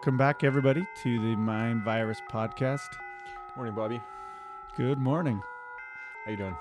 Welcome 0.00 0.16
back, 0.16 0.44
everybody, 0.44 0.86
to 1.02 1.18
the 1.18 1.36
Mind 1.36 1.82
Virus 1.82 2.22
Podcast. 2.32 2.88
Morning, 3.54 3.74
Bobby. 3.74 4.00
Good 4.74 4.96
morning. 4.96 5.42
How 6.24 6.30
you 6.30 6.38
doing? 6.38 6.56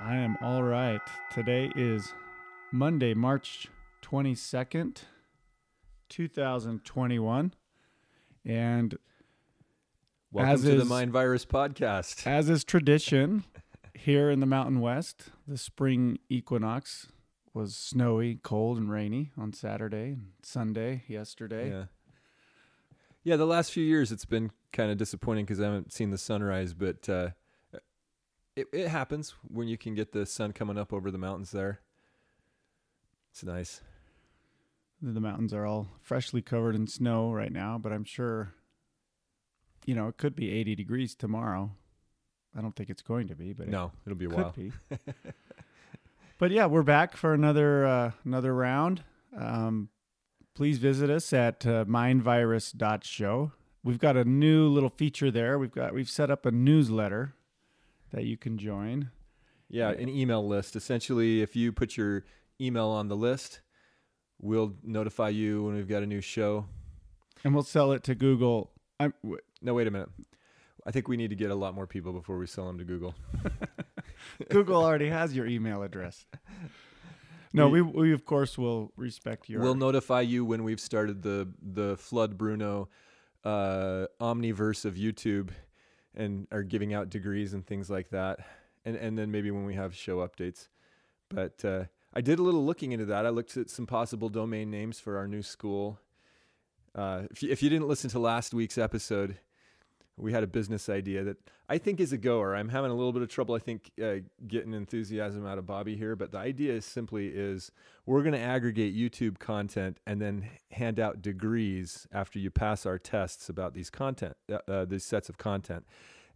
I 0.00 0.16
am 0.16 0.36
all 0.42 0.64
right. 0.64 1.00
Today 1.30 1.70
is 1.76 2.12
Monday, 2.72 3.14
March 3.14 3.68
22nd, 4.02 5.02
2021. 6.08 7.54
And 8.44 8.98
Welcome 10.32 10.52
As 10.52 10.62
to 10.62 10.76
the 10.76 10.84
Mind 10.84 11.12
Virus 11.12 11.44
Podcast. 11.44 12.26
as 12.26 12.50
is 12.50 12.64
tradition 12.64 13.44
here 13.94 14.28
in 14.28 14.40
the 14.40 14.46
Mountain 14.46 14.80
West, 14.80 15.26
the 15.46 15.56
spring 15.56 16.18
equinox 16.28 17.06
was 17.54 17.76
snowy, 17.76 18.40
cold, 18.42 18.76
and 18.76 18.90
rainy 18.90 19.30
on 19.38 19.52
Saturday 19.52 20.14
and 20.14 20.32
Sunday 20.42 21.04
yesterday. 21.06 21.70
Yeah. 21.70 21.84
Yeah, 23.24 23.36
the 23.36 23.46
last 23.46 23.72
few 23.72 23.84
years 23.84 24.10
it's 24.10 24.24
been 24.24 24.50
kind 24.72 24.90
of 24.90 24.96
disappointing 24.98 25.44
because 25.44 25.60
I 25.60 25.64
haven't 25.64 25.92
seen 25.92 26.10
the 26.10 26.18
sunrise, 26.18 26.74
but 26.74 27.08
uh, 27.08 27.30
it, 28.56 28.66
it 28.72 28.88
happens 28.88 29.34
when 29.46 29.68
you 29.68 29.78
can 29.78 29.94
get 29.94 30.12
the 30.12 30.26
sun 30.26 30.52
coming 30.52 30.76
up 30.78 30.92
over 30.92 31.10
the 31.10 31.18
mountains 31.18 31.52
there. 31.52 31.80
It's 33.30 33.44
nice. 33.44 33.80
The 35.00 35.20
mountains 35.20 35.52
are 35.52 35.66
all 35.66 35.88
freshly 36.00 36.42
covered 36.42 36.74
in 36.74 36.86
snow 36.86 37.32
right 37.32 37.52
now, 37.52 37.78
but 37.78 37.92
I'm 37.92 38.04
sure, 38.04 38.54
you 39.86 39.94
know, 39.94 40.08
it 40.08 40.16
could 40.16 40.36
be 40.36 40.50
80 40.50 40.74
degrees 40.76 41.14
tomorrow. 41.14 41.72
I 42.56 42.60
don't 42.60 42.76
think 42.76 42.90
it's 42.90 43.02
going 43.02 43.28
to 43.28 43.34
be, 43.34 43.52
but 43.52 43.68
No, 43.68 43.92
it'll 44.06 44.18
be 44.18 44.26
a 44.26 44.28
it 44.30 44.34
while. 44.36 44.52
be. 44.54 44.72
but 46.38 46.50
yeah, 46.50 46.66
we're 46.66 46.82
back 46.82 47.16
for 47.16 47.32
another 47.34 47.86
uh, 47.86 48.10
another 48.24 48.54
round. 48.54 49.02
Um, 49.36 49.88
please 50.54 50.78
visit 50.78 51.10
us 51.10 51.32
at 51.32 51.66
uh, 51.66 51.84
mindvirus.show. 51.86 53.52
We've 53.84 53.98
got 53.98 54.16
a 54.16 54.24
new 54.24 54.68
little 54.68 54.90
feature 54.90 55.30
there. 55.30 55.58
We've 55.58 55.72
got 55.72 55.92
we've 55.94 56.08
set 56.08 56.30
up 56.30 56.46
a 56.46 56.50
newsletter 56.50 57.34
that 58.12 58.24
you 58.24 58.36
can 58.36 58.58
join. 58.58 59.10
Yeah, 59.68 59.90
an 59.90 60.08
email 60.08 60.46
list. 60.46 60.76
Essentially, 60.76 61.40
if 61.40 61.56
you 61.56 61.72
put 61.72 61.96
your 61.96 62.24
email 62.60 62.88
on 62.88 63.08
the 63.08 63.16
list, 63.16 63.60
we'll 64.40 64.74
notify 64.82 65.30
you 65.30 65.64
when 65.64 65.74
we've 65.74 65.88
got 65.88 66.02
a 66.02 66.06
new 66.06 66.20
show. 66.20 66.66
And 67.42 67.54
we'll 67.54 67.64
sell 67.64 67.92
it 67.92 68.04
to 68.04 68.14
Google. 68.14 68.70
I'm, 69.00 69.14
w- 69.22 69.40
No, 69.62 69.74
wait 69.74 69.86
a 69.86 69.90
minute. 69.90 70.10
I 70.86 70.90
think 70.90 71.08
we 71.08 71.16
need 71.16 71.30
to 71.30 71.36
get 71.36 71.50
a 71.50 71.54
lot 71.54 71.74
more 71.74 71.86
people 71.86 72.12
before 72.12 72.38
we 72.38 72.46
sell 72.46 72.66
them 72.66 72.76
to 72.78 72.84
Google. 72.84 73.14
Google 74.50 74.76
already 74.84 75.08
has 75.08 75.34
your 75.34 75.46
email 75.46 75.82
address. 75.82 76.26
No, 77.52 77.68
we 77.68 77.82
we 77.82 78.12
of 78.12 78.24
course 78.24 78.56
will 78.56 78.92
respect 78.96 79.48
your. 79.48 79.60
We'll 79.60 79.74
notify 79.74 80.22
you 80.22 80.44
when 80.44 80.64
we've 80.64 80.80
started 80.80 81.22
the 81.22 81.48
the 81.60 81.96
Flood 81.96 82.38
Bruno 82.38 82.88
uh, 83.44 84.06
omniverse 84.20 84.84
of 84.84 84.94
YouTube 84.94 85.50
and 86.14 86.46
are 86.50 86.62
giving 86.62 86.94
out 86.94 87.10
degrees 87.10 87.54
and 87.54 87.66
things 87.66 87.90
like 87.90 88.10
that. 88.10 88.40
And 88.84 88.96
and 88.96 89.18
then 89.18 89.30
maybe 89.30 89.50
when 89.50 89.64
we 89.64 89.74
have 89.74 89.94
show 89.94 90.18
updates. 90.18 90.68
But 91.28 91.64
uh, 91.64 91.84
I 92.14 92.20
did 92.20 92.38
a 92.38 92.42
little 92.42 92.64
looking 92.64 92.92
into 92.92 93.06
that. 93.06 93.24
I 93.26 93.30
looked 93.30 93.56
at 93.56 93.70
some 93.70 93.86
possible 93.86 94.28
domain 94.28 94.70
names 94.70 95.00
for 95.00 95.16
our 95.16 95.26
new 95.26 95.42
school. 95.42 95.98
Uh, 96.94 97.22
if 97.30 97.42
you, 97.42 97.50
if 97.50 97.62
you 97.62 97.70
didn't 97.70 97.88
listen 97.88 98.10
to 98.10 98.18
last 98.18 98.52
week's 98.52 98.76
episode, 98.76 99.38
we 100.22 100.32
had 100.32 100.44
a 100.44 100.46
business 100.46 100.88
idea 100.88 101.24
that 101.24 101.36
I 101.68 101.78
think 101.78 101.98
is 101.98 102.12
a 102.12 102.16
goer. 102.16 102.54
I'm 102.54 102.68
having 102.68 102.90
a 102.90 102.94
little 102.94 103.12
bit 103.12 103.22
of 103.22 103.28
trouble, 103.28 103.54
I 103.54 103.58
think, 103.58 103.90
uh, 104.02 104.16
getting 104.46 104.72
enthusiasm 104.72 105.44
out 105.46 105.58
of 105.58 105.66
Bobby 105.66 105.96
here. 105.96 106.14
But 106.14 106.30
the 106.30 106.38
idea 106.38 106.72
is 106.74 106.84
simply 106.84 107.28
is 107.28 107.72
we're 108.06 108.22
going 108.22 108.34
to 108.34 108.40
aggregate 108.40 108.96
YouTube 108.96 109.38
content 109.40 109.98
and 110.06 110.22
then 110.22 110.48
hand 110.70 111.00
out 111.00 111.22
degrees 111.22 112.06
after 112.12 112.38
you 112.38 112.50
pass 112.50 112.86
our 112.86 112.98
tests 112.98 113.48
about 113.48 113.74
these 113.74 113.90
content, 113.90 114.36
uh, 114.50 114.58
uh, 114.70 114.84
these 114.84 115.04
sets 115.04 115.28
of 115.28 115.38
content. 115.38 115.84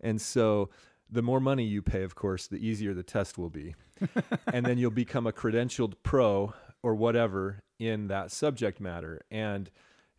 And 0.01 0.21
so 0.21 0.69
the 1.09 1.23
more 1.23 1.41
money 1.41 1.65
you 1.65 1.81
pay, 1.81 2.03
of 2.03 2.17
course, 2.17 2.49
the 2.49 2.57
easier 2.57 2.93
the 2.93 3.05
test 3.05 3.39
will 3.39 3.51
be. 3.51 3.77
and 4.53 4.67
then 4.67 4.79
you'll 4.79 4.91
become 4.91 5.27
a 5.27 5.33
credentialed 5.33 5.95
pro 6.03 6.53
or 6.83 6.95
whatever 6.95 7.63
in 7.79 8.09
that 8.09 8.33
subject 8.33 8.81
matter. 8.81 9.23
And, 9.31 9.71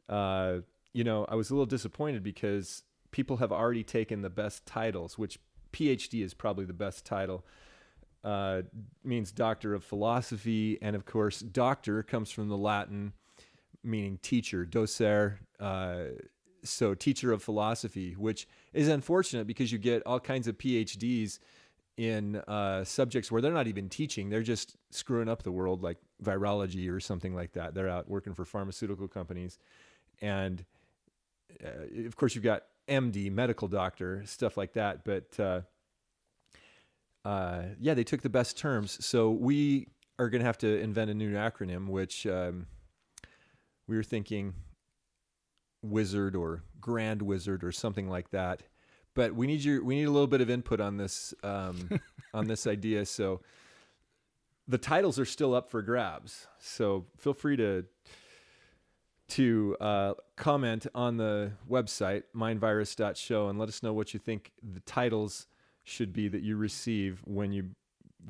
uh, 0.08 0.60
you 0.94 1.04
know, 1.04 1.26
I 1.28 1.36
was 1.36 1.50
a 1.50 1.54
little 1.54 1.66
disappointed 1.66 2.24
because 2.24 2.84
people 3.18 3.38
have 3.38 3.52
already 3.52 3.84
taken 3.84 4.22
the 4.22 4.30
best 4.30 4.64
titles, 4.68 5.18
which 5.18 5.40
PhD 5.74 6.24
is 6.24 6.36
probably 6.36 6.66
the 6.66 6.72
best 6.72 7.04
title. 7.04 7.44
Uh, 8.24 8.62
means 9.04 9.32
doctor 9.32 9.74
of 9.74 9.84
philosophy, 9.84 10.78
and 10.84 10.96
of 10.96 11.04
course, 11.08 11.40
doctor 11.40 12.04
comes 12.04 12.30
from 12.30 12.48
the 12.48 12.58
Latin 12.58 13.14
meaning 13.84 14.20
teacher, 14.22 14.68
docere. 14.68 15.40
Uh, 15.60 16.14
so, 16.64 16.94
teacher 16.94 17.32
of 17.32 17.42
philosophy, 17.42 18.14
which 18.14 18.48
is 18.72 18.88
unfortunate 18.88 19.48
because 19.48 19.72
you 19.72 19.80
get 19.80 20.04
all 20.06 20.20
kinds 20.20 20.48
of 20.48 20.60
PhDs 20.60 21.40
in 21.96 22.36
uh, 22.48 22.84
subjects 22.84 23.32
where 23.32 23.42
they're 23.42 23.52
not 23.52 23.66
even 23.66 23.90
teaching; 23.90 24.30
they're 24.30 24.44
just 24.44 24.76
screwing 24.92 25.28
up 25.28 25.42
the 25.42 25.52
world, 25.52 25.82
like 25.82 25.98
virology 26.24 26.88
or 26.92 27.00
something 27.00 27.34
like 27.34 27.54
that. 27.54 27.74
They're 27.74 27.90
out 27.90 28.08
working 28.08 28.36
for 28.36 28.46
pharmaceutical 28.46 29.08
companies, 29.08 29.58
and 30.22 30.64
uh, 31.66 32.06
of 32.06 32.16
course, 32.16 32.36
you've 32.36 32.44
got 32.44 32.62
MD, 32.88 33.32
medical 33.32 33.68
doctor, 33.68 34.24
stuff 34.26 34.58
like 34.58 34.74
that. 34.74 35.04
But 35.04 35.40
uh, 35.40 35.62
uh, 37.26 37.64
yeah, 37.80 37.94
they 37.94 38.04
took 38.04 38.22
the 38.22 38.30
best 38.30 38.58
terms. 38.58 39.04
So 39.06 39.32
we 39.32 39.88
are 40.20 40.30
going 40.30 40.42
to 40.42 40.46
have 40.46 40.58
to 40.60 40.80
invent 40.80 41.12
a 41.12 41.14
new 41.14 41.34
acronym, 41.34 41.88
which 41.90 42.26
um, 42.26 42.68
we 43.88 43.96
were 43.96 44.04
thinking 44.04 44.54
wizard 45.84 46.36
or 46.36 46.64
grand 46.80 47.22
wizard 47.22 47.64
or 47.64 47.72
something 47.72 48.10
like 48.10 48.32
that. 48.32 48.64
But 49.14 49.34
we 49.34 49.48
need 49.48 49.64
your 49.64 49.84
we 49.84 49.96
need 49.96 50.06
a 50.06 50.12
little 50.12 50.28
bit 50.28 50.42
of 50.42 50.50
input 50.50 50.80
on 50.80 50.98
this 50.98 51.34
um, 51.44 52.00
on 52.34 52.48
this 52.48 52.68
idea. 52.68 53.06
So 53.06 53.42
the 54.68 54.78
titles 54.78 55.18
are 55.18 55.26
still 55.26 55.56
up 55.56 55.70
for 55.70 55.82
grabs. 55.82 56.48
So 56.60 57.06
feel 57.18 57.34
free 57.34 57.58
to 57.58 57.86
to 59.30 59.76
uh, 59.80 60.14
comment 60.36 60.88
on 60.96 61.18
the 61.18 61.52
website 61.70 62.24
mindvirus.show 62.36 63.50
and 63.50 63.60
let 63.60 63.70
us 63.70 63.84
know 63.84 63.94
what 63.94 64.14
you 64.14 64.20
think 64.20 64.52
the 64.64 64.80
titles 64.82 65.48
should 65.84 66.14
be 66.14 66.28
that 66.28 66.42
you 66.42 66.58
receive 66.58 67.22
when 67.26 67.52
you 67.52 67.70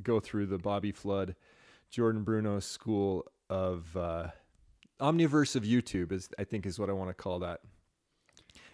go 0.03 0.19
through 0.19 0.46
the 0.46 0.58
Bobby 0.58 0.91
Flood, 0.91 1.35
Jordan 1.90 2.24
Bruno 2.24 2.59
School 2.59 3.25
of 3.50 3.96
uh, 3.96 4.28
Omniverse 5.00 5.56
of 5.56 5.63
YouTube 5.63 6.12
is 6.12 6.30
I 6.38 6.44
think 6.44 6.66
is 6.66 6.80
what 6.80 6.90
I 6.90 6.94
want 6.94 7.09
to 7.09 7.14
call 7.14 7.40
that. 7.40 7.62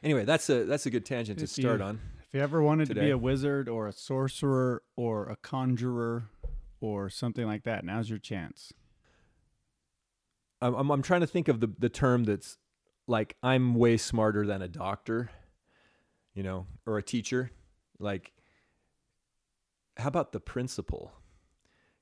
Anyway, 0.03 0.25
that's 0.25 0.49
a 0.49 0.63
that's 0.63 0.85
a 0.85 0.89
good 0.89 1.05
tangent 1.05 1.39
to 1.39 1.47
start 1.47 1.79
you- 1.79 1.85
on. 1.85 1.99
If 2.27 2.37
you 2.37 2.41
ever 2.41 2.63
wanted 2.63 2.87
to 2.87 2.95
be 2.95 3.11
a 3.11 3.17
wizard 3.17 3.69
or 3.69 3.87
a 3.87 3.91
sorcerer 3.91 4.81
or 4.95 5.27
a 5.29 5.35
conjurer 5.35 6.23
or 6.81 7.07
something 7.07 7.45
like 7.45 7.63
that, 7.63 7.85
now's 7.85 8.09
your 8.09 8.17
chance. 8.17 8.73
I'm, 10.63 10.91
I'm, 10.91 11.01
trying 11.01 11.21
to 11.21 11.27
think 11.27 11.47
of 11.47 11.59
the, 11.59 11.69
the 11.77 11.89
term 11.89 12.23
that's 12.23 12.57
like 13.07 13.35
I'm 13.43 13.75
way 13.75 13.97
smarter 13.97 14.45
than 14.45 14.61
a 14.61 14.67
doctor, 14.67 15.29
you 16.33 16.43
know, 16.43 16.67
or 16.85 16.97
a 16.97 17.03
teacher. 17.03 17.51
Like, 17.99 18.31
how 19.97 20.07
about 20.07 20.31
the 20.31 20.39
principal? 20.39 21.11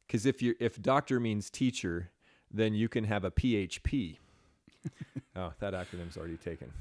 Because 0.05 0.25
if 0.25 0.41
you 0.41 0.55
if 0.59 0.81
doctor 0.81 1.19
means 1.19 1.49
teacher, 1.49 2.11
then 2.51 2.73
you 2.73 2.87
can 2.87 3.05
have 3.05 3.23
a 3.23 3.31
PHP. 3.31 4.17
oh, 5.35 5.53
that 5.59 5.73
acronym's 5.73 6.17
already 6.17 6.37
taken. 6.37 6.71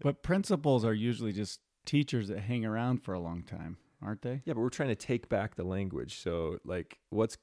But 0.00 0.22
principals 0.22 0.84
are 0.84 0.94
usually 0.94 1.32
just 1.32 1.60
teachers 1.84 2.28
that 2.28 2.40
hang 2.40 2.64
around 2.64 3.02
for 3.02 3.14
a 3.14 3.20
long 3.20 3.42
time, 3.42 3.76
aren't 4.02 4.22
they? 4.22 4.42
Yeah, 4.44 4.54
but 4.54 4.60
we're 4.60 4.68
trying 4.68 4.88
to 4.88 4.96
take 4.96 5.28
back 5.28 5.54
the 5.54 5.64
language. 5.64 6.20
So, 6.20 6.58
like, 6.64 6.98
what's 7.10 7.38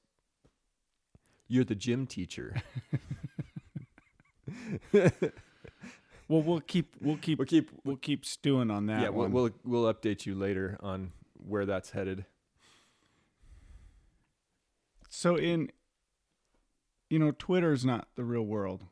you're 1.52 1.66
the 1.66 1.76
gym 1.76 2.08
teacher. 2.08 2.56
Well, 6.28 6.42
we'll 6.42 6.62
keep 6.62 6.96
we'll 7.02 7.18
keep 7.18 7.40
We'll 7.40 7.46
keep 7.46 7.70
we'll 7.84 7.98
keep 7.98 8.24
stewing 8.24 8.72
on 8.72 8.86
that 8.86 9.02
yeah, 9.02 9.10
we'll, 9.10 9.24
one. 9.28 9.32
we'll 9.34 9.50
we'll 9.66 9.94
update 9.94 10.26
you 10.26 10.34
later 10.34 10.78
on 10.80 11.12
where 11.46 11.66
that's 11.66 11.90
headed. 11.90 12.24
so 15.10 15.36
in 15.36 15.70
you 17.10 17.20
know, 17.20 17.32
Twitter's 17.38 17.84
not 17.84 18.08
the 18.16 18.24
real 18.24 18.44
world. 18.44 18.86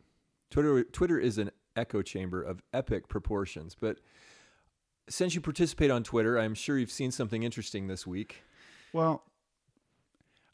Twitter 0.51 0.83
Twitter 0.83 1.17
is 1.17 1.38
an 1.38 1.51
echo 1.77 2.01
chamber 2.01 2.44
of 2.44 2.61
epic 2.73 3.07
proportions, 3.07 3.73
but 3.79 4.00
since 5.07 5.33
you 5.33 5.39
participate 5.39 5.89
on 5.89 6.03
Twitter, 6.03 6.38
I'm 6.38 6.53
sure 6.53 6.77
you've 6.77 6.91
seen 6.91 7.11
something 7.11 7.44
interesting 7.44 7.88
this 7.88 8.06
week. 8.06 8.44
Well, 8.91 9.23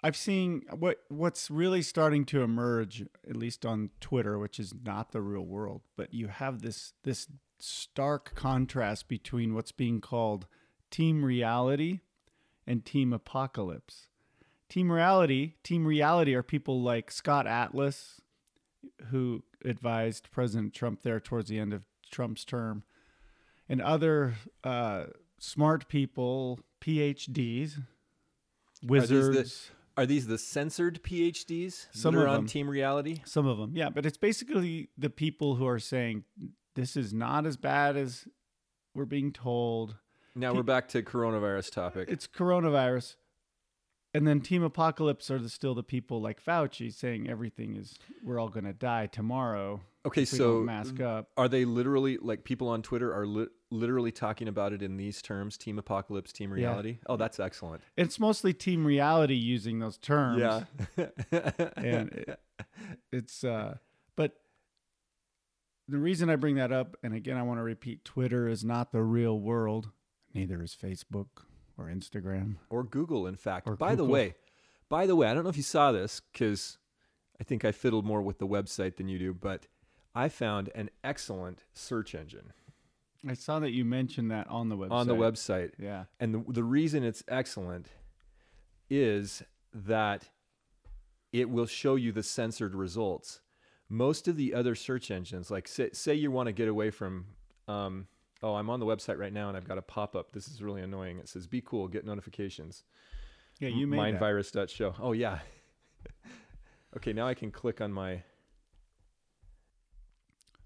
I've 0.03 0.15
seen 0.15 0.63
what 0.71 0.99
what's 1.09 1.49
really 1.49 1.81
starting 1.81 2.25
to 2.25 2.41
emerge, 2.41 3.05
at 3.27 3.35
least 3.35 3.65
on 3.65 3.89
Twitter, 3.99 4.37
which 4.37 4.59
is 4.59 4.73
not 4.83 5.11
the 5.11 5.21
real 5.21 5.45
world, 5.45 5.81
but 5.95 6.13
you 6.13 6.27
have 6.27 6.61
this 6.61 6.93
this 7.03 7.27
stark 7.59 8.35
contrast 8.35 9.07
between 9.07 9.53
what's 9.53 9.71
being 9.71 10.01
called 10.01 10.47
team 10.91 11.23
reality 11.23 12.01
and 12.67 12.85
team 12.85 13.13
apocalypse. 13.13 14.07
Team 14.69 14.91
reality, 14.91 15.53
team 15.63 15.85
reality 15.85 16.33
are 16.33 16.43
people 16.43 16.81
like 16.81 17.11
Scott 17.11 17.47
Atlas, 17.47 18.21
who 19.09 19.43
advised 19.63 20.31
President 20.31 20.73
Trump 20.73 21.01
there 21.03 21.19
towards 21.19 21.49
the 21.49 21.59
end 21.59 21.73
of 21.73 21.83
Trump's 22.11 22.43
term, 22.43 22.83
and 23.69 23.81
other 23.81 24.35
uh, 24.63 25.05
smart 25.39 25.87
people, 25.87 26.59
PhDs, 26.81 27.83
wizards. 28.83 29.27
Are 29.27 29.41
these 29.43 29.71
the 30.27 30.37
censored 30.37 31.01
PhDs 31.03 31.87
Some 31.91 32.15
that 32.15 32.21
are 32.21 32.27
on 32.27 32.35
them. 32.35 32.47
Team 32.47 32.69
Reality? 32.69 33.21
Some 33.25 33.47
of 33.47 33.57
them, 33.57 33.71
yeah, 33.75 33.89
but 33.89 34.05
it's 34.05 34.17
basically 34.17 34.89
the 34.97 35.09
people 35.09 35.55
who 35.55 35.65
are 35.65 35.79
saying 35.79 36.23
this 36.75 36.97
is 36.97 37.13
not 37.13 37.45
as 37.45 37.57
bad 37.57 37.95
as 37.95 38.27
we're 38.93 39.05
being 39.05 39.31
told. 39.31 39.95
Now 40.35 40.51
Pe- 40.51 40.57
we're 40.57 40.63
back 40.63 40.89
to 40.89 41.01
coronavirus 41.01 41.71
topic. 41.71 42.09
It's 42.11 42.27
coronavirus. 42.27 43.15
And 44.15 44.25
then 44.25 44.39
Team 44.39 44.63
Apocalypse 44.63 45.29
are 45.29 45.39
the, 45.39 45.49
still 45.49 45.75
the 45.75 45.83
people 45.83 46.21
like 46.21 46.41
Fauci 46.41 46.93
saying 46.93 47.29
everything 47.29 47.75
is 47.75 47.99
we're 48.23 48.39
all 48.39 48.47
going 48.47 48.63
to 48.63 48.71
die 48.71 49.07
tomorrow. 49.07 49.81
Okay, 50.05 50.23
so 50.23 50.61
mask 50.61 51.01
up. 51.01 51.29
are 51.35 51.49
they 51.49 51.65
literally 51.65 52.17
like 52.21 52.45
people 52.45 52.69
on 52.69 52.81
Twitter 52.81 53.13
are 53.13 53.25
li- 53.27 53.47
literally 53.71 54.13
talking 54.13 54.47
about 54.47 54.71
it 54.71 54.81
in 54.81 54.95
these 54.95 55.21
terms? 55.21 55.57
Team 55.57 55.77
apocalypse, 55.77 56.31
team 56.31 56.51
Yeah. 56.51 56.55
reality. 56.55 56.99
Oh, 57.07 57.17
that's 57.17 57.41
excellent. 57.41 57.81
It's 57.97 58.17
mostly 58.17 58.53
Team 58.53 58.85
Reality 58.85 59.35
using 59.35 59.79
those 59.79 59.97
terms. 59.97 60.39
Yeah. 60.39 61.07
and 61.75 62.09
it, 62.13 62.39
it's 63.11 63.43
uh 63.43 63.77
but 64.15 64.37
the 65.89 65.97
reason 65.97 66.29
I 66.29 66.37
bring 66.37 66.55
that 66.55 66.71
up, 66.71 66.95
and 67.03 67.13
again 67.13 67.35
I 67.35 67.43
want 67.43 67.59
to 67.59 67.63
repeat, 67.63 68.05
Twitter 68.05 68.47
is 68.47 68.63
not 68.63 68.93
the 68.93 69.03
real 69.03 69.37
world. 69.37 69.89
Neither 70.33 70.63
is 70.63 70.73
Facebook 70.81 71.27
or 71.77 71.85
Instagram. 71.85 72.55
or 72.69 72.83
Google, 72.83 73.27
in 73.27 73.35
fact. 73.35 73.67
Or 73.67 73.75
by 73.75 73.95
the 73.95 74.05
way, 74.05 74.35
by 74.89 75.05
the 75.05 75.15
way, 75.15 75.27
I 75.27 75.33
don't 75.33 75.43
know 75.43 75.49
if 75.49 75.57
you 75.57 75.63
saw 75.63 75.91
this 75.91 76.21
because 76.31 76.77
I 77.39 77.43
think 77.43 77.65
I 77.65 77.71
fiddled 77.71 78.05
more 78.05 78.21
with 78.21 78.39
the 78.39 78.47
website 78.47 78.97
than 78.97 79.07
you 79.07 79.19
do, 79.19 79.33
but 79.33 79.67
I 80.13 80.29
found 80.29 80.69
an 80.75 80.89
excellent 81.03 81.65
search 81.73 82.15
engine 82.15 82.53
I 83.27 83.33
saw 83.33 83.59
that 83.59 83.71
you 83.71 83.85
mentioned 83.85 84.31
that 84.31 84.47
on 84.49 84.69
the 84.69 84.77
website. 84.77 84.91
on 84.91 85.07
the 85.07 85.15
website. 85.15 85.71
Yeah. 85.79 86.05
And 86.19 86.33
the, 86.33 86.53
the 86.53 86.63
reason 86.63 87.03
it's 87.03 87.23
excellent 87.27 87.87
is 88.89 89.43
that 89.73 90.29
it 91.33 91.49
will 91.49 91.65
show 91.65 91.95
you 91.95 92.11
the 92.11 92.23
censored 92.23 92.75
results. 92.75 93.41
Most 93.89 94.27
of 94.27 94.37
the 94.37 94.53
other 94.53 94.75
search 94.75 95.11
engines, 95.11 95.51
like 95.51 95.67
say, 95.67 95.89
say 95.93 96.13
you 96.13 96.31
want 96.31 96.47
to 96.47 96.53
get 96.53 96.67
away 96.67 96.91
from, 96.91 97.25
um, 97.67 98.07
oh, 98.43 98.55
I'm 98.55 98.69
on 98.69 98.79
the 98.79 98.85
website 98.85 99.17
right 99.17 99.33
now 99.33 99.47
and 99.47 99.57
I've 99.57 99.67
got 99.67 99.77
a 99.77 99.81
pop 99.81 100.15
up. 100.15 100.31
This 100.31 100.47
is 100.47 100.61
really 100.61 100.81
annoying. 100.81 101.17
It 101.19 101.29
says, 101.29 101.47
be 101.47 101.61
cool, 101.61 101.87
get 101.87 102.05
notifications. 102.05 102.83
Yeah, 103.59 103.69
you 103.69 103.87
made. 103.87 104.15
Mindvirus.show. 104.15 104.95
Oh, 104.99 105.13
yeah. 105.13 105.39
okay, 106.97 107.13
now 107.13 107.27
I 107.27 107.33
can 107.33 107.51
click 107.51 107.81
on 107.81 107.91
my. 107.93 108.23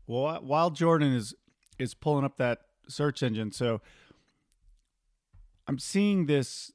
Well, 0.07 0.39
while 0.41 0.71
Jordan 0.71 1.13
is 1.13 1.35
is 1.77 1.93
pulling 1.93 2.25
up 2.25 2.37
that 2.37 2.61
search 2.87 3.21
engine, 3.21 3.51
so 3.51 3.81
I'm 5.67 5.77
seeing 5.77 6.25
this. 6.25 6.71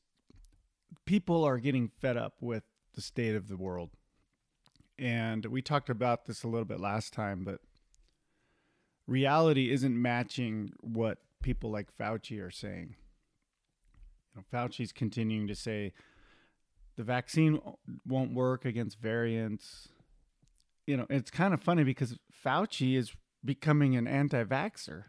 People 1.04 1.44
are 1.44 1.58
getting 1.58 1.88
fed 1.88 2.16
up 2.16 2.34
with 2.40 2.62
the 2.94 3.02
state 3.02 3.34
of 3.34 3.48
the 3.48 3.56
world, 3.56 3.90
and 4.98 5.44
we 5.46 5.60
talked 5.60 5.90
about 5.90 6.26
this 6.26 6.44
a 6.44 6.48
little 6.48 6.64
bit 6.64 6.80
last 6.80 7.12
time, 7.12 7.42
but 7.44 7.60
reality 9.06 9.70
isn't 9.70 10.00
matching 10.00 10.72
what 10.80 11.18
people 11.42 11.70
like 11.70 11.96
Fauci 11.96 12.40
are 12.44 12.50
saying. 12.50 12.96
You 14.34 14.40
know, 14.40 14.44
Fauci's 14.52 14.92
continuing 14.92 15.46
to 15.46 15.54
say 15.54 15.92
the 16.96 17.04
vaccine 17.04 17.60
won't 18.06 18.34
work 18.34 18.64
against 18.64 18.98
variants. 18.98 19.88
You 20.86 20.96
know, 20.96 21.06
it's 21.10 21.30
kind 21.30 21.54
of 21.54 21.62
funny 21.62 21.84
because 21.84 22.16
Fauci 22.44 22.96
is 22.96 23.12
becoming 23.44 23.96
an 23.96 24.06
anti-vaxxer, 24.06 25.04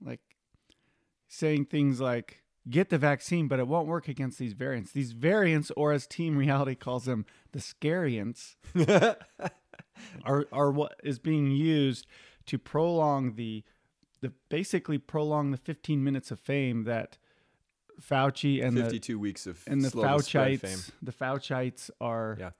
like 0.00 0.20
saying 1.28 1.66
things 1.66 2.00
like 2.00 2.42
"get 2.68 2.88
the 2.88 2.98
vaccine, 2.98 3.48
but 3.48 3.58
it 3.58 3.68
won't 3.68 3.88
work 3.88 4.08
against 4.08 4.38
these 4.38 4.52
variants." 4.52 4.92
These 4.92 5.12
variants, 5.12 5.70
or 5.76 5.92
as 5.92 6.06
Team 6.06 6.36
Reality 6.36 6.74
calls 6.74 7.04
them, 7.04 7.26
the 7.52 7.58
scariants, 7.58 8.56
are 10.24 10.46
are 10.52 10.70
what 10.70 11.00
is 11.02 11.18
being 11.18 11.50
used 11.50 12.06
to 12.48 12.58
prolong 12.58 13.34
the 13.34 13.64
the 14.20 14.32
basically 14.48 14.98
prolong 14.98 15.52
the 15.52 15.56
15 15.56 16.02
minutes 16.02 16.30
of 16.30 16.40
fame 16.40 16.84
that 16.84 17.18
Fauci 18.00 18.62
and 18.64 18.76
the 18.76 18.82
52 18.84 19.18
weeks 19.18 19.46
of 19.46 19.62
and 19.66 19.82
the. 19.82 19.90
Fauciites 19.90 20.90
the 21.02 21.12
Fauciites 21.12 21.90
are 22.00 22.36
Yeah. 22.40 22.50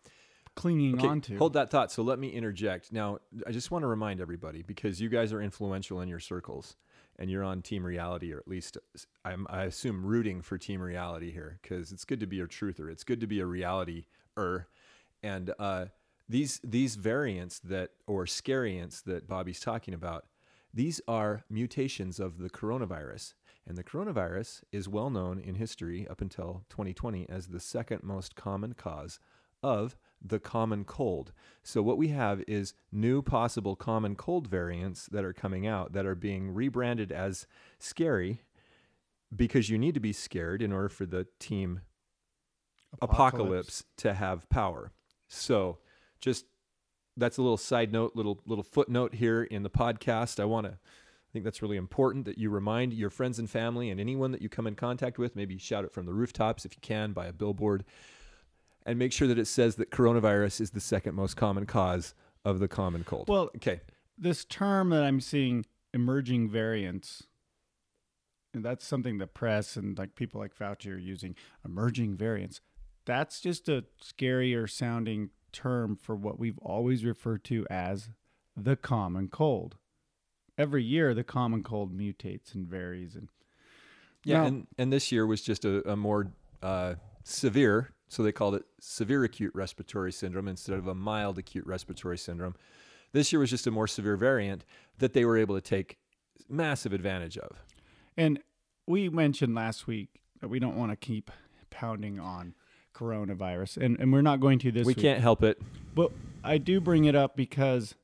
clinging 0.54 0.98
Okay, 0.98 1.08
on 1.08 1.20
to. 1.22 1.36
hold 1.38 1.52
that 1.54 1.70
thought. 1.70 1.90
So 1.92 2.02
let 2.02 2.18
me 2.18 2.28
interject. 2.30 2.92
Now, 2.92 3.18
I 3.46 3.52
just 3.52 3.70
want 3.70 3.82
to 3.82 3.86
remind 3.86 4.20
everybody 4.20 4.62
because 4.62 5.00
you 5.00 5.08
guys 5.08 5.32
are 5.32 5.40
influential 5.40 6.00
in 6.00 6.08
your 6.08 6.18
circles 6.20 6.76
and 7.18 7.30
you're 7.30 7.44
on 7.44 7.62
Team 7.62 7.84
Reality, 7.84 8.32
or 8.32 8.38
at 8.38 8.48
least 8.48 8.78
I'm, 9.24 9.46
I 9.50 9.64
assume 9.64 10.04
rooting 10.04 10.42
for 10.42 10.58
Team 10.58 10.80
Reality 10.80 11.32
here 11.32 11.58
because 11.62 11.92
it's 11.92 12.04
good 12.04 12.20
to 12.20 12.26
be 12.26 12.40
a 12.40 12.46
truther. 12.46 12.90
It's 12.90 13.04
good 13.04 13.20
to 13.20 13.26
be 13.26 13.40
a 13.40 13.46
reality 13.46 14.06
er. 14.36 14.68
And 15.22 15.52
uh, 15.58 15.86
these 16.28 16.60
these 16.62 16.96
variants 16.96 17.58
that 17.60 17.90
or 18.06 18.24
scariants 18.26 19.02
that 19.04 19.26
Bobby's 19.28 19.60
talking 19.60 19.94
about, 19.94 20.26
these 20.72 21.00
are 21.08 21.44
mutations 21.48 22.20
of 22.20 22.38
the 22.38 22.50
coronavirus. 22.50 23.34
And 23.66 23.76
the 23.76 23.84
coronavirus 23.84 24.62
is 24.72 24.88
well 24.88 25.10
known 25.10 25.38
in 25.38 25.56
history 25.56 26.08
up 26.08 26.22
until 26.22 26.64
2020 26.70 27.28
as 27.28 27.48
the 27.48 27.60
second 27.60 28.02
most 28.02 28.34
common 28.34 28.72
cause 28.72 29.20
of 29.62 29.96
the 30.24 30.38
common 30.38 30.84
cold. 30.84 31.32
So, 31.62 31.82
what 31.82 31.98
we 31.98 32.08
have 32.08 32.42
is 32.48 32.74
new 32.90 33.22
possible 33.22 33.76
common 33.76 34.14
cold 34.16 34.48
variants 34.48 35.06
that 35.06 35.24
are 35.24 35.32
coming 35.32 35.66
out 35.66 35.92
that 35.92 36.06
are 36.06 36.14
being 36.14 36.52
rebranded 36.52 37.12
as 37.12 37.46
scary 37.78 38.40
because 39.34 39.68
you 39.68 39.78
need 39.78 39.94
to 39.94 40.00
be 40.00 40.12
scared 40.12 40.62
in 40.62 40.72
order 40.72 40.88
for 40.88 41.04
the 41.04 41.26
team 41.38 41.82
apocalypse, 43.02 43.84
to 43.98 44.14
have 44.14 44.48
power. 44.48 44.92
So, 45.28 45.78
just 46.20 46.46
that's 47.16 47.38
a 47.38 47.42
little 47.42 47.56
side 47.56 47.92
note, 47.92 48.12
little 48.14 48.40
little 48.46 48.64
footnote 48.64 49.14
here 49.14 49.42
in 49.42 49.62
the 49.62 49.70
podcast. 49.70 50.40
I 50.40 50.44
want 50.44 50.66
to 50.66 50.72
I 50.72 51.30
think 51.32 51.44
that's 51.44 51.60
really 51.60 51.76
important 51.76 52.24
that 52.24 52.38
you 52.38 52.48
remind 52.48 52.94
your 52.94 53.10
friends 53.10 53.38
and 53.38 53.50
family 53.50 53.90
and 53.90 54.00
anyone 54.00 54.32
that 54.32 54.40
you 54.40 54.48
come 54.48 54.66
in 54.66 54.74
contact 54.74 55.18
with, 55.18 55.36
maybe 55.36 55.58
shout 55.58 55.84
it 55.84 55.92
from 55.92 56.06
the 56.06 56.14
rooftops 56.14 56.64
if 56.64 56.74
you 56.74 56.80
can 56.80 57.12
by 57.12 57.26
a 57.26 57.32
billboard 57.32 57.84
and 58.86 58.98
make 58.98 59.12
sure 59.12 59.28
that 59.28 59.38
it 59.38 59.46
says 59.46 59.74
that 59.76 59.90
coronavirus 59.90 60.62
is 60.62 60.70
the 60.70 60.80
second 60.80 61.14
most 61.14 61.36
common 61.36 61.66
cause 61.66 62.14
of 62.46 62.58
the 62.58 62.68
common 62.68 63.04
cold. 63.04 63.28
Well, 63.28 63.50
okay. 63.56 63.82
this 64.16 64.46
term 64.46 64.88
that 64.90 65.02
I'm 65.02 65.20
seeing, 65.20 65.66
emerging 65.92 66.48
variants, 66.48 67.24
and 68.54 68.64
that's 68.64 68.86
something 68.86 69.18
the 69.18 69.26
press 69.26 69.76
and 69.76 69.98
like 69.98 70.14
people 70.14 70.40
like 70.40 70.56
Fauci 70.56 70.90
are 70.90 70.96
using. 70.96 71.34
Emerging 71.62 72.16
variants. 72.16 72.62
That's 73.04 73.42
just 73.42 73.68
a 73.68 73.84
scarier 74.02 74.68
sounding 74.68 75.30
term 75.52 75.96
for 75.96 76.14
what 76.14 76.38
we've 76.38 76.58
always 76.58 77.04
referred 77.04 77.44
to 77.44 77.66
as 77.70 78.10
the 78.56 78.76
common 78.76 79.28
cold. 79.28 79.76
Every 80.56 80.82
year, 80.82 81.14
the 81.14 81.24
common 81.24 81.62
cold 81.62 81.96
mutates 81.96 82.54
and 82.54 82.66
varies, 82.66 83.14
and 83.14 83.28
Yeah, 84.24 84.38
Now- 84.40 84.46
and, 84.46 84.66
and 84.76 84.92
this 84.92 85.12
year 85.12 85.26
was 85.26 85.42
just 85.42 85.64
a, 85.64 85.88
a 85.90 85.96
more 85.96 86.32
uh, 86.62 86.94
severe, 87.22 87.92
so 88.08 88.22
they 88.22 88.32
called 88.32 88.54
it 88.56 88.64
severe 88.80 89.22
acute 89.24 89.54
respiratory 89.54 90.10
syndrome 90.12 90.48
instead 90.48 90.76
of 90.76 90.86
a 90.88 90.94
mild 90.94 91.38
acute 91.38 91.66
respiratory 91.66 92.18
syndrome. 92.18 92.54
This 93.12 93.32
year 93.32 93.40
was 93.40 93.50
just 93.50 93.66
a 93.66 93.70
more 93.70 93.86
severe 93.86 94.16
variant 94.16 94.64
that 94.98 95.12
they 95.12 95.24
were 95.24 95.36
able 95.38 95.54
to 95.54 95.60
take 95.60 95.98
massive 96.48 96.92
advantage 96.92 97.38
of. 97.38 97.62
And 98.16 98.40
we 98.86 99.08
mentioned 99.08 99.54
last 99.54 99.86
week 99.86 100.20
that 100.40 100.48
we 100.48 100.58
don't 100.58 100.76
want 100.76 100.90
to 100.90 100.96
keep 100.96 101.30
pounding 101.70 102.18
on 102.18 102.54
coronavirus, 102.98 103.76
and, 103.78 103.98
and 104.00 104.12
we're 104.12 104.22
not 104.22 104.40
going 104.40 104.58
to 104.60 104.72
this 104.72 104.84
we 104.84 104.94
week. 104.94 105.02
can't 105.02 105.20
help 105.20 105.42
it. 105.42 105.60
But 105.94 106.12
I 106.42 106.58
do 106.58 106.80
bring 106.80 107.04
it 107.04 107.14
up 107.14 107.36
because 107.36 107.94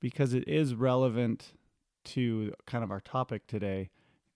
because 0.00 0.32
it 0.32 0.48
is 0.48 0.74
relevant 0.74 1.52
to 2.02 2.54
kind 2.66 2.82
of 2.82 2.90
our 2.90 3.00
topic 3.00 3.46
today. 3.46 3.90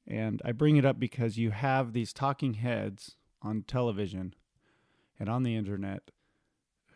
And 0.06 0.42
I 0.44 0.52
bring 0.52 0.76
it 0.76 0.84
up 0.84 1.00
because 1.00 1.38
you 1.38 1.50
have 1.50 1.94
these 1.94 2.12
talking 2.12 2.54
heads 2.54 3.16
on 3.40 3.62
television 3.62 4.34
and 5.18 5.28
on 5.28 5.42
the 5.42 5.56
internet 5.56 6.10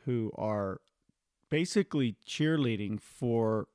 who 0.05 0.31
are 0.37 0.81
basically 1.49 2.17
cheerleading 2.27 3.01
for 3.01 3.69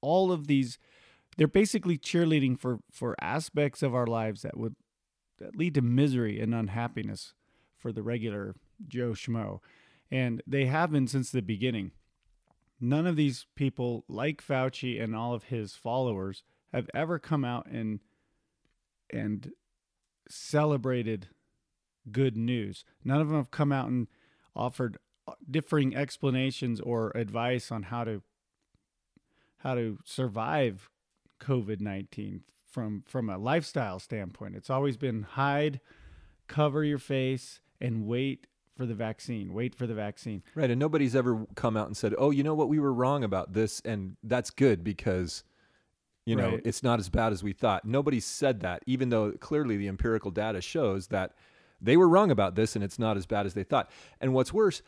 all 0.00 0.32
of 0.32 0.46
these 0.48 0.78
they're 1.36 1.46
basically 1.46 1.96
cheerleading 1.96 2.58
for 2.58 2.80
for 2.90 3.14
aspects 3.20 3.82
of 3.82 3.94
our 3.94 4.06
lives 4.06 4.42
that 4.42 4.56
would 4.56 4.74
that 5.38 5.56
lead 5.56 5.74
to 5.74 5.82
misery 5.82 6.40
and 6.40 6.54
unhappiness 6.54 7.34
for 7.76 7.92
the 7.92 8.02
regular 8.02 8.54
Joe 8.86 9.10
Schmo. 9.10 9.60
And 10.10 10.42
they 10.46 10.66
have 10.66 10.90
been 10.90 11.06
since 11.06 11.30
the 11.30 11.42
beginning. 11.42 11.92
None 12.80 13.06
of 13.06 13.16
these 13.16 13.46
people, 13.54 14.04
like 14.08 14.42
Fauci 14.42 15.02
and 15.02 15.14
all 15.14 15.34
of 15.34 15.44
his 15.44 15.74
followers, 15.74 16.42
have 16.72 16.88
ever 16.94 17.18
come 17.18 17.44
out 17.44 17.66
and 17.66 18.00
and 19.10 19.52
celebrated 20.28 21.28
good 22.12 22.36
news. 22.36 22.84
None 23.04 23.20
of 23.20 23.28
them 23.28 23.38
have 23.38 23.50
come 23.50 23.72
out 23.72 23.88
and 23.88 24.06
offered 24.54 24.98
uh, 25.26 25.32
differing 25.50 25.96
explanations 25.96 26.80
or 26.80 27.10
advice 27.16 27.72
on 27.72 27.84
how 27.84 28.04
to 28.04 28.22
how 29.58 29.74
to 29.74 29.98
survive 30.04 30.88
COVID-19 31.40 32.42
from 32.68 33.02
from 33.06 33.28
a 33.30 33.38
lifestyle 33.38 33.98
standpoint. 33.98 34.54
It's 34.56 34.70
always 34.70 34.96
been 34.96 35.22
hide, 35.22 35.80
cover 36.46 36.84
your 36.84 36.98
face 36.98 37.60
and 37.80 38.06
wait 38.06 38.46
for 38.76 38.86
the 38.86 38.94
vaccine. 38.94 39.52
Wait 39.52 39.74
for 39.74 39.86
the 39.86 39.94
vaccine. 39.94 40.42
Right, 40.54 40.70
and 40.70 40.78
nobody's 40.78 41.16
ever 41.16 41.46
come 41.54 41.76
out 41.76 41.86
and 41.86 41.96
said, 41.96 42.14
"Oh, 42.18 42.30
you 42.30 42.42
know 42.42 42.54
what? 42.54 42.68
We 42.68 42.78
were 42.78 42.92
wrong 42.92 43.24
about 43.24 43.52
this, 43.52 43.80
and 43.84 44.16
that's 44.22 44.50
good 44.50 44.84
because." 44.84 45.44
You 46.26 46.36
know, 46.36 46.50
Right. 46.50 46.60
it's 46.62 46.82
not 46.82 46.98
as 46.98 47.08
bad 47.08 47.32
as 47.32 47.42
we 47.42 47.54
thought. 47.54 47.86
Nobody 47.86 48.20
said 48.20 48.60
that, 48.60 48.82
even 48.84 49.08
though 49.08 49.32
clearly 49.32 49.78
the 49.78 49.88
empirical 49.88 50.30
data 50.30 50.60
shows 50.60 51.06
that 51.06 51.32
they 51.80 51.96
were 51.96 52.06
wrong 52.06 52.30
about 52.30 52.54
this 52.54 52.74
and 52.76 52.84
it's 52.84 52.98
not 52.98 53.16
as 53.16 53.24
bad 53.24 53.46
as 53.46 53.54
they 53.54 53.64
thought. 53.64 53.90
And 54.20 54.34
what's 54.34 54.52
worse, 54.52 54.82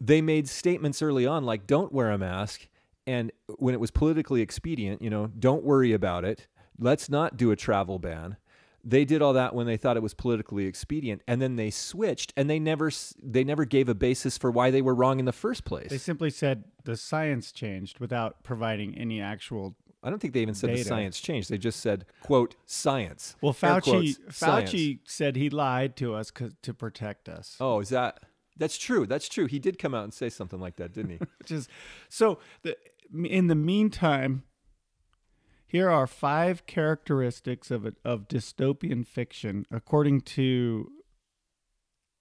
they 0.00 0.22
made 0.22 0.48
statements 0.48 1.02
early 1.02 1.26
on 1.26 1.44
like, 1.44 1.66
don't 1.66 1.92
wear 1.92 2.10
a 2.10 2.16
mask. 2.16 2.68
And 3.06 3.32
when 3.58 3.74
it 3.74 3.80
was 3.80 3.90
politically 3.90 4.40
expedient, 4.40 5.02
you 5.02 5.10
know, 5.10 5.26
don't 5.26 5.62
worry 5.62 5.92
about 5.92 6.24
it. 6.24 6.46
Let's 6.78 7.08
not 7.08 7.36
do 7.36 7.50
a 7.50 7.56
travel 7.56 7.98
ban. 7.98 8.36
They 8.84 9.04
did 9.04 9.20
all 9.20 9.32
that 9.32 9.52
when 9.52 9.66
they 9.66 9.76
thought 9.76 9.96
it 9.96 10.02
was 10.02 10.14
politically 10.14 10.66
expedient, 10.66 11.22
and 11.26 11.42
then 11.42 11.56
they 11.56 11.70
switched, 11.70 12.32
and 12.36 12.48
they 12.48 12.60
never 12.60 12.90
they 13.20 13.42
never 13.42 13.64
gave 13.64 13.88
a 13.88 13.94
basis 13.94 14.38
for 14.38 14.50
why 14.50 14.70
they 14.70 14.80
were 14.80 14.94
wrong 14.94 15.18
in 15.18 15.24
the 15.24 15.32
first 15.32 15.64
place. 15.64 15.90
They 15.90 15.98
simply 15.98 16.30
said 16.30 16.64
the 16.84 16.96
science 16.96 17.50
changed 17.50 17.98
without 17.98 18.44
providing 18.44 18.96
any 18.96 19.20
actual 19.20 19.74
I 20.06 20.10
don't 20.10 20.20
think 20.20 20.34
they 20.34 20.42
even 20.42 20.54
said 20.54 20.70
the 20.70 20.84
science 20.84 21.20
changed. 21.20 21.50
They 21.50 21.58
just 21.58 21.80
said, 21.80 22.06
"quote 22.20 22.54
science." 22.64 23.34
Well, 23.40 23.52
Fauci 23.52 23.82
quotes, 23.82 24.38
science. 24.38 24.70
Fauci 24.70 25.00
said 25.04 25.34
he 25.34 25.50
lied 25.50 25.96
to 25.96 26.14
us 26.14 26.30
to 26.62 26.72
protect 26.72 27.28
us. 27.28 27.56
Oh, 27.58 27.80
is 27.80 27.88
that? 27.88 28.20
That's 28.56 28.78
true. 28.78 29.04
That's 29.04 29.28
true. 29.28 29.46
He 29.46 29.58
did 29.58 29.80
come 29.80 29.94
out 29.94 30.04
and 30.04 30.14
say 30.14 30.28
something 30.28 30.60
like 30.60 30.76
that, 30.76 30.92
didn't 30.92 31.10
he? 31.10 31.16
Which 31.40 31.50
is 31.50 31.68
so. 32.08 32.38
The, 32.62 32.76
in 33.24 33.48
the 33.48 33.56
meantime, 33.56 34.44
here 35.66 35.90
are 35.90 36.06
five 36.06 36.66
characteristics 36.66 37.70
of 37.70 37.86
a, 37.86 37.92
of 38.04 38.28
dystopian 38.28 39.06
fiction, 39.06 39.66
according 39.70 40.20
to 40.22 40.90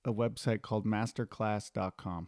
a 0.03 0.13
website 0.13 0.61
called 0.61 0.85
Masterclass.com. 0.85 2.27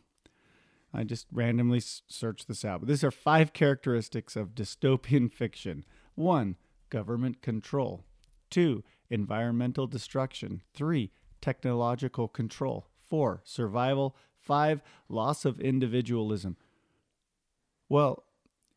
I 0.94 1.04
just 1.04 1.28
randomly 1.32 1.82
searched 1.82 2.48
this 2.48 2.64
out. 2.64 2.82
But 2.82 2.90
these 2.90 3.04
are 3.04 3.12
five 3.12 3.54
characteristics 3.54 4.36
of 4.36 4.56
dystopian 4.56 5.32
fiction. 5.34 5.86
One, 6.16 6.56
government 6.90 7.42
control. 7.42 8.04
Two, 8.50 8.84
environmental 9.10 9.88
destruction. 9.88 10.62
Three, 10.74 11.12
technological 11.42 12.28
control. 12.28 12.88
Four, 13.10 13.42
survival. 13.44 14.16
Five, 14.40 14.82
loss 15.10 15.46
of 15.46 15.60
individualism. 15.60 16.58
Well, 17.90 18.24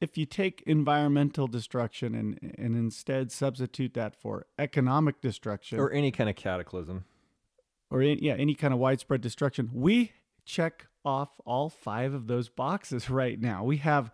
if 0.01 0.17
you 0.17 0.25
take 0.25 0.63
environmental 0.67 1.47
destruction 1.47 2.15
and, 2.15 2.55
and 2.59 2.75
instead 2.75 3.31
substitute 3.31 3.95
that 3.95 4.17
for 4.17 4.47
economic 4.59 5.21
destruction 5.21 5.79
or 5.79 5.93
any 5.93 6.11
kind 6.11 6.31
of 6.31 6.37
cataclysm. 6.37 7.05
or 7.91 8.01
in, 8.03 8.19
yeah, 8.19 8.35
any 8.35 8.55
kind 8.55 8.73
of 8.73 8.81
widespread 8.81 9.21
destruction, 9.21 9.71
we 9.73 10.13
check 10.45 10.87
off 11.05 11.29
all 11.45 11.69
five 11.69 12.15
of 12.15 12.27
those 12.27 12.49
boxes 12.49 13.11
right 13.11 13.41
now. 13.41 13.63
We 13.63 13.79
have 13.79 14.11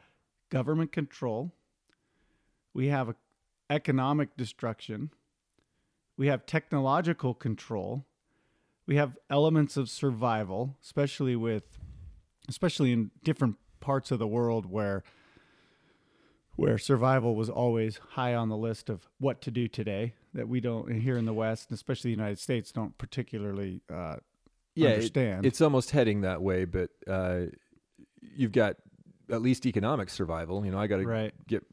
government 0.51 0.93
control, 0.93 1.53
we 2.75 2.89
have 2.89 3.15
economic 3.71 4.37
destruction, 4.37 5.11
we 6.17 6.27
have 6.27 6.47
technological 6.47 7.33
control, 7.33 8.07
we 8.87 8.97
have 8.97 9.17
elements 9.31 9.77
of 9.77 9.89
survival, 9.89 10.77
especially 10.83 11.37
with, 11.37 11.79
especially 12.49 12.93
in 12.93 13.11
different 13.23 13.57
parts 13.81 14.11
of 14.11 14.19
the 14.19 14.27
world 14.27 14.67
where 14.67 15.05
where 16.57 16.79
survival 16.79 17.35
was 17.35 17.49
always 17.49 17.99
high 18.11 18.35
on 18.35 18.49
the 18.49 18.57
list 18.57 18.89
of 18.91 19.09
what 19.19 19.41
to 19.43 19.51
do 19.51 19.69
today 19.69 20.15
that 20.35 20.49
we 20.49 20.61
don't 20.61 20.91
here 21.01 21.17
in 21.17 21.25
the 21.25 21.33
west 21.35 21.71
and 21.71 21.77
especially 21.77 22.11
the 22.11 22.17
united 22.17 22.39
states 22.39 22.73
don't 22.73 22.97
particularly 22.99 23.81
uh, 23.93 24.17
Yeah, 24.75 24.89
it- 24.91 24.95
understand 24.95 25.47
it's 25.47 25.61
almost 25.61 25.91
heading 25.93 26.23
that 26.23 26.43
way, 26.43 26.65
but 26.65 26.91
uh, 27.07 27.47
you've 28.21 28.53
got 28.53 28.77
at 29.31 29.43
least 29.43 29.67
economic 29.67 30.09
survival. 30.11 30.65
You 30.65 30.71
know, 30.73 30.79
I 30.79 30.87
got 30.87 30.99
to 30.99 31.05
right 31.07 31.33
get. 31.49 31.65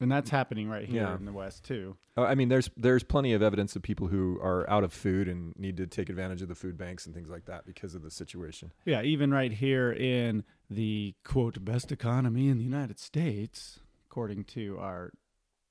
and 0.00 0.10
that's 0.12 0.30
happening 0.30 0.68
right 0.68 0.86
here 0.86 1.02
Yeah. 1.02 1.16
in 1.16 1.24
the 1.24 1.32
west 1.32 1.64
too 1.64 1.96
uh, 2.16 2.22
I 2.22 2.34
mean, 2.34 2.48
there's 2.48 2.68
there's 2.76 3.04
plenty 3.04 3.32
of 3.32 3.42
evidence 3.42 3.76
of 3.76 3.82
people 3.82 4.08
who 4.08 4.38
are 4.42 4.68
out 4.68 4.82
of 4.84 4.92
food 4.92 5.28
and 5.28 5.54
need 5.56 5.76
to 5.76 5.86
take 5.86 6.08
advantage 6.10 6.42
of 6.42 6.48
the 6.48 6.54
food 6.56 6.76
banks 6.76 7.06
and 7.06 7.14
things 7.14 7.30
like 7.30 7.44
that 7.46 7.64
because 7.64 7.94
of 7.94 8.02
the 8.02 8.10
situation. 8.10 8.72
yeah 8.84 9.02
even 9.02 9.30
right 9.32 9.52
here 9.52 9.92
in 9.92 10.42
the 10.68 11.14
quote 11.24 11.64
best 11.64 11.90
economy 11.92 12.48
in 12.48 12.58
the 12.58 12.64
united 12.64 12.98
states 12.98 13.80
according 14.18 14.42
to 14.42 14.76
our 14.80 15.12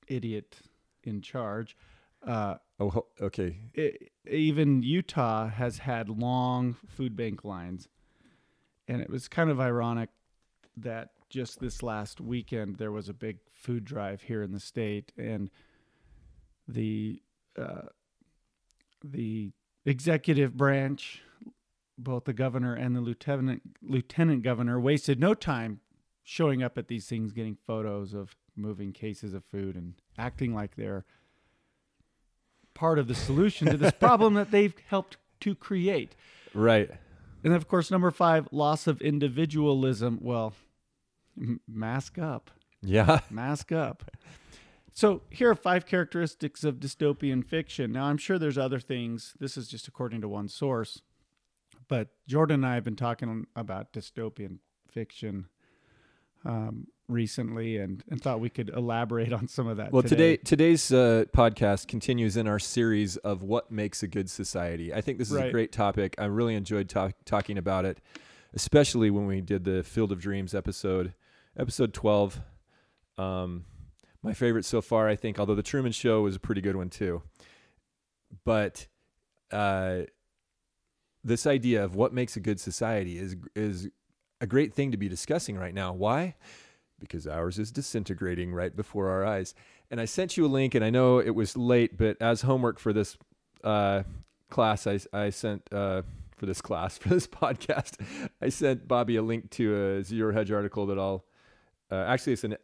idiot 0.07 0.55
in 1.03 1.19
charge 1.21 1.75
uh, 2.25 2.55
Oh, 2.79 3.05
okay. 3.21 3.57
e- 3.75 3.91
even 4.29 4.83
Utah 4.83 5.49
has 5.49 5.79
had 5.79 6.07
long 6.07 6.77
food 6.87 7.17
bank 7.17 7.43
lines. 7.43 7.89
And 8.87 9.01
it 9.01 9.09
was 9.09 9.27
kind 9.27 9.49
of 9.49 9.59
ironic 9.59 10.09
that 10.77 11.09
just 11.29 11.59
this 11.59 11.83
last 11.83 12.21
weekend 12.21 12.77
there 12.77 12.91
was 12.93 13.09
a 13.09 13.13
big 13.13 13.39
food 13.51 13.83
drive 13.83 14.21
here 14.21 14.41
in 14.41 14.53
the 14.53 14.59
state 14.61 15.11
and 15.17 15.49
the 16.69 17.21
uh, 17.59 17.87
the 19.03 19.51
executive 19.85 20.55
branch 20.55 21.21
both 21.97 22.23
the 22.23 22.33
governor 22.33 22.73
and 22.73 22.95
the 22.95 23.01
lieutenant 23.01 23.61
lieutenant 23.81 24.41
governor 24.43 24.79
wasted 24.79 25.19
no 25.19 25.33
time 25.33 25.81
showing 26.29 26.61
up 26.61 26.77
at 26.77 26.89
these 26.89 27.05
things 27.07 27.31
getting 27.31 27.55
photos 27.55 28.13
of 28.13 28.35
moving 28.53 28.91
cases 28.91 29.33
of 29.33 29.45
food 29.45 29.77
and 29.77 29.93
acting 30.17 30.53
like 30.53 30.75
they're 30.75 31.05
part 32.73 32.99
of 32.99 33.07
the 33.07 33.15
solution 33.15 33.65
to 33.67 33.77
this 33.77 33.93
problem 33.99 34.33
that 34.33 34.51
they've 34.51 34.73
helped 34.89 35.15
to 35.39 35.55
create. 35.55 36.15
Right. 36.53 36.91
And 37.45 37.53
of 37.53 37.69
course, 37.69 37.89
number 37.89 38.11
five, 38.11 38.49
loss 38.51 38.87
of 38.87 38.99
individualism. 39.01 40.19
Well, 40.21 40.51
m- 41.39 41.61
mask 41.65 42.17
up, 42.17 42.51
Yeah. 42.81 43.21
mask 43.29 43.71
up. 43.71 44.11
So 44.93 45.21
here 45.29 45.49
are 45.51 45.55
five 45.55 45.85
characteristics 45.85 46.65
of 46.65 46.75
dystopian 46.81 47.45
fiction. 47.45 47.93
Now, 47.93 48.05
I'm 48.07 48.17
sure 48.17 48.37
there's 48.37 48.57
other 48.57 48.81
things. 48.81 49.33
This 49.39 49.55
is 49.55 49.69
just 49.69 49.87
according 49.87 50.19
to 50.21 50.27
one 50.27 50.49
source. 50.49 51.01
But 51.87 52.09
Jordan 52.27 52.55
and 52.55 52.65
I 52.65 52.75
have 52.75 52.83
been 52.83 52.97
talking 52.97 53.47
about 53.55 53.93
dystopian 53.93 54.57
fiction 54.91 55.45
um, 56.45 56.87
recently 57.07 57.77
and, 57.77 58.03
and 58.09 58.21
thought 58.21 58.39
we 58.39 58.49
could 58.49 58.69
elaborate 58.69 59.31
on 59.33 59.47
some 59.47 59.67
of 59.67 59.77
that. 59.77 59.91
Well, 59.91 60.03
today. 60.03 60.37
today 60.37 60.43
today's 60.43 60.91
uh, 60.91 61.25
podcast 61.35 61.87
continues 61.87 62.37
in 62.37 62.47
our 62.47 62.59
series 62.59 63.17
of 63.17 63.43
what 63.43 63.71
makes 63.71 64.03
a 64.03 64.07
good 64.07 64.29
society. 64.29 64.93
I 64.93 65.01
think 65.01 65.17
this 65.17 65.31
is 65.31 65.37
a 65.37 65.51
great 65.51 65.71
topic. 65.71 66.15
I 66.17 66.25
really 66.25 66.55
enjoyed 66.55 66.89
talk, 66.89 67.13
talking 67.25 67.57
about 67.57 67.85
it, 67.85 67.99
especially 68.53 69.09
when 69.09 69.25
we 69.25 69.41
did 69.41 69.63
the 69.63 69.83
Field 69.83 70.11
of 70.11 70.19
Dreams 70.19 70.53
episode, 70.53 71.13
episode 71.57 71.93
twelve. 71.93 72.41
Um, 73.17 73.65
my 74.21 74.33
favorite 74.33 74.65
so 74.65 74.81
far, 74.81 75.07
I 75.07 75.15
think. 75.15 75.39
Although 75.39 75.55
the 75.55 75.63
Truman 75.63 75.91
Show 75.91 76.23
was 76.23 76.35
a 76.35 76.39
pretty 76.39 76.61
good 76.61 76.75
one 76.75 76.89
too, 76.89 77.21
but 78.43 78.87
uh, 79.51 80.01
this 81.23 81.47
idea 81.47 81.83
of 81.83 81.95
what 81.95 82.13
makes 82.13 82.35
a 82.35 82.39
good 82.39 82.59
society 82.59 83.17
is 83.17 83.35
is 83.55 83.89
a 84.39 84.47
great 84.47 84.73
thing 84.73 84.91
to 84.91 84.97
be 84.97 85.09
discussing 85.09 85.57
right 85.57 85.73
now. 85.73 85.93
Why? 85.93 86.35
because 86.99 87.27
ours 87.27 87.59
is 87.59 87.71
disintegrating 87.71 88.53
right 88.53 88.75
before 88.75 89.09
our 89.09 89.25
eyes. 89.25 89.53
And 89.89 90.01
I 90.01 90.05
sent 90.05 90.37
you 90.37 90.45
a 90.45 90.47
link, 90.47 90.75
and 90.75 90.83
I 90.83 90.89
know 90.89 91.19
it 91.19 91.35
was 91.35 91.55
late, 91.55 91.97
but 91.97 92.17
as 92.21 92.41
homework 92.41 92.79
for 92.79 92.93
this 92.93 93.17
uh, 93.63 94.03
class, 94.49 94.87
I, 94.87 94.99
I 95.13 95.29
sent 95.29 95.67
uh, 95.71 96.01
for 96.35 96.45
this 96.45 96.61
class 96.61 96.97
for 96.99 97.09
this 97.09 97.27
podcast, 97.27 97.95
I 98.41 98.49
sent 98.49 98.87
Bobby 98.87 99.15
a 99.15 99.21
link 99.21 99.49
to 99.51 99.97
a 99.97 100.03
Zero 100.03 100.33
Hedge 100.33 100.51
article 100.51 100.85
that 100.87 100.99
I'll 100.99 101.25
uh, 101.89 101.95
actually 101.95 102.33
it's 102.33 102.43
an 102.43 102.57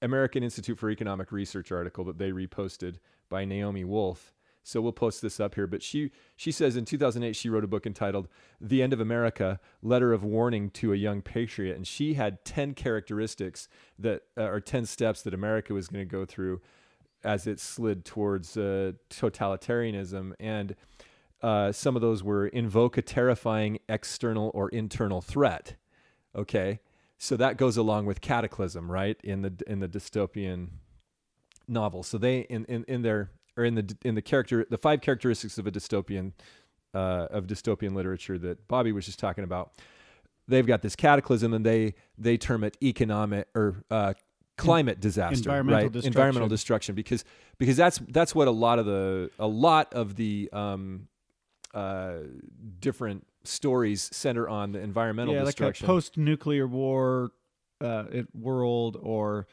American 0.00 0.44
Institute 0.44 0.78
for 0.78 0.88
Economic 0.88 1.32
Research 1.32 1.72
article 1.72 2.04
that 2.04 2.18
they 2.18 2.30
reposted 2.30 2.96
by 3.28 3.44
Naomi 3.44 3.84
Wolf. 3.84 4.32
So 4.68 4.82
we'll 4.82 4.92
post 4.92 5.22
this 5.22 5.40
up 5.40 5.54
here. 5.54 5.66
But 5.66 5.82
she 5.82 6.10
she 6.36 6.52
says 6.52 6.76
in 6.76 6.84
2008 6.84 7.34
she 7.34 7.48
wrote 7.48 7.64
a 7.64 7.66
book 7.66 7.86
entitled 7.86 8.28
"The 8.60 8.82
End 8.82 8.92
of 8.92 9.00
America: 9.00 9.60
Letter 9.82 10.12
of 10.12 10.22
Warning 10.22 10.68
to 10.72 10.92
a 10.92 10.96
Young 10.96 11.22
Patriot," 11.22 11.74
and 11.74 11.86
she 11.86 12.14
had 12.14 12.44
10 12.44 12.74
characteristics 12.74 13.68
that 13.98 14.24
uh, 14.36 14.42
or 14.42 14.60
10 14.60 14.84
steps 14.84 15.22
that 15.22 15.32
America 15.32 15.72
was 15.72 15.88
going 15.88 16.06
to 16.06 16.10
go 16.10 16.26
through 16.26 16.60
as 17.24 17.46
it 17.46 17.60
slid 17.60 18.04
towards 18.04 18.58
uh, 18.58 18.92
totalitarianism. 19.08 20.34
And 20.38 20.76
uh, 21.42 21.72
some 21.72 21.96
of 21.96 22.02
those 22.02 22.22
were 22.22 22.46
invoke 22.46 22.98
a 22.98 23.02
terrifying 23.02 23.78
external 23.88 24.50
or 24.52 24.68
internal 24.68 25.22
threat. 25.22 25.76
Okay? 26.36 26.80
So 27.16 27.38
that 27.38 27.56
goes 27.56 27.78
along 27.78 28.04
with 28.04 28.20
cataclysm 28.20 28.92
right? 28.92 29.18
In 29.24 29.40
the 29.40 29.54
in 29.66 29.80
the 29.80 29.88
dystopian 29.88 30.68
novel. 31.66 32.02
So 32.02 32.18
they 32.18 32.40
in 32.40 32.66
in, 32.66 32.84
in 32.84 33.00
their 33.00 33.30
or 33.58 33.64
in 33.64 33.74
the 33.74 33.96
in 34.04 34.14
the 34.14 34.22
character 34.22 34.66
the 34.70 34.78
five 34.78 35.00
characteristics 35.00 35.58
of 35.58 35.66
a 35.66 35.70
dystopian 35.70 36.32
uh, 36.94 37.26
of 37.30 37.46
dystopian 37.46 37.94
literature 37.94 38.38
that 38.38 38.66
Bobby 38.68 38.92
was 38.92 39.04
just 39.04 39.18
talking 39.18 39.44
about 39.44 39.72
they've 40.46 40.66
got 40.66 40.80
this 40.82 40.96
cataclysm 40.96 41.52
and 41.52 41.66
they 41.66 41.94
they 42.16 42.36
term 42.36 42.64
it 42.64 42.76
economic 42.82 43.48
or 43.54 43.84
uh, 43.90 44.14
climate 44.56 45.00
disaster 45.00 45.36
environmental 45.36 45.82
right 45.82 45.92
destruction. 45.92 46.08
environmental 46.08 46.48
destruction 46.48 46.94
because 46.94 47.24
because 47.58 47.76
that's 47.76 47.98
that's 48.08 48.34
what 48.34 48.48
a 48.48 48.52
lot 48.52 48.78
of 48.78 48.86
the 48.86 49.30
a 49.38 49.46
lot 49.46 49.92
of 49.92 50.16
the 50.16 50.48
um 50.52 51.08
uh 51.74 52.14
different 52.80 53.26
stories 53.44 54.08
center 54.12 54.48
on 54.48 54.72
the 54.72 54.80
environmental 54.80 55.34
destruction. 55.34 55.84
yeah, 55.84 55.90
like 55.90 55.96
a 55.98 56.00
post-nuclear 56.00 56.66
war 56.66 57.30
uh, 57.80 58.04
world, 58.34 58.96
or 59.00 59.46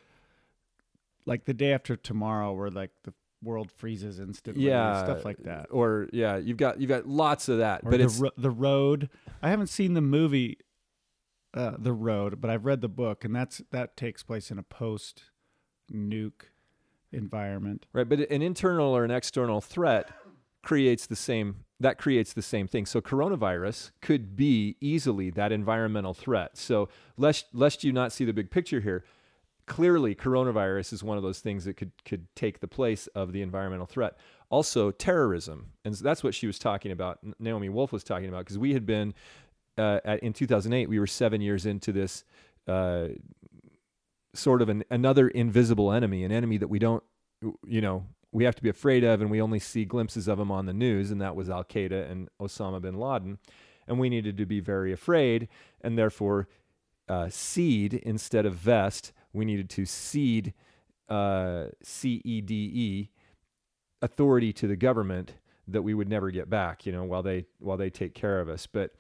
like 1.26 1.46
the 1.46 1.54
day 1.54 1.74
after 1.74 1.96
tomorrow, 1.96 2.54
where 2.54 2.70
like 2.70 2.92
the 3.04 3.14
world 3.44 3.72
freezes 3.72 4.20
instantly, 4.20 4.64
yeah 4.66 5.04
stuff 5.04 5.24
like 5.26 5.38
that. 5.44 5.68
or 5.70 6.08
yeah 6.12 6.38
you've 6.38 6.58
got 6.58 6.80
you've 6.82 6.90
got 6.90 7.08
lots 7.08 7.48
of 7.50 7.60
that 7.60 7.82
Or 7.84 7.92
but 7.92 7.98
the 8.00 8.06
it's 8.06 8.18
ro- 8.20 8.32
the 8.38 8.50
road. 8.50 9.10
I 9.42 9.50
haven't 9.50 9.68
seen 9.68 9.94
the 9.94 10.02
movie, 10.02 10.58
uh, 11.54 11.74
the 11.78 11.94
road, 11.94 12.42
but 12.42 12.50
I've 12.50 12.66
read 12.66 12.82
the 12.82 12.90
book, 12.90 13.24
and 13.24 13.36
that's 13.36 13.62
that 13.72 13.96
takes 13.98 14.24
place 14.24 14.50
in 14.52 14.58
a 14.58 14.64
post-nuke 14.64 16.50
environment. 17.12 17.86
right 17.94 18.10
but 18.10 18.20
an 18.32 18.42
internal 18.42 18.96
or 18.96 19.06
an 19.06 19.12
external 19.12 19.62
threat 19.62 20.10
creates 20.64 21.06
the 21.06 21.16
same 21.16 21.58
that 21.80 21.98
creates 21.98 22.34
the 22.34 22.42
same 22.42 22.68
thing 22.68 22.86
so 22.86 23.00
coronavirus 23.00 23.92
could 24.02 24.36
be 24.36 24.76
easily 24.82 25.30
that 25.30 25.52
environmental 25.52 26.14
threat 26.14 26.58
so 26.58 26.90
lest 27.18 27.46
lest 27.54 27.84
you 27.84 27.94
not 27.94 28.12
see 28.12 28.26
the 28.26 28.34
big 28.34 28.50
picture 28.52 28.82
here 28.82 29.04
clearly 29.68 30.16
coronavirus 30.16 30.94
is 30.94 31.04
one 31.04 31.18
of 31.18 31.24
those 31.24 31.40
things 31.40 31.66
that 31.66 31.76
could 31.76 31.92
could 32.06 32.28
take 32.36 32.60
the 32.60 32.68
place 32.68 33.08
of 33.08 33.34
the 33.34 33.42
environmental 33.42 33.86
threat. 33.86 34.18
Also 34.50 34.92
terrorism 34.92 35.72
and 35.84 35.96
that's 35.96 36.24
what 36.24 36.36
she 36.36 36.48
was 36.48 36.60
talking 36.60 36.92
about 36.92 37.20
naomi 37.40 37.70
wolf 37.70 37.92
was 37.92 38.04
talking 38.04 38.30
about 38.30 38.40
because 38.40 38.60
we 38.60 38.74
had 38.74 38.86
been 38.86 39.14
uh, 39.78 40.00
at, 40.06 40.20
in 40.22 40.34
2008 40.34 40.88
we 40.88 41.00
were 41.00 41.08
seven 41.08 41.42
years 41.42 41.66
into 41.66 41.92
this 41.92 42.24
uh, 42.68 43.08
sort 44.34 44.62
of 44.62 44.70
an, 44.70 44.84
another 44.92 45.28
invisible 45.30 45.92
enemy 45.92 46.24
an 46.24 46.32
enemy 46.32 46.58
that 46.58 46.68
we 46.68 46.78
don't 46.78 47.04
you 47.66 47.82
know 47.82 48.06
we 48.36 48.44
have 48.44 48.56
to 48.56 48.62
be 48.62 48.70
afraid 48.70 49.06
of 49.06 49.22
and 49.22 49.32
we 49.32 49.42
only 49.42 49.60
see 49.60 49.86
glimpses 49.86 50.28
of 50.28 50.38
him 50.38 50.52
on 50.52 50.66
the 50.66 50.74
news 50.74 51.10
and 51.10 51.22
that 51.22 51.38
was 51.38 51.50
al-qaeda 51.50 52.12
and 52.12 52.28
osama 52.42 52.82
bin 52.82 53.00
laden. 53.00 53.40
And 53.88 53.98
we 53.98 54.10
needed 54.10 54.36
to 54.38 54.46
be 54.46 54.60
very 54.60 54.92
afraid 54.92 55.48
and 55.80 55.98
therefore 55.98 56.50
uh, 57.08 57.30
cede 57.30 57.94
instead 57.94 58.46
of 58.46 58.56
vest 58.56 59.14
we 59.36 59.46
needed 59.46 59.70
to 59.70 59.86
cede 59.86 60.54
uh, 61.10 61.66
c-e-d-e 61.84 63.10
authority 64.02 64.52
to 64.54 64.68
the 64.68 64.76
government 64.76 65.34
that 65.68 65.82
we 65.82 65.94
would 65.94 66.10
never 66.10 66.32
get 66.32 66.50
back 66.50 66.86
you 66.86 66.92
know 66.92 67.04
while 67.04 67.24
they 67.24 67.46
while 67.60 67.78
they 67.78 67.90
take 67.90 68.14
care 68.14 68.40
of 68.40 68.50
us. 68.50 68.68
But 68.68 68.92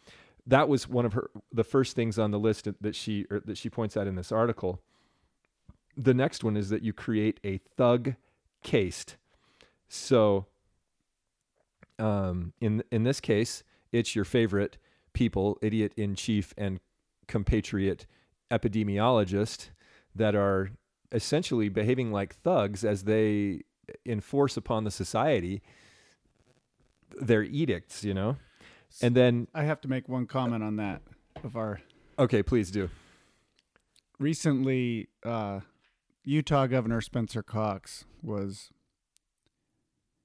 that 0.47 0.69
was 0.69 0.87
one 0.87 1.05
of 1.05 1.13
her 1.13 1.29
the 1.51 1.63
first 1.63 1.95
things 1.95 2.19
on 2.19 2.31
the 2.31 2.39
list 2.39 2.67
that 2.81 2.95
she 2.95 3.25
that 3.29 3.57
she 3.57 3.69
points 3.69 3.97
out 3.97 4.07
in 4.07 4.15
this 4.15 4.31
article. 4.31 4.81
The 5.97 6.13
next 6.13 6.43
one 6.43 6.57
is 6.57 6.69
that 6.69 6.81
you 6.83 6.91
create 6.93 7.39
a 7.43 7.57
thug 7.77 8.15
cased 8.61 9.15
so 9.87 10.45
um, 11.99 12.53
in 12.59 12.83
in 12.91 13.03
this 13.03 13.19
case 13.19 13.63
it's 13.91 14.15
your 14.15 14.25
favorite 14.25 14.77
people 15.13 15.57
idiot 15.61 15.93
in 15.95 16.15
chief 16.15 16.53
and 16.57 16.79
compatriot 17.27 18.05
epidemiologist 18.51 19.69
that 20.15 20.35
are 20.35 20.71
essentially 21.11 21.69
behaving 21.69 22.11
like 22.11 22.35
thugs 22.35 22.83
as 22.83 23.03
they 23.03 23.61
enforce 24.05 24.57
upon 24.57 24.83
the 24.83 24.91
society 24.91 25.61
their 27.21 27.43
edicts 27.43 28.03
you 28.03 28.13
know 28.13 28.35
and 29.01 29.15
then 29.15 29.47
I 29.53 29.63
have 29.63 29.79
to 29.81 29.87
make 29.87 30.09
one 30.09 30.25
comment 30.25 30.63
on 30.63 30.77
that 30.77 31.01
of 31.43 31.55
our 31.55 31.79
okay 32.17 32.41
please 32.41 32.71
do 32.71 32.89
recently 34.19 35.09
uh, 35.23 35.61
Utah 36.23 36.67
Governor 36.67 37.01
Spencer 37.01 37.43
Cox 37.43 38.05
was 38.21 38.71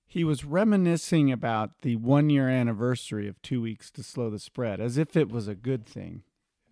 he 0.07 0.25
was 0.25 0.45
reminiscing 0.45 1.31
about 1.31 1.83
the 1.83 1.97
one 1.97 2.31
year 2.31 2.49
anniversary 2.49 3.29
of 3.29 3.41
two 3.43 3.63
weeks 3.63 3.91
to 3.93 4.03
slow 4.03 4.29
the 4.29 4.39
spread 4.39 4.81
as 4.81 4.99
if 4.99 5.17
it 5.17 5.31
was 5.31 5.47
a 5.47 5.55
good 5.55 5.87
thing. 5.87 6.23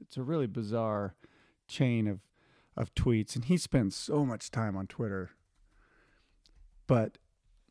It's 0.00 0.16
a 0.16 0.22
really 0.22 0.46
bizarre 0.46 1.14
chain 1.68 2.08
of 2.08 2.20
of 2.78 2.94
tweets 2.94 3.34
and 3.34 3.44
he 3.44 3.56
spends 3.56 3.96
so 3.96 4.24
much 4.24 4.50
time 4.50 4.76
on 4.76 4.86
Twitter. 4.86 5.30
But 6.86 7.18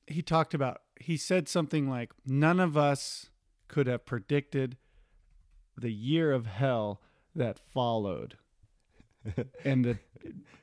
he 0.06 0.22
talked 0.22 0.54
about 0.54 0.82
he 1.00 1.17
said 1.17 1.48
something 1.48 1.89
like 1.89 2.12
none 2.26 2.60
of 2.60 2.78
us 2.78 3.30
could 3.67 3.88
have 3.88 4.06
predicted 4.06 4.78
the 5.78 5.91
year 5.91 6.32
of 6.32 6.46
hell 6.46 7.02
that 7.34 7.58
followed. 7.58 8.38
And 9.65 9.84
the 9.84 9.98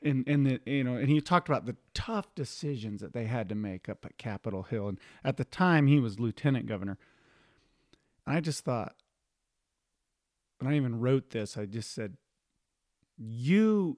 and 0.01 0.27
and 0.27 0.45
the 0.45 0.59
you 0.65 0.83
know 0.83 0.95
and 0.95 1.07
he 1.07 1.21
talked 1.21 1.47
about 1.47 1.65
the 1.65 1.75
tough 1.93 2.33
decisions 2.35 3.01
that 3.01 3.13
they 3.13 3.25
had 3.25 3.47
to 3.49 3.55
make 3.55 3.87
up 3.87 4.05
at 4.05 4.17
Capitol 4.17 4.63
Hill. 4.63 4.87
And 4.87 4.99
at 5.23 5.37
the 5.37 5.45
time 5.45 5.87
he 5.87 5.99
was 5.99 6.19
lieutenant 6.19 6.65
governor. 6.65 6.97
I 8.25 8.41
just 8.41 8.63
thought 8.63 8.95
and 10.59 10.67
I 10.69 10.75
even 10.75 10.99
wrote 10.99 11.29
this 11.29 11.57
I 11.57 11.65
just 11.65 11.93
said 11.93 12.17
you 13.17 13.97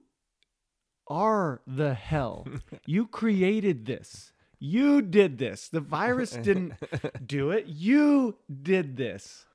are 1.08 1.60
the 1.66 1.94
hell 1.94 2.46
you 2.86 3.06
created 3.06 3.86
this 3.86 4.32
you 4.58 5.00
did 5.02 5.38
this 5.38 5.68
the 5.68 5.80
virus 5.80 6.32
didn't 6.32 6.74
do 7.26 7.50
it 7.50 7.66
you 7.66 8.36
did 8.62 8.96
this 8.96 9.46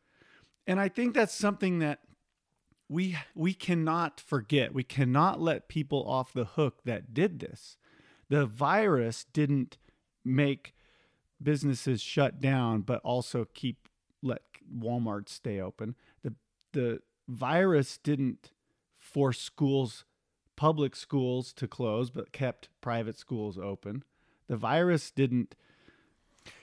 and 0.66 0.80
I 0.80 0.90
think 0.90 1.14
that's 1.14 1.34
something 1.34 1.80
that 1.80 2.00
we 2.90 3.18
we 3.36 3.54
cannot 3.54 4.20
forget. 4.20 4.74
We 4.74 4.84
cannot 4.84 5.42
let 5.42 5.68
people 5.68 6.08
off 6.08 6.34
the 6.34 6.46
hook 6.46 6.84
that 6.86 7.14
did 7.14 7.40
this. 7.40 7.78
The 8.30 8.46
virus 8.46 9.26
didn't 9.34 9.78
make 10.24 10.74
businesses 11.42 12.02
shut 12.02 12.40
down, 12.40 12.82
but 12.82 13.02
also 13.04 13.48
keep 13.54 13.88
let 14.22 14.42
Walmart 14.74 15.28
stay 15.30 15.60
open. 15.60 15.96
The 16.24 16.36
the 16.72 17.00
virus 17.28 17.98
didn't 17.98 18.52
force 18.98 19.40
schools, 19.40 20.06
public 20.64 20.96
schools 20.96 21.52
to 21.52 21.68
close, 21.68 22.10
but 22.10 22.32
kept 22.32 22.70
private 22.80 23.20
schools 23.20 23.58
open. 23.58 24.02
The 24.48 24.56
virus 24.56 25.12
didn't 25.12 25.56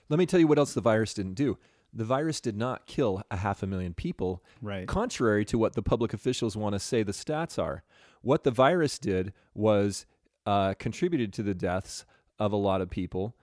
let 0.09 0.19
me 0.19 0.25
tell 0.25 0.41
you 0.41 0.47
what 0.47 0.57
else 0.57 0.73
the 0.73 0.81
virus 0.81 1.13
didn't 1.13 1.35
do 1.35 1.59
the 1.93 2.05
virus 2.05 2.41
did 2.41 2.57
not 2.57 2.87
kill 2.87 3.23
a 3.31 3.37
half 3.37 3.63
a 3.63 3.67
million 3.67 3.93
people 3.93 4.43
right. 4.63 4.87
contrary 4.87 5.45
to 5.45 5.59
what 5.59 5.75
the 5.75 5.83
public 5.83 6.15
officials 6.15 6.57
want 6.57 6.73
to 6.73 6.79
say 6.79 7.03
the 7.03 7.13
stats 7.13 7.63
are. 7.63 7.83
What 8.23 8.45
the 8.45 8.51
virus 8.51 8.99
did 8.99 9.35
was 9.55 10.07
uh, 10.47 10.73
contributed 10.79 11.35
to 11.35 11.43
the 11.43 11.53
deaths 11.53 12.07
of 12.39 12.53
a 12.53 12.57
lot 12.57 12.81
of 12.81 12.89
people, 12.89 13.35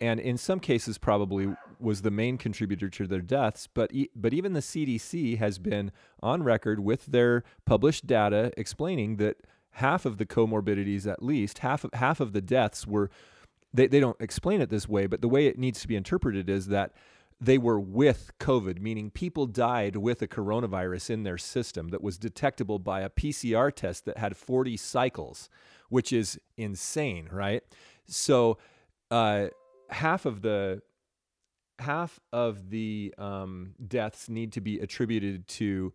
and 0.00 0.18
in 0.18 0.38
some 0.38 0.58
cases 0.58 0.98
probably 0.98 1.54
was 1.78 2.02
the 2.02 2.10
main 2.10 2.36
contributor 2.36 2.88
to 2.88 3.06
their 3.06 3.20
deaths. 3.20 3.68
But 3.72 3.92
e- 3.94 4.10
but 4.16 4.34
even 4.34 4.54
the 4.54 4.60
CDC 4.60 5.38
has 5.38 5.58
been 5.58 5.92
on 6.20 6.42
record 6.42 6.80
with 6.80 7.06
their 7.06 7.44
published 7.64 8.06
data 8.08 8.50
explaining 8.56 9.18
that 9.18 9.36
half 9.78 10.04
of 10.04 10.18
the 10.18 10.26
comorbidities, 10.26 11.10
at 11.10 11.22
least 11.22 11.58
half 11.58 11.84
of 11.84 11.92
half 11.94 12.20
of 12.20 12.32
the 12.32 12.42
deaths, 12.42 12.86
were. 12.86 13.10
They, 13.74 13.86
they 13.86 14.00
don't 14.00 14.16
explain 14.18 14.62
it 14.62 14.70
this 14.70 14.88
way, 14.88 15.06
but 15.06 15.20
the 15.20 15.28
way 15.28 15.46
it 15.46 15.58
needs 15.58 15.82
to 15.82 15.88
be 15.88 15.94
interpreted 15.94 16.48
is 16.48 16.68
that 16.68 16.92
they 17.40 17.58
were 17.58 17.78
with 17.78 18.32
COVID, 18.40 18.80
meaning 18.80 19.10
people 19.10 19.46
died 19.46 19.96
with 19.96 20.22
a 20.22 20.26
coronavirus 20.26 21.10
in 21.10 21.22
their 21.22 21.38
system 21.38 21.88
that 21.88 22.02
was 22.02 22.18
detectable 22.18 22.78
by 22.78 23.02
a 23.02 23.10
PCR 23.10 23.72
test 23.72 24.06
that 24.06 24.18
had 24.18 24.36
40 24.36 24.76
cycles, 24.76 25.48
which 25.88 26.12
is 26.12 26.40
insane, 26.56 27.28
right? 27.30 27.62
So, 28.06 28.58
uh, 29.10 29.48
half 29.90 30.26
of 30.26 30.42
the 30.42 30.82
half 31.78 32.18
of 32.32 32.70
the 32.70 33.14
um, 33.18 33.74
deaths 33.86 34.28
need 34.28 34.52
to 34.52 34.60
be 34.60 34.80
attributed 34.80 35.46
to 35.46 35.92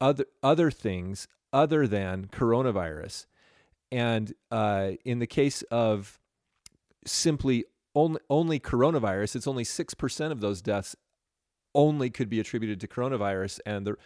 other 0.00 0.26
other 0.42 0.70
things 0.70 1.28
other 1.52 1.86
than 1.86 2.26
coronavirus, 2.26 3.26
and 3.90 4.32
uh, 4.50 4.92
in 5.04 5.18
the 5.18 5.26
case 5.26 5.62
of 5.70 6.18
simply 7.06 7.64
only 7.94 8.20
only 8.28 8.60
coronavirus, 8.60 9.36
it's 9.36 9.46
only 9.46 9.64
six 9.64 9.94
percent 9.94 10.32
of 10.32 10.40
those 10.40 10.62
deaths 10.62 10.94
only 11.74 12.10
could 12.10 12.28
be 12.28 12.40
attributed 12.40 12.80
to 12.80 12.88
coronavirus, 12.88 13.60
and 13.66 13.86
the 13.86 13.96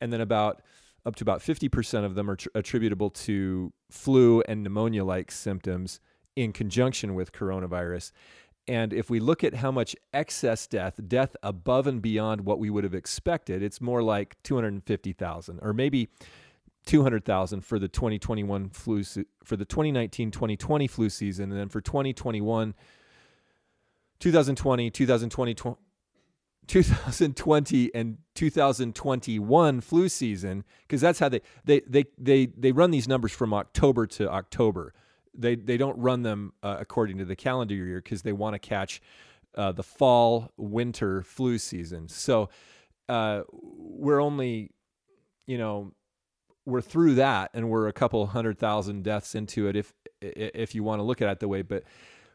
and 0.00 0.12
then 0.12 0.20
about 0.20 0.62
up 1.06 1.16
to 1.16 1.24
about 1.24 1.42
fifty 1.42 1.68
percent 1.68 2.04
of 2.04 2.14
them 2.14 2.30
are 2.30 2.36
tr- 2.36 2.48
attributable 2.54 3.10
to 3.10 3.72
flu 3.90 4.42
and 4.42 4.62
pneumonia-like 4.62 5.30
symptoms 5.30 6.00
in 6.36 6.52
conjunction 6.52 7.14
with 7.14 7.32
coronavirus. 7.32 8.12
And 8.68 8.92
if 8.92 9.10
we 9.10 9.18
look 9.18 9.42
at 9.42 9.54
how 9.54 9.72
much 9.72 9.96
excess 10.12 10.66
death, 10.66 11.00
death 11.08 11.34
above 11.42 11.86
and 11.86 12.00
beyond 12.00 12.42
what 12.42 12.58
we 12.60 12.70
would 12.70 12.84
have 12.84 12.94
expected, 12.94 13.62
it's 13.62 13.80
more 13.80 14.02
like 14.02 14.36
250,000 14.44 15.58
or 15.60 15.72
maybe 15.72 16.08
200,000 16.86 17.60
for 17.60 17.78
the 17.78 17.88
2021 17.88 18.70
flu 18.70 19.02
for 19.44 19.56
the 19.56 19.66
2019-2020 19.66 20.90
flu 20.90 21.08
season 21.08 21.50
and 21.50 21.60
then 21.60 21.68
for 21.68 21.80
2021 21.80 22.74
2020 24.18 24.90
2020 24.90 25.54
2020 26.70 27.90
and 27.94 28.18
2021 28.34 29.80
flu 29.80 30.08
season 30.08 30.64
because 30.82 31.00
that's 31.00 31.18
how 31.18 31.28
they, 31.28 31.40
they 31.64 31.80
they 31.80 32.04
they 32.16 32.46
they 32.46 32.70
run 32.70 32.92
these 32.92 33.08
numbers 33.08 33.32
from 33.32 33.52
October 33.52 34.06
to 34.06 34.30
October. 34.30 34.94
They 35.34 35.56
they 35.56 35.76
don't 35.76 35.98
run 35.98 36.22
them 36.22 36.52
uh, 36.62 36.76
according 36.78 37.18
to 37.18 37.24
the 37.24 37.34
calendar 37.34 37.74
year 37.74 38.00
because 38.00 38.22
they 38.22 38.32
want 38.32 38.54
to 38.54 38.60
catch 38.60 39.02
uh, 39.56 39.72
the 39.72 39.82
fall 39.82 40.52
winter 40.56 41.22
flu 41.22 41.58
season. 41.58 42.08
So 42.08 42.50
uh, 43.08 43.42
we're 43.50 44.20
only 44.20 44.70
you 45.48 45.58
know 45.58 45.92
we're 46.66 46.80
through 46.80 47.14
that 47.16 47.50
and 47.54 47.68
we're 47.68 47.88
a 47.88 47.92
couple 47.92 48.26
hundred 48.26 48.58
thousand 48.58 49.02
deaths 49.02 49.34
into 49.34 49.66
it 49.66 49.76
if 49.76 49.92
if 50.20 50.74
you 50.74 50.82
want 50.82 50.98
to 50.98 51.02
look 51.02 51.22
at 51.22 51.28
it 51.28 51.40
that 51.40 51.48
way. 51.48 51.62
But 51.62 51.84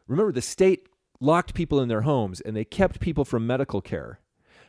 remember, 0.08 0.32
the 0.32 0.42
state 0.42 0.88
locked 1.20 1.54
people 1.54 1.80
in 1.80 1.88
their 1.88 2.02
homes 2.02 2.40
and 2.40 2.56
they 2.56 2.64
kept 2.64 3.00
people 3.00 3.24
from 3.24 3.46
medical 3.46 3.80
care 3.80 4.20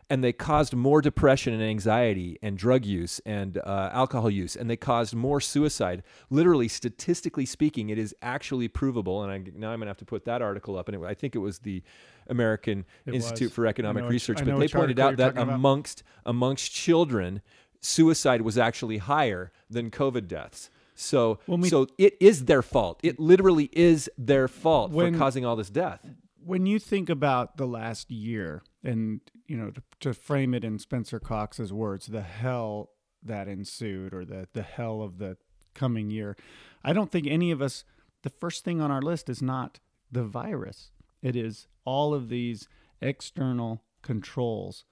and 0.10 0.24
they 0.24 0.32
caused 0.32 0.74
more 0.74 1.02
depression 1.02 1.54
and 1.54 1.62
anxiety 1.62 2.38
and 2.42 2.58
drug 2.58 2.86
use 2.86 3.20
and 3.26 3.58
uh, 3.58 3.90
alcohol 3.92 4.30
use 4.30 4.56
and 4.56 4.70
they 4.70 4.78
caused 4.78 5.14
more 5.14 5.42
suicide 5.42 6.04
literally 6.30 6.68
statistically 6.68 7.46
speaking 7.46 7.90
it 7.90 7.98
is 7.98 8.16
actually 8.22 8.68
provable 8.68 9.24
and 9.24 9.32
I, 9.32 9.38
now 9.38 9.72
i'm 9.72 9.80
going 9.80 9.82
to 9.82 9.88
have 9.88 9.98
to 9.98 10.06
put 10.06 10.26
that 10.26 10.42
article 10.42 10.78
up 10.78 10.88
and 10.88 10.96
it, 10.96 11.06
i 11.06 11.14
think 11.14 11.36
it 11.36 11.40
was 11.40 11.60
the 11.60 11.84
american 12.30 12.86
It 13.06 13.16
institute 13.16 13.48
was. 13.48 13.54
for 13.54 13.68
economic 13.68 14.06
research 14.10 14.44
but 14.44 14.58
they 14.60 14.68
pointed 14.68 15.00
out 15.00 15.18
that 15.18 15.36
talking 15.36 15.44
about. 15.44 15.56
amongst 15.56 16.04
amongst 16.26 16.72
children 16.72 17.42
suicide 17.82 18.42
was 18.42 18.58
actually 18.58 18.98
higher 18.98 19.52
than 19.70 19.92
covid 19.92 20.28
deaths. 20.28 20.70
So 20.96 21.40
we- 21.48 21.70
so 21.70 21.88
it 21.98 22.18
is 22.20 22.46
their 22.46 22.62
fault. 22.64 23.00
It 23.04 23.20
literally 23.20 23.70
is 23.72 24.10
their 24.18 24.48
fault 24.48 24.92
When- 24.92 25.14
for 25.14 25.20
causing 25.20 25.46
all 25.46 25.56
this 25.56 25.70
death. 25.70 26.06
When 26.44 26.66
you 26.66 26.80
think 26.80 27.10
about 27.10 27.58
the 27.58 27.68
last 27.68 28.10
year 28.10 28.64
and 28.84 29.20
you 29.48 29.58
know 29.58 29.72
to, 29.72 29.82
to 30.02 30.14
frame 30.14 30.54
it 30.54 30.64
in 30.64 30.80
spencer 30.80 31.20
cox's 31.20 31.72
words 31.74 32.08
the 32.08 32.22
hell 32.22 32.92
that 33.24 33.48
ensued 33.48 34.14
or 34.14 34.24
the, 34.26 34.48
the 34.54 34.62
hell 34.62 35.02
of 35.02 35.18
the 35.18 35.38
coming 35.74 36.10
year 36.10 36.36
i 36.84 36.92
don't 36.94 37.12
think 37.12 37.26
any 37.28 37.50
of 37.52 37.62
us 37.62 37.84
the 38.24 38.30
first 38.30 38.64
thing 38.66 38.80
on 38.82 38.92
our 38.92 39.02
list 39.02 39.30
is 39.30 39.42
not 39.42 39.80
the 40.12 40.24
virus. 40.24 40.92
It 41.22 41.36
is 41.36 41.68
all 41.86 42.14
of 42.14 42.30
these 42.30 42.68
external 43.02 43.84
controls 44.02 44.86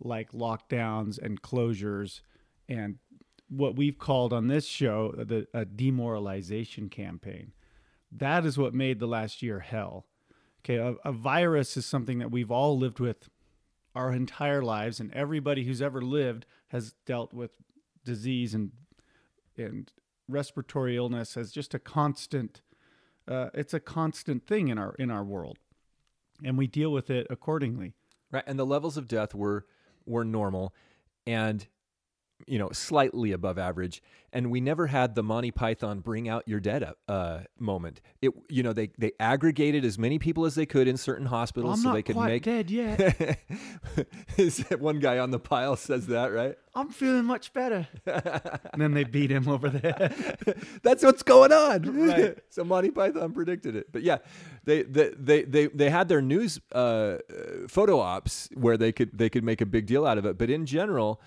like 0.00 0.32
lockdowns 0.32 1.18
and 1.18 1.40
closures 1.42 2.20
and 2.72 2.98
what 3.48 3.76
we've 3.76 3.98
called 3.98 4.32
on 4.32 4.48
this 4.48 4.66
show 4.66 5.12
the 5.12 5.46
a 5.54 5.64
demoralization 5.64 6.88
campaign 6.88 7.52
that 8.10 8.44
is 8.44 8.58
what 8.58 8.74
made 8.74 8.98
the 8.98 9.06
last 9.06 9.42
year 9.42 9.60
hell 9.60 10.06
Okay, 10.64 10.76
a, 10.76 10.94
a 11.04 11.12
virus 11.12 11.76
is 11.76 11.86
something 11.86 12.18
that 12.20 12.30
we've 12.30 12.50
all 12.50 12.78
lived 12.78 13.00
with 13.00 13.28
our 13.94 14.12
entire 14.12 14.62
lives, 14.62 15.00
and 15.00 15.12
everybody 15.12 15.64
who's 15.64 15.82
ever 15.82 16.00
lived 16.00 16.46
has 16.68 16.94
dealt 17.04 17.34
with 17.34 17.56
disease 18.04 18.54
and 18.54 18.70
and 19.56 19.92
respiratory 20.28 20.96
illness 20.96 21.36
as 21.36 21.50
just 21.52 21.74
a 21.74 21.78
constant. 21.78 22.62
Uh, 23.26 23.50
it's 23.54 23.74
a 23.74 23.80
constant 23.80 24.46
thing 24.46 24.68
in 24.68 24.78
our 24.78 24.94
in 24.98 25.10
our 25.10 25.24
world, 25.24 25.58
and 26.44 26.56
we 26.56 26.68
deal 26.68 26.92
with 26.92 27.10
it 27.10 27.26
accordingly. 27.28 27.94
right 28.30 28.44
and 28.46 28.58
the 28.58 28.66
levels 28.66 28.96
of 28.96 29.08
death 29.08 29.34
were 29.34 29.66
were 30.06 30.24
normal 30.24 30.72
and 31.26 31.66
you 32.46 32.58
know 32.58 32.70
slightly 32.72 33.32
above 33.32 33.58
average 33.58 34.02
and 34.32 34.50
we 34.50 34.60
never 34.60 34.86
had 34.86 35.14
the 35.14 35.22
monty 35.22 35.50
python 35.50 36.00
bring 36.00 36.28
out 36.28 36.46
your 36.46 36.60
dead 36.60 36.84
uh, 37.08 37.40
moment 37.58 38.00
it 38.20 38.32
you 38.48 38.62
know 38.62 38.72
they 38.72 38.90
they 38.98 39.12
aggregated 39.20 39.84
as 39.84 39.98
many 39.98 40.18
people 40.18 40.44
as 40.44 40.54
they 40.54 40.66
could 40.66 40.88
in 40.88 40.96
certain 40.96 41.26
hospitals 41.26 41.78
I'm 41.78 41.84
so 41.84 41.92
they 41.92 42.02
could 42.02 42.16
make 42.16 42.44
dead 42.44 42.70
yet. 42.70 43.38
Is 44.36 44.58
that 44.58 44.80
one 44.80 44.98
guy 44.98 45.18
on 45.18 45.30
the 45.30 45.38
pile 45.38 45.76
says 45.76 46.06
that 46.08 46.32
right 46.32 46.56
I'm 46.74 46.88
feeling 46.88 47.24
much 47.24 47.52
better. 47.52 47.86
and 48.06 48.80
then 48.80 48.94
they 48.94 49.04
beat 49.04 49.30
him 49.30 49.46
over 49.48 49.68
the 49.68 49.78
head. 49.78 50.56
That's 50.82 51.02
what's 51.02 51.22
going 51.22 51.52
on. 51.52 51.82
Right. 51.82 52.38
so 52.48 52.64
Monty 52.64 52.90
Python 52.90 53.32
predicted 53.32 53.76
it. 53.76 53.92
But 53.92 54.02
yeah, 54.02 54.18
they 54.64 54.82
they 54.82 55.10
they 55.10 55.42
they, 55.42 55.66
they 55.66 55.90
had 55.90 56.08
their 56.08 56.22
news 56.22 56.60
uh, 56.72 57.18
photo 57.68 57.98
ops 58.00 58.48
where 58.54 58.78
they 58.78 58.90
could 58.90 59.16
they 59.16 59.28
could 59.28 59.44
make 59.44 59.60
a 59.60 59.66
big 59.66 59.86
deal 59.86 60.06
out 60.06 60.16
of 60.16 60.24
it. 60.24 60.38
But 60.38 60.48
in 60.48 60.64
general, 60.64 61.20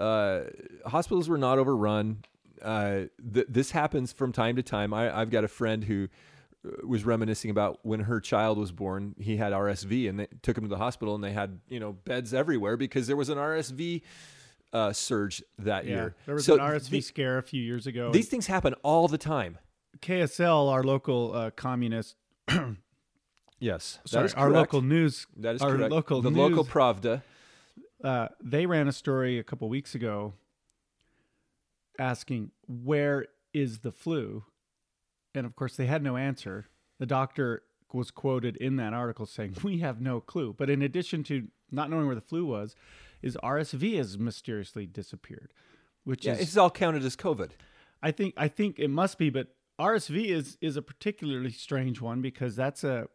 uh, 0.00 0.44
hospitals 0.86 1.28
were 1.28 1.38
not 1.38 1.58
overrun. 1.58 2.24
Uh, 2.62 3.02
th- 3.34 3.46
this 3.48 3.70
happens 3.70 4.12
from 4.12 4.32
time 4.32 4.56
to 4.56 4.62
time. 4.62 4.92
I, 4.94 5.16
I've 5.20 5.30
got 5.30 5.44
a 5.44 5.48
friend 5.48 5.84
who 5.84 6.08
uh, 6.66 6.86
was 6.86 7.04
reminiscing 7.04 7.50
about 7.50 7.78
when 7.82 8.00
her 8.00 8.20
child 8.20 8.58
was 8.58 8.72
born. 8.72 9.14
He 9.18 9.36
had 9.36 9.52
RSV, 9.52 10.08
and 10.08 10.20
they 10.20 10.26
took 10.42 10.56
him 10.58 10.64
to 10.64 10.68
the 10.68 10.76
hospital, 10.78 11.14
and 11.14 11.22
they 11.24 11.32
had 11.32 11.60
you 11.68 11.80
know 11.80 11.92
beds 11.92 12.34
everywhere 12.34 12.76
because 12.76 13.06
there 13.06 13.16
was 13.16 13.28
an 13.28 13.38
RSV 13.38 14.02
uh, 14.72 14.92
surge 14.92 15.42
that 15.58 15.84
Yeah, 15.84 15.90
year. 15.94 16.16
there 16.26 16.34
was 16.34 16.44
So 16.44 16.54
an 16.54 16.60
RSV 16.60 16.90
the- 16.90 17.00
scare 17.00 17.38
a 17.38 17.42
few 17.42 17.62
years 17.62 17.86
ago. 17.86 18.10
these 18.12 18.28
things 18.28 18.46
happen 18.46 18.74
all 18.82 19.08
the 19.08 19.18
time. 19.18 19.58
KSL, 20.00 20.70
our 20.70 20.82
local 20.82 21.34
uh, 21.34 21.50
communist, 21.50 22.16
Yes, 23.58 23.98
that 24.04 24.08
sorry, 24.08 24.32
our 24.36 24.50
local 24.50 24.80
news, 24.80 25.26
That 25.36 25.54
is 25.56 25.60
our 25.62 25.76
correct. 25.76 25.90
local 25.92 26.22
the 26.22 26.30
local 26.30 26.64
Pravda. 26.64 27.22
Uh, 28.02 28.28
they 28.42 28.66
ran 28.66 28.88
a 28.88 28.92
story 28.92 29.38
a 29.38 29.42
couple 29.44 29.68
weeks 29.68 29.94
ago 29.94 30.34
asking 31.98 32.50
where 32.66 33.26
is 33.52 33.80
the 33.80 33.92
flu, 33.92 34.44
and 35.34 35.46
of 35.46 35.54
course 35.56 35.76
they 35.76 35.86
had 35.86 36.02
no 36.02 36.16
answer. 36.16 36.66
The 36.98 37.06
doctor 37.06 37.62
was 37.92 38.10
quoted 38.10 38.56
in 38.56 38.76
that 38.76 38.92
article 38.92 39.26
saying, 39.26 39.56
"We 39.62 39.78
have 39.78 40.00
no 40.00 40.20
clue." 40.20 40.54
But 40.56 40.70
in 40.70 40.82
addition 40.82 41.22
to 41.24 41.48
not 41.70 41.90
knowing 41.90 42.06
where 42.06 42.14
the 42.14 42.20
flu 42.20 42.44
was, 42.46 42.74
is 43.22 43.36
RSV 43.42 43.96
has 43.96 44.18
mysteriously 44.18 44.86
disappeared, 44.86 45.52
which 46.04 46.24
Yeah, 46.26 46.34
is 46.34 46.40
it's 46.40 46.56
all 46.56 46.70
counted 46.70 47.04
as 47.04 47.16
COVID. 47.16 47.50
I 48.02 48.10
think 48.12 48.34
I 48.36 48.48
think 48.48 48.78
it 48.78 48.88
must 48.88 49.18
be, 49.18 49.30
but 49.30 49.48
RSV 49.78 50.26
is 50.26 50.58
is 50.60 50.76
a 50.76 50.82
particularly 50.82 51.50
strange 51.50 52.00
one 52.00 52.20
because 52.22 52.56
that's 52.56 52.84
a 52.84 53.08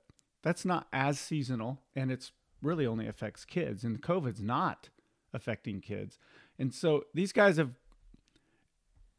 that's 0.43 0.65
not 0.65 0.87
as 0.93 1.19
seasonal 1.19 1.81
and 1.95 2.11
it's 2.11 2.31
really 2.61 2.85
only 2.85 3.07
affects 3.07 3.45
kids 3.45 3.83
and 3.83 4.01
COVID's 4.01 4.41
not 4.41 4.89
affecting 5.33 5.81
kids. 5.81 6.17
And 6.57 6.73
so 6.73 7.03
these 7.13 7.31
guys 7.31 7.57
have 7.57 7.71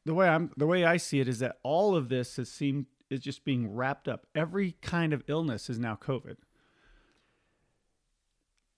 the 0.04 0.14
way 0.14 0.28
I'm 0.28 0.50
the 0.56 0.66
way 0.66 0.84
I 0.84 0.96
see 0.96 1.20
it 1.20 1.28
is 1.28 1.38
that 1.40 1.58
all 1.62 1.94
of 1.96 2.08
this 2.08 2.36
has 2.36 2.48
seemed 2.50 2.86
is 3.10 3.20
just 3.20 3.44
being 3.44 3.72
wrapped 3.74 4.08
up. 4.08 4.26
Every 4.34 4.72
kind 4.82 5.12
of 5.12 5.22
illness 5.28 5.68
is 5.70 5.78
now 5.78 5.96
COVID. 6.00 6.36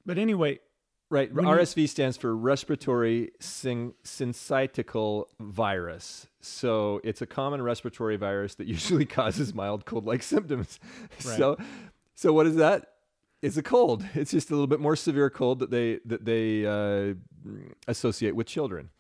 But 0.05 0.19
anyway, 0.19 0.61
Right. 1.11 1.33
When 1.33 1.47
you- 1.47 1.51
RSV 1.51 1.89
stands 1.89 2.19
for 2.19 2.37
respiratory 2.37 3.31
syn- 3.41 3.95
syncytial 4.05 5.25
virus. 5.41 6.27
So 6.43 7.01
it's 7.03 7.23
a 7.23 7.27
common 7.27 7.63
respiratory 7.63 8.17
virus 8.17 8.55
that 8.57 8.67
usually 8.77 9.07
causes 9.07 9.55
mild 9.55 9.87
cold-like 9.87 10.23
symptoms. 10.23 10.79
Right. 11.25 11.39
So, 11.39 11.57
so 12.15 12.33
what 12.35 12.47
is 12.47 12.57
that? 12.57 12.93
It's 13.43 13.57
a 13.57 13.63
cold. 13.63 14.05
It's 14.15 14.31
just 14.31 14.51
a 14.51 14.55
little 14.55 14.67
bit 14.67 14.81
more 14.81 14.97
severe 14.97 15.31
cold 15.31 15.61
that 15.61 15.71
they 15.71 16.01
that 16.05 16.25
they 16.25 16.67
uh, 16.67 17.15
associate 17.87 18.35
with 18.35 18.47
children, 18.47 18.91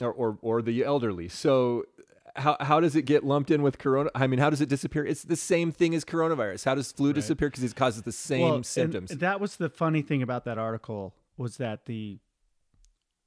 or, 0.00 0.12
or 0.12 0.38
or 0.42 0.62
the 0.62 0.84
elderly. 0.84 1.28
So. 1.28 1.84
How, 2.34 2.56
how 2.60 2.80
does 2.80 2.96
it 2.96 3.02
get 3.02 3.24
lumped 3.24 3.50
in 3.50 3.60
with 3.60 3.76
corona? 3.76 4.08
I 4.14 4.26
mean, 4.26 4.38
how 4.38 4.48
does 4.48 4.62
it 4.62 4.70
disappear? 4.70 5.04
It's 5.04 5.22
the 5.22 5.36
same 5.36 5.70
thing 5.70 5.94
as 5.94 6.02
coronavirus. 6.02 6.64
How 6.64 6.74
does 6.74 6.90
flu 6.90 7.12
disappear? 7.12 7.50
Because 7.50 7.62
it 7.62 7.76
causes 7.76 8.04
the 8.04 8.10
same 8.10 8.40
Well, 8.40 8.62
symptoms. 8.62 9.10
that 9.10 9.38
was 9.38 9.56
the 9.56 9.68
funny 9.68 10.00
thing 10.00 10.22
about 10.22 10.46
that 10.46 10.56
article 10.56 11.14
was 11.36 11.58
that 11.58 11.84
the 11.84 12.20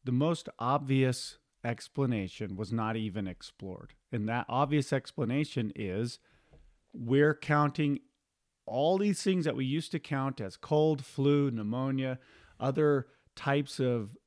the 0.05 0.11
most 0.11 0.49
obvious 0.57 1.37
explanation 1.63 2.55
was 2.55 2.73
not 2.73 2.95
even 2.95 3.27
explored. 3.27 3.93
And 4.11 4.27
that 4.27 4.47
obvious 4.49 4.91
explanation 4.91 5.71
is 5.75 6.17
we're 6.91 7.35
counting 7.35 7.99
all 8.65 8.97
these 8.97 9.21
things 9.21 9.45
that 9.45 9.55
we 9.55 9.65
used 9.65 9.91
to 9.91 9.99
count 9.99 10.41
as 10.41 10.57
cold, 10.57 11.03
flu, 11.05 11.51
pneumonia, 11.51 12.19
other 12.59 13.07
types 13.35 13.79
of 13.79 14.17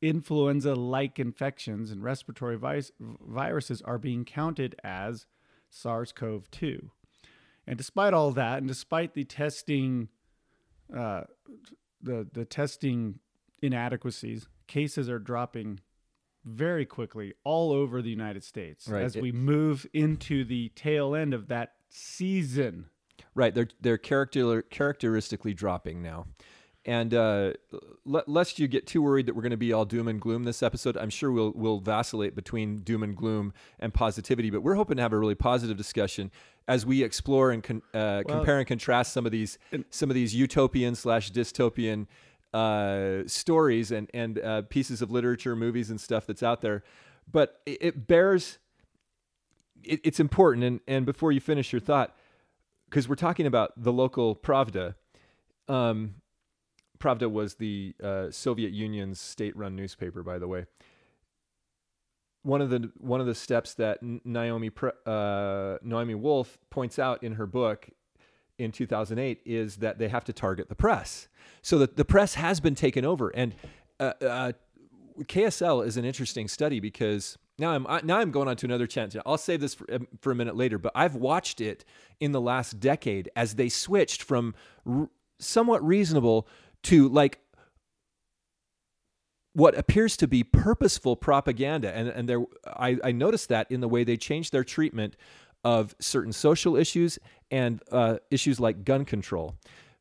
influenza 0.00 0.74
like 0.74 1.18
infections 1.18 1.90
and 1.90 2.02
respiratory 2.02 2.56
vis- 2.56 2.92
viruses 3.00 3.80
are 3.82 3.98
being 3.98 4.24
counted 4.24 4.74
as 4.82 5.26
SARS 5.70 6.12
CoV 6.12 6.50
2. 6.50 6.90
And 7.66 7.76
despite 7.78 8.12
all 8.12 8.32
that, 8.32 8.58
and 8.58 8.66
despite 8.68 9.14
the 9.14 9.24
testing, 9.24 10.08
uh, 10.94 11.22
the 12.00 12.26
the 12.32 12.44
testing 12.44 13.20
inadequacies, 13.62 14.48
cases 14.66 15.08
are 15.08 15.20
dropping 15.20 15.78
very 16.44 16.84
quickly 16.84 17.32
all 17.44 17.70
over 17.72 18.02
the 18.02 18.10
United 18.10 18.42
States 18.42 18.88
Right. 18.88 19.04
as 19.04 19.14
It- 19.14 19.22
we 19.22 19.30
move 19.30 19.86
into 19.92 20.44
the 20.44 20.70
tail 20.70 21.14
end 21.14 21.32
of 21.34 21.46
that 21.48 21.76
season. 21.88 22.86
Right, 23.34 23.54
they're 23.54 23.68
they're 23.80 23.98
character 23.98 24.62
characteristically 24.62 25.54
dropping 25.54 26.02
now, 26.02 26.26
and 26.84 27.14
uh, 27.14 27.52
l- 28.06 28.24
lest 28.26 28.58
you 28.58 28.68
get 28.68 28.86
too 28.86 29.00
worried 29.00 29.26
that 29.26 29.34
we're 29.34 29.42
going 29.42 29.52
to 29.52 29.56
be 29.56 29.72
all 29.72 29.84
doom 29.86 30.06
and 30.08 30.20
gloom 30.20 30.44
this 30.44 30.62
episode, 30.62 30.96
I'm 30.98 31.08
sure 31.10 31.32
we'll 31.32 31.52
we'll 31.54 31.80
vacillate 31.80 32.34
between 32.34 32.80
doom 32.80 33.02
and 33.02 33.16
gloom 33.16 33.54
and 33.78 33.94
positivity, 33.94 34.50
but 34.50 34.62
we're 34.62 34.74
hoping 34.74 34.96
to 34.96 35.02
have 35.02 35.12
a 35.14 35.18
really 35.18 35.34
positive 35.34 35.76
discussion 35.78 36.30
as 36.68 36.84
we 36.84 37.02
explore 37.02 37.50
and 37.52 37.62
con- 37.62 37.82
uh, 37.94 38.22
Well- 38.26 38.36
compare 38.38 38.58
and 38.58 38.66
contrast 38.66 39.12
some 39.12 39.24
of 39.24 39.32
these 39.32 39.58
some 39.90 40.10
of 40.10 40.14
these 40.14 40.34
utopian 40.34 40.94
slash 40.94 41.32
dystopian 41.32 42.06
uh, 42.52 43.22
stories 43.26 43.90
and 43.92 44.10
and 44.12 44.38
uh, 44.38 44.62
pieces 44.62 45.00
of 45.00 45.10
literature, 45.10 45.56
movies, 45.56 45.88
and 45.90 45.98
stuff 46.00 46.26
that's 46.26 46.42
out 46.42 46.60
there. 46.60 46.82
But 47.30 47.60
it, 47.64 47.78
it 47.80 48.06
bears. 48.06 48.58
It, 49.84 50.00
it's 50.04 50.20
important, 50.20 50.64
and 50.64 50.80
and 50.86 51.06
before 51.06 51.32
you 51.32 51.40
finish 51.40 51.72
your 51.72 51.80
thought, 51.80 52.14
because 52.92 53.08
we're 53.08 53.14
talking 53.14 53.46
about 53.46 53.72
the 53.74 53.90
local 53.90 54.36
Pravda. 54.36 54.96
Um, 55.66 56.16
Pravda 56.98 57.30
was 57.30 57.54
the 57.54 57.94
uh, 58.04 58.30
Soviet 58.30 58.70
Union's 58.70 59.18
state-run 59.18 59.74
newspaper, 59.74 60.22
by 60.22 60.38
the 60.38 60.46
way. 60.46 60.66
One 62.42 62.60
of 62.60 62.68
the 62.68 62.90
one 62.98 63.20
of 63.20 63.26
the 63.26 63.34
steps 63.34 63.72
that 63.74 64.00
Naomi 64.02 64.70
uh, 65.06 65.78
Naomi 65.82 66.14
Wolf 66.14 66.58
points 66.68 66.98
out 66.98 67.22
in 67.22 67.34
her 67.34 67.46
book 67.46 67.88
in 68.58 68.72
2008 68.72 69.40
is 69.46 69.76
that 69.76 69.98
they 69.98 70.08
have 70.08 70.24
to 70.24 70.32
target 70.32 70.68
the 70.68 70.74
press. 70.74 71.28
So 71.62 71.78
that 71.78 71.96
the 71.96 72.04
press 72.04 72.34
has 72.34 72.60
been 72.60 72.74
taken 72.74 73.06
over, 73.06 73.30
and 73.30 73.54
uh, 74.00 74.12
uh, 74.20 74.52
KSL 75.20 75.86
is 75.86 75.96
an 75.96 76.04
interesting 76.04 76.46
study 76.46 76.78
because 76.78 77.38
now 77.58 77.72
I'm 77.72 78.06
now 78.06 78.18
I'm 78.18 78.30
going 78.30 78.48
on 78.48 78.56
to 78.56 78.66
another 78.66 78.86
tangent. 78.86 79.22
I'll 79.26 79.38
save 79.38 79.60
this 79.60 79.74
for, 79.74 79.92
um, 79.92 80.08
for 80.20 80.32
a 80.32 80.34
minute 80.34 80.56
later, 80.56 80.78
but 80.78 80.92
I've 80.94 81.14
watched 81.14 81.60
it 81.60 81.84
in 82.20 82.32
the 82.32 82.40
last 82.40 82.80
decade 82.80 83.30
as 83.36 83.54
they 83.54 83.68
switched 83.68 84.22
from 84.22 84.54
r- 84.86 85.10
somewhat 85.38 85.84
reasonable 85.86 86.48
to 86.84 87.08
like 87.08 87.38
what 89.54 89.76
appears 89.76 90.16
to 90.16 90.26
be 90.26 90.42
purposeful 90.42 91.14
propaganda 91.14 91.94
and 91.94 92.08
and 92.08 92.28
there 92.28 92.42
I, 92.66 92.98
I 93.04 93.12
noticed 93.12 93.48
that 93.50 93.70
in 93.70 93.80
the 93.80 93.88
way 93.88 94.02
they 94.04 94.16
changed 94.16 94.52
their 94.52 94.64
treatment 94.64 95.16
of 95.64 95.94
certain 96.00 96.32
social 96.32 96.74
issues 96.74 97.18
and 97.50 97.82
uh, 97.92 98.16
issues 98.30 98.58
like 98.58 98.84
gun 98.84 99.04
control 99.04 99.56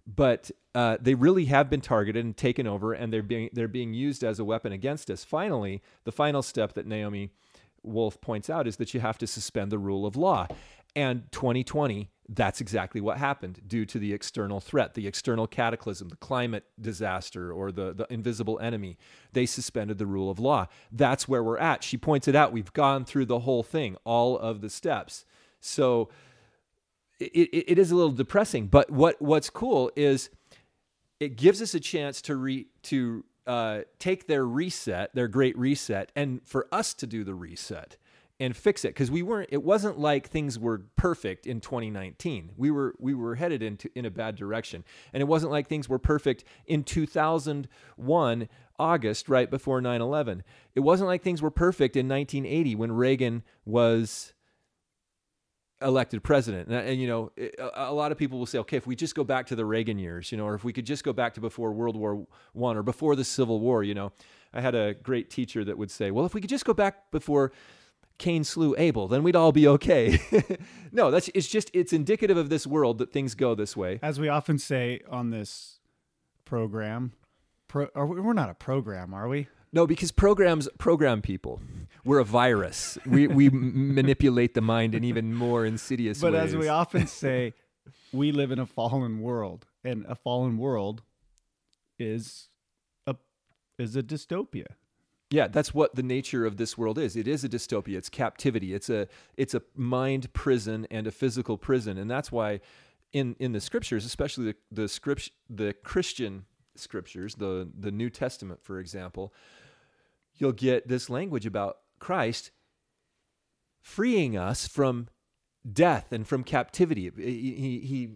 but 0.08 0.52
uh, 0.74 0.98
they 1.02 1.14
really 1.14 1.46
have 1.46 1.70
been 1.70 1.82
targeted 1.82 2.24
and 2.24 2.36
taken 2.36 2.68
over 2.68 2.94
and 2.94 3.12
they're 3.12 3.24
being 3.24 3.50
they're 3.54 3.68
being 3.68 3.94
used 3.94 4.24
as 4.24 4.40
a 4.40 4.46
weapon 4.46 4.72
against 4.72 5.10
us 5.10 5.24
finally 5.24 5.82
the 6.04 6.12
final 6.12 6.42
step 6.42 6.74
that 6.74 6.88
Naomi 6.88 7.32
Wolf 7.84 8.22
points 8.22 8.50
out 8.50 8.68
is 8.68 8.78
that 8.78 8.94
you 8.94 9.00
have 9.00 9.18
to 9.18 9.28
suspend 9.28 9.72
the 9.72 9.80
rule 9.80 10.06
of 10.06 10.16
law 10.16 10.48
and 10.96 11.32
2020 11.32 12.10
that's 12.34 12.62
exactly 12.62 13.02
what 13.02 13.18
happened 13.18 13.62
due 13.68 13.86
to 13.86 14.00
the 14.00 14.14
external 14.14 14.62
threat, 14.62 14.94
the 14.94 15.06
external 15.06 15.48
cataclysm, 15.48 16.08
the 16.08 16.16
climate 16.16 16.64
disaster, 16.80 17.52
or 17.52 17.74
the, 17.74 17.94
the 17.94 18.08
invisible 18.10 18.58
enemy. 18.60 18.98
They 19.34 19.46
suspended 19.46 19.98
the 19.98 20.06
rule 20.06 20.30
of 20.30 20.40
law. 20.40 20.68
That's 20.94 21.28
where 21.28 21.44
we're 21.44 21.58
at. 21.58 21.84
She 21.84 21.98
points 21.98 22.30
it 22.30 22.36
out. 22.36 22.54
We've 22.54 22.72
gone 22.72 23.04
through 23.04 23.26
the 23.26 23.40
whole 23.40 23.64
thing, 23.64 23.98
all 24.06 24.38
of 24.38 24.62
the 24.62 24.70
steps. 24.70 25.26
So 25.60 26.10
it, 27.22 27.72
it, 27.72 27.80
is 27.80 27.92
a 27.92 27.96
little 27.96 28.12
depressing. 28.12 28.68
But 28.68 28.90
what, 28.90 29.22
what's 29.22 29.50
cool 29.50 29.92
is 29.96 30.30
it 31.20 31.36
gives 31.36 31.62
us 31.62 31.74
a 31.74 31.80
chance 31.80 32.22
to 32.24 32.36
re, 32.36 32.68
to 32.84 33.24
uh, 33.48 33.82
take 34.00 34.28
their 34.28 34.46
reset, 34.46 35.14
their 35.14 35.28
great 35.28 35.58
reset, 35.58 36.12
and 36.16 36.42
for 36.46 36.68
us 36.72 36.94
to 36.96 37.08
do 37.08 37.24
the 37.24 37.36
reset 37.36 37.98
and 38.40 38.58
fix 38.58 38.84
it 38.84 38.90
because 38.90 39.12
we 39.12 39.22
weren't 39.22 39.48
it 39.52 39.62
wasn't 39.62 40.00
like 40.00 40.28
things 40.28 40.58
were 40.58 40.82
perfect 40.96 41.46
in 41.46 41.62
2019 41.62 42.50
we 42.58 42.72
were 42.72 42.96
we 42.98 43.14
were 43.14 43.36
headed 43.36 43.62
into 43.62 43.88
in 43.94 44.04
a 44.04 44.10
bad 44.10 44.36
direction 44.36 44.84
and 45.14 45.22
it 45.22 45.28
wasn't 45.28 45.52
like 45.52 45.68
things 45.68 45.88
were 45.88 46.00
perfect 46.00 46.44
in 46.66 46.84
2001 46.84 48.50
august 48.80 49.30
right 49.30 49.52
before 49.52 49.80
9-11 49.80 50.42
it 50.74 50.80
wasn't 50.80 51.08
like 51.08 51.22
things 51.22 51.40
were 51.40 51.52
perfect 51.52 51.96
in 51.96 52.10
1980 52.10 52.74
when 52.74 52.92
reagan 52.92 53.44
was 53.64 54.34
elected 55.82 56.24
president 56.24 56.68
and, 56.70 56.88
and 56.88 57.02
you 57.02 57.08
know 57.08 57.32
it- 57.36 57.56
a, 57.60 57.90
a 57.90 57.94
lot 57.94 58.12
of 58.12 58.18
people 58.18 58.38
will 58.40 58.46
say 58.46 58.58
okay 58.60 58.78
if 58.78 58.86
we 58.88 58.96
just 58.96 59.16
go 59.16 59.24
back 59.24 59.48
to 59.48 59.56
the 59.56 59.66
reagan 59.66 59.98
years 59.98 60.32
you 60.32 60.38
know 60.38 60.46
or 60.46 60.54
if 60.56 60.64
we 60.64 60.72
could 60.74 60.86
just 60.86 61.04
go 61.04 61.14
back 61.14 61.34
to 61.34 61.42
before 61.42 61.72
world 61.72 61.96
war 61.96 62.26
one 62.54 62.78
or 62.78 62.84
before 62.84 63.16
the 63.16 63.24
civil 63.24 63.60
war 63.60 63.84
you 63.84 63.94
know 63.94 64.12
i 64.54 64.62
had 64.62 64.76
a 64.76 64.94
great 64.96 65.30
teacher 65.30 65.64
that 65.64 65.78
would 65.78 65.90
say 65.92 66.12
well 66.12 66.26
if 66.26 66.34
we 66.34 66.42
could 66.42 66.50
just 66.50 66.66
go 66.66 66.74
back 66.74 67.10
before 67.12 67.52
Cain 68.18 68.44
slew 68.44 68.76
Abel, 68.78 69.08
then 69.08 69.24
we'd 69.24 69.36
all 69.36 69.52
be 69.52 69.68
okay. 69.68 70.20
no, 70.92 71.10
that's 71.10 71.28
it's 71.34 71.48
just 71.48 71.72
it's 71.74 71.92
indicative 71.92 72.38
of 72.38 72.50
this 72.50 72.68
world 72.68 73.00
that 73.00 73.12
things 73.12 73.34
go 73.34 73.56
this 73.56 73.76
way. 73.76 73.98
As 74.04 74.20
we 74.20 74.30
often 74.30 74.60
say 74.60 75.00
on 75.10 75.32
this 75.32 75.80
program, 76.46 77.14
pro, 77.68 77.88
we, 77.96 78.22
we're 78.22 78.34
not 78.34 78.52
a 78.52 78.54
program, 78.54 79.12
are 79.16 79.28
we? 79.28 79.48
No, 79.74 79.88
because 79.88 80.12
programs 80.12 80.68
program 80.78 81.22
people. 81.22 81.62
We're 82.04 82.20
a 82.20 82.26
virus. 82.26 82.98
We 83.06 83.28
we 83.28 83.50
manipulate 83.50 84.54
the 84.54 84.62
mind 84.62 84.96
in 84.96 85.04
even 85.04 85.34
more 85.34 85.66
insidious 85.66 86.20
But 86.20 86.34
ways. 86.34 86.40
But 86.40 86.46
as 86.46 86.56
we 86.56 86.68
often 86.68 87.08
say, 87.24 87.54
we 88.12 88.32
live 88.32 88.52
in 88.52 88.60
a 88.60 88.66
fallen 88.66 89.22
world, 89.22 89.68
and 89.84 90.06
a 90.08 90.16
fallen 90.16 90.58
world 90.58 91.04
is 92.00 92.50
a 93.08 93.16
is 93.78 93.96
a 93.96 94.04
dystopia. 94.04 94.66
Yeah, 95.30 95.48
that's 95.48 95.74
what 95.74 95.96
the 95.96 96.04
nature 96.04 96.46
of 96.46 96.58
this 96.58 96.78
world 96.78 96.98
is. 96.98 97.16
It 97.16 97.26
is 97.26 97.46
a 97.46 97.50
dystopia. 97.50 97.98
It's 97.98 98.10
captivity. 98.10 98.74
It's 98.74 98.90
a 98.90 99.08
it's 99.38 99.54
a 99.54 99.62
mind 99.76 100.34
prison 100.34 100.86
and 100.92 101.08
a 101.08 101.12
physical 101.12 101.58
prison, 101.58 101.98
and 101.98 102.12
that's 102.12 102.32
why 102.32 102.60
in 103.14 103.36
in 103.40 103.54
the 103.54 103.62
scriptures, 103.62 104.06
especially 104.06 104.46
the 104.46 104.56
the 104.72 104.88
script 104.90 105.32
the 105.50 105.74
Christian 105.74 106.46
scriptures, 106.76 107.36
the 107.36 107.70
the 107.78 107.92
New 107.92 108.10
Testament, 108.10 108.62
for 108.62 108.80
example, 108.80 109.34
you'll 110.42 110.52
get 110.52 110.88
this 110.88 111.10
language 111.10 111.46
about 111.46 111.78
Christ 112.00 112.52
freeing 113.82 114.36
us 114.36 114.68
from 114.68 115.08
death 115.72 116.12
and 116.12 116.28
from 116.28 116.44
captivity. 116.44 117.12
He 117.16 117.80
he 117.82 118.10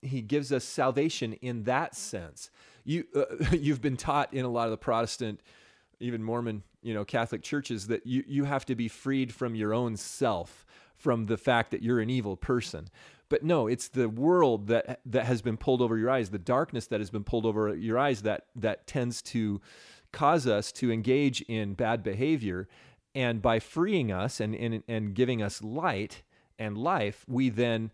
he, 0.00 0.22
gives 0.22 0.52
us 0.52 0.64
salvation 0.64 1.34
in 1.34 1.64
that 1.64 1.94
sense. 1.94 2.50
You 2.84 3.04
uh, 3.14 3.24
you've 3.52 3.82
been 3.82 3.98
taught 3.98 4.32
in 4.32 4.44
a 4.44 4.48
lot 4.48 4.64
of 4.64 4.70
the 4.70 4.78
Protestant 4.78 5.42
even 6.00 6.22
Mormon, 6.22 6.62
you 6.80 6.94
know, 6.94 7.04
Catholic 7.04 7.42
churches 7.42 7.88
that 7.88 8.06
you, 8.06 8.22
you 8.26 8.44
have 8.44 8.64
to 8.66 8.76
be 8.76 8.86
freed 8.86 9.34
from 9.34 9.56
your 9.56 9.74
own 9.74 9.96
self, 9.96 10.64
from 10.96 11.26
the 11.26 11.36
fact 11.36 11.72
that 11.72 11.82
you're 11.82 11.98
an 11.98 12.08
evil 12.08 12.36
person. 12.36 12.88
But 13.28 13.42
no, 13.42 13.66
it's 13.66 13.88
the 13.88 14.08
world 14.08 14.68
that 14.68 15.00
that 15.04 15.26
has 15.26 15.42
been 15.42 15.58
pulled 15.58 15.82
over 15.82 15.98
your 15.98 16.08
eyes, 16.08 16.30
the 16.30 16.38
darkness 16.38 16.86
that 16.86 17.00
has 17.00 17.10
been 17.10 17.24
pulled 17.24 17.44
over 17.44 17.74
your 17.74 17.98
eyes 17.98 18.22
that 18.22 18.46
that 18.56 18.86
tends 18.86 19.20
to 19.22 19.60
cause 20.12 20.46
us 20.46 20.72
to 20.72 20.90
engage 20.90 21.40
in 21.42 21.74
bad 21.74 22.02
behavior. 22.02 22.68
And 23.14 23.42
by 23.42 23.58
freeing 23.58 24.12
us 24.12 24.40
and, 24.40 24.54
and, 24.54 24.82
and 24.88 25.14
giving 25.14 25.42
us 25.42 25.62
light 25.62 26.22
and 26.58 26.76
life, 26.76 27.24
we 27.28 27.48
then 27.48 27.90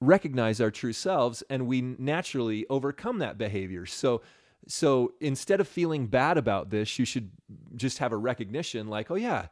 recognize 0.00 0.60
our 0.60 0.70
true 0.70 0.92
selves 0.92 1.42
and 1.48 1.66
we 1.66 1.80
naturally 1.80 2.66
overcome 2.68 3.18
that 3.18 3.38
behavior. 3.38 3.86
So 3.86 4.22
so 4.68 5.14
instead 5.20 5.60
of 5.60 5.68
feeling 5.68 6.06
bad 6.06 6.38
about 6.38 6.70
this, 6.70 6.98
you 6.98 7.04
should 7.04 7.30
just 7.76 7.98
have 7.98 8.12
a 8.12 8.16
recognition 8.16 8.88
like, 8.88 9.10
oh, 9.10 9.14
yeah, 9.14 9.46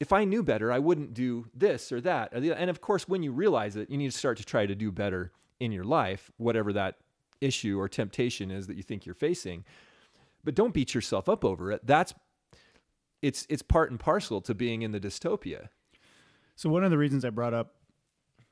if 0.00 0.12
I 0.12 0.24
knew 0.24 0.42
better, 0.42 0.72
I 0.72 0.80
wouldn't 0.80 1.14
do 1.14 1.46
this 1.54 1.92
or 1.92 2.00
that. 2.00 2.32
And 2.32 2.68
of 2.68 2.80
course, 2.80 3.06
when 3.08 3.22
you 3.22 3.32
realize 3.32 3.76
it, 3.76 3.90
you 3.90 3.96
need 3.96 4.10
to 4.10 4.18
start 4.18 4.38
to 4.38 4.44
try 4.44 4.66
to 4.66 4.74
do 4.74 4.90
better 4.90 5.30
in 5.60 5.70
your 5.70 5.84
life, 5.84 6.32
whatever 6.36 6.72
that 6.72 6.96
issue 7.40 7.78
or 7.78 7.88
temptation 7.88 8.50
is 8.50 8.66
that 8.66 8.76
you 8.76 8.82
think 8.82 9.06
you're 9.06 9.14
facing. 9.14 9.64
But 10.44 10.54
don't 10.54 10.74
beat 10.74 10.94
yourself 10.94 11.28
up 11.28 11.44
over 11.44 11.72
it. 11.72 11.86
That's 11.86 12.14
it's 13.22 13.46
it's 13.48 13.62
part 13.62 13.90
and 13.90 13.98
parcel 13.98 14.40
to 14.42 14.54
being 14.54 14.82
in 14.82 14.92
the 14.92 15.00
dystopia. 15.00 15.68
So 16.56 16.68
one 16.68 16.84
of 16.84 16.90
the 16.90 16.98
reasons 16.98 17.24
I 17.24 17.30
brought 17.30 17.54
up 17.54 17.74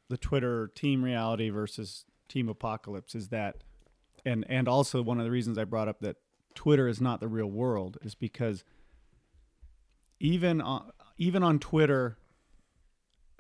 the 0.09 0.17
Twitter 0.17 0.71
team 0.75 1.05
reality 1.05 1.51
versus 1.51 2.05
team 2.29 2.49
apocalypse 2.49 3.15
is 3.15 3.29
that 3.29 3.63
and 4.25 4.45
and 4.49 4.69
also 4.69 5.03
one 5.03 5.19
of 5.19 5.25
the 5.25 5.31
reasons 5.31 5.59
I 5.59 5.65
brought 5.65 5.89
up 5.89 6.01
that 6.01 6.17
Twitter 6.55 6.89
is 6.89 7.01
not 7.01 7.21
the 7.21 7.29
real 7.29 7.51
world 7.51 7.99
is 8.03 8.15
because 8.15 8.65
even 10.21 10.61
on 10.61 10.91
even 11.19 11.43
on 11.43 11.59
Twitter 11.59 12.17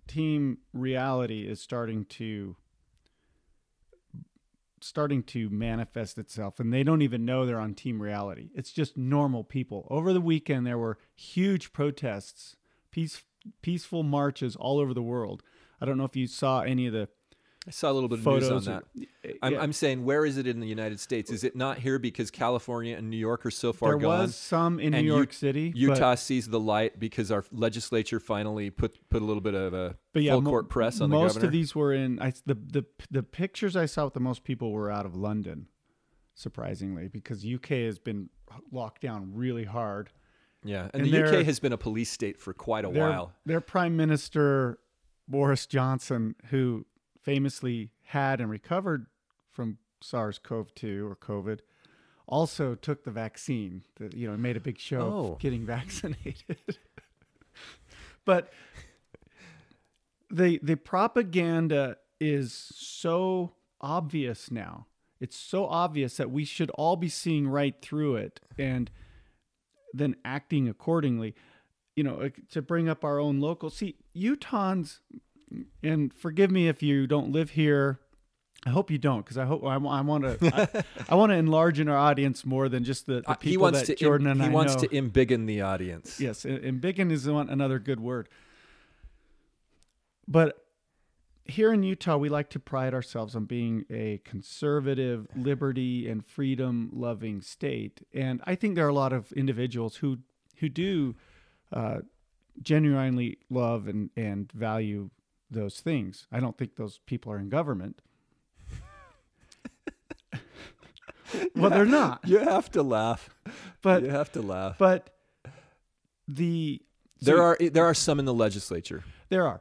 team 0.06 0.58
reality 0.72 1.46
is 1.48 1.60
starting 1.60 2.04
to 2.04 2.56
starting 4.82 5.22
to 5.22 5.48
manifest 5.50 6.18
itself 6.18 6.60
and 6.60 6.72
they 6.72 6.82
don't 6.82 7.02
even 7.02 7.24
know 7.24 7.44
they're 7.44 7.58
on 7.58 7.74
team 7.74 8.00
reality. 8.00 8.50
It's 8.54 8.72
just 8.72 8.96
normal 8.96 9.44
people. 9.44 9.86
Over 9.90 10.12
the 10.12 10.20
weekend 10.20 10.66
there 10.66 10.78
were 10.78 10.98
huge 11.14 11.72
protests 11.72 12.56
peace, 12.90 13.22
peaceful 13.62 14.02
marches 14.02 14.56
all 14.56 14.78
over 14.78 14.94
the 14.94 15.02
world. 15.02 15.42
I 15.80 15.84
don't 15.84 15.98
know 15.98 16.04
if 16.04 16.16
you 16.16 16.26
saw 16.26 16.60
any 16.60 16.86
of 16.86 16.92
the 16.92 17.08
I 17.66 17.70
saw 17.70 17.90
a 17.90 17.94
little 17.94 18.08
bit 18.08 18.18
of 18.18 18.24
photos. 18.24 18.50
news 18.50 18.68
on 18.68 18.74
or- 18.74 18.82
that. 18.96 19.08
Eh, 19.24 19.32
I'm, 19.40 19.52
Yeah. 19.52 19.60
I'm 19.62 19.72
saying, 19.72 20.04
where 20.04 20.26
is 20.26 20.36
it 20.36 20.48
in 20.48 20.58
the 20.58 20.66
United 20.66 20.98
States? 20.98 21.30
Is 21.30 21.44
it 21.44 21.54
not 21.54 21.78
here 21.78 22.00
because 22.00 22.30
California 22.32 22.96
and 22.96 23.08
New 23.08 23.16
York 23.16 23.46
are 23.46 23.52
so 23.52 23.72
far 23.72 23.90
there 23.90 23.98
gone? 23.98 24.18
was 24.22 24.34
some 24.34 24.80
in 24.80 24.90
New 24.90 24.96
and 24.98 25.06
U- 25.06 25.14
York 25.14 25.32
City, 25.32 25.70
but- 25.70 25.78
Utah 25.78 26.14
sees 26.16 26.48
the 26.48 26.58
light 26.58 26.98
because 26.98 27.30
our 27.30 27.44
legislature 27.52 28.18
finally 28.18 28.70
put 28.70 28.98
put 29.10 29.22
a 29.22 29.24
little 29.24 29.40
bit 29.40 29.54
of 29.54 29.74
a 29.74 29.96
But 30.12 30.22
yeah, 30.24 30.32
full 30.32 30.42
court 30.42 30.68
press 30.70 31.00
on 31.00 31.10
the 31.10 31.16
most 31.16 31.42
of 31.42 31.52
these 31.52 31.72
were 31.74 31.92
in 31.92 32.20
I, 32.20 32.32
the 32.46 32.54
the 32.54 32.84
the 33.12 33.22
pictures 33.22 33.76
I 33.76 33.86
saw 33.86 34.06
with 34.06 34.14
the 34.14 34.20
most 34.20 34.42
people 34.42 34.72
were 34.72 34.90
out 34.90 35.06
of 35.06 35.14
London, 35.14 35.68
surprisingly, 36.34 37.06
because 37.08 37.44
UK 37.46 37.68
has 37.86 37.98
been 38.00 38.28
locked 38.72 39.02
down 39.02 39.32
really 39.34 39.64
hard. 39.64 40.10
yeah, 40.64 40.88
and, 40.92 41.02
and 41.04 41.12
the 41.12 41.24
UK 41.40 41.44
has 41.46 41.60
been 41.60 41.72
a 41.72 41.78
police 41.78 42.10
state 42.10 42.38
for 42.38 42.52
quite 42.52 42.84
a 42.84 42.90
their, 42.90 43.08
while. 43.08 43.32
Their 43.46 43.60
Prime 43.60 43.96
Minister 43.96 44.78
Boris 45.28 45.66
Johnson, 45.66 46.34
who 46.50 46.84
famously 47.22 47.90
had 48.04 48.40
and 48.40 48.50
recovered 48.50 49.06
from 49.50 49.78
SARS-CoV-2 50.00 51.08
or 51.10 51.16
COVID, 51.16 51.60
also 52.26 52.74
took 52.74 53.04
the 53.04 53.10
vaccine. 53.10 53.82
The, 53.96 54.10
you 54.16 54.28
know, 54.30 54.36
made 54.36 54.56
a 54.56 54.60
big 54.60 54.78
show 54.78 55.00
Oh. 55.00 55.32
of 55.34 55.38
getting 55.38 55.64
vaccinated. 55.76 56.78
but 58.24 58.52
the 60.30 60.58
the 60.62 60.76
propaganda 60.76 61.96
is 62.20 62.52
so 62.52 63.52
obvious 63.80 64.50
now. 64.50 64.86
It's 65.20 65.36
so 65.36 65.66
obvious 65.66 66.16
that 66.16 66.30
we 66.30 66.44
should 66.44 66.70
all 66.70 66.96
be 66.96 67.08
seeing 67.08 67.46
right 67.48 67.80
through 67.80 68.16
it 68.16 68.40
and 68.58 68.90
then 69.92 70.16
acting 70.24 70.68
accordingly. 70.68 71.34
You 71.94 72.04
know, 72.04 72.30
to 72.52 72.62
bring 72.62 72.88
up 72.88 73.04
our 73.04 73.18
own 73.18 73.38
local. 73.40 73.68
See, 73.68 73.96
Utahns, 74.16 75.00
and 75.82 76.12
forgive 76.14 76.50
me 76.50 76.68
if 76.68 76.82
you 76.82 77.06
don't 77.06 77.32
live 77.32 77.50
here. 77.50 77.98
I 78.64 78.70
hope 78.70 78.92
you 78.92 78.98
don't, 78.98 79.24
because 79.24 79.36
I 79.38 79.44
hope 79.44 79.64
I, 79.64 79.76
want 79.76 80.22
to. 80.22 80.38
I, 80.78 80.84
I 81.08 81.14
want 81.16 81.30
to 81.30 81.36
enlarge 81.36 81.80
in 81.80 81.88
our 81.88 81.96
audience 81.96 82.46
more 82.46 82.68
than 82.68 82.84
just 82.84 83.06
the, 83.06 83.20
the 83.22 83.30
Uh, 83.30 83.34
people 83.34 83.50
he 83.50 83.56
wants 83.56 83.80
that 83.80 83.86
to 83.86 83.94
Jordan 83.96 84.28
im- 84.28 84.32
and 84.34 84.42
I 84.42 84.44
know. 84.44 84.50
he 84.50 84.54
wants 84.54 84.76
to 84.76 84.88
embiggen 84.88 85.46
the 85.46 85.62
audience. 85.62 86.20
Yes, 86.20 86.44
and 86.44 86.84
is 86.84 87.26
another 87.26 87.78
good 87.80 87.98
word. 87.98 88.28
But 90.28 90.64
here 91.44 91.72
in 91.72 91.82
Utah, 91.82 92.16
we 92.16 92.28
like 92.28 92.50
to 92.50 92.60
pride 92.60 92.94
ourselves 92.94 93.34
on 93.34 93.46
being 93.46 93.84
a 93.90 94.20
conservative, 94.24 95.26
liberty 95.34 96.08
and 96.08 96.24
freedom 96.24 96.90
loving 96.92 97.40
state, 97.42 98.06
and 98.14 98.40
I 98.44 98.54
think 98.54 98.76
there 98.76 98.86
are 98.86 98.90
a 98.90 98.94
lot 98.94 99.12
of 99.12 99.32
individuals 99.32 99.96
who 99.96 100.18
who 100.58 100.68
do 100.68 101.16
uh, 101.72 101.98
genuinely 102.62 103.38
love 103.50 103.88
and 103.88 104.10
and 104.16 104.50
value 104.52 105.10
those 105.52 105.80
things. 105.80 106.26
I 106.32 106.40
don't 106.40 106.56
think 106.58 106.76
those 106.76 106.98
people 107.06 107.32
are 107.32 107.38
in 107.38 107.48
government. 107.48 108.00
well, 111.54 111.70
they're 111.70 111.84
not. 111.84 112.20
You 112.26 112.38
have 112.38 112.70
to 112.72 112.82
laugh. 112.82 113.30
But 113.82 114.02
you 114.02 114.10
have 114.10 114.30
to 114.32 114.42
laugh. 114.42 114.76
but 114.78 115.10
the 116.28 116.80
there 117.20 117.36
so- 117.36 117.42
are 117.42 117.56
there 117.60 117.84
are 117.84 117.94
some 117.94 118.18
in 118.18 118.24
the 118.24 118.34
legislature. 118.34 119.04
There 119.28 119.46
are, 119.46 119.60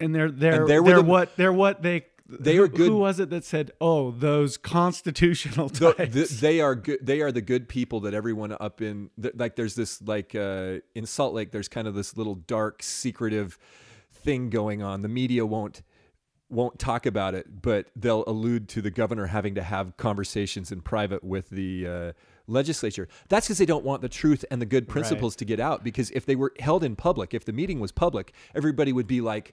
and 0.00 0.14
they're 0.14 0.30
they're 0.30 0.62
And 0.62 0.68
they 0.70 0.80
they're, 0.80 0.96
the- 0.96 1.02
what 1.02 1.36
they're 1.36 1.52
what 1.52 1.82
they 1.82 2.06
They 2.28 2.56
who, 2.56 2.64
are 2.64 2.68
good- 2.68 2.88
Who 2.88 2.96
was 2.98 3.20
it 3.20 3.30
that 3.30 3.44
said, 3.44 3.70
"Oh, 3.80 4.10
those 4.10 4.56
constitutional 4.56 5.68
The- 5.70 5.92
types"? 5.94 6.14
the- 6.14 6.36
they 6.40 6.60
are 6.60 6.74
good. 6.74 6.98
They 7.02 7.20
are 7.22 7.32
the 7.32 7.40
good 7.40 7.68
people 7.68 8.00
that 8.00 8.14
everyone 8.14 8.54
up 8.58 8.82
in 8.82 9.10
th- 9.20 9.34
like. 9.36 9.56
There's 9.56 9.74
this 9.74 10.02
like 10.02 10.34
uh, 10.34 10.78
in 10.94 11.06
Salt 11.06 11.34
Lake. 11.34 11.50
There's 11.52 11.68
kind 11.68 11.86
of 11.88 11.94
this 11.94 12.16
little 12.16 12.34
dark, 12.34 12.82
secretive 12.82 13.58
thing 14.18 14.50
going 14.50 14.82
on. 14.82 15.02
The 15.02 15.08
media 15.08 15.44
won't 15.46 15.82
won't 16.50 16.78
talk 16.78 17.04
about 17.04 17.34
it, 17.34 17.60
but 17.60 17.88
they'll 17.94 18.24
allude 18.26 18.68
to 18.70 18.80
the 18.80 18.90
governor 18.90 19.26
having 19.26 19.54
to 19.54 19.62
have 19.62 19.96
conversations 19.98 20.72
in 20.72 20.80
private 20.80 21.22
with 21.22 21.50
the 21.50 21.86
uh, 21.86 22.12
legislature. 22.46 23.06
That's 23.28 23.46
because 23.46 23.58
they 23.58 23.66
don't 23.66 23.84
want 23.84 24.00
the 24.00 24.08
truth 24.08 24.44
and 24.50 24.60
the 24.60 24.66
good 24.66 24.88
principles 24.88 25.36
to 25.36 25.44
get 25.44 25.60
out. 25.60 25.84
Because 25.84 26.10
if 26.12 26.24
they 26.24 26.36
were 26.36 26.54
held 26.58 26.84
in 26.84 26.96
public, 26.96 27.34
if 27.34 27.44
the 27.44 27.52
meeting 27.52 27.80
was 27.80 27.92
public, 27.92 28.32
everybody 28.54 28.92
would 28.92 29.06
be 29.06 29.20
like. 29.20 29.52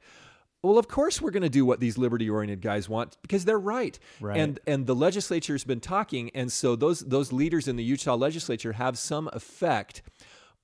Well, 0.63 0.79
of 0.79 0.87
course 0.87 1.21
we're 1.21 1.29
going 1.29 1.43
to 1.43 1.49
do 1.49 1.63
what 1.63 1.79
these 1.79 1.95
liberty-oriented 1.95 2.59
guys 2.59 2.89
want 2.89 3.17
because 3.21 3.45
they're 3.45 3.59
right. 3.59 3.99
Right. 4.19 4.39
And 4.39 4.59
and 4.65 4.87
the 4.87 4.95
legislature's 4.95 5.63
been 5.63 5.79
talking, 5.79 6.31
and 6.33 6.51
so 6.51 6.75
those 6.75 7.01
those 7.01 7.31
leaders 7.31 7.67
in 7.67 7.75
the 7.75 7.83
Utah 7.83 8.15
legislature 8.15 8.73
have 8.73 8.97
some 8.97 9.29
effect 9.31 10.01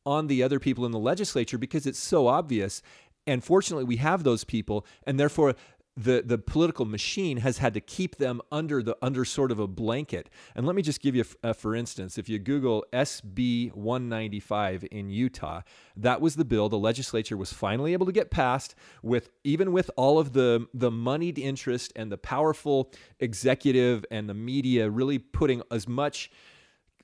on 0.04 0.26
the 0.26 0.42
other 0.42 0.60
people 0.60 0.88
in 0.88 0.92
the 0.92 0.98
legislature 0.98 1.60
because 1.60 1.86
it's 1.86 2.00
so 2.00 2.26
obvious. 2.26 2.82
And 3.28 3.44
fortunately, 3.44 3.86
we 3.86 3.98
have 3.98 4.24
those 4.24 4.44
people, 4.44 4.86
and 5.06 5.20
therefore 5.20 5.56
the 5.98 6.24
the 6.26 6.38
political 6.38 6.86
machine 6.86 7.38
has 7.38 7.58
had 7.58 7.74
to 7.74 7.82
keep 7.82 8.16
them 8.16 8.42
under 8.52 8.82
the 8.82 8.98
under 9.02 9.26
sort 9.26 9.52
of 9.52 9.60
a 9.60 9.68
blanket. 9.68 10.30
And 10.56 10.66
let 10.66 10.76
me 10.76 10.82
just 10.82 11.02
give 11.02 11.16
you, 11.16 11.24
for 11.24 11.76
instance, 11.76 12.18
if 12.18 12.30
you 12.30 12.40
Google 12.40 12.86
SB 12.94 13.74
195 13.74 14.86
in 14.90 15.10
Utah, 15.10 15.62
that 15.98 16.22
was 16.22 16.36
the 16.36 16.46
bill 16.46 16.70
the 16.70 16.78
legislature 16.78 17.36
was 17.36 17.52
finally 17.52 17.94
able 17.94 18.06
to 18.06 18.12
get 18.12 18.32
passed 18.32 18.76
with 19.04 19.30
even 19.44 19.72
with 19.72 19.92
all 19.98 20.18
of 20.18 20.34
the 20.34 20.68
the 20.74 20.92
moneyed 20.92 21.38
interest 21.38 21.92
and 21.96 22.12
the 22.12 22.18
powerful 22.18 22.92
executive 23.20 24.06
and 24.12 24.30
the 24.30 24.34
media 24.34 24.90
really 24.90 25.20
putting 25.20 25.62
as 25.72 25.88
much 25.88 26.32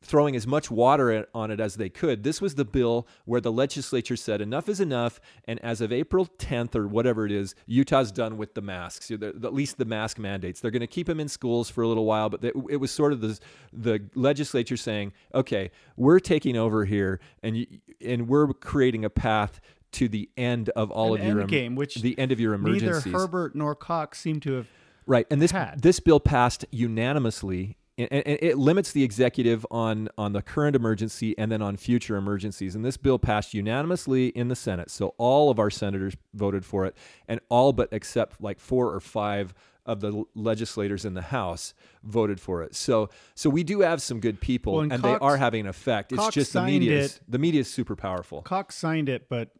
throwing 0.02 0.36
as 0.36 0.46
much 0.48 0.70
water 0.72 1.28
on 1.34 1.52
it 1.52 1.60
as 1.60 1.76
they 1.76 1.90
could. 1.90 2.24
This 2.24 2.42
was 2.42 2.56
the 2.56 2.66
bill 2.66 3.08
where 3.26 3.42
the 3.42 3.52
legislature 3.52 4.16
said 4.16 4.42
enough 4.42 4.70
is 4.70 4.80
enough, 4.80 5.20
and 5.46 5.60
as 5.64 5.82
of 5.82 5.92
April 5.92 6.28
10th 6.38 6.76
or 6.76 6.88
whatever 6.88 7.26
it 7.26 7.32
is, 7.32 7.56
Utah's 7.66 8.12
done 8.12 8.38
with 8.38 8.54
the 8.54 8.62
masks. 8.62 9.10
You 9.10 9.18
know, 9.18 9.32
the- 9.32 9.48
At 9.48 9.54
least 9.54 9.78
the 9.78 9.86
mask 9.86 10.20
mandates. 10.20 10.60
They're 10.62 10.72
going 10.72 10.82
to 10.82 10.88
keep 10.88 11.08
them 11.08 11.20
in 11.20 11.28
schools 11.28 11.70
for 11.70 11.82
a 11.82 11.88
little 11.88 12.06
while, 12.06 12.30
but 12.30 12.44
it 12.44 12.80
was 12.80 12.92
sort 12.92 13.14
of 13.14 13.22
the 13.22 13.40
the 13.74 14.02
legislature 14.16 14.78
saying, 14.78 15.14
"Okay, 15.34 15.72
we're 15.96 16.20
taking 16.20 16.56
over 16.58 16.86
here, 16.86 17.20
and 17.44 17.58
you, 17.58 17.68
and 18.04 18.28
we're 18.28 18.48
creating 18.54 19.04
a 19.06 19.10
path." 19.10 19.60
To 19.94 20.10
the 20.10 20.30
end 20.36 20.68
of 20.72 20.92
all 20.92 21.16
An 21.16 21.22
of 21.22 21.28
your 21.28 21.46
game, 21.46 21.76
which 21.76 21.96
the 21.96 22.20
end 22.20 22.34
of 22.34 22.42
your 22.42 22.58
Neither. 22.58 23.00
Herbert 23.00 23.56
nor 23.56 23.74
Cox 23.74 24.20
seem 24.20 24.42
to 24.42 24.54
have. 24.56 24.68
Right, 25.06 25.26
and 25.32 25.42
this 25.42 25.52
had. 25.52 25.82
this 25.82 26.02
bill 26.02 26.20
passed 26.20 26.66
unanimously, 26.72 27.77
and, 27.98 28.12
and 28.12 28.40
it 28.42 28.58
limits 28.58 28.92
the 28.92 29.04
executive 29.04 29.66
on 29.72 30.10
on 30.18 30.34
the 30.34 30.42
current 30.42 30.76
emergency 30.76 31.38
and 31.38 31.52
then 31.52 31.62
on 31.62 31.78
future 31.78 32.16
emergencies. 32.16 32.76
And 32.76 32.86
this 32.86 32.98
bill 32.98 33.20
passed 33.20 33.54
unanimously 33.54 34.28
in 34.28 34.48
the 34.48 34.56
Senate, 34.56 34.90
so 34.90 35.16
all 35.18 35.50
of 35.50 35.60
our 35.60 35.70
senators 35.70 36.16
voted 36.34 36.66
for 36.66 36.86
it, 36.86 36.96
and 37.28 37.40
all 37.50 37.74
but 37.74 37.90
except 37.92 38.42
like 38.42 38.60
four 38.60 38.94
or 38.94 39.00
five 39.00 39.54
of 39.86 40.02
the 40.02 40.26
legislators 40.36 41.06
in 41.06 41.14
the 41.14 41.22
House 41.22 41.74
voted 42.04 42.40
for 42.40 42.62
it. 42.62 42.76
So 42.76 43.10
so 43.36 43.50
we 43.50 43.64
do 43.64 43.82
have 43.82 44.02
some 44.02 44.20
good 44.20 44.42
people, 44.42 44.74
Well, 44.74 44.82
and, 44.84 44.94
and 44.94 45.04
they 45.04 45.14
are 45.14 45.38
having 45.38 45.62
an 45.62 45.68
effect. 45.68 46.12
It's 46.12 46.22
Cox 46.22 46.36
just 46.36 46.54
the 46.54 46.62
media. 46.62 47.10
The 47.28 47.40
media 47.40 47.62
is 47.62 47.70
super 47.70 47.96
powerful. 47.96 48.42
Cox 48.42 48.76
signed 48.76 49.10
it, 49.10 49.28
but 49.30 49.52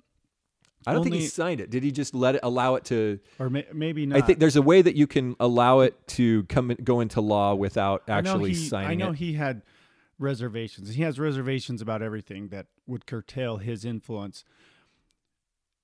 I 0.88 0.94
don't 0.94 1.04
think 1.04 1.16
he 1.16 1.28
signed 1.28 1.60
it. 1.60 1.70
Did 1.70 1.84
he 1.84 1.92
just 1.92 2.16
let 2.16 2.36
it 2.36 2.42
allow 2.44 2.76
it 2.76 2.86
to? 2.86 3.20
or 3.40 3.50
may, 3.50 3.66
maybe 3.74 4.06
not. 4.06 4.18
I 4.18 4.22
think 4.22 4.40
there's 4.40 4.56
a 4.56 4.62
way 4.62 4.82
that 4.82 4.96
you 4.96 5.08
can 5.08 5.36
allow 5.40 5.82
it 5.82 6.08
to 6.10 6.44
come 6.46 6.76
go 6.84 7.02
into 7.02 7.22
law 7.22 7.54
without 7.56 8.04
I 8.08 8.14
actually 8.14 8.52
he, 8.52 8.56
signing 8.56 9.02
I 9.02 9.06
know 9.06 9.12
it. 9.12 9.18
he 9.18 9.34
had 9.34 9.64
reservations. 10.20 10.96
He 10.96 11.04
has 11.04 11.20
reservations 11.20 11.82
about 11.82 12.02
everything 12.02 12.48
that 12.50 12.68
would 12.86 13.06
curtail 13.06 13.58
his 13.58 13.86
influence. 13.86 14.44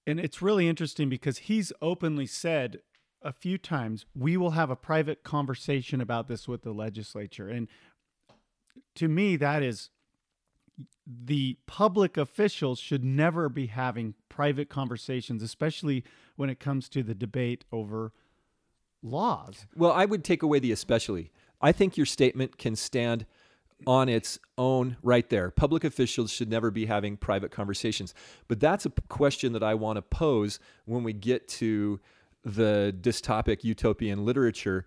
And 0.07 0.19
it's 0.19 0.41
really 0.41 0.67
interesting 0.67 1.09
because 1.09 1.39
he's 1.39 1.71
openly 1.81 2.25
said 2.25 2.79
a 3.21 3.31
few 3.31 3.57
times, 3.57 4.05
we 4.15 4.35
will 4.37 4.51
have 4.51 4.69
a 4.69 4.75
private 4.75 5.23
conversation 5.23 6.01
about 6.01 6.27
this 6.27 6.47
with 6.47 6.63
the 6.63 6.73
legislature. 6.73 7.47
And 7.47 7.67
to 8.95 9.07
me, 9.07 9.35
that 9.37 9.63
is 9.63 9.89
the 11.05 11.57
public 11.67 12.17
officials 12.17 12.79
should 12.79 13.03
never 13.03 13.49
be 13.49 13.67
having 13.67 14.13
private 14.29 14.69
conversations, 14.69 15.43
especially 15.43 16.03
when 16.35 16.49
it 16.49 16.59
comes 16.59 16.89
to 16.89 17.03
the 17.03 17.13
debate 17.13 17.65
over 17.71 18.13
laws. 19.01 19.65
Well, 19.75 19.91
I 19.91 20.05
would 20.05 20.23
take 20.23 20.43
away 20.43 20.59
the 20.59 20.71
especially. 20.71 21.31
I 21.61 21.71
think 21.71 21.97
your 21.97 22.05
statement 22.05 22.57
can 22.57 22.75
stand 22.75 23.25
on 23.85 24.07
its 24.07 24.39
own 24.57 24.97
right 25.03 25.29
there. 25.29 25.51
Public 25.51 25.83
officials 25.83 26.31
should 26.31 26.49
never 26.49 26.71
be 26.71 26.85
having 26.85 27.17
private 27.17 27.51
conversations. 27.51 28.13
But 28.47 28.59
that's 28.59 28.85
a 28.85 28.91
question 29.09 29.53
that 29.53 29.63
I 29.63 29.73
want 29.73 29.97
to 29.97 30.01
pose 30.01 30.59
when 30.85 31.03
we 31.03 31.13
get 31.13 31.47
to 31.49 31.99
the 32.45 32.95
dystopic 33.01 33.63
utopian 33.63 34.25
literature 34.25 34.85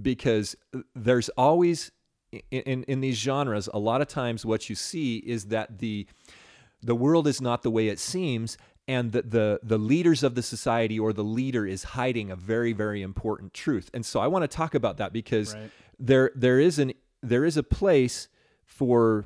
because 0.00 0.56
uh, 0.74 0.80
there's 0.94 1.28
always 1.30 1.92
in, 2.50 2.60
in, 2.62 2.82
in 2.84 3.00
these 3.00 3.16
genres 3.16 3.68
a 3.72 3.78
lot 3.78 4.00
of 4.00 4.08
times 4.08 4.44
what 4.44 4.68
you 4.68 4.76
see 4.76 5.18
is 5.18 5.46
that 5.46 5.78
the 5.78 6.06
the 6.82 6.94
world 6.94 7.26
is 7.26 7.40
not 7.40 7.62
the 7.62 7.70
way 7.70 7.88
it 7.88 7.98
seems 7.98 8.58
and 8.86 9.12
that 9.12 9.30
the 9.30 9.60
the 9.62 9.78
leaders 9.78 10.22
of 10.22 10.34
the 10.34 10.42
society 10.42 10.98
or 10.98 11.12
the 11.12 11.24
leader 11.24 11.66
is 11.66 11.84
hiding 11.84 12.30
a 12.30 12.36
very 12.36 12.72
very 12.72 13.02
important 13.02 13.54
truth. 13.54 13.90
And 13.94 14.04
so 14.04 14.20
i 14.20 14.26
want 14.26 14.42
to 14.42 14.48
talk 14.48 14.74
about 14.74 14.98
that 14.98 15.12
because 15.12 15.54
Right. 15.54 15.70
there 15.98 16.30
there 16.34 16.60
is 16.60 16.78
an 16.78 16.92
there 17.22 17.44
is 17.44 17.56
a 17.56 17.62
place 17.62 18.28
for 18.64 19.24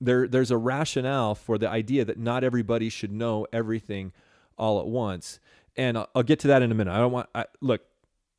there 0.00 0.26
there's 0.28 0.50
a 0.50 0.56
rationale 0.56 1.34
for 1.34 1.58
the 1.58 1.68
idea 1.68 2.04
that 2.04 2.18
not 2.18 2.44
everybody 2.44 2.88
should 2.88 3.12
know 3.12 3.46
everything 3.52 4.12
all 4.56 4.80
at 4.80 4.86
once. 4.86 5.40
And 5.76 5.98
i'll, 5.98 6.08
I'll 6.14 6.22
get 6.22 6.38
to 6.40 6.48
that 6.48 6.62
in 6.62 6.70
a 6.70 6.74
minute. 6.74 6.92
I 6.92 6.98
don't 6.98 7.12
want 7.12 7.28
I, 7.34 7.44
look 7.60 7.82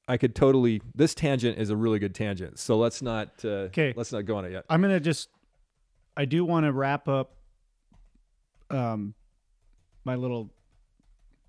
I 0.09 0.17
could 0.17 0.35
totally. 0.35 0.81
This 0.95 1.13
tangent 1.13 1.57
is 1.59 1.69
a 1.69 1.77
really 1.77 1.99
good 1.99 2.15
tangent. 2.15 2.57
So 2.59 2.77
let's 2.77 3.01
not. 3.01 3.45
Uh, 3.45 3.69
'Kay. 3.69 3.93
Let's 3.95 4.11
not 4.11 4.25
go 4.25 4.35
on 4.37 4.45
it 4.45 4.51
yet. 4.51 4.65
I'm 4.69 4.81
gonna 4.81 4.99
just. 4.99 5.29
I 6.17 6.25
do 6.25 6.43
want 6.43 6.65
to 6.65 6.73
wrap 6.73 7.07
up. 7.07 7.35
Um, 8.71 9.13
my 10.03 10.15
little, 10.15 10.49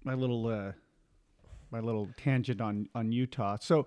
my 0.05 0.15
little, 0.15 0.47
uh, 0.47 0.73
my 1.71 1.81
little 1.81 2.09
tangent 2.17 2.61
on 2.61 2.89
on 2.95 3.11
Utah. 3.13 3.57
So, 3.61 3.87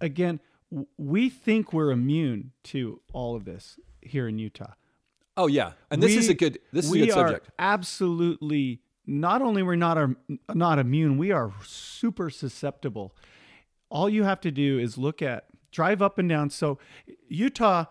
again, 0.00 0.40
w- 0.70 0.86
we 0.98 1.28
think 1.30 1.72
we're 1.72 1.90
immune 1.90 2.52
to 2.64 3.00
all 3.12 3.34
of 3.34 3.44
this 3.44 3.78
here 4.02 4.28
in 4.28 4.38
Utah. 4.38 4.74
Oh 5.38 5.46
yeah, 5.48 5.72
and 5.90 6.02
this 6.02 6.16
is 6.16 6.28
a 6.28 6.34
good. 6.34 6.58
This 6.72 6.84
is 6.84 6.90
a 6.90 6.92
we 6.92 7.00
good 7.00 7.10
are 7.10 7.28
subject. 7.28 7.50
absolutely 7.58 8.80
not 9.06 9.40
only 9.42 9.62
we're 9.62 9.76
not 9.76 9.96
are 9.98 10.16
not 10.54 10.78
immune, 10.78 11.16
we 11.16 11.30
are 11.30 11.52
super 11.64 12.28
susceptible. 12.30 13.14
All 13.88 14.08
you 14.08 14.24
have 14.24 14.40
to 14.40 14.50
do 14.50 14.78
is 14.78 14.98
look 14.98 15.22
at 15.22 15.46
drive 15.70 16.02
up 16.02 16.18
and 16.18 16.28
down. 16.28 16.50
So 16.50 16.78
Utah, 17.28 17.86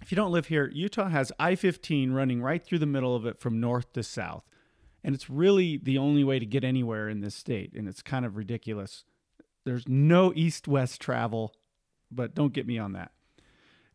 if 0.00 0.10
you 0.10 0.16
don't 0.16 0.32
live 0.32 0.46
here, 0.46 0.70
Utah 0.72 1.08
has 1.08 1.30
I-15 1.38 2.14
running 2.14 2.42
right 2.42 2.64
through 2.64 2.78
the 2.78 2.86
middle 2.86 3.14
of 3.14 3.26
it 3.26 3.38
from 3.38 3.60
north 3.60 3.92
to 3.92 4.02
south. 4.02 4.44
And 5.04 5.14
it's 5.14 5.30
really 5.30 5.76
the 5.76 5.98
only 5.98 6.24
way 6.24 6.38
to 6.38 6.46
get 6.46 6.64
anywhere 6.64 7.08
in 7.08 7.20
this 7.20 7.34
state. 7.34 7.74
And 7.74 7.88
it's 7.88 8.02
kind 8.02 8.24
of 8.24 8.36
ridiculous. 8.36 9.04
There's 9.64 9.86
no 9.86 10.32
east-west 10.34 11.00
travel, 11.00 11.54
but 12.10 12.34
don't 12.34 12.52
get 12.52 12.66
me 12.66 12.78
on 12.78 12.92
that. 12.92 13.12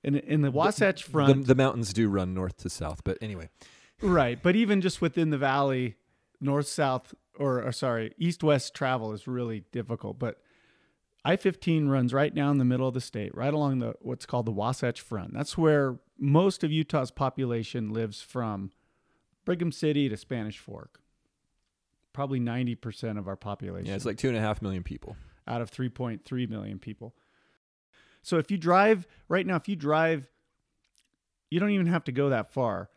In, 0.03 0.15
in 0.15 0.41
the 0.41 0.51
Wasatch 0.51 1.03
Front, 1.03 1.41
The, 1.41 1.53
the 1.53 1.55
mountains 1.55 1.93
do 1.93 2.09
run 2.09 2.33
north 2.33 2.57
to 2.57 2.69
south, 2.69 3.03
but 3.03 3.17
anyway. 3.21 3.49
Right, 4.01 4.41
but 4.41 4.55
even 4.55 4.81
just 4.81 5.01
within 5.01 5.29
the 5.29 5.37
valley, 5.37 5.95
north 6.39 6.67
south 6.67 7.13
or, 7.39 7.63
or 7.63 7.71
sorry, 7.71 8.13
east 8.17 8.43
west 8.43 8.73
travel 8.75 9.13
is 9.13 9.27
really 9.27 9.63
difficult. 9.71 10.19
But 10.19 10.41
I 11.25 11.35
fifteen 11.37 11.87
runs 11.87 12.13
right 12.13 12.33
down 12.33 12.57
the 12.57 12.65
middle 12.65 12.87
of 12.87 12.93
the 12.93 13.01
state, 13.01 13.33
right 13.35 13.53
along 13.53 13.79
the 13.79 13.93
what's 14.01 14.25
called 14.25 14.45
the 14.45 14.51
Wasatch 14.51 14.99
Front. 14.99 15.33
That's 15.33 15.57
where 15.57 15.99
most 16.17 16.63
of 16.63 16.71
Utah's 16.71 17.11
population 17.11 17.91
lives 17.93 18.21
from 18.21 18.71
Brigham 19.45 19.71
City 19.71 20.09
to 20.09 20.17
Spanish 20.17 20.59
Fork. 20.59 20.99
Probably 22.11 22.39
ninety 22.39 22.75
percent 22.75 23.17
of 23.17 23.27
our 23.27 23.35
population 23.37 23.87
Yeah, 23.87 23.95
it's 23.95 24.05
like 24.05 24.17
two 24.17 24.27
and 24.27 24.37
a 24.37 24.41
half 24.41 24.61
million 24.61 24.83
people. 24.83 25.15
out 25.47 25.61
of 25.61 25.71
3.3 25.71 26.49
million 26.49 26.79
people. 26.79 27.15
So 28.21 28.37
if 28.37 28.49
you 28.51 28.57
drive 28.57 29.07
right 29.27 29.45
now, 29.45 29.55
if 29.57 29.67
you 29.67 29.75
drive, 29.75 30.29
you 31.49 31.59
don't 31.59 31.71
even 31.71 31.87
have 31.87 32.03
to 32.05 32.11
go 32.11 32.29
that 32.29 32.51
far. 32.51 32.89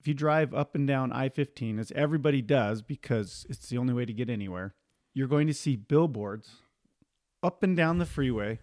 If 0.00 0.08
you 0.08 0.14
drive 0.14 0.52
up 0.52 0.74
and 0.74 0.86
down 0.86 1.12
I 1.12 1.28
15, 1.28 1.78
as 1.78 1.92
everybody 1.92 2.42
does 2.42 2.82
because 2.82 3.46
it's 3.48 3.68
the 3.68 3.78
only 3.78 3.94
way 3.94 4.04
to 4.04 4.12
get 4.12 4.28
anywhere, 4.28 4.74
you're 5.12 5.28
going 5.28 5.46
to 5.46 5.54
see 5.54 5.76
billboards 5.76 6.56
up 7.44 7.62
and 7.62 7.76
down 7.76 7.98
the 7.98 8.06
freeway 8.06 8.58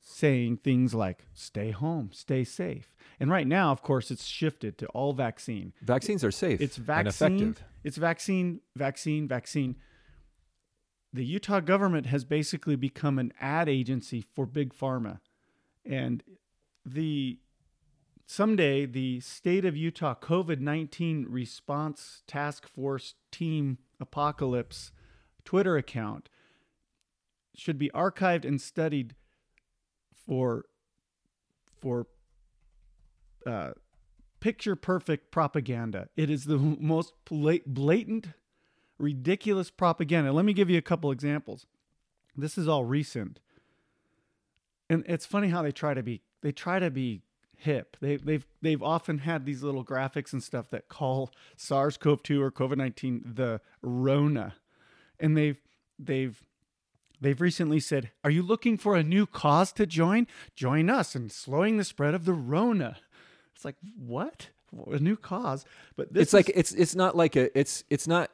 saying 0.00 0.58
things 0.58 0.94
like 0.94 1.24
stay 1.32 1.70
home, 1.70 2.10
stay 2.12 2.44
safe. 2.44 2.94
And 3.18 3.30
right 3.30 3.46
now, 3.46 3.72
of 3.72 3.82
course, 3.82 4.10
it's 4.10 4.26
shifted 4.26 4.76
to 4.78 4.86
all 4.88 5.12
vaccine. 5.12 5.72
Vaccines 5.82 6.22
are 6.22 6.30
safe. 6.30 6.60
It's 6.60 6.76
and 6.76 6.86
vaccine. 6.86 7.40
effective. 7.40 7.64
It's 7.82 7.96
vaccine, 7.96 8.60
vaccine, 8.76 9.28
vaccine. 9.28 9.76
The 11.12 11.24
Utah 11.24 11.60
government 11.60 12.06
has 12.06 12.24
basically 12.24 12.76
become 12.76 13.18
an 13.18 13.32
ad 13.40 13.68
agency 13.68 14.20
for 14.34 14.46
big 14.46 14.74
pharma, 14.74 15.20
and 15.84 16.22
the 16.84 17.38
someday 18.26 18.84
the 18.84 19.20
state 19.20 19.64
of 19.64 19.76
Utah 19.76 20.14
COVID 20.14 20.58
nineteen 20.58 21.26
response 21.28 22.22
task 22.26 22.66
force 22.66 23.14
team 23.30 23.78
apocalypse 24.00 24.90
Twitter 25.44 25.76
account 25.76 26.28
should 27.54 27.78
be 27.78 27.90
archived 27.90 28.44
and 28.44 28.60
studied 28.60 29.14
for 30.26 30.64
for 31.80 32.06
uh, 33.46 33.72
picture 34.40 34.76
perfect 34.76 35.30
propaganda. 35.30 36.08
It 36.16 36.30
is 36.30 36.44
the 36.44 36.58
most 36.80 37.12
blatant, 37.26 38.28
ridiculous 38.98 39.70
propaganda. 39.70 40.32
Let 40.32 40.44
me 40.44 40.52
give 40.52 40.70
you 40.70 40.78
a 40.78 40.82
couple 40.82 41.10
examples. 41.10 41.66
This 42.36 42.58
is 42.58 42.66
all 42.66 42.84
recent, 42.84 43.38
and 44.90 45.04
it's 45.06 45.26
funny 45.26 45.48
how 45.48 45.62
they 45.62 45.72
try 45.72 45.94
to 45.94 46.02
be. 46.02 46.22
They 46.42 46.52
try 46.52 46.78
to 46.78 46.90
be 46.90 47.22
hip. 47.56 47.96
They, 48.00 48.16
they've 48.16 48.46
they've 48.60 48.82
often 48.82 49.18
had 49.18 49.46
these 49.46 49.62
little 49.62 49.84
graphics 49.84 50.32
and 50.32 50.42
stuff 50.42 50.68
that 50.70 50.88
call 50.88 51.30
SARS-CoV-2 51.56 52.40
or 52.40 52.50
COVID-19 52.50 53.36
the 53.36 53.60
Rona, 53.82 54.54
and 55.20 55.36
they've 55.36 55.60
they've 55.98 56.42
They've 57.24 57.40
recently 57.40 57.80
said, 57.80 58.10
Are 58.22 58.28
you 58.28 58.42
looking 58.42 58.76
for 58.76 58.96
a 58.96 59.02
new 59.02 59.24
cause 59.24 59.72
to 59.72 59.86
join? 59.86 60.26
Join 60.54 60.90
us 60.90 61.16
in 61.16 61.30
slowing 61.30 61.78
the 61.78 61.84
spread 61.84 62.14
of 62.14 62.26
the 62.26 62.34
Rona. 62.34 62.98
It's 63.56 63.64
like, 63.64 63.76
what? 63.96 64.50
A 64.92 64.98
new 64.98 65.16
cause? 65.16 65.64
But 65.96 66.12
this 66.12 66.24
it's 66.24 66.32
like 66.34 66.52
it's 66.54 66.72
it's 66.72 66.94
not 66.94 67.16
like 67.16 67.34
a 67.34 67.56
it's 67.58 67.82
it's 67.88 68.06
not 68.06 68.30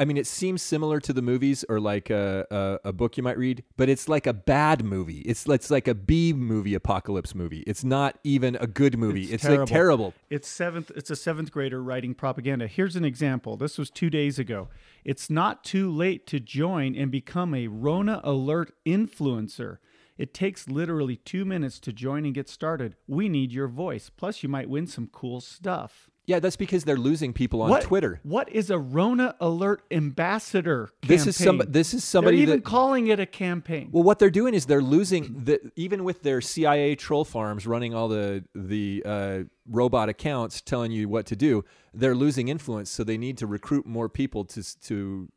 I 0.00 0.06
mean, 0.06 0.16
it 0.16 0.26
seems 0.26 0.62
similar 0.62 0.98
to 1.00 1.12
the 1.12 1.20
movies 1.20 1.62
or 1.68 1.78
like 1.78 2.08
a, 2.08 2.46
a, 2.50 2.88
a 2.88 2.92
book 2.92 3.18
you 3.18 3.22
might 3.22 3.36
read, 3.36 3.62
but 3.76 3.90
it's 3.90 4.08
like 4.08 4.26
a 4.26 4.32
bad 4.32 4.82
movie. 4.82 5.18
It's 5.20 5.46
it's 5.46 5.70
like 5.70 5.86
a 5.86 5.94
B 5.94 6.32
movie 6.32 6.74
apocalypse 6.74 7.34
movie. 7.34 7.60
It's 7.66 7.84
not 7.84 8.18
even 8.24 8.56
a 8.56 8.66
good 8.66 8.96
movie. 8.96 9.24
It's 9.24 9.34
It's, 9.34 9.42
terrible. 9.44 9.60
like 9.60 9.68
terrible. 9.68 10.14
It's 10.30 10.48
seventh. 10.48 10.90
It's 10.96 11.10
a 11.10 11.16
seventh 11.16 11.52
grader 11.52 11.82
writing 11.82 12.14
propaganda. 12.14 12.66
Here's 12.66 12.96
an 12.96 13.04
example. 13.04 13.56
This 13.56 13.76
was 13.76 13.90
two 13.90 14.08
days 14.10 14.38
ago. 14.38 14.68
It's 15.04 15.28
not 15.30 15.64
too 15.64 15.90
late 15.90 16.26
to 16.28 16.40
join 16.40 16.96
and 16.96 17.10
become 17.10 17.54
a 17.54 17.68
Rona 17.68 18.20
alert 18.24 18.72
influencer. 18.86 19.78
It 20.18 20.34
takes 20.34 20.68
literally 20.68 21.16
two 21.16 21.46
minutes 21.46 21.78
to 21.80 21.92
join 21.94 22.26
and 22.26 22.34
get 22.34 22.48
started. 22.48 22.96
We 23.06 23.28
need 23.28 23.52
your 23.52 23.68
voice. 23.68 24.10
Plus, 24.10 24.42
you 24.42 24.48
might 24.50 24.68
win 24.68 24.86
some 24.86 25.06
cool 25.06 25.40
stuff. 25.40 26.09
Yeah, 26.30 26.38
that's 26.38 26.54
because 26.54 26.84
they're 26.84 26.96
losing 26.96 27.32
people 27.32 27.60
on 27.60 27.70
what, 27.70 27.82
Twitter. 27.82 28.20
What 28.22 28.48
is 28.52 28.70
a 28.70 28.78
Rona 28.78 29.34
alert 29.40 29.82
ambassador? 29.90 30.88
This 31.02 31.26
is 31.26 31.36
some 31.36 31.60
this 31.66 31.92
is 31.92 32.04
somebody 32.04 32.36
They're 32.36 32.42
even 32.44 32.56
that 32.58 32.64
calling 32.64 33.08
it 33.08 33.18
a 33.18 33.26
campaign. 33.26 33.88
Well, 33.90 34.04
what 34.04 34.20
they're 34.20 34.30
doing 34.30 34.54
is 34.54 34.66
they're 34.66 34.80
losing 34.80 35.42
the 35.42 35.72
even 35.74 36.04
with 36.04 36.22
their 36.22 36.40
CIA 36.40 36.94
troll 36.94 37.24
farms 37.24 37.66
running 37.66 37.94
all 37.94 38.06
the 38.06 38.44
the 38.54 39.02
uh, 39.04 39.38
robot 39.68 40.08
accounts 40.08 40.60
telling 40.60 40.92
you 40.92 41.08
what 41.08 41.26
to 41.26 41.34
do. 41.34 41.64
They're 41.92 42.14
losing 42.14 42.46
influence, 42.46 42.90
so 42.90 43.02
they 43.02 43.18
need 43.18 43.36
to 43.38 43.48
recruit 43.48 43.84
more 43.84 44.08
people 44.08 44.44
to 44.44 44.80
to 44.82 45.32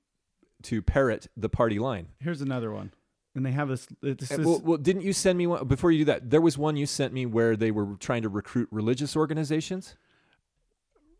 to 0.61 0.83
parrot 0.83 1.25
the 1.35 1.49
party 1.49 1.79
line. 1.79 2.09
Here's 2.19 2.41
another 2.41 2.71
one, 2.71 2.93
and 3.33 3.43
they 3.43 3.51
have 3.51 3.67
this. 3.67 3.87
This 4.03 4.31
Uh, 4.31 4.35
is 4.35 4.45
well, 4.45 4.61
well, 4.63 4.77
didn't 4.77 5.01
you 5.01 5.13
send 5.13 5.39
me 5.39 5.47
one 5.47 5.67
before 5.67 5.91
you 5.91 5.99
do 5.99 6.05
that? 6.05 6.29
There 6.29 6.39
was 6.39 6.55
one 6.55 6.75
you 6.75 6.85
sent 6.85 7.15
me 7.15 7.25
where 7.25 7.55
they 7.55 7.71
were 7.71 7.95
trying 7.95 8.21
to 8.21 8.29
recruit 8.29 8.67
religious 8.69 9.15
organizations. 9.15 9.95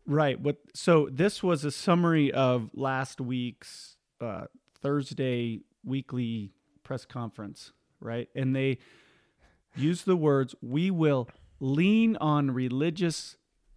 Right. 0.06 0.38
What? 0.38 0.56
So 0.74 1.08
this 1.10 1.42
was 1.42 1.64
a 1.64 1.70
summary 1.70 2.32
of 2.32 2.70
last 2.74 3.20
week's 3.20 3.96
uh, 4.20 4.46
Thursday 4.80 5.60
weekly 5.84 6.52
press 6.82 7.04
conference, 7.04 7.72
right? 8.00 8.28
And 8.34 8.54
they 8.54 8.78
used 9.76 10.04
the 10.06 10.16
words, 10.16 10.54
"We 10.60 10.90
will 10.90 11.28
lean 11.60 12.16
on 12.16 12.50
religious 12.50 13.36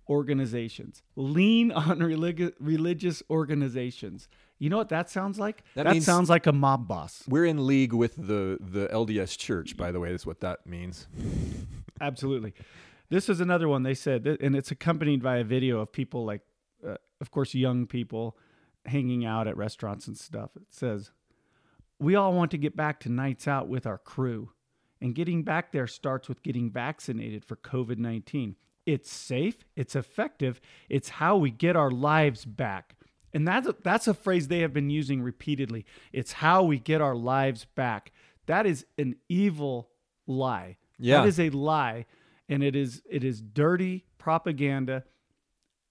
organizations. 0.09 1.01
Lean 1.15 1.71
on 1.71 1.99
religi- 1.99 2.53
religious 2.59 3.23
organizations." 3.29 4.27
You 4.59 4.69
know 4.69 4.77
what 4.77 4.89
that 4.89 5.09
sounds 5.09 5.39
like? 5.39 5.63
That 5.75 5.83
that 5.83 6.01
sounds 6.03 6.29
like 6.29 6.47
a 6.47 6.51
mob 6.51 6.87
boss. 6.87 7.23
We're 7.27 7.45
in 7.45 7.65
league 7.65 7.93
with 7.93 8.15
the 8.15 8.57
the 8.59 8.87
LDS 8.91 9.37
Church, 9.37 9.77
by 9.77 9.91
the 9.91 9.99
way. 9.99 10.11
That's 10.11 10.25
what 10.25 10.41
that 10.41 10.65
means. 10.65 11.07
Absolutely. 12.01 12.53
This 13.09 13.29
is 13.29 13.39
another 13.39 13.67
one 13.67 13.83
they 13.83 13.93
said, 13.93 14.27
and 14.41 14.55
it's 14.55 14.71
accompanied 14.71 15.23
by 15.23 15.37
a 15.37 15.43
video 15.43 15.79
of 15.79 15.91
people 15.91 16.25
like, 16.25 16.41
uh, 16.85 16.95
of 17.21 17.31
course, 17.31 17.53
young 17.53 17.87
people 17.87 18.37
hanging 18.85 19.25
out 19.25 19.47
at 19.47 19.55
restaurants 19.55 20.07
and 20.07 20.17
stuff. 20.17 20.51
It 20.55 20.67
says, 20.69 21.11
We 21.99 22.15
all 22.15 22.33
want 22.33 22.51
to 22.51 22.57
get 22.57 22.75
back 22.75 22.99
to 23.01 23.09
nights 23.09 23.47
out 23.47 23.69
with 23.69 23.87
our 23.87 23.97
crew, 23.97 24.51
and 24.99 25.15
getting 25.15 25.43
back 25.43 25.71
there 25.71 25.87
starts 25.87 26.27
with 26.27 26.43
getting 26.43 26.69
vaccinated 26.69 27.45
for 27.45 27.55
COVID 27.55 27.97
19. 27.97 28.55
It's 28.85 29.11
safe, 29.11 29.65
it's 29.75 29.95
effective, 29.95 30.59
it's 30.89 31.09
how 31.09 31.37
we 31.37 31.51
get 31.51 31.75
our 31.75 31.91
lives 31.91 32.45
back. 32.45 32.95
And 33.33 33.47
that's 33.47 33.67
a, 33.67 33.75
that's 33.83 34.07
a 34.07 34.13
phrase 34.13 34.47
they 34.47 34.59
have 34.59 34.73
been 34.73 34.89
using 34.89 35.21
repeatedly. 35.21 35.85
It's 36.13 36.33
how 36.33 36.63
we 36.63 36.79
get 36.79 37.01
our 37.01 37.15
lives 37.15 37.65
back. 37.75 38.11
That 38.47 38.65
is 38.65 38.85
an 38.97 39.15
evil 39.27 39.89
lie. 40.25 40.77
Yeah. 40.97 41.21
That 41.21 41.27
is 41.27 41.39
a 41.39 41.49
lie 41.49 42.05
and 42.49 42.63
it 42.63 42.75
is 42.75 43.01
it 43.09 43.23
is 43.23 43.41
dirty 43.41 44.05
propaganda 44.17 45.03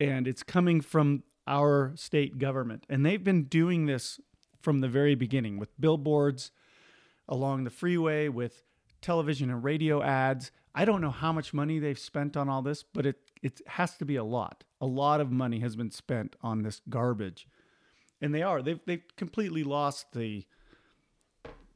and 0.00 0.28
it's 0.28 0.42
coming 0.42 0.80
from 0.80 1.22
our 1.46 1.92
state 1.96 2.38
government. 2.38 2.84
And 2.88 3.04
they've 3.04 3.22
been 3.22 3.44
doing 3.44 3.86
this 3.86 4.20
from 4.60 4.80
the 4.80 4.88
very 4.88 5.14
beginning 5.14 5.58
with 5.58 5.80
billboards 5.80 6.50
along 7.28 7.64
the 7.64 7.70
freeway 7.70 8.28
with 8.28 8.64
television 9.00 9.50
and 9.50 9.62
radio 9.62 10.02
ads. 10.02 10.50
I 10.74 10.84
don't 10.84 11.00
know 11.00 11.10
how 11.10 11.32
much 11.32 11.54
money 11.54 11.78
they've 11.78 11.98
spent 11.98 12.36
on 12.36 12.48
all 12.48 12.62
this, 12.62 12.82
but 12.82 13.06
it 13.06 13.16
it 13.42 13.60
has 13.66 13.96
to 13.98 14.04
be 14.04 14.16
a 14.16 14.24
lot. 14.24 14.64
A 14.80 14.86
lot 14.86 15.20
of 15.20 15.30
money 15.30 15.60
has 15.60 15.76
been 15.76 15.90
spent 15.90 16.36
on 16.42 16.62
this 16.62 16.80
garbage. 16.88 17.46
And 18.20 18.34
they 18.34 18.42
are. 18.42 18.62
They've 18.62 18.80
they've 18.86 19.04
completely 19.16 19.62
lost 19.62 20.12
the 20.12 20.46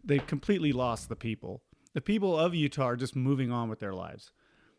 they've 0.05 0.27
completely 0.27 0.73
lost 0.73 1.09
the 1.09 1.17
people. 1.17 1.63
The 1.93 2.01
people 2.01 2.39
of 2.39 2.55
Utah 2.55 2.85
are 2.91 2.97
just 2.97 3.17
moving 3.17 3.51
on 3.51 3.69
with 3.69 3.81
their 3.81 3.95
lives. 3.95 4.33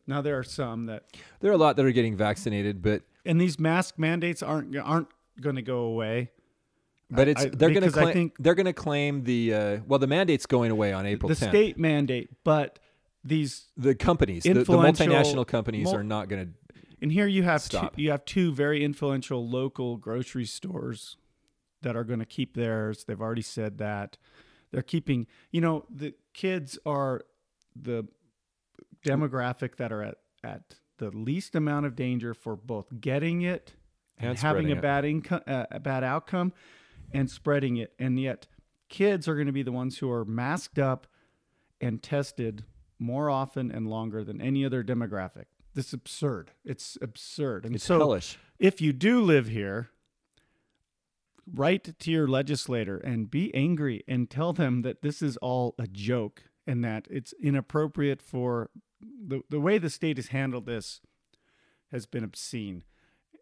Now 0.07 0.21
there 0.21 0.37
are 0.37 0.43
some 0.43 0.87
that, 0.87 1.05
There 1.39 1.51
are 1.51 1.53
a 1.53 1.57
lot 1.57 1.75
that 1.77 1.85
are 1.85 1.91
getting 1.91 2.15
vaccinated, 2.15 2.81
but 2.81 3.03
and 3.25 3.39
these 3.39 3.59
mask 3.59 3.97
mandates 3.97 4.41
aren't 4.43 4.75
aren't 4.77 5.07
going 5.39 5.55
to 5.55 5.61
go 5.61 5.79
away. 5.81 6.31
but 7.09 7.27
it's 7.27 7.41
I- 7.43 7.49
they're 7.49 7.69
going 7.69 7.75
to 7.75 7.81
because 7.81 7.97
I 7.97 8.01
claim 8.03 8.13
think- 8.13 8.35
they're 8.39 8.55
going 8.55 8.65
to 8.65 8.73
claim 8.73 9.23
the 9.23 9.53
uh, 9.53 9.77
well 9.87 9.99
the 9.99 10.07
mandate's 10.07 10.45
going 10.45 10.71
away 10.71 10.93
on 10.93 11.05
April 11.05 11.29
the 11.29 11.35
10th. 11.35 11.49
state 11.49 11.77
mandate, 11.77 12.29
but 12.43 12.79
these 13.23 13.67
the 13.77 13.93
companies, 13.95 14.43
the, 14.43 14.53
the 14.53 14.63
multinational 14.63 15.45
companies 15.45 15.85
mul- 15.85 15.95
are 15.95 16.03
not 16.03 16.27
going 16.29 16.47
to. 16.47 16.53
And 17.03 17.11
here 17.11 17.25
you 17.27 17.43
have 17.43 17.67
two, 17.67 17.89
you 17.95 18.11
have 18.11 18.25
two 18.25 18.51
very 18.53 18.83
influential 18.83 19.47
local 19.47 19.97
grocery 19.97 20.45
stores 20.45 21.17
that 21.81 21.95
are 21.95 22.03
going 22.03 22.19
to 22.19 22.25
keep 22.25 22.55
theirs. 22.55 23.03
They've 23.05 23.19
already 23.21 23.41
said 23.41 23.79
that 23.79 24.17
they're 24.71 24.81
keeping. 24.83 25.25
You 25.51 25.61
know, 25.61 25.85
the 25.89 26.13
kids 26.33 26.77
are 26.85 27.21
the 27.75 28.07
demographic 29.05 29.75
that 29.77 29.91
are 29.91 30.03
at 30.03 30.15
at 30.43 30.75
the 30.97 31.09
least 31.11 31.55
amount 31.55 31.85
of 31.85 31.95
danger 31.95 32.33
for 32.33 32.55
both 32.55 32.99
getting 32.99 33.41
it 33.41 33.73
and, 34.17 34.31
And 34.31 34.39
having 34.39 34.71
a 34.71 34.75
it. 34.75 34.81
bad 34.81 35.05
income, 35.05 35.41
uh, 35.47 35.65
a 35.71 35.79
bad 35.79 36.03
outcome, 36.03 36.53
and 37.11 37.29
spreading 37.29 37.77
it. 37.77 37.93
And 37.99 38.19
yet, 38.19 38.47
kids 38.89 39.27
are 39.27 39.35
going 39.35 39.47
to 39.47 39.53
be 39.53 39.63
the 39.63 39.71
ones 39.71 39.97
who 39.99 40.09
are 40.11 40.25
masked 40.25 40.77
up 40.79 41.07
and 41.79 42.01
tested 42.03 42.65
more 42.99 43.29
often 43.29 43.71
and 43.71 43.87
longer 43.87 44.23
than 44.23 44.39
any 44.41 44.63
other 44.63 44.83
demographic. 44.83 45.45
This 45.73 45.87
is 45.87 45.93
absurd. 45.93 46.51
It's 46.63 46.97
absurd. 47.01 47.65
And 47.65 47.75
It's 47.75 47.83
so, 47.85 47.97
hellish. 47.97 48.37
if 48.59 48.81
you 48.81 48.93
do 48.93 49.21
live 49.21 49.47
here, 49.47 49.89
write 51.51 51.97
to 51.99 52.11
your 52.11 52.27
legislator 52.27 52.97
and 52.97 53.29
be 53.31 53.53
angry 53.55 54.03
and 54.07 54.29
tell 54.29 54.53
them 54.53 54.83
that 54.83 55.01
this 55.01 55.21
is 55.21 55.37
all 55.37 55.73
a 55.79 55.87
joke 55.87 56.43
and 56.67 56.83
that 56.83 57.07
it's 57.09 57.33
inappropriate 57.41 58.21
for 58.21 58.69
the, 59.01 59.41
the 59.49 59.59
way 59.59 59.77
the 59.77 59.89
state 59.89 60.17
has 60.17 60.27
handled 60.27 60.65
this 60.65 61.01
has 61.91 62.05
been 62.05 62.23
obscene. 62.23 62.83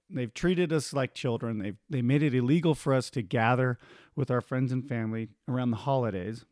They've 0.10 0.34
treated 0.34 0.74
us 0.74 0.91
like 0.91 1.14
children. 1.14 1.60
They've 1.60 1.78
they 1.89 2.01
made 2.01 2.24
it 2.24 2.34
illegal 2.34 2.74
for 2.74 2.93
us 2.93 3.10
to 3.12 3.22
gather 3.22 3.78
with 4.16 4.32
our 4.32 4.41
friends 4.41 4.72
and 4.72 4.88
family 4.88 5.30
around 5.47 5.72
the 5.72 5.78
holidays. 5.78 6.45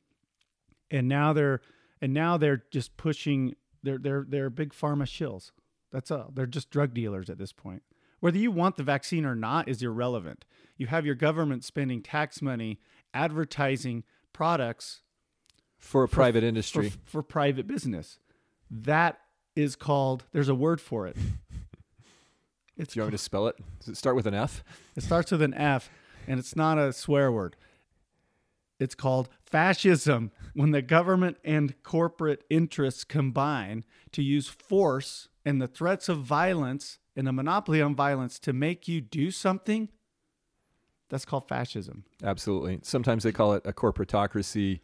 And 0.92 1.08
now 1.08 1.34
they're 1.34 1.62
and 2.00 2.14
now 2.14 2.38
they're 2.38 2.64
just 2.72 2.98
pushing 2.98 3.56
they're 3.82 3.98
they're 3.98 4.26
they're 4.28 4.50
big 4.50 4.74
pharma 4.74 5.04
shills. 5.04 5.52
That's 5.92 6.12
all. 6.12 6.32
They're 6.34 6.46
just 6.46 6.70
drug 6.70 6.94
dealers 6.94 7.30
at 7.30 7.40
this 7.40 7.52
point. 7.52 7.82
Whether 8.20 8.38
you 8.38 8.52
want 8.52 8.78
the 8.78 8.84
vaccine 8.84 9.26
or 9.26 9.36
not 9.36 9.68
is 9.68 9.82
irrelevant. 9.82 10.46
You 10.76 10.88
have 10.88 11.06
your 11.06 11.16
government 11.16 11.64
spending 11.64 12.02
tax 12.02 12.42
money 12.42 12.80
advertising 13.14 14.04
products 14.34 15.02
for 15.78 16.04
a 16.04 16.08
private 16.08 16.42
for, 16.42 16.48
industry. 16.48 16.94
for 17.06 17.24
private 17.24 17.68
business. 17.68 18.20
That 18.70 19.20
is 19.56 19.76
called 19.76 20.26
there's 20.32 20.50
a 20.50 20.56
word 20.56 20.82
for 20.82 21.08
it. 21.08 21.18
It's 22.80 22.94
Do 22.94 23.00
you 23.00 23.02
want 23.02 23.14
me 23.14 23.18
to 23.18 23.24
spell 23.24 23.48
it? 23.48 23.56
Does 23.80 23.90
it 23.90 23.98
start 23.98 24.16
with 24.16 24.28
an 24.28 24.36
F? 24.36 24.64
It 24.96 25.02
starts 25.02 25.32
with 25.32 25.42
an 25.42 25.56
F, 25.56 25.90
and 26.28 26.40
it's 26.40 26.56
not 26.56 26.78
a 26.78 26.94
swear 26.94 27.32
word. 27.32 27.56
It's 28.80 28.94
called 28.94 29.30
fascism 29.44 30.32
when 30.54 30.72
the 30.72 30.84
government 30.84 31.38
and 31.44 31.82
corporate 31.82 32.44
interests 32.50 33.04
combine 33.04 33.84
to 34.12 34.22
use 34.22 34.48
force 34.48 35.28
and 35.44 35.62
the 35.62 35.68
threats 35.68 36.10
of 36.10 36.20
violence 36.20 37.00
and 37.16 37.28
a 37.28 37.34
monopoly 37.34 37.82
on 37.82 37.96
violence 37.96 38.38
to 38.40 38.54
make 38.54 38.88
you 38.88 39.02
do 39.02 39.32
something. 39.32 39.90
That's 41.10 41.26
called 41.26 41.48
fascism. 41.48 42.04
Absolutely. 42.24 42.80
Sometimes 42.84 43.24
they 43.24 43.32
call 43.32 43.54
it 43.54 43.66
a 43.66 43.74
corporatocracy. 43.74 44.82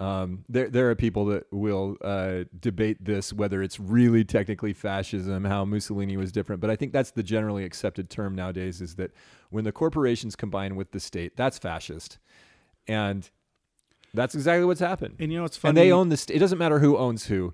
Um, 0.00 0.44
there, 0.48 0.70
there 0.70 0.90
are 0.90 0.94
people 0.94 1.26
that 1.26 1.44
will 1.52 1.98
uh, 2.00 2.44
debate 2.58 3.04
this 3.04 3.34
whether 3.34 3.62
it's 3.62 3.78
really 3.78 4.24
technically 4.24 4.72
fascism, 4.72 5.44
how 5.44 5.66
Mussolini 5.66 6.16
was 6.16 6.32
different. 6.32 6.62
But 6.62 6.70
I 6.70 6.76
think 6.76 6.92
that's 6.92 7.10
the 7.10 7.22
generally 7.22 7.64
accepted 7.64 8.08
term 8.08 8.34
nowadays: 8.34 8.80
is 8.80 8.94
that 8.96 9.12
when 9.50 9.64
the 9.64 9.72
corporations 9.72 10.34
combine 10.36 10.74
with 10.74 10.92
the 10.92 11.00
state, 11.00 11.36
that's 11.36 11.58
fascist, 11.58 12.18
and 12.88 13.28
that's 14.14 14.34
exactly 14.34 14.64
what's 14.64 14.80
happened. 14.80 15.16
And 15.18 15.30
you 15.30 15.38
know 15.38 15.42
what's 15.42 15.58
funny? 15.58 15.70
And 15.70 15.76
they 15.76 15.92
own 15.92 16.08
the 16.08 16.16
state. 16.16 16.36
It 16.36 16.40
doesn't 16.40 16.58
matter 16.58 16.78
who 16.78 16.96
owns 16.96 17.26
who. 17.26 17.52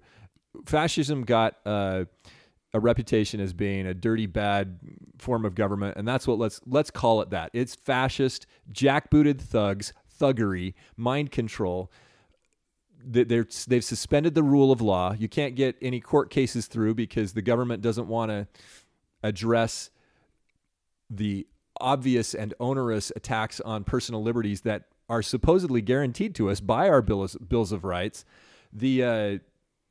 Fascism 0.64 1.24
got 1.24 1.56
uh, 1.66 2.04
a 2.72 2.80
reputation 2.80 3.40
as 3.40 3.52
being 3.52 3.86
a 3.86 3.94
dirty, 3.94 4.26
bad 4.26 4.78
form 5.18 5.44
of 5.44 5.56
government, 5.56 5.96
and 5.96 6.06
that's 6.06 6.28
what 6.28 6.38
let's 6.38 6.60
let's 6.64 6.92
call 6.92 7.20
it 7.22 7.30
that. 7.30 7.50
It's 7.52 7.74
fascist, 7.74 8.46
jackbooted 8.72 9.40
thugs, 9.40 9.92
thuggery, 10.18 10.74
mind 10.96 11.32
control. 11.32 11.90
They- 13.08 13.24
They're, 13.24 13.46
they've 13.68 13.84
suspended 13.84 14.34
the 14.34 14.42
rule 14.42 14.72
of 14.72 14.80
law. 14.80 15.14
You 15.16 15.28
can't 15.28 15.54
get 15.54 15.76
any 15.80 16.00
court 16.00 16.28
cases 16.30 16.66
through 16.66 16.94
because 16.94 17.32
the 17.34 17.42
government 17.42 17.82
doesn't 17.82 18.08
want 18.08 18.30
to 18.30 18.48
address 19.22 19.90
the 21.08 21.46
obvious 21.80 22.34
and 22.34 22.52
onerous 22.58 23.12
attacks 23.14 23.60
on 23.60 23.84
personal 23.84 24.22
liberties 24.22 24.62
that 24.62 24.84
are 25.08 25.22
supposedly 25.22 25.80
guaranteed 25.80 26.34
to 26.34 26.50
us 26.50 26.58
by 26.58 26.88
our 26.88 27.00
bills, 27.00 27.36
bills 27.36 27.70
of 27.70 27.84
rights. 27.84 28.24
The 28.72 29.04
uh, 29.04 29.38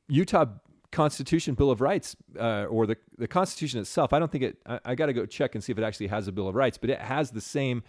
Utah 0.08 0.46
Constitution 0.92 1.54
Bill 1.54 1.70
of 1.70 1.80
Rights, 1.80 2.16
uh, 2.38 2.64
or 2.64 2.86
the, 2.86 2.96
the 3.16 3.26
Constitution 3.28 3.80
itself, 3.80 4.12
I 4.12 4.18
don't 4.18 4.30
think 4.30 4.44
it, 4.44 4.58
I, 4.66 4.80
I 4.84 4.94
got 4.94 5.06
to 5.06 5.12
go 5.14 5.24
check 5.26 5.54
and 5.54 5.64
see 5.64 5.72
if 5.72 5.78
it 5.78 5.84
actually 5.84 6.08
has 6.08 6.28
a 6.28 6.32
Bill 6.32 6.48
of 6.48 6.54
Rights, 6.54 6.76
but 6.76 6.90
it 6.90 7.00
has 7.00 7.30
the 7.30 7.40
same 7.40 7.82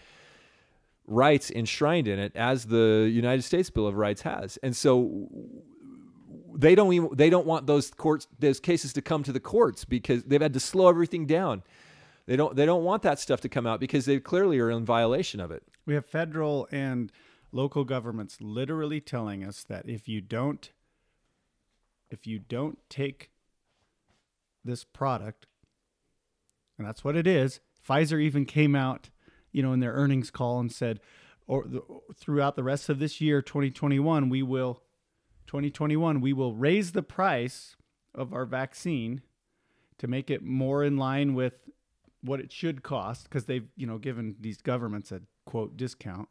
rights 1.08 1.50
enshrined 1.50 2.08
in 2.08 2.20
it 2.20 2.36
as 2.36 2.66
the 2.66 3.10
United 3.12 3.42
States 3.42 3.70
Bill 3.70 3.88
of 3.88 3.96
Rights 3.96 4.22
has. 4.22 4.58
And 4.62 4.76
so 4.76 5.30
they 6.54 6.76
don't 6.76 6.94
even, 6.94 7.10
they 7.14 7.30
don't 7.30 7.48
want 7.48 7.66
those 7.66 7.92
courts 7.92 8.28
those 8.40 8.60
cases 8.60 8.94
to 8.94 9.02
come 9.02 9.24
to 9.24 9.32
the 9.32 9.40
courts 9.40 9.86
because 9.86 10.24
they've 10.24 10.42
had 10.42 10.54
to 10.54 10.60
slow 10.60 10.90
everything 10.90 11.26
down. 11.26 11.64
They 12.26 12.36
don't 12.36 12.56
they 12.56 12.66
don't 12.66 12.84
want 12.84 13.04
that 13.04 13.20
stuff 13.20 13.42
to 13.42 13.50
come 13.50 13.66
out 13.66 13.80
because 13.80 14.06
they 14.06 14.20
clearly 14.20 14.60
are 14.60 14.70
in 14.70 14.86
violation 14.86 15.40
of 15.40 15.50
it. 15.52 15.64
We 15.86 15.94
have 15.94 16.06
federal 16.06 16.68
and 16.72 17.12
local 17.52 17.86
governments 17.86 18.38
literally 18.42 19.00
telling 19.00 19.44
us 19.44 19.64
that 19.64 19.88
if 19.88 20.08
you 20.08 20.20
don't 20.20 20.72
if 22.10 22.28
you 22.28 22.40
don't 22.40 22.80
take 22.90 23.32
this 24.64 24.84
product 24.84 25.46
and 26.78 26.86
that's 26.86 27.04
what 27.04 27.16
it 27.16 27.26
is, 27.26 27.60
Pfizer 27.88 28.22
even 28.22 28.46
came 28.46 28.76
out, 28.76 29.10
you 29.52 29.64
know, 29.64 29.74
in 29.74 29.80
their 29.80 29.94
earnings 29.94 30.30
call 30.32 30.60
and 30.60 30.72
said 30.72 31.00
or 31.48 31.64
the, 31.66 31.82
throughout 32.16 32.56
the 32.56 32.64
rest 32.64 32.90
of 32.90 33.00
this 33.00 33.22
year 33.22 33.42
2021 33.42 34.28
we 34.28 34.44
will 34.44 34.82
2021 35.48 36.20
we 36.20 36.34
will 36.34 36.54
raise 36.54 36.92
the 36.92 37.02
price 37.02 37.78
of 38.14 38.34
our 38.34 38.46
vaccine 38.46 39.22
to 39.98 40.08
make 40.08 40.30
it 40.30 40.44
more 40.44 40.84
in 40.84 40.98
line 40.98 41.34
with 41.34 41.54
what 42.22 42.40
it 42.40 42.52
should 42.52 42.84
cost 42.84 43.24
because 43.24 43.46
they've 43.46 43.68
you 43.76 43.88
know 43.88 43.98
given 43.98 44.36
these 44.40 44.58
governments 44.58 45.12
a 45.12 45.22
quote 45.46 45.78
discount. 45.78 46.28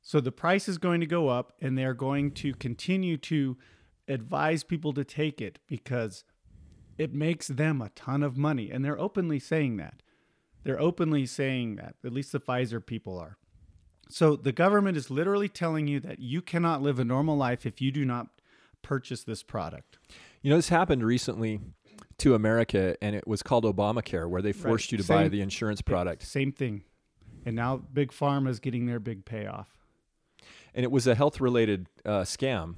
So 0.00 0.20
the 0.20 0.32
price 0.32 0.68
is 0.68 0.78
going 0.78 1.00
to 1.00 1.06
go 1.06 1.28
up 1.28 1.54
and 1.60 1.76
they're 1.76 1.94
going 1.94 2.32
to 2.32 2.54
continue 2.54 3.16
to 3.18 3.56
advise 4.06 4.62
people 4.62 4.92
to 4.92 5.04
take 5.04 5.40
it 5.40 5.58
because 5.66 6.24
it 6.98 7.12
makes 7.12 7.48
them 7.48 7.80
a 7.80 7.88
ton 7.90 8.22
of 8.22 8.36
money. 8.36 8.70
And 8.70 8.84
they're 8.84 9.00
openly 9.00 9.40
saying 9.40 9.78
that 9.78 10.02
they're 10.64 10.80
openly 10.80 11.26
saying 11.26 11.76
that 11.76 11.94
at 12.04 12.12
least 12.12 12.32
the 12.32 12.40
Pfizer 12.40 12.84
people 12.84 13.18
are 13.18 13.36
so 14.08 14.36
the 14.36 14.52
government 14.52 14.96
is 14.96 15.10
literally 15.10 15.48
telling 15.48 15.86
you 15.86 16.00
that 16.00 16.18
you 16.18 16.42
cannot 16.42 16.82
live 16.82 16.98
a 16.98 17.04
normal 17.04 17.36
life 17.36 17.64
if 17.64 17.80
you 17.80 17.90
do 17.90 18.04
not 18.04 18.26
purchase 18.82 19.22
this 19.24 19.42
product 19.42 19.98
You 20.42 20.50
know, 20.50 20.56
this 20.56 20.68
happened 20.68 21.04
recently 21.04 21.60
to 22.18 22.34
America, 22.34 22.96
and 23.02 23.16
it 23.16 23.26
was 23.26 23.42
called 23.42 23.64
Obamacare, 23.64 24.28
where 24.28 24.42
they 24.42 24.52
forced 24.52 24.92
you 24.92 24.98
to 24.98 25.04
buy 25.04 25.28
the 25.28 25.40
insurance 25.40 25.82
product. 25.82 26.22
same 26.22 26.52
thing 26.52 26.84
and 27.46 27.56
now 27.56 27.76
big 27.76 28.10
pharma 28.12 28.48
is 28.48 28.60
getting 28.60 28.86
their 28.86 29.00
big 29.00 29.24
payoff 29.24 29.68
And 30.74 30.84
it 30.84 30.90
was 30.90 31.06
a 31.06 31.14
health 31.14 31.40
related 31.40 31.88
uh, 32.04 32.22
scam 32.22 32.74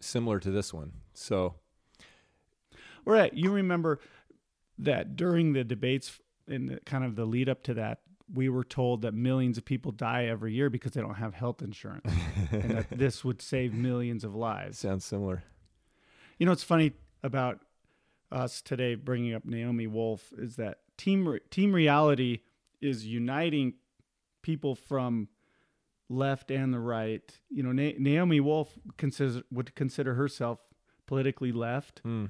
similar 0.00 0.38
to 0.40 0.50
this 0.50 0.72
one. 0.74 0.92
So, 1.14 1.54
Right. 3.04 3.32
You 3.34 3.50
remember 3.52 4.00
that 4.78 5.14
during 5.16 5.52
the 5.52 5.62
debates 5.62 6.20
in 6.48 6.66
the, 6.66 6.80
kind 6.84 7.04
of 7.04 7.16
the 7.16 7.24
lead 7.24 7.48
up 7.48 7.62
to 7.64 7.74
that, 7.74 8.00
we 8.32 8.48
were 8.48 8.64
told 8.64 9.02
that 9.02 9.12
millions 9.14 9.58
of 9.58 9.64
people 9.64 9.92
die 9.92 10.24
every 10.26 10.52
year 10.54 10.70
because 10.70 10.92
they 10.92 11.00
don't 11.00 11.14
have 11.16 11.34
health 11.34 11.62
insurance, 11.62 12.10
and 12.50 12.70
that 12.70 12.86
this 12.98 13.22
would 13.24 13.42
save 13.42 13.74
millions 13.74 14.24
of 14.24 14.34
lives. 14.34 14.78
sounds 14.78 15.04
similar. 15.04 15.42
You 16.38 16.46
know, 16.46 16.52
what's 16.52 16.62
funny 16.64 16.92
about 17.22 17.60
us 18.32 18.62
today 18.62 18.94
bringing 18.94 19.34
up 19.34 19.44
Naomi 19.44 19.86
Wolf 19.86 20.32
is 20.38 20.56
that 20.56 20.78
team 20.96 21.38
team 21.50 21.72
reality 21.74 22.40
is 22.80 23.06
uniting 23.06 23.74
people 24.42 24.74
from 24.74 25.28
left 26.08 26.50
and 26.50 26.72
the 26.72 26.80
right. 26.80 27.38
You 27.50 27.62
know, 27.62 27.72
Na- 27.72 27.96
Naomi 27.98 28.40
Wolf 28.40 28.78
consider 28.96 29.42
would 29.50 29.74
consider 29.74 30.14
herself 30.14 30.60
politically 31.06 31.52
left 31.52 32.00
Hmm. 32.02 32.26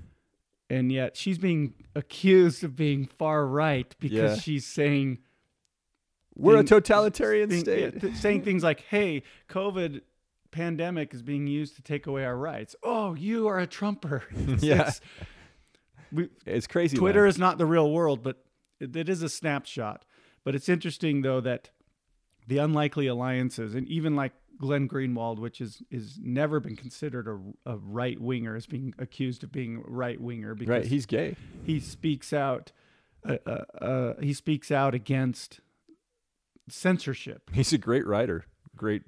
And 0.70 0.90
yet 0.90 1.16
she's 1.16 1.38
being 1.38 1.74
accused 1.94 2.64
of 2.64 2.74
being 2.76 3.06
far 3.06 3.46
right 3.46 3.94
because 4.00 4.36
Yeah. 4.38 4.40
she's 4.42 4.66
saying 4.66 5.18
We're 6.36 6.58
a 6.58 6.64
totalitarian 6.64 7.48
thing- 7.50 7.60
state. 7.60 8.16
saying 8.16 8.42
things 8.42 8.62
like, 8.64 8.80
"Hey, 8.80 9.22
COVID 9.48 10.00
pandemic 10.50 11.12
is 11.14 11.22
being 11.22 11.46
used 11.46 11.76
to 11.76 11.82
take 11.82 12.06
away 12.06 12.24
our 12.24 12.36
rights. 12.36 12.74
Oh, 12.82 13.14
you 13.14 13.46
are 13.48 13.58
a 13.58 13.66
Trumper. 13.66 14.22
It's- 14.32 14.62
Yeah. 14.62 14.74
it's- 14.74 15.00
we, 16.12 16.28
It's 16.46 16.66
crazy. 16.66 16.96
Twitter 16.96 17.20
land. 17.22 17.30
is 17.30 17.38
not 17.38 17.58
the 17.58 17.66
real 17.66 17.90
world, 17.90 18.22
but 18.22 18.44
it, 18.80 18.94
it 18.96 19.08
is 19.08 19.22
a 19.22 19.28
snapshot. 19.28 20.04
But 20.44 20.54
it's 20.54 20.68
interesting 20.68 21.22
though 21.22 21.40
that 21.40 21.70
the 22.46 22.58
unlikely 22.58 23.06
alliances, 23.06 23.74
and 23.74 23.88
even 23.88 24.14
like 24.14 24.32
Glenn 24.58 24.88
Greenwald, 24.88 25.38
which 25.38 25.60
is 25.60 25.82
is 25.90 26.18
never 26.22 26.60
been 26.60 26.76
considered 26.76 27.28
a, 27.28 27.72
a 27.72 27.76
right 27.76 28.20
winger, 28.20 28.56
is 28.56 28.66
being 28.66 28.94
accused 28.98 29.42
of 29.44 29.52
being 29.52 29.82
right 29.86 30.20
winger 30.20 30.54
because 30.54 30.70
right. 30.70 30.84
He's 30.84 31.06
gay. 31.06 31.36
he 31.64 31.80
speaks 31.80 32.32
out. 32.32 32.72
Uh, 33.26 33.36
uh, 33.46 33.84
uh, 33.84 34.14
he 34.20 34.34
speaks 34.34 34.70
out 34.70 34.94
against 34.94 35.60
censorship. 36.68 37.50
He's 37.52 37.72
a 37.72 37.78
great 37.78 38.06
writer. 38.06 38.44
Great 38.76 39.02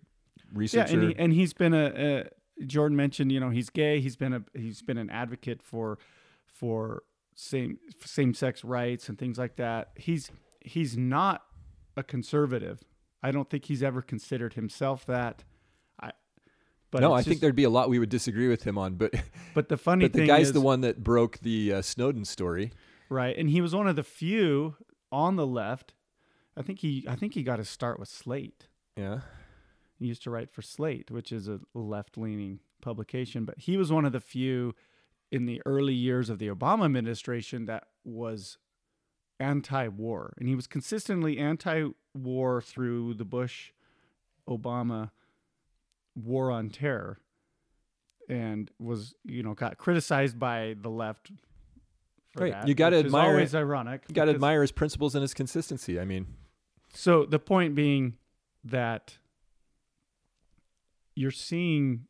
researcher. 0.53 0.95
Yeah, 0.95 1.01
and, 1.01 1.09
he, 1.11 1.19
and 1.19 1.33
he's 1.33 1.53
been 1.53 1.75
a, 1.75 2.29
a 2.59 2.65
Jordan 2.65 2.97
mentioned, 2.97 3.31
you 3.31 3.41
know, 3.41 3.51
he's 3.51 3.71
gay. 3.71 4.01
He's 4.01 4.17
been 4.17 4.33
a 4.33 4.43
he's 4.55 4.83
been 4.83 4.99
an 4.99 5.11
advocate 5.11 5.63
for 5.63 5.99
for 6.47 7.03
same 7.35 7.79
same 8.05 8.35
sex 8.35 8.65
rights 8.65 9.09
and 9.09 9.19
things 9.19 9.39
like 9.39 9.57
that. 9.57 9.91
He's 9.97 10.31
he's 10.61 10.97
not 10.97 11.43
a 11.97 12.03
conservative. 12.03 12.83
I 13.27 13.33
don't 13.33 13.51
think 13.51 13.65
he's 13.65 13.83
ever 13.83 14.03
considered 14.03 14.55
himself 14.55 15.05
that. 15.07 15.43
I 16.01 16.13
but 16.93 17.01
no, 17.01 17.13
I 17.13 17.19
it's 17.19 17.29
think 17.29 17.41
there'd 17.41 17.57
be 17.57 17.65
a 17.65 17.71
lot 17.71 17.89
we 17.89 17.99
would 17.99 18.09
disagree 18.09 18.47
with 18.47 18.63
him 18.63 18.79
on, 18.79 18.95
but 18.95 19.13
But 19.55 19.69
the 19.69 19.77
funny 19.77 20.05
thing 20.05 20.13
but 20.13 20.21
the 20.21 20.27
guy's 20.29 20.47
is, 20.49 20.53
the 20.53 20.61
one 20.61 20.83
that 20.83 21.03
broke 21.03 21.41
the 21.41 21.73
uh, 21.73 21.83
Snowden 21.83 22.25
story. 22.25 22.71
right? 23.09 23.37
And 23.37 23.51
he 23.51 23.61
was 23.61 23.75
one 23.75 23.89
of 23.89 23.97
the 23.97 24.05
few 24.05 24.77
on 25.11 25.35
the 25.35 25.47
left. 25.47 25.95
I 26.57 26.63
think 26.63 26.79
he 26.79 27.05
I 27.09 27.17
think 27.17 27.35
he 27.35 27.43
got 27.43 27.59
his 27.59 27.69
start 27.69 27.99
with 27.99 28.09
Slate. 28.09 28.69
Yeah. 28.97 29.23
He 29.99 30.07
used 30.07 30.23
to 30.23 30.31
write 30.31 30.53
for 30.53 30.63
Slate, 30.63 31.11
which 31.11 31.33
is 31.33 31.49
a 31.49 31.59
left 31.75 32.17
leaning 32.17 32.61
publication, 32.81 33.45
but 33.45 33.59
he 33.59 33.77
was 33.77 33.91
one 33.91 34.05
of 34.05 34.13
the 34.13 34.21
few 34.21 34.77
in 35.33 35.47
the 35.47 35.61
early 35.67 35.95
years 35.95 36.31
of 36.31 36.39
the 36.39 36.47
Obama 36.47 36.85
administration 36.85 37.65
that 37.65 37.89
was 38.05 38.57
anti 39.41 39.89
war. 39.89 40.33
And 40.39 40.49
he 40.49 40.55
was 40.55 40.69
consistently 40.69 41.39
anti 41.39 41.89
war 42.17 42.61
through 42.63 43.15
the 43.15 43.25
Bush 43.25 43.73
Obama 44.49 45.11
war 46.15 46.51
on 46.51 46.71
terror 46.71 47.19
and 48.29 48.71
was, 48.79 49.15
you 49.25 49.43
know, 49.43 49.55
got 49.55 49.77
criticized 49.79 50.39
by 50.39 50.75
the 50.81 50.91
left. 50.91 51.31
For 52.31 52.43
Right. 52.45 52.53
that, 52.53 52.69
You 52.69 52.75
which 52.75 52.79
is 52.95 53.05
admire- 53.07 53.31
always 53.31 53.55
ironic. 53.55 54.05
You 54.09 54.15
got 54.15 54.27
to 54.27 54.31
admire 54.33 54.61
his 54.63 54.73
principles 54.73 55.15
and 55.15 55.23
his 55.23 55.35
consistency. 55.35 55.99
I 56.01 56.05
mean, 56.05 56.27
so 56.93 57.25
the 57.25 57.39
point 57.39 57.75
being 57.75 58.17
that 58.65 59.19
you're 61.15 61.31
seeing 61.31 62.07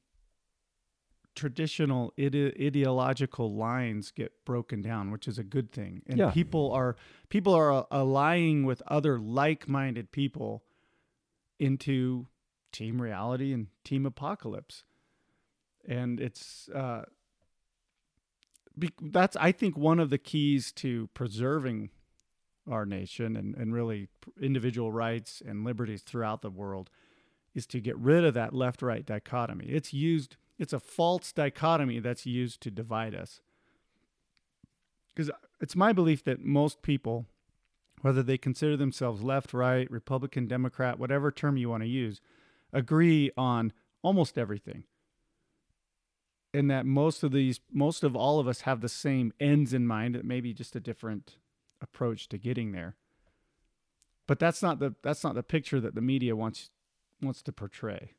traditional 1.36 2.12
ide- 2.18 2.56
ideological 2.60 3.54
lines 3.54 4.10
get 4.10 4.32
broken 4.44 4.82
down, 4.82 5.10
which 5.12 5.28
is 5.28 5.38
a 5.38 5.44
good 5.44 5.70
thing. 5.70 6.02
And 6.06 6.18
Yeah. 6.18 6.30
people 6.32 6.72
are 6.72 6.96
people 7.28 7.54
are 7.54 7.72
uh, 7.72 7.84
allying 7.92 8.64
with 8.66 8.82
other 8.88 9.18
like-minded 9.20 10.10
people 10.10 10.64
into 11.58 12.26
team 12.72 13.00
reality 13.00 13.52
and 13.52 13.68
team 13.84 14.04
apocalypse. 14.06 14.82
And 15.86 16.18
it's 16.20 16.68
uh 16.70 17.04
be- 18.78 18.90
that's 19.00 19.36
I 19.36 19.52
think 19.52 19.76
one 19.76 20.00
of 20.00 20.10
the 20.10 20.18
keys 20.18 20.72
to 20.72 21.08
preserving 21.14 21.90
our 22.68 22.84
nation 22.84 23.36
and, 23.36 23.54
and 23.54 23.72
really 23.72 24.08
individual 24.40 24.90
rights 24.92 25.40
and 25.46 25.64
liberties 25.64 26.02
throughout 26.02 26.42
the 26.42 26.50
world 26.50 26.90
is 27.54 27.66
to 27.68 27.80
get 27.80 27.96
rid 27.96 28.24
of 28.24 28.34
that 28.34 28.52
left 28.52 28.82
right 28.82 29.06
dichotomy. 29.06 29.66
It's 29.66 29.94
used, 29.94 30.36
it's 30.58 30.72
a 30.72 30.80
false 30.80 31.32
dichotomy 31.32 31.98
that's 31.98 32.26
used 32.26 32.60
to 32.62 32.70
divide 32.70 33.14
us. 33.14 33.40
Because 35.14 35.30
it's 35.60 35.76
my 35.76 35.92
belief 35.92 36.24
that 36.24 36.44
most 36.44 36.82
people, 36.82 37.26
whether 38.02 38.22
they 38.22 38.38
consider 38.38 38.76
themselves 38.76 39.22
left, 39.22 39.54
right, 39.54 39.90
Republican, 39.90 40.46
Democrat, 40.46 40.98
whatever 40.98 41.30
term 41.30 41.56
you 41.56 41.70
want 41.70 41.82
to 41.82 41.88
use, 41.88 42.20
agree 42.72 43.30
on 43.36 43.72
almost 44.02 44.36
everything. 44.38 44.84
And 46.52 46.70
that 46.70 46.86
most 46.86 47.22
of 47.22 47.32
these, 47.32 47.60
most 47.72 48.02
of 48.02 48.16
all 48.16 48.38
of 48.38 48.48
us 48.48 48.62
have 48.62 48.80
the 48.80 48.88
same 48.88 49.32
ends 49.40 49.74
in 49.74 49.86
mind, 49.86 50.16
it 50.16 50.24
may 50.24 50.40
be 50.40 50.54
just 50.54 50.76
a 50.76 50.80
different 50.80 51.36
approach 51.82 52.28
to 52.28 52.38
getting 52.38 52.72
there. 52.72 52.96
But 54.26 54.38
that's 54.38 54.62
not 54.62 54.78
the 54.78 54.94
that's 55.02 55.22
not 55.22 55.34
the 55.34 55.42
picture 55.42 55.80
that 55.80 55.94
the 55.94 56.00
media 56.00 56.34
wants 56.34 56.70
wants 57.22 57.42
to 57.42 57.52
portray. 57.52 58.12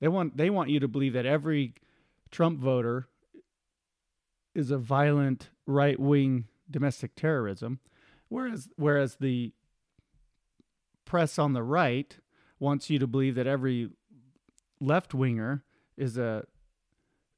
They 0.00 0.08
want 0.08 0.36
they 0.36 0.50
want 0.50 0.70
you 0.70 0.80
to 0.80 0.88
believe 0.88 1.12
that 1.12 1.26
every 1.26 1.74
Trump 2.30 2.58
voter 2.58 3.06
is 4.54 4.70
a 4.70 4.78
violent 4.78 5.50
right 5.66 5.98
wing 5.98 6.46
domestic 6.70 7.14
terrorism, 7.14 7.80
whereas 8.28 8.68
whereas 8.76 9.16
the 9.16 9.52
press 11.04 11.38
on 11.38 11.52
the 11.52 11.62
right 11.62 12.16
wants 12.58 12.88
you 12.88 12.98
to 12.98 13.06
believe 13.06 13.34
that 13.34 13.46
every 13.46 13.90
left 14.80 15.12
winger 15.14 15.64
is 15.96 16.16
a 16.16 16.44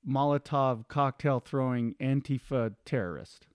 Molotov 0.06 0.88
cocktail 0.88 1.40
throwing 1.40 1.94
Antifa 2.00 2.74
terrorist. 2.84 3.46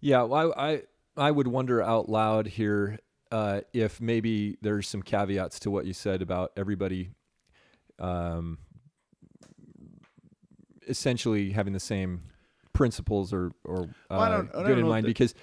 yeah, 0.00 0.22
well, 0.22 0.54
I, 0.56 0.68
I 0.68 0.82
I 1.16 1.30
would 1.30 1.48
wonder 1.48 1.82
out 1.82 2.08
loud 2.08 2.46
here 2.46 2.98
uh, 3.32 3.62
if 3.72 4.00
maybe 4.00 4.56
there's 4.62 4.88
some 4.88 5.02
caveats 5.02 5.58
to 5.60 5.70
what 5.70 5.86
you 5.86 5.92
said 5.92 6.22
about 6.22 6.52
everybody 6.56 7.10
um, 7.98 8.58
essentially 10.88 11.50
having 11.50 11.72
the 11.72 11.80
same 11.80 12.22
principles 12.72 13.32
or 13.32 13.52
or 13.64 13.84
uh, 13.84 13.86
Well, 14.10 14.20
I 14.20 14.28
don't- 14.30 14.54
I 14.54 14.62
good 14.66 14.78
in 14.78 14.86
mind 14.86 15.04
that- 15.04 15.08
because 15.08 15.34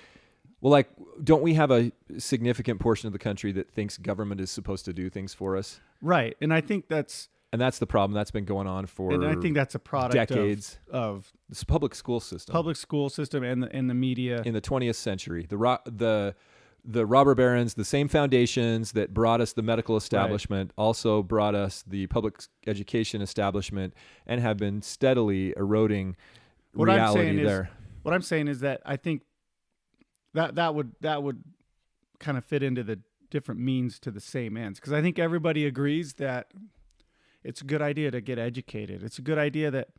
well 0.61 0.71
like 0.71 0.87
don't 1.23 1.41
we 1.41 1.55
have 1.55 1.71
a 1.71 1.91
significant 2.17 2.79
portion 2.79 3.07
of 3.07 3.13
the 3.13 3.19
country 3.19 3.51
that 3.53 3.71
thinks 3.71 3.97
government 3.97 4.39
is 4.39 4.51
supposed 4.51 4.85
to 4.85 4.93
do 4.93 5.09
things 5.09 5.33
for 5.33 5.57
us 5.57 5.79
Right. 6.01 6.35
And 6.41 6.53
I 6.53 6.59
think 6.61 6.87
that's 6.89 7.29
and 7.53 7.61
that's 7.61 7.79
the 7.79 7.87
problem 7.87 8.13
that's 8.13 8.31
been 8.31 8.45
going 8.45 8.67
on 8.67 8.85
for 8.87 9.11
and 9.13 9.25
I 9.25 9.35
think 9.35 9.55
that's 9.55 9.73
a 9.75 9.79
product 9.79 10.15
of- 10.15 10.27
decades 10.37 10.77
of 10.91 11.31
this 11.49 11.63
public 11.63 11.95
school 11.95 12.19
system 12.19 12.53
public 12.53 12.77
school 12.77 13.09
system 13.09 13.43
and 13.43 13.63
the 13.63 13.75
and 13.75 13.89
the 13.89 13.93
media. 13.95 14.41
in 14.45 14.53
the 14.53 14.61
20th 14.61 14.95
century. 14.95 15.45
The 15.49 15.57
ro- 15.57 15.79
the 15.85 16.35
the 16.85 17.05
robber 17.05 17.33
barons, 17.33 17.75
the 17.75 17.85
same 17.85 18.07
foundations 18.07 18.91
that 18.91 19.13
brought 19.13 19.39
us 19.39 19.53
the 19.53 19.61
medical 19.61 19.95
establishment, 19.95 20.71
also 20.77 21.23
brought 21.23 21.55
us 21.55 21.83
the 21.87 22.07
public 22.07 22.35
education 22.67 23.21
establishment, 23.21 23.93
and 24.27 24.41
have 24.41 24.57
been 24.57 24.81
steadily 24.81 25.53
eroding 25.55 26.15
What 26.73 26.89
I'm 26.89 26.95
reality 26.95 27.19
saying 27.21 27.39
is- 27.39 27.47
there. 27.47 27.69
what 28.01 28.13
I'm 28.13 28.21
saying 28.21 28.47
is 28.49 28.59
that 28.59 28.81
I 28.85 28.97
think 28.97 29.21
that 30.33 30.55
that 30.55 30.75
would 30.75 30.91
that 31.01 31.23
would 31.23 31.43
kind 32.19 32.37
of 32.37 32.43
fit 32.45 32.63
into 32.63 32.83
the 32.83 32.99
different 33.29 33.61
means 33.61 33.99
to 33.99 34.11
the 34.11 34.19
same 34.19 34.57
ends 34.57 34.79
because 34.79 34.93
I 34.93 35.01
think 35.01 35.17
everybody 35.19 35.65
agrees 35.65 36.13
that 36.15 36.51
it's 37.43 37.61
a 37.61 37.65
good 37.65 37.81
idea 37.81 38.11
to 38.11 38.21
get 38.21 38.37
educated. 38.39 39.03
It's 39.03 39.17
a 39.19 39.21
good 39.21 39.37
idea 39.37 39.71
that 39.71 39.89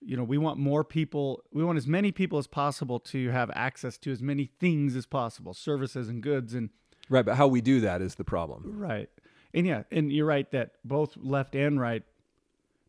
you 0.00 0.16
know 0.16 0.24
we 0.24 0.38
want 0.38 0.58
more 0.58 0.82
people 0.82 1.42
we 1.52 1.62
want 1.62 1.76
as 1.76 1.86
many 1.86 2.10
people 2.12 2.38
as 2.38 2.46
possible 2.46 2.98
to 2.98 3.28
have 3.30 3.50
access 3.54 3.98
to 3.98 4.10
as 4.10 4.22
many 4.22 4.50
things 4.58 4.96
as 4.96 5.06
possible 5.06 5.54
services 5.54 6.08
and 6.08 6.22
goods 6.22 6.54
and 6.54 6.70
right, 7.08 7.24
but 7.24 7.36
how 7.36 7.46
we 7.46 7.60
do 7.60 7.80
that 7.80 8.00
is 8.00 8.14
the 8.14 8.24
problem. 8.24 8.62
Right. 8.66 9.08
And 9.52 9.66
yeah, 9.66 9.82
and 9.90 10.12
you're 10.12 10.26
right 10.26 10.50
that 10.52 10.72
both 10.84 11.16
left 11.16 11.54
and 11.54 11.80
right 11.80 12.02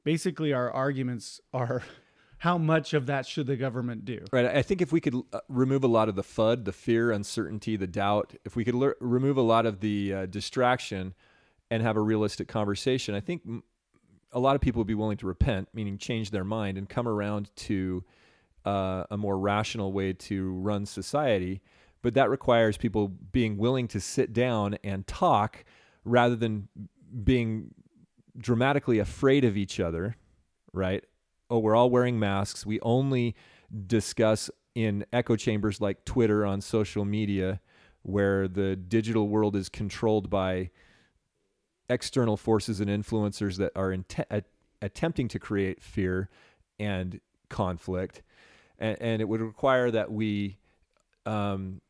basically 0.03 0.53
our 0.53 0.71
arguments 0.71 1.41
are 1.53 1.83
how 2.39 2.57
much 2.57 2.93
of 2.93 3.05
that 3.05 3.25
should 3.25 3.47
the 3.47 3.55
government 3.55 4.05
do? 4.05 4.25
Right. 4.31 4.45
I 4.45 4.61
think 4.61 4.81
if 4.81 4.91
we 4.91 4.99
could 4.99 5.15
uh, 5.31 5.41
remove 5.47 5.83
a 5.83 5.87
lot 5.87 6.09
of 6.09 6.15
the 6.15 6.23
FUD, 6.23 6.65
the 6.65 6.71
fear, 6.71 7.11
uncertainty, 7.11 7.75
the 7.75 7.87
doubt, 7.87 8.33
if 8.45 8.55
we 8.55 8.65
could 8.65 8.75
lear 8.75 8.95
remove 8.99 9.37
a 9.37 9.43
lot 9.43 9.65
of 9.65 9.79
the 9.79 10.13
uh, 10.13 10.25
distraction 10.25 11.13
and 11.69 11.83
have 11.83 11.97
a 11.97 12.01
realistic 12.01 12.47
conversation, 12.47 13.13
I 13.15 13.19
think 13.19 13.43
m- 13.45 13.63
a 14.33 14.39
lot 14.39 14.55
of 14.55 14.61
people 14.61 14.79
would 14.79 14.87
be 14.87 14.95
willing 14.95 15.17
to 15.17 15.27
repent, 15.27 15.69
meaning 15.73 15.97
change 15.97 16.31
their 16.31 16.43
mind 16.43 16.77
and 16.77 16.87
come 16.87 17.07
around 17.07 17.49
to 17.55 18.03
uh, 18.65 19.03
a 19.11 19.17
more 19.17 19.37
rational 19.37 19.91
way 19.91 20.13
to 20.13 20.53
run 20.53 20.85
society. 20.85 21.61
But 22.01 22.13
that 22.15 22.29
requires 22.29 22.77
people 22.77 23.07
being 23.07 23.57
willing 23.57 23.87
to 23.89 23.99
sit 23.99 24.33
down 24.33 24.77
and 24.83 25.05
talk 25.05 25.63
rather 26.03 26.35
than 26.35 26.67
being 27.23 27.73
dramatically 28.37 28.99
afraid 28.99 29.43
of 29.45 29.57
each 29.57 29.79
other, 29.79 30.15
right? 30.73 31.03
Oh, 31.49 31.59
we're 31.59 31.75
all 31.75 31.89
wearing 31.89 32.17
masks. 32.17 32.65
We 32.65 32.79
only 32.81 33.35
discuss 33.87 34.49
in 34.73 35.05
echo 35.11 35.35
chambers 35.35 35.81
like 35.81 36.05
Twitter 36.05 36.45
on 36.45 36.61
social 36.61 37.05
media, 37.05 37.59
where 38.03 38.47
the 38.47 38.75
digital 38.75 39.27
world 39.27 39.55
is 39.55 39.69
controlled 39.69 40.29
by 40.29 40.71
external 41.91 42.37
forces 42.37 42.79
and 42.79 42.89
influencers 42.89 43.57
that 43.57 43.71
are 43.75 43.89
inte- 43.89 44.25
a- 44.31 44.43
attempting 44.81 45.27
to 45.27 45.39
create 45.39 45.83
fear 45.83 46.29
and 46.79 47.19
conflict. 47.49 48.23
And, 48.79 48.97
and 49.01 49.21
it 49.21 49.25
would 49.25 49.41
require 49.41 49.91
that 49.91 50.11
we 50.11 50.57
um, 51.25 51.81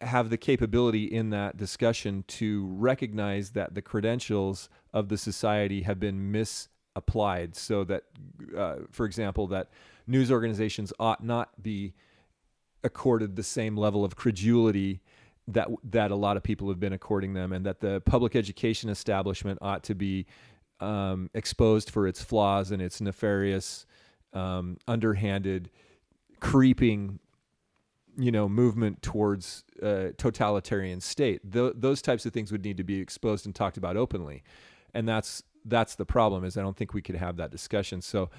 have 0.00 0.30
the 0.30 0.36
capability 0.36 1.04
in 1.04 1.30
that 1.30 1.56
discussion 1.56 2.24
to 2.28 2.66
recognize 2.66 3.50
that 3.50 3.74
the 3.74 3.82
credentials 3.82 4.68
of 4.92 5.08
the 5.08 5.18
society 5.18 5.82
have 5.82 6.00
been 6.00 6.30
misapplied 6.32 7.54
so 7.54 7.84
that 7.84 8.04
uh, 8.56 8.76
for 8.90 9.06
example 9.06 9.46
that 9.48 9.68
news 10.06 10.30
organizations 10.30 10.92
ought 10.98 11.22
not 11.22 11.62
be 11.62 11.94
accorded 12.84 13.36
the 13.36 13.42
same 13.42 13.76
level 13.76 14.04
of 14.04 14.16
credulity 14.16 15.00
that 15.48 15.68
that 15.82 16.10
a 16.10 16.14
lot 16.14 16.36
of 16.36 16.42
people 16.42 16.68
have 16.68 16.78
been 16.78 16.92
according 16.92 17.34
them 17.34 17.52
and 17.52 17.64
that 17.66 17.80
the 17.80 18.00
public 18.02 18.36
education 18.36 18.90
establishment 18.90 19.58
ought 19.62 19.82
to 19.84 19.94
be 19.94 20.26
um, 20.80 21.30
exposed 21.34 21.90
for 21.90 22.06
its 22.06 22.22
flaws 22.22 22.70
and 22.70 22.80
its 22.80 23.00
nefarious 23.00 23.86
um, 24.32 24.76
underhanded 24.86 25.70
creeping 26.40 27.18
you 28.16 28.30
know 28.30 28.48
movement 28.48 29.00
towards 29.02 29.64
uh, 29.82 30.08
totalitarian 30.18 31.00
state. 31.00 31.40
Th- 31.50 31.72
those 31.74 32.02
types 32.02 32.26
of 32.26 32.32
things 32.32 32.52
would 32.52 32.64
need 32.64 32.76
to 32.76 32.84
be 32.84 33.00
exposed 33.00 33.46
and 33.46 33.54
talked 33.54 33.76
about 33.76 33.96
openly. 33.96 34.42
And 34.94 35.08
that's 35.08 35.42
that's 35.64 35.96
the 35.96 36.06
problem 36.06 36.44
is 36.44 36.56
i 36.56 36.62
don't 36.62 36.76
think 36.76 36.94
we 36.94 37.02
could 37.02 37.16
have 37.16 37.36
that 37.36 37.50
discussion. 37.50 38.02
So 38.02 38.30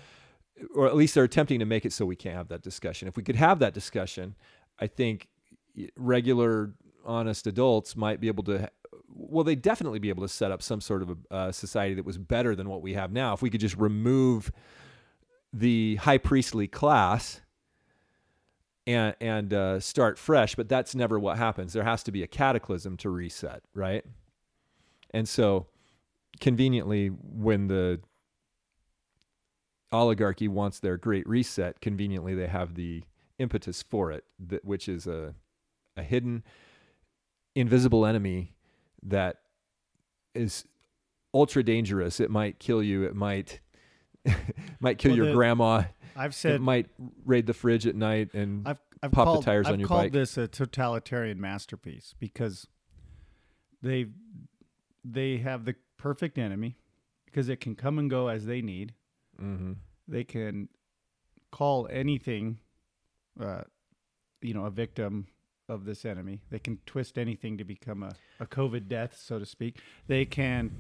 or 0.76 0.88
at 0.88 0.96
least 0.96 1.16
they're 1.16 1.24
attempting 1.24 1.60
to 1.60 1.66
make 1.66 1.86
it 1.86 1.94
so 1.94 2.06
we 2.06 2.18
can't 2.18 2.36
have 2.36 2.50
that 2.50 2.62
discussion. 2.62 3.08
If 3.08 3.16
we 3.16 3.24
could 3.24 3.38
have 3.38 3.60
that 3.60 3.74
discussion 3.74 4.36
i 4.82 4.88
think 4.88 5.28
regular 5.96 6.74
honest 7.10 7.48
adults 7.48 7.96
might 7.96 8.22
be 8.22 8.28
able 8.28 8.44
to 8.44 8.70
well 9.08 9.44
they 9.44 9.56
definitely 9.56 10.00
be 10.00 10.10
able 10.10 10.22
to 10.22 10.30
set 10.30 10.52
up 10.52 10.62
some 10.62 10.80
sort 10.80 11.02
of 11.02 11.18
a 11.32 11.52
society 11.52 11.96
that 11.96 12.06
was 12.06 12.18
better 12.18 12.56
than 12.56 12.70
what 12.70 12.82
we 12.82 12.94
have 12.94 13.12
now 13.12 13.34
if 13.34 13.42
we 13.42 13.50
could 13.50 13.60
just 13.60 13.76
remove 13.76 14.52
the 15.52 15.96
high 15.96 16.18
priestly 16.18 16.68
class 16.68 17.42
and 18.90 19.16
and 19.22 19.54
uh, 19.54 19.80
start 19.80 20.18
fresh. 20.18 20.56
But 20.56 20.68
that's 20.68 20.96
never 20.96 21.20
what 21.20 21.38
happens. 21.38 21.74
There 21.74 21.84
has 21.84 22.04
to 22.04 22.12
be 22.12 22.24
a 22.24 22.28
cataclysm 22.28 22.98
to 22.98 23.10
reset, 23.10 23.62
right? 23.74 24.04
And 25.12 25.28
so, 25.28 25.68
conveniently, 26.40 27.08
when 27.08 27.68
the 27.68 28.00
oligarchy 29.92 30.48
wants 30.48 30.80
their 30.80 30.98
great 30.98 31.28
reset, 31.28 31.82
conveniently 31.82 32.36
they 32.36 32.48
have 32.48 32.76
the 32.76 33.04
impetus 33.38 33.84
for 33.84 34.12
it, 34.12 34.24
which 34.64 34.90
is 34.90 35.06
a 35.06 35.36
a 35.96 36.04
hidden, 36.04 36.44
invisible 37.56 38.06
enemy 38.06 38.56
that 39.04 39.38
is 40.36 40.66
ultra 41.34 41.64
dangerous. 41.64 42.20
It 42.20 42.30
might 42.30 42.60
kill 42.60 42.82
you. 42.84 43.04
It 43.04 43.16
might 43.16 43.60
might 44.80 44.98
kill 44.98 45.12
Well, 45.12 45.18
your 45.18 45.28
the- 45.28 45.34
grandma. 45.34 45.84
I've 46.16 46.36
said 46.36 46.56
It 46.56 46.62
might 46.62 46.88
raid 47.26 47.46
the 47.48 47.54
fridge 47.54 47.88
at 47.88 47.96
night 47.96 48.34
and 48.34 48.68
I've, 48.68 48.80
I've 49.02 49.12
pop 49.12 49.26
the 49.26 49.32
called, 49.34 49.46
tires 49.46 49.68
I've 49.68 49.74
on 49.74 49.80
your 49.80 49.88
called 49.88 50.12
this 50.12 50.38
a 50.38 50.48
totalitarian 50.50 51.40
masterpiece 51.40 52.14
because 52.20 52.68
they 53.82 54.08
they 55.06 55.38
have 55.38 55.64
the 55.64 55.76
perfect 55.98 56.38
enemy 56.38 56.76
because 57.26 57.48
it 57.48 57.62
can 57.62 57.76
come 57.76 57.98
and 58.00 58.10
go 58.10 58.28
as 58.28 58.46
they 58.46 58.62
need. 58.62 58.94
hmm 59.38 59.74
They 60.10 60.24
can 60.26 60.68
call 61.52 61.88
anything, 61.90 62.60
uh, 63.40 63.62
you 64.42 64.54
know, 64.54 64.66
a 64.66 64.72
victim 64.72 65.28
of 65.70 65.86
this 65.86 66.04
enemy. 66.06 66.42
They 66.50 66.60
can 66.60 66.80
twist 66.86 67.18
anything 67.18 67.58
to 67.58 67.64
become 67.64 68.04
a, 68.04 68.12
a 68.40 68.46
COVID 68.46 68.88
death, 68.88 69.18
so 69.24 69.40
to 69.40 69.46
speak. 69.46 69.78
They 70.08 70.26
can. 70.26 70.72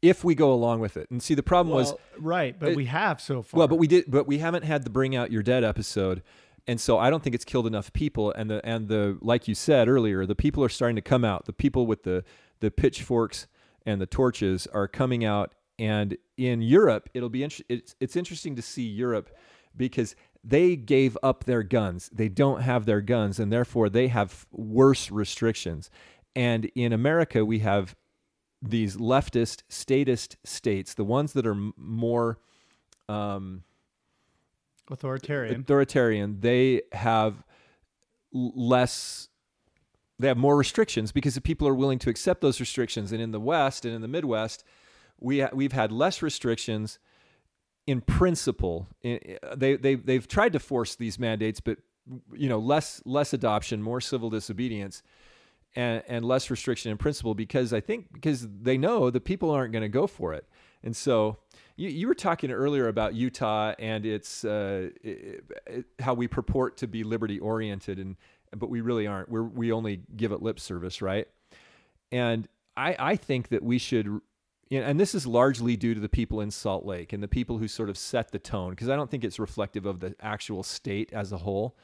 if 0.00 0.22
we 0.24 0.34
go 0.34 0.52
along 0.52 0.80
with 0.80 0.96
it. 0.96 1.10
And 1.10 1.22
see, 1.22 1.34
the 1.34 1.42
problem 1.42 1.74
was 1.74 1.94
right, 2.18 2.58
but 2.58 2.70
it- 2.70 2.76
we 2.76 2.86
have 2.86 3.20
so 3.20 3.42
far. 3.42 3.58
well, 3.58 3.68
but 3.68 3.76
we 3.76 3.86
did, 3.86 4.04
but 4.08 4.26
we 4.26 4.38
haven't 4.38 4.62
had 4.64 4.84
the 4.84 4.90
bring 4.90 5.16
out 5.16 5.30
your 5.32 5.42
dead 5.42 5.64
episode, 5.64 6.22
and 6.66 6.80
so 6.80 6.98
I 6.98 7.10
don't 7.10 7.22
think 7.22 7.34
it's 7.34 7.44
killed 7.44 7.66
enough 7.66 7.92
people. 7.92 8.30
And 8.32 8.48
the 8.50 8.64
and 8.64 8.88
the 8.88 9.18
like 9.20 9.48
you 9.48 9.54
said 9.54 9.88
earlier, 9.88 10.24
the 10.26 10.36
people 10.36 10.62
are 10.62 10.68
starting 10.68 10.96
to 10.96 11.02
come 11.02 11.24
out. 11.24 11.46
The 11.46 11.52
people 11.52 11.86
with 11.86 12.04
the 12.04 12.24
the 12.60 12.70
pitchforks 12.70 13.46
and 13.86 14.00
the 14.00 14.06
torches 14.06 14.66
are 14.68 14.86
coming 14.88 15.24
out. 15.24 15.52
And 15.80 16.16
in 16.36 16.60
Europe, 16.60 17.08
it'll 17.14 17.28
be 17.28 17.42
inter- 17.44 17.62
it's 17.68 17.94
it's 18.00 18.16
interesting 18.16 18.56
to 18.56 18.62
see 18.62 18.82
Europe 18.86 19.30
because 19.76 20.16
they 20.44 20.76
gave 20.76 21.16
up 21.22 21.44
their 21.44 21.62
guns. 21.62 22.08
They 22.12 22.28
don't 22.28 22.62
have 22.62 22.86
their 22.86 23.00
guns, 23.00 23.38
and 23.38 23.52
therefore 23.52 23.88
they 23.88 24.08
have 24.08 24.46
worse 24.50 25.10
restrictions. 25.10 25.90
And 26.34 26.66
in 26.74 26.92
America, 26.92 27.44
we 27.44 27.60
have 27.60 27.96
these 28.62 28.96
leftist, 28.96 29.62
statist 29.68 30.36
states, 30.44 30.94
the 30.94 31.04
ones 31.04 31.32
that 31.32 31.46
are 31.46 31.52
m- 31.52 31.74
more 31.76 32.38
um, 33.08 33.62
authoritarian. 34.90 35.60
authoritarian, 35.60 36.40
they 36.40 36.82
have 36.92 37.44
less. 38.32 39.28
They 40.20 40.26
have 40.26 40.36
more 40.36 40.56
restrictions 40.56 41.12
because 41.12 41.36
the 41.36 41.40
people 41.40 41.68
are 41.68 41.74
willing 41.74 42.00
to 42.00 42.10
accept 42.10 42.40
those 42.40 42.58
restrictions. 42.58 43.12
And 43.12 43.22
in 43.22 43.30
the 43.30 43.38
West 43.38 43.84
and 43.84 43.94
in 43.94 44.02
the 44.02 44.08
Midwest, 44.08 44.64
we 45.20 45.40
ha- 45.40 45.50
we've 45.52 45.72
had 45.72 45.92
less 45.92 46.22
restrictions 46.22 46.98
in 47.88 48.02
principle. 48.02 48.86
They 49.02 49.76
they 49.76 49.94
they've 49.94 50.28
tried 50.28 50.52
to 50.52 50.58
force 50.58 50.94
these 50.94 51.18
mandates, 51.18 51.58
but 51.58 51.78
you 52.34 52.46
know 52.46 52.58
less 52.58 53.00
less 53.06 53.32
adoption, 53.32 53.82
more 53.82 54.02
civil 54.02 54.28
disobedience, 54.28 55.02
and 55.74 56.02
and 56.06 56.22
less 56.22 56.50
restriction 56.50 56.92
in 56.92 56.98
principle 56.98 57.34
because 57.34 57.72
I 57.72 57.80
think 57.80 58.12
because 58.12 58.46
they 58.46 58.76
know 58.76 59.08
the 59.08 59.20
people 59.20 59.50
aren't 59.50 59.72
going 59.72 59.82
to 59.82 59.88
go 59.88 60.06
for 60.06 60.34
it, 60.34 60.46
and 60.84 60.94
so. 60.94 61.38
You, 61.80 61.90
you 61.90 62.08
were 62.08 62.14
talking 62.16 62.50
earlier 62.50 62.88
about 62.88 63.14
Utah 63.14 63.72
and 63.78 64.04
its 64.04 64.44
uh, 64.44 64.88
i 65.04 65.16
i 65.70 65.84
how 66.00 66.12
we 66.12 66.26
purport 66.26 66.76
to 66.78 66.88
be 66.88 67.04
liberty 67.04 67.38
oriented, 67.38 68.00
and 68.00 68.16
but 68.56 68.68
we 68.68 68.80
really 68.80 69.06
aren't. 69.06 69.28
We're 69.28 69.44
we 69.44 69.70
only 69.70 70.00
give 70.16 70.32
it 70.32 70.42
lip 70.42 70.58
service, 70.58 71.00
right? 71.00 71.28
And 72.10 72.48
I 72.76 72.96
I 72.98 73.14
think 73.14 73.50
that 73.50 73.62
we 73.62 73.78
should 73.78 74.20
and 74.70 75.00
this 75.00 75.14
is 75.14 75.26
largely 75.26 75.76
due 75.76 75.94
to 75.94 76.00
the 76.00 76.08
people 76.08 76.40
in 76.40 76.50
Salt 76.50 76.84
Lake 76.84 77.12
and 77.12 77.22
the 77.22 77.28
people 77.28 77.58
who 77.58 77.68
sort 77.68 77.88
of 77.88 77.96
set 77.96 78.32
the 78.32 78.38
tone, 78.38 78.70
because 78.70 78.88
I 78.88 78.96
don't 78.96 79.10
think 79.10 79.24
it's 79.24 79.38
reflective 79.38 79.86
of 79.86 80.00
the 80.00 80.14
actual 80.20 80.62
state 80.62 81.12
as 81.12 81.32
a 81.32 81.38
whole. 81.38 81.76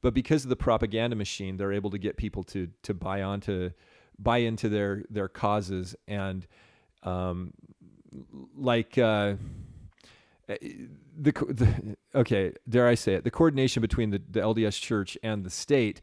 But 0.00 0.14
because 0.14 0.44
of 0.44 0.48
the 0.48 0.56
propaganda 0.56 1.16
machine, 1.16 1.56
they're 1.56 1.72
able 1.72 1.90
to 1.90 1.98
get 1.98 2.16
people 2.16 2.44
to 2.44 2.68
to 2.82 2.94
buy 2.94 3.22
onto 3.22 3.70
buy 4.18 4.38
into 4.38 4.68
their 4.68 5.04
their 5.10 5.28
causes 5.28 5.96
and 6.06 6.46
um, 7.02 7.52
like 8.56 8.98
uh, 8.98 9.34
the, 10.46 11.32
the 11.32 11.96
okay, 12.14 12.52
dare 12.68 12.88
I 12.88 12.94
say 12.94 13.14
it, 13.14 13.24
the 13.24 13.30
coordination 13.30 13.80
between 13.80 14.10
the, 14.10 14.22
the 14.30 14.40
LDS 14.40 14.80
Church 14.80 15.18
and 15.22 15.44
the 15.44 15.50
state 15.50 16.00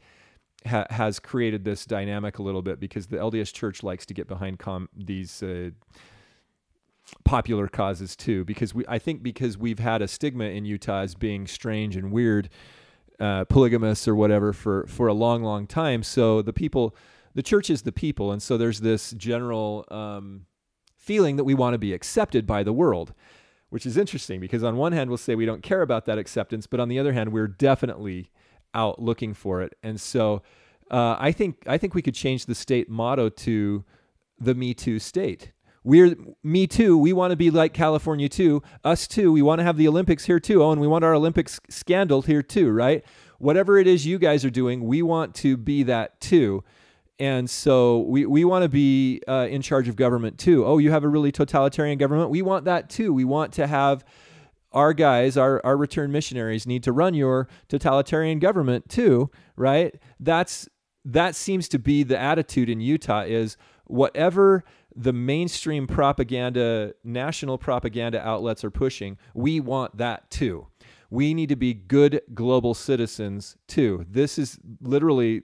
ha- 0.66 0.88
has 0.90 1.20
created 1.20 1.64
this 1.64 1.86
dynamic 1.86 2.40
a 2.40 2.44
little 2.44 2.62
bit 2.62 2.80
because 2.80 3.08
the 3.08 3.18
LDS 3.18 3.54
Church 3.54 3.84
likes 3.84 4.06
to 4.06 4.14
get 4.14 4.28
behind 4.28 4.60
com- 4.60 4.90
these 4.96 5.42
uh, 5.42 5.72
popular 7.24 7.68
causes 7.68 8.16
too. 8.16 8.44
Because 8.46 8.74
we, 8.74 8.86
I 8.88 9.00
think, 9.00 9.24
because 9.24 9.58
we've 9.58 9.80
had 9.80 10.02
a 10.02 10.08
stigma 10.08 10.46
in 10.46 10.66
Utah 10.66 11.02
as 11.02 11.16
being 11.16 11.48
strange 11.48 11.96
and 11.96 12.12
weird, 12.12 12.50
uh, 13.20 13.46
polygamous 13.46 14.08
or 14.08 14.16
whatever 14.16 14.54
for 14.54 14.86
for 14.88 15.08
a 15.08 15.14
long, 15.14 15.44
long 15.44 15.68
time. 15.68 16.04
So 16.04 16.42
the 16.42 16.54
people, 16.54 16.96
the 17.34 17.44
church 17.44 17.70
is 17.70 17.84
the 17.84 17.92
people, 17.92 18.32
and 18.32 18.42
so 18.42 18.58
there's 18.58 18.82
this 18.82 19.12
general 19.12 19.86
um, 19.90 20.46
feeling 20.98 21.36
that 21.38 21.44
we 21.44 21.54
want 21.54 21.74
to 21.74 21.78
be 21.78 21.94
accepted 21.94 22.46
by 22.46 22.64
the 22.64 22.74
world. 22.74 23.14
Which 23.70 23.86
is 23.86 23.98
interesting 23.98 24.40
because 24.40 24.64
on 24.64 24.78
one 24.78 24.94
hand 24.94 25.10
we'll 25.10 25.18
say 25.18 25.36
we 25.36 25.46
don't 25.46 25.64
care 25.64 25.82
about 25.82 26.06
that 26.06 26.18
acceptance, 26.18 26.66
but 26.68 26.80
on 26.80 26.88
the 26.88 27.00
other 27.00 27.12
hand 27.14 27.34
we're 27.34 27.48
definitely 27.48 28.32
out 28.74 29.02
looking 29.02 29.34
for 29.34 29.62
it. 29.62 29.74
And 29.82 30.00
so 30.00 30.44
uh, 30.92 31.16
I 31.20 31.32
think 31.32 31.64
I 31.68 31.78
think 31.78 31.94
we 31.94 32.02
could 32.02 32.14
change 32.14 32.46
the 32.46 32.56
state 32.56 32.90
motto 32.90 33.30
to 33.30 33.84
the 34.40 34.54
Me 34.54 34.74
Too 34.74 35.00
state. 35.00 35.52
We're 35.86 36.16
Me 36.44 36.66
Too. 36.66 36.98
We 36.98 37.14
want 37.14 37.30
to 37.30 37.38
be 37.38 37.52
like 37.52 37.72
California 37.72 38.28
too. 38.28 38.64
Us 38.84 39.08
too. 39.08 39.32
We 39.32 39.44
want 39.44 39.60
to 39.60 39.64
have 39.64 39.78
the 39.78 39.88
Olympics 39.88 40.26
here 40.26 40.40
too. 40.40 40.64
Oh, 40.64 40.72
and 40.72 40.82
we 40.82 40.88
want 40.88 41.06
our 41.06 41.14
Olympics 41.14 41.60
scandal 41.70 42.24
here 42.24 42.42
too, 42.42 42.72
right? 42.72 43.06
Whatever 43.38 43.78
it 43.78 43.86
is 43.86 44.04
you 44.04 44.18
guys 44.18 44.44
are 44.44 44.50
doing, 44.50 44.86
we 44.86 45.04
want 45.04 45.36
to 45.36 45.56
be 45.56 45.84
that 45.84 46.20
too. 46.20 46.64
And 47.20 47.48
so 47.48 48.00
we, 48.00 48.26
we 48.26 48.44
want 48.44 48.64
to 48.64 48.70
be 48.70 49.22
uh, 49.28 49.48
in 49.48 49.62
charge 49.62 49.88
of 49.88 49.96
government 49.96 50.40
too. 50.40 50.66
Oh, 50.66 50.80
you 50.80 50.90
have 50.90 51.04
a 51.04 51.08
really 51.08 51.32
totalitarian 51.32 52.00
government? 52.00 52.32
We 52.32 52.42
want 52.42 52.66
that 52.66 52.90
too. 52.90 53.14
We 53.14 53.24
want 53.24 53.54
to 53.54 53.68
have 53.68 54.04
our 54.72 54.92
guys, 54.92 55.38
our, 55.38 55.64
our 55.64 55.78
return 55.78 56.12
missionaries 56.12 56.66
need 56.66 56.82
to 56.84 56.92
run 56.92 57.14
your 57.14 57.48
totalitarian 57.70 58.40
government 58.40 58.90
too, 58.90 59.30
right? 59.56 59.94
That's 60.20 60.68
that 61.06 61.36
seems 61.36 61.70
to 61.70 61.78
be 61.78 62.02
the 62.02 62.20
attitude 62.20 62.70
in 62.70 62.82
Utah 62.82 63.22
is 63.22 63.56
whatever 63.86 64.64
the 64.96 65.14
mainstream 65.14 65.88
propaganda, 65.88 66.94
national 67.04 67.58
propaganda 67.58 68.26
outlets 68.26 68.64
are 68.64 68.72
pushing, 68.72 69.18
we 69.34 69.60
want 69.60 69.98
that 69.98 70.30
too. 70.30 70.68
We 71.10 71.34
need 71.34 71.50
to 71.50 71.56
be 71.56 71.74
good 71.74 72.22
global 72.34 72.74
citizens 72.74 73.58
too. 73.68 74.06
This 74.10 74.38
is 74.38 74.60
literally 74.82 75.44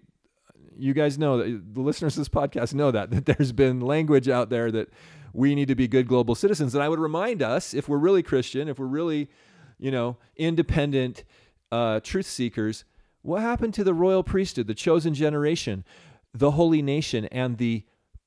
you 0.78 0.94
guys 0.94 1.20
know 1.20 1.38
that 1.38 1.74
the 1.74 1.82
listeners 1.82 2.18
of 2.18 2.22
this 2.22 2.30
podcast 2.30 2.74
know 2.74 2.92
that 2.92 3.12
that 3.12 3.26
there's 3.26 3.52
been 3.52 3.82
language 3.82 4.30
out 4.30 4.50
there 4.50 4.72
that 4.72 4.90
we 5.34 5.54
need 5.54 5.68
to 5.68 5.76
be 5.76 5.88
good 5.88 6.08
global 6.08 6.34
citizens 6.34 6.74
and 6.74 6.84
i 6.84 6.90
would 6.90 6.98
remind 7.00 7.42
us 7.42 7.74
if 7.74 7.88
we're 7.88 7.98
really 7.98 8.24
christian 8.24 8.68
if 8.68 8.80
we're 8.80 8.86
really 8.86 9.30
you 9.78 9.92
know 9.92 10.18
independent 10.38 11.24
uh, 11.72 12.00
truth 12.02 12.26
seekers 12.26 12.84
What 13.22 13.42
happened 13.42 13.74
to 13.76 13.84
the 13.84 13.94
royal 13.94 14.24
priesthood, 14.24 14.68
the 14.68 14.74
chosen 14.74 15.14
generation, 15.14 15.86
the 16.34 16.52
holy 16.52 16.82
nation, 16.82 17.26
and 17.26 17.58
the 17.58 17.86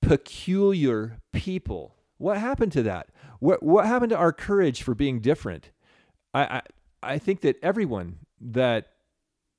peculiar 0.09 1.19
people? 1.33 1.97
What 2.19 2.39
happened 2.39 2.73
to 2.73 2.83
that? 2.85 3.09
What 3.41 3.63
what 3.63 3.87
happened 3.87 4.11
to 4.11 4.17
our 4.17 4.33
courage 4.33 4.83
for 4.83 4.95
being 4.95 5.21
different? 5.21 5.71
I 6.33 6.43
I, 6.43 6.63
I 7.03 7.19
think 7.19 7.41
that 7.43 7.57
everyone 7.63 8.21
that 8.41 8.89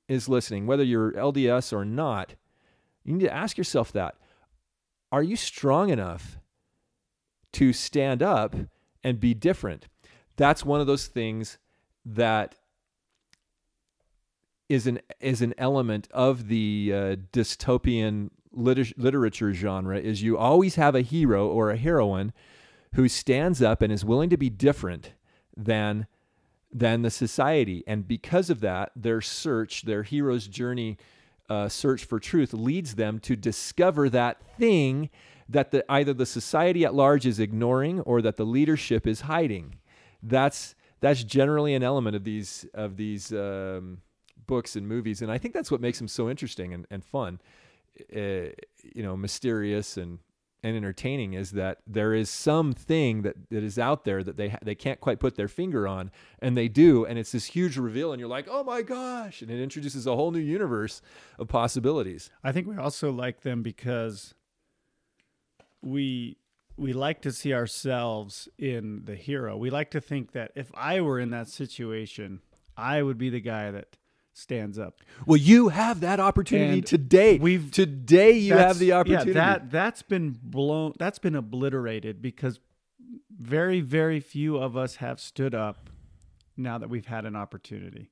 is 0.08 0.28
listening, 0.28 0.66
whether 0.66 0.84
you're 0.84 1.12
LDS 1.12 1.72
or 1.72 1.84
not, 1.84 2.34
you 3.04 3.14
need 3.14 3.24
to 3.24 3.34
ask 3.34 3.58
yourself 3.58 3.92
that. 3.92 4.16
Are 5.12 5.22
you 5.22 5.36
strong 5.36 5.90
enough 5.90 6.38
to 7.52 7.72
stand 7.72 8.22
up 8.22 8.54
and 9.04 9.20
be 9.20 9.34
different? 9.34 9.86
That's 10.36 10.64
one 10.64 10.80
of 10.80 10.86
those 10.86 11.06
things 11.06 11.58
that 12.04 12.56
is 14.68 14.86
an 14.86 15.00
is 15.20 15.42
an 15.42 15.54
element 15.58 16.08
of 16.10 16.48
the 16.48 16.90
uh, 16.92 17.16
dystopian 17.32 18.30
liter- 18.52 18.94
literature 18.96 19.52
genre 19.52 19.98
is 19.98 20.22
you 20.22 20.36
always 20.36 20.76
have 20.76 20.94
a 20.94 21.02
hero 21.02 21.48
or 21.48 21.70
a 21.70 21.76
heroine 21.76 22.32
who 22.94 23.08
stands 23.08 23.60
up 23.62 23.82
and 23.82 23.92
is 23.92 24.04
willing 24.04 24.30
to 24.30 24.36
be 24.36 24.50
different 24.50 25.12
than 25.56 26.06
than 26.72 27.02
the 27.02 27.10
society. 27.10 27.82
And 27.86 28.06
because 28.06 28.50
of 28.50 28.60
that 28.60 28.92
their 28.96 29.20
search 29.20 29.82
their 29.82 30.02
hero's 30.02 30.46
journey 30.46 30.98
uh, 31.48 31.68
search 31.68 32.04
for 32.04 32.18
truth 32.18 32.52
leads 32.52 32.96
them 32.96 33.18
to 33.20 33.36
discover 33.36 34.08
that 34.10 34.42
thing 34.58 35.10
that 35.48 35.70
the, 35.70 35.84
either 35.88 36.12
the 36.12 36.26
society 36.26 36.84
at 36.84 36.94
large 36.94 37.24
is 37.24 37.38
ignoring 37.38 38.00
or 38.00 38.20
that 38.20 38.36
the 38.36 38.44
leadership 38.44 39.06
is 39.06 39.22
hiding. 39.22 39.76
That's 40.22 40.74
that's 41.00 41.22
generally 41.22 41.74
an 41.74 41.82
element 41.82 42.16
of 42.16 42.24
these 42.24 42.66
of 42.74 42.96
these 42.96 43.32
um, 43.32 43.98
books 44.46 44.76
and 44.76 44.88
movies, 44.88 45.22
and 45.22 45.30
I 45.30 45.38
think 45.38 45.54
that's 45.54 45.70
what 45.70 45.80
makes 45.80 45.98
them 45.98 46.08
so 46.08 46.28
interesting 46.28 46.74
and, 46.74 46.86
and 46.90 47.04
fun. 47.04 47.40
Uh, 48.14 48.52
you 48.82 49.02
know, 49.02 49.16
mysterious 49.16 49.96
and 49.96 50.18
and 50.62 50.76
entertaining 50.76 51.34
is 51.34 51.52
that 51.52 51.78
there 51.86 52.12
is 52.12 52.28
something 52.28 53.22
that, 53.22 53.36
that 53.50 53.62
is 53.62 53.78
out 53.78 54.04
there 54.04 54.24
that 54.24 54.36
they 54.36 54.48
ha- 54.48 54.58
they 54.62 54.74
can't 54.74 55.00
quite 55.00 55.20
put 55.20 55.36
their 55.36 55.48
finger 55.48 55.86
on, 55.86 56.10
and 56.40 56.56
they 56.56 56.66
do, 56.66 57.04
and 57.04 57.18
it's 57.18 57.32
this 57.32 57.46
huge 57.46 57.76
reveal, 57.76 58.12
and 58.12 58.18
you're 58.18 58.28
like, 58.28 58.48
oh 58.50 58.64
my 58.64 58.82
gosh, 58.82 59.42
and 59.42 59.50
it 59.50 59.62
introduces 59.62 60.06
a 60.06 60.16
whole 60.16 60.30
new 60.30 60.40
universe 60.40 61.02
of 61.38 61.46
possibilities. 61.48 62.30
I 62.42 62.52
think 62.52 62.66
we 62.66 62.76
also 62.76 63.12
like 63.12 63.42
them 63.42 63.62
because 63.62 64.34
we 65.82 66.38
we 66.76 66.92
like 66.92 67.22
to 67.22 67.32
see 67.32 67.54
ourselves 67.54 68.48
in 68.58 69.02
the 69.04 69.14
hero. 69.14 69.56
We 69.56 69.70
like 69.70 69.90
to 69.92 70.00
think 70.00 70.32
that 70.32 70.52
if 70.54 70.70
I 70.74 71.00
were 71.00 71.18
in 71.20 71.30
that 71.30 71.48
situation, 71.48 72.40
I 72.76 73.02
would 73.02 73.18
be 73.18 73.30
the 73.30 73.40
guy 73.40 73.70
that 73.70 73.96
stands 74.36 74.78
up. 74.78 75.00
Well, 75.24 75.38
you 75.38 75.68
have 75.68 76.00
that 76.00 76.20
opportunity 76.20 76.78
And 76.78 76.86
today. 76.86 77.38
we've- 77.38 77.70
today 77.70 78.32
you 78.32 78.54
have 78.54 78.78
the 78.78 78.92
opportunity. 78.92 79.30
Yeah, 79.30 79.34
that 79.58 79.70
that's 79.70 80.02
been 80.02 80.38
blown. 80.42 80.92
That's 80.98 81.18
been 81.18 81.34
obliterated 81.34 82.20
because 82.20 82.60
very 83.38 83.80
very 83.80 84.20
few 84.20 84.56
of 84.56 84.76
us 84.76 84.96
have 84.96 85.20
stood 85.20 85.54
up 85.54 85.90
now 86.56 86.78
that 86.78 86.88
we've 86.88 87.06
had 87.06 87.24
an 87.24 87.36
opportunity. 87.36 88.10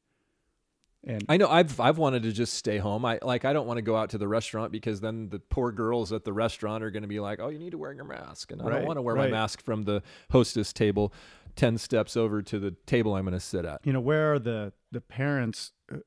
And 1.06 1.22
I 1.28 1.36
know 1.36 1.48
I've 1.48 1.78
I've 1.80 1.98
wanted 1.98 2.22
to 2.22 2.32
just 2.32 2.54
stay 2.54 2.78
home. 2.78 3.04
I 3.04 3.18
like 3.20 3.44
I 3.44 3.52
don't 3.52 3.66
want 3.66 3.76
to 3.76 3.82
go 3.82 3.94
out 3.94 4.10
to 4.10 4.18
the 4.18 4.26
restaurant 4.28 4.72
because 4.72 5.00
then 5.02 5.28
the 5.28 5.38
poor 5.38 5.70
girls 5.70 6.12
at 6.12 6.24
the 6.24 6.32
restaurant 6.32 6.82
are 6.82 6.90
going 6.90 7.02
to 7.02 7.08
be 7.08 7.20
like, 7.20 7.40
"Oh, 7.40 7.48
you 7.50 7.58
need 7.58 7.72
to 7.72 7.78
wear 7.78 7.92
your 7.92 8.04
mask." 8.04 8.52
And 8.52 8.62
I 8.62 8.70
don't 8.70 8.86
want 8.86 8.96
to 8.96 9.02
wear 9.02 9.14
right. 9.14 9.30
my 9.30 9.36
mask 9.36 9.62
from 9.62 9.82
the 9.82 10.02
hostess 10.30 10.72
table 10.72 11.12
10 11.56 11.78
steps 11.78 12.16
over 12.16 12.42
to 12.42 12.58
the 12.58 12.72
table 12.86 13.14
I'm 13.14 13.24
going 13.24 13.34
to 13.34 13.40
sit 13.40 13.64
at. 13.64 13.80
you 13.84 13.92
know 13.92 14.00
where 14.00 14.32
are 14.32 14.38
the 14.38 14.72
the 14.90 15.00
parents 15.00 15.72
uh, 15.92 15.98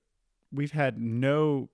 we've 0.51 0.71
had 0.71 0.99
no 0.99 1.69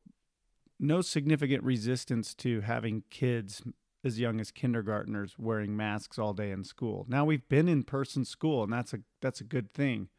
no 0.79 1.01
significant 1.01 1.63
resistance 1.63 2.33
to 2.33 2.61
having 2.61 3.03
kids 3.09 3.61
as 4.03 4.19
young 4.19 4.41
as 4.41 4.51
kindergartners 4.51 5.35
wearing 5.39 5.77
masks 5.77 6.19
all 6.19 6.33
day 6.33 6.51
in 6.51 6.63
school. 6.63 7.05
Now 7.07 7.23
we've 7.23 7.47
been 7.47 7.69
in 7.69 7.83
person 7.83 8.25
school 8.25 8.63
and 8.63 8.73
that's 8.73 8.93
a 8.93 8.99
that's 9.21 9.39
a 9.39 9.45
good 9.45 9.73
thing. 9.73 10.09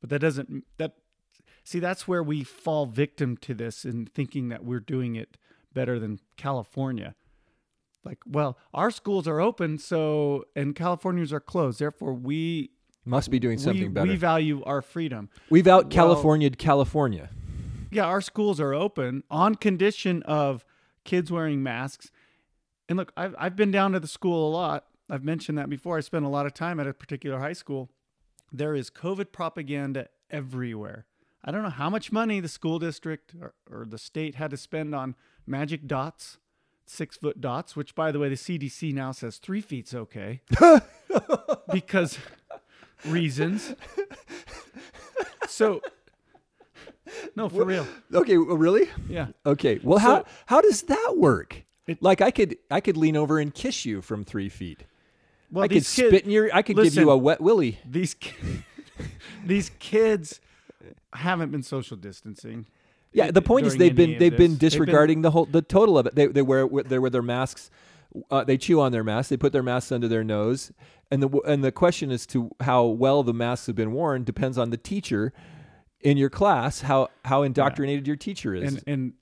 But 0.00 0.10
that 0.10 0.18
doesn't 0.18 0.64
that 0.78 0.96
see 1.64 1.78
that's 1.78 2.06
where 2.06 2.22
we 2.22 2.44
fall 2.44 2.86
victim 2.86 3.36
to 3.38 3.54
this 3.54 3.84
in 3.84 4.06
thinking 4.06 4.48
that 4.50 4.64
we're 4.64 4.80
doing 4.80 5.14
it 5.16 5.36
better 5.72 5.98
than 5.98 6.18
california. 6.36 7.14
Like 8.04 8.18
well 8.26 8.58
our 8.74 8.90
schools 8.90 9.26
are 9.26 9.40
open 9.40 9.78
so 9.78 10.44
and 10.54 10.74
californians 10.74 11.32
are 11.32 11.40
closed. 11.40 11.78
Therefore 11.78 12.12
we 12.12 12.72
Must 13.06 13.30
be 13.30 13.38
doing 13.38 13.58
something 13.58 13.84
we, 13.84 13.88
better. 13.88 14.08
we 14.10 14.16
value 14.16 14.62
our 14.64 14.82
freedom. 14.82 15.30
We've 15.48 15.66
out 15.68 15.84
well- 15.84 15.90
California. 16.54 17.30
Yeah, 17.92 18.04
our 18.04 18.20
schools 18.20 18.58
are 18.58 18.72
open 18.72 19.22
on 19.30 19.54
condition 19.54 20.22
of 20.22 20.64
kids 21.04 21.30
wearing 21.30 21.62
masks. 21.62 22.10
And 22.88 22.96
look, 22.96 23.12
I've, 23.16 23.34
I've 23.38 23.54
been 23.54 23.70
down 23.70 23.92
to 23.92 24.00
the 24.00 24.08
school 24.08 24.48
a 24.48 24.50
lot. 24.50 24.86
I've 25.10 25.24
mentioned 25.24 25.58
that 25.58 25.68
before. 25.68 25.98
I 25.98 26.00
spent 26.00 26.24
a 26.24 26.28
lot 26.28 26.46
of 26.46 26.54
time 26.54 26.80
at 26.80 26.86
a 26.86 26.94
particular 26.94 27.38
high 27.38 27.52
school. 27.52 27.90
There 28.50 28.74
is 28.74 28.90
COVID 28.90 29.30
propaganda 29.30 30.08
everywhere. 30.30 31.06
I 31.44 31.50
don't 31.50 31.62
know 31.62 31.70
how 31.70 31.90
much 31.90 32.12
money 32.12 32.40
the 32.40 32.48
school 32.48 32.78
district 32.78 33.34
or, 33.40 33.54
or 33.70 33.84
the 33.84 33.98
state 33.98 34.36
had 34.36 34.50
to 34.52 34.56
spend 34.56 34.94
on 34.94 35.14
magic 35.46 35.86
dots, 35.86 36.38
six 36.86 37.16
foot 37.16 37.40
dots, 37.40 37.76
which, 37.76 37.94
by 37.94 38.10
the 38.10 38.18
way, 38.18 38.28
the 38.28 38.36
CDC 38.36 38.94
now 38.94 39.12
says 39.12 39.36
three 39.36 39.60
feet's 39.60 39.92
okay 39.92 40.40
because 41.72 42.18
reasons. 43.04 43.74
So, 45.48 45.82
no, 47.36 47.48
for 47.48 47.64
real. 47.64 47.86
Okay, 48.12 48.38
well, 48.38 48.56
really? 48.56 48.88
Yeah. 49.08 49.28
Okay. 49.44 49.80
Well, 49.82 49.98
how 49.98 50.20
So- 50.20 50.26
how 50.46 50.60
does 50.60 50.82
that 50.82 51.14
work? 51.16 51.64
It- 51.86 52.02
like 52.02 52.20
I 52.20 52.30
could 52.30 52.56
I 52.70 52.80
could 52.80 52.96
lean 52.96 53.16
over 53.16 53.38
and 53.38 53.52
kiss 53.52 53.84
you 53.84 54.02
from 54.02 54.24
three 54.24 54.48
feet. 54.48 54.84
Well, 55.50 55.64
I 55.64 55.68
could 55.68 55.84
spit 55.84 56.24
in 56.24 56.30
your. 56.30 56.48
I 56.54 56.62
could 56.62 56.76
give 56.76 56.94
you 56.94 57.10
a 57.10 57.16
wet 57.16 57.40
willy. 57.40 57.78
These 57.84 58.14
ki- 58.14 58.64
these 59.46 59.70
kids 59.78 60.40
haven't 61.12 61.50
been 61.50 61.62
social 61.62 61.96
distancing. 61.96 62.66
Yeah, 63.12 63.30
the 63.30 63.42
point 63.42 63.66
is 63.66 63.76
they've 63.76 63.94
been 63.94 64.18
they've 64.18 64.36
been 64.36 64.56
disregarding 64.56 65.22
the 65.22 65.30
whole 65.32 65.44
the 65.44 65.60
total 65.60 65.98
of 65.98 66.06
it. 66.06 66.14
They 66.14 66.26
they 66.28 66.40
wear 66.42 66.66
they 66.66 66.98
wear 66.98 67.10
their 67.10 67.20
masks. 67.22 67.70
Uh, 68.30 68.44
they 68.44 68.56
chew 68.58 68.80
on 68.80 68.92
their 68.92 69.04
masks. 69.04 69.28
They 69.30 69.36
put 69.36 69.52
their 69.52 69.62
masks 69.62 69.90
under 69.92 70.08
their 70.08 70.24
nose, 70.24 70.72
and 71.10 71.22
the 71.22 71.28
and 71.46 71.62
the 71.62 71.72
question 71.72 72.10
as 72.10 72.26
to 72.28 72.50
how 72.60 72.84
well 72.86 73.22
the 73.22 73.34
masks 73.34 73.66
have 73.66 73.76
been 73.76 73.92
worn 73.92 74.24
depends 74.24 74.56
on 74.56 74.70
the 74.70 74.76
teacher 74.78 75.32
in 76.02 76.16
your 76.16 76.30
class. 76.30 76.80
How 76.80 77.08
how 77.24 77.42
indoctrinated 77.42 78.06
your 78.06 78.16
teacher 78.16 78.54
is. 78.54 78.74
and 78.74 78.82
and 78.86 79.12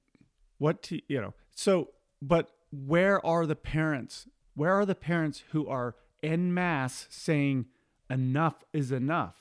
what 0.58 0.82
to, 0.84 1.00
you 1.08 1.20
know. 1.20 1.34
So, 1.54 1.90
but 2.20 2.50
where 2.70 3.24
are 3.24 3.46
the 3.46 3.56
parents? 3.56 4.26
Where 4.54 4.72
are 4.72 4.84
the 4.84 4.94
parents 4.94 5.42
who 5.52 5.66
are 5.68 5.94
en 6.22 6.52
masse 6.52 7.06
saying 7.10 7.66
enough 8.10 8.64
is 8.72 8.92
enough? 8.92 9.36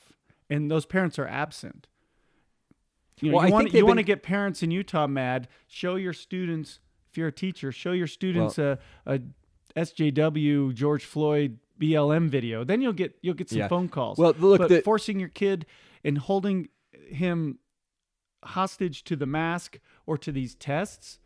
And 0.48 0.70
those 0.70 0.86
parents 0.86 1.18
are 1.18 1.26
absent. 1.28 1.86
You 3.20 3.30
know, 3.30 3.36
Well, 3.36 3.44
I 3.44 3.48
you 3.48 3.52
want 3.52 3.64
think 3.66 3.74
you 3.76 3.86
want 3.86 3.98
to 3.98 4.02
get 4.04 4.22
parents 4.22 4.62
in 4.62 4.70
Utah 4.70 5.06
mad. 5.06 5.48
Show 5.68 5.96
your 5.96 6.12
students 6.14 6.80
if 7.10 7.18
you're 7.18 7.28
a 7.28 7.32
teacher, 7.32 7.70
show 7.72 7.92
your 7.92 8.06
students 8.06 8.56
a, 8.58 8.78
a 9.04 9.20
SJW 9.76 10.72
George 10.74 11.04
Floyd 11.04 11.58
BLM 11.80 12.28
video. 12.28 12.64
Then 12.64 12.80
you'll 12.80 12.92
get 12.92 13.16
you'll 13.22 13.34
get 13.34 13.48
some 13.50 13.58
Yeah. 13.58 13.68
phone 13.68 13.88
calls. 13.88 14.18
Well, 14.18 14.34
look, 14.38 14.58
but 14.58 14.68
the- 14.68 14.80
forcing 14.82 15.20
your 15.20 15.28
kid 15.28 15.66
and 16.04 16.16
holding 16.18 16.68
him 17.12 17.58
hostage 18.44 19.04
to 19.04 19.16
the 19.16 19.26
mask 19.26 19.78
or 20.06 20.16
to 20.18 20.32
these 20.32 20.54
tests, 20.54 21.18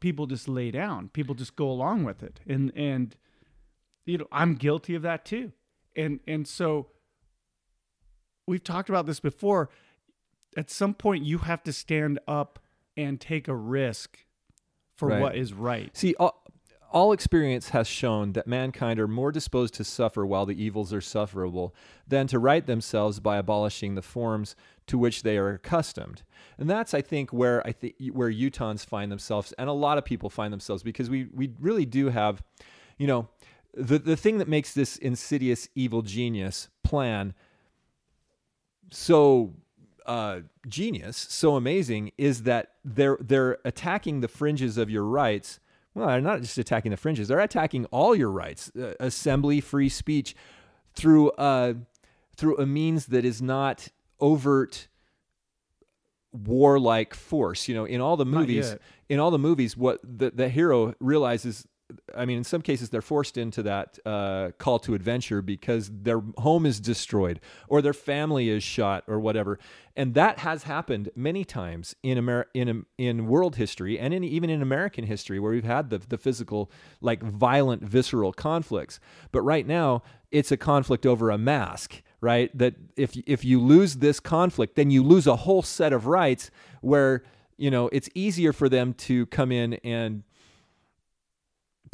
people 0.00 0.26
just 0.26 0.48
lay 0.48 0.70
down. 0.70 1.08
People 1.08 1.34
just 1.34 1.56
go 1.56 1.70
along 1.70 2.04
with 2.04 2.22
it. 2.22 2.40
And 2.46 2.72
and 2.76 3.16
you 4.04 4.18
know, 4.18 4.28
I'm 4.30 4.54
guilty 4.54 4.94
of 4.94 5.02
that 5.02 5.24
too. 5.24 5.52
And 5.96 6.20
and 6.26 6.46
so 6.46 6.88
we've 8.46 8.62
talked 8.64 8.88
about 8.88 9.06
this 9.06 9.20
before. 9.20 9.70
At 10.56 10.70
some 10.70 10.94
point 10.94 11.24
you 11.24 11.38
have 11.38 11.62
to 11.64 11.72
stand 11.72 12.18
up 12.26 12.58
and 12.96 13.20
take 13.20 13.48
a 13.48 13.54
risk 13.54 14.18
for 14.96 15.08
Right. 15.08 15.20
what 15.20 15.36
is 15.36 15.52
right. 15.52 15.94
See, 15.96 16.14
all, 16.18 16.42
all 16.92 17.12
experience 17.12 17.70
has 17.70 17.86
shown 17.86 18.32
that 18.32 18.46
mankind 18.46 19.00
are 19.00 19.08
more 19.08 19.32
disposed 19.32 19.74
to 19.74 19.84
suffer 19.84 20.24
while 20.24 20.46
the 20.46 20.62
evils 20.62 20.92
are 20.92 21.00
sufferable 21.00 21.74
than 22.06 22.26
to 22.28 22.38
right 22.38 22.66
themselves 22.66 23.20
by 23.20 23.36
abolishing 23.36 23.94
the 23.94 24.02
forms 24.02 24.56
to 24.86 24.96
which 24.96 25.22
they 25.22 25.36
are 25.36 25.50
accustomed. 25.50 26.22
And 26.58 26.70
that's, 26.70 26.94
I 26.94 27.02
think, 27.02 27.32
where 27.32 27.66
I 27.66 27.72
think 27.72 27.94
where 28.12 28.30
Utahns 28.30 28.84
find 28.84 29.10
themselves, 29.10 29.52
and 29.58 29.68
a 29.68 29.72
lot 29.72 29.98
of 29.98 30.04
people 30.04 30.30
find 30.30 30.52
themselves, 30.52 30.82
because 30.82 31.10
we 31.10 31.28
we 31.34 31.52
really 31.60 31.86
do 31.86 32.08
have, 32.08 32.42
you 32.98 33.06
know, 33.06 33.28
the 33.74 33.98
the 33.98 34.16
thing 34.16 34.38
that 34.38 34.48
makes 34.48 34.72
this 34.72 34.96
insidious 34.96 35.68
evil 35.74 36.02
genius 36.02 36.68
plan 36.82 37.34
so 38.90 39.54
uh, 40.06 40.40
genius, 40.68 41.16
so 41.16 41.56
amazing, 41.56 42.12
is 42.16 42.44
that 42.44 42.72
they're 42.84 43.18
they're 43.20 43.58
attacking 43.64 44.20
the 44.20 44.28
fringes 44.28 44.78
of 44.78 44.88
your 44.88 45.04
rights. 45.04 45.60
Well, 45.96 46.08
they're 46.08 46.20
not 46.20 46.42
just 46.42 46.58
attacking 46.58 46.90
the 46.90 46.98
fringes; 46.98 47.28
they're 47.28 47.40
attacking 47.40 47.86
all 47.86 48.14
your 48.14 48.30
rights, 48.30 48.70
uh, 48.78 48.92
assembly, 49.00 49.62
free 49.62 49.88
speech, 49.88 50.36
through 50.94 51.30
uh, 51.30 51.72
through 52.36 52.58
a 52.58 52.66
means 52.66 53.06
that 53.06 53.24
is 53.24 53.40
not 53.40 53.88
overt 54.20 54.88
warlike 56.32 57.14
force. 57.14 57.66
You 57.66 57.74
know, 57.74 57.86
in 57.86 58.02
all 58.02 58.18
the 58.18 58.26
movies, 58.26 58.76
in 59.08 59.18
all 59.18 59.30
the 59.30 59.38
movies, 59.38 59.74
what 59.74 59.98
the 60.02 60.30
the 60.30 60.50
hero 60.50 60.94
realizes. 61.00 61.66
I 62.16 62.24
mean, 62.24 62.38
in 62.38 62.44
some 62.44 62.62
cases, 62.62 62.90
they're 62.90 63.02
forced 63.02 63.36
into 63.36 63.62
that 63.62 63.98
uh, 64.04 64.50
call 64.58 64.78
to 64.80 64.94
adventure 64.94 65.40
because 65.40 65.88
their 65.92 66.20
home 66.38 66.66
is 66.66 66.80
destroyed 66.80 67.40
or 67.68 67.80
their 67.80 67.92
family 67.92 68.48
is 68.48 68.62
shot 68.64 69.04
or 69.06 69.20
whatever, 69.20 69.58
and 69.94 70.14
that 70.14 70.40
has 70.40 70.64
happened 70.64 71.10
many 71.14 71.44
times 71.44 71.94
in 72.02 72.18
Amer- 72.18 72.48
in 72.54 72.86
in 72.98 73.26
world 73.26 73.56
history 73.56 73.98
and 73.98 74.12
in 74.12 74.24
even 74.24 74.50
in 74.50 74.62
American 74.62 75.04
history 75.04 75.38
where 75.38 75.52
we've 75.52 75.64
had 75.64 75.90
the 75.90 75.98
the 75.98 76.18
physical, 76.18 76.70
like 77.00 77.22
violent, 77.22 77.82
visceral 77.82 78.32
conflicts. 78.32 78.98
But 79.30 79.42
right 79.42 79.66
now, 79.66 80.02
it's 80.32 80.50
a 80.50 80.56
conflict 80.56 81.06
over 81.06 81.30
a 81.30 81.38
mask, 81.38 82.02
right? 82.20 82.56
That 82.56 82.74
if 82.96 83.16
if 83.26 83.44
you 83.44 83.60
lose 83.60 83.96
this 83.96 84.18
conflict, 84.18 84.74
then 84.74 84.90
you 84.90 85.04
lose 85.04 85.26
a 85.28 85.36
whole 85.36 85.62
set 85.62 85.92
of 85.92 86.06
rights 86.06 86.50
where 86.80 87.22
you 87.56 87.70
know 87.70 87.88
it's 87.92 88.08
easier 88.14 88.52
for 88.52 88.68
them 88.68 88.92
to 88.94 89.26
come 89.26 89.52
in 89.52 89.74
and 89.84 90.24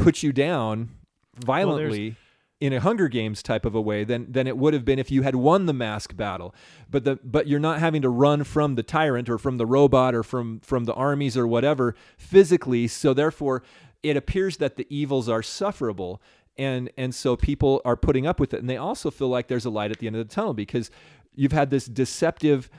put 0.02 0.22
you 0.22 0.32
down 0.32 0.90
violently 1.36 2.16
in 2.60 2.72
a 2.72 2.80
Hunger 2.80 3.08
Games 3.08 3.42
type 3.42 3.64
of 3.64 3.74
a 3.74 3.80
way 3.80 4.04
than 4.04 4.30
than 4.30 4.46
it 4.46 4.56
would 4.56 4.72
have 4.72 4.84
been 4.84 4.98
if 4.98 5.10
you 5.10 5.22
had 5.22 5.34
won 5.34 5.66
the 5.66 5.72
mask 5.72 6.16
battle. 6.16 6.54
But 6.88 7.04
the 7.04 7.18
but 7.24 7.48
you're 7.48 7.60
not 7.60 7.80
having 7.80 8.02
to 8.02 8.08
run 8.08 8.44
from 8.44 8.76
the 8.76 8.82
tyrant 8.82 9.28
or 9.28 9.38
from 9.38 9.58
the 9.58 9.66
robot 9.66 10.14
or 10.14 10.22
from 10.22 10.60
from 10.60 10.84
the 10.84 10.94
armies 10.94 11.36
or 11.36 11.46
whatever 11.46 11.96
physically. 12.16 12.86
So 12.86 13.12
therefore, 13.14 13.62
it 14.02 14.16
appears 14.16 14.58
that 14.58 14.76
the 14.76 14.86
evils 14.88 15.28
are 15.28 15.42
sufferable. 15.42 16.22
And 16.56 16.90
and 16.96 17.14
so 17.14 17.34
people 17.34 17.80
are 17.84 17.96
putting 17.96 18.26
up 18.26 18.38
with 18.38 18.52
it, 18.54 18.60
and 18.60 18.68
they 18.68 18.76
also 18.76 19.10
feel 19.10 19.28
like 19.28 19.48
there's 19.48 19.64
a 19.64 19.70
light 19.70 19.90
at 19.90 19.98
the 19.98 20.06
end 20.06 20.16
of 20.16 20.28
the 20.28 20.32
tunnel 20.32 20.54
because 20.54 20.90
you've 21.34 21.52
had 21.52 21.70
this 21.70 21.86
deceptive 21.86 22.70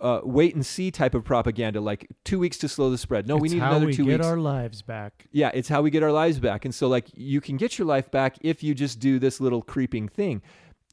uh, 0.00 0.20
wait 0.24 0.54
and 0.54 0.64
see 0.64 0.90
type 0.90 1.14
of 1.14 1.24
propaganda, 1.24 1.80
like 1.80 2.08
two 2.24 2.38
weeks 2.38 2.56
to 2.58 2.68
slow 2.68 2.90
the 2.90 2.98
spread. 2.98 3.26
No, 3.28 3.36
we 3.36 3.46
It's 3.48 3.54
need 3.54 3.60
how 3.60 3.70
another 3.70 3.86
we 3.86 3.94
two 3.94 4.06
get 4.06 4.20
our 4.22 4.38
lives 4.38 4.82
back. 4.82 5.26
Yeah, 5.32 5.50
it's 5.54 5.68
how 5.68 5.82
we 5.82 5.90
get 5.90 6.02
our 6.02 6.12
lives 6.12 6.38
back. 6.38 6.64
And 6.64 6.74
so 6.74 6.88
like 6.88 7.06
you 7.14 7.40
can 7.40 7.56
get 7.56 7.78
your 7.78 7.86
life 7.86 8.10
back 8.10 8.36
if 8.40 8.62
you 8.62 8.74
just 8.74 8.98
do 8.98 9.18
this 9.18 9.40
little 9.40 9.62
creeping 9.62 10.08
thing. 10.08 10.42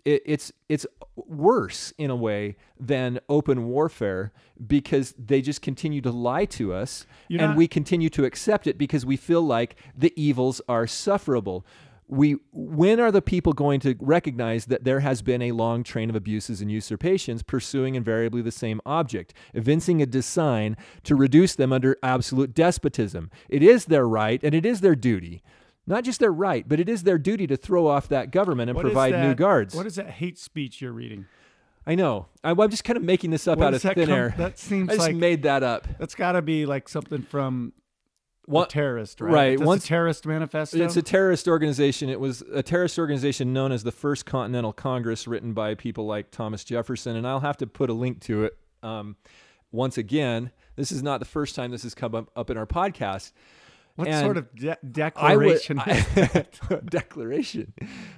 It, 0.05 0.22
it's 0.26 0.51
it's 0.70 0.86
worse 1.16 1.93
in 1.97 2.10
a 2.10 2.16
way 2.16 2.55
than 2.80 3.20
open 3.28 3.68
warfare 3.68 4.32
because 4.66 5.14
they 5.18 5.41
just 5.41 5.62
continue 5.62 6.01
to 6.01 6.12
lie 6.12 6.45
to 6.45 6.74
us 6.74 7.05
You're 7.28 7.41
and 7.41 7.49
not- 7.51 7.58
we 7.58 7.68
continue 7.68 8.10
to 8.12 8.24
accept 8.26 8.68
it 8.68 8.78
because 8.78 9.05
we 9.05 9.18
feel 9.18 9.41
like 9.41 9.76
the 9.97 10.14
evils 10.16 10.62
are 10.70 10.88
sufferable. 10.88 11.66
We 12.10 12.38
when 12.53 12.99
are 12.99 13.12
the 13.12 13.22
people 13.22 13.51
going 13.53 13.80
to 13.82 13.95
recognize 13.99 14.66
that 14.68 14.86
there 14.86 15.01
has 15.01 15.22
been 15.22 15.41
a 15.41 15.51
long 15.51 15.84
train 15.84 16.10
of 16.10 16.16
abuses 16.16 16.62
and 16.62 16.72
usurpations 16.72 17.43
pursuing 17.43 17.95
invariably 17.95 18.41
the 18.41 18.51
same 18.51 18.80
object, 18.86 19.34
evincing 19.53 20.01
a 20.01 20.05
design 20.05 20.78
to 21.03 21.16
reduce 21.16 21.55
them 21.55 21.74
under 21.74 21.97
absolute 22.01 22.53
despotism? 22.53 23.30
It 23.49 23.62
is 23.62 23.86
their 23.86 24.08
right 24.08 24.41
and 24.41 24.55
it 24.55 24.66
is 24.66 24.80
their 24.82 24.95
duty. 24.95 25.43
Not 25.86 26.03
just 26.03 26.20
their 26.20 26.32
right, 26.34 26.68
but 26.68 26.80
it 26.80 26.89
is 26.89 27.03
their 27.03 27.18
duty 27.18 27.47
to 27.47 27.55
throw 27.58 27.88
off 27.88 28.08
that 28.10 28.32
government 28.32 28.70
and 28.70 28.76
What 28.76 28.84
provide 28.84 29.14
new 29.22 29.36
guards. 29.36 29.74
What 29.76 29.86
is 29.86 29.95
that 29.95 30.10
hate 30.10 30.38
speech 30.38 30.82
you're 30.82 30.91
reading? 30.91 31.26
I 31.86 31.95
know. 31.95 32.28
I, 32.43 32.51
I'm 32.51 32.70
just 32.70 32.84
kind 32.84 32.97
of 32.97 33.03
making 33.03 33.32
this 33.32 33.47
up 33.47 33.60
Where 33.60 33.70
out 33.70 33.74
of 33.74 33.82
thin 33.82 33.93
come- 33.95 34.10
air. 34.10 34.34
That 34.38 34.60
seems 34.60 34.89
I 34.89 34.95
just 34.95 35.08
like 35.08 35.16
made 35.16 35.43
that 35.43 35.64
up. 35.64 35.88
that's 35.97 36.16
got 36.16 36.34
to 36.34 36.41
be 36.41 36.66
like 36.66 36.89
something 36.89 37.22
from 37.22 37.72
A 38.50 38.66
terrorist, 38.68 39.20
right? 39.20 39.34
right, 39.34 39.58
That's 39.58 39.68
once- 39.68 39.84
a 39.86 39.88
terrorist 39.88 40.26
manifesto. 40.26 40.78
It's 40.84 40.95
a 40.95 41.02
terrorist 41.02 41.48
organization. 41.48 42.10
It 42.10 42.20
was 42.20 42.41
a 42.54 42.64
terrorist 42.64 42.98
organization 42.98 43.52
known 43.52 43.72
as 43.72 43.84
the 43.84 43.91
First 43.91 44.26
Continental 44.26 44.72
Congress, 44.74 45.28
written 45.28 45.54
by 45.54 45.76
people 45.76 46.06
like 46.06 46.32
Thomas 46.32 46.64
Jefferson. 46.64 47.16
And 47.18 47.28
I'll 47.28 47.41
have 47.41 47.58
to 47.58 47.68
put 47.68 47.89
a 47.89 47.93
link 47.93 48.22
to 48.22 48.45
it. 48.45 48.58
Um, 48.82 49.18
once 49.72 49.98
again, 49.98 50.52
this 50.78 50.91
is 50.91 51.04
not 51.04 51.20
the 51.20 51.26
first 51.26 51.56
time 51.56 51.72
this 51.72 51.84
has 51.84 51.93
come 51.93 52.16
up, 52.16 52.30
up 52.36 52.50
in 52.50 52.58
our 52.58 52.66
podcast. 52.68 53.34
what 53.95 54.08
and 54.08 54.24
sort 54.24 54.38
of 54.38 54.56
de- 54.56 54.72
I 54.72 54.78
would 54.82 54.93
declaration? 54.93 55.80
I- 55.80 56.45
declaration. 56.89 57.74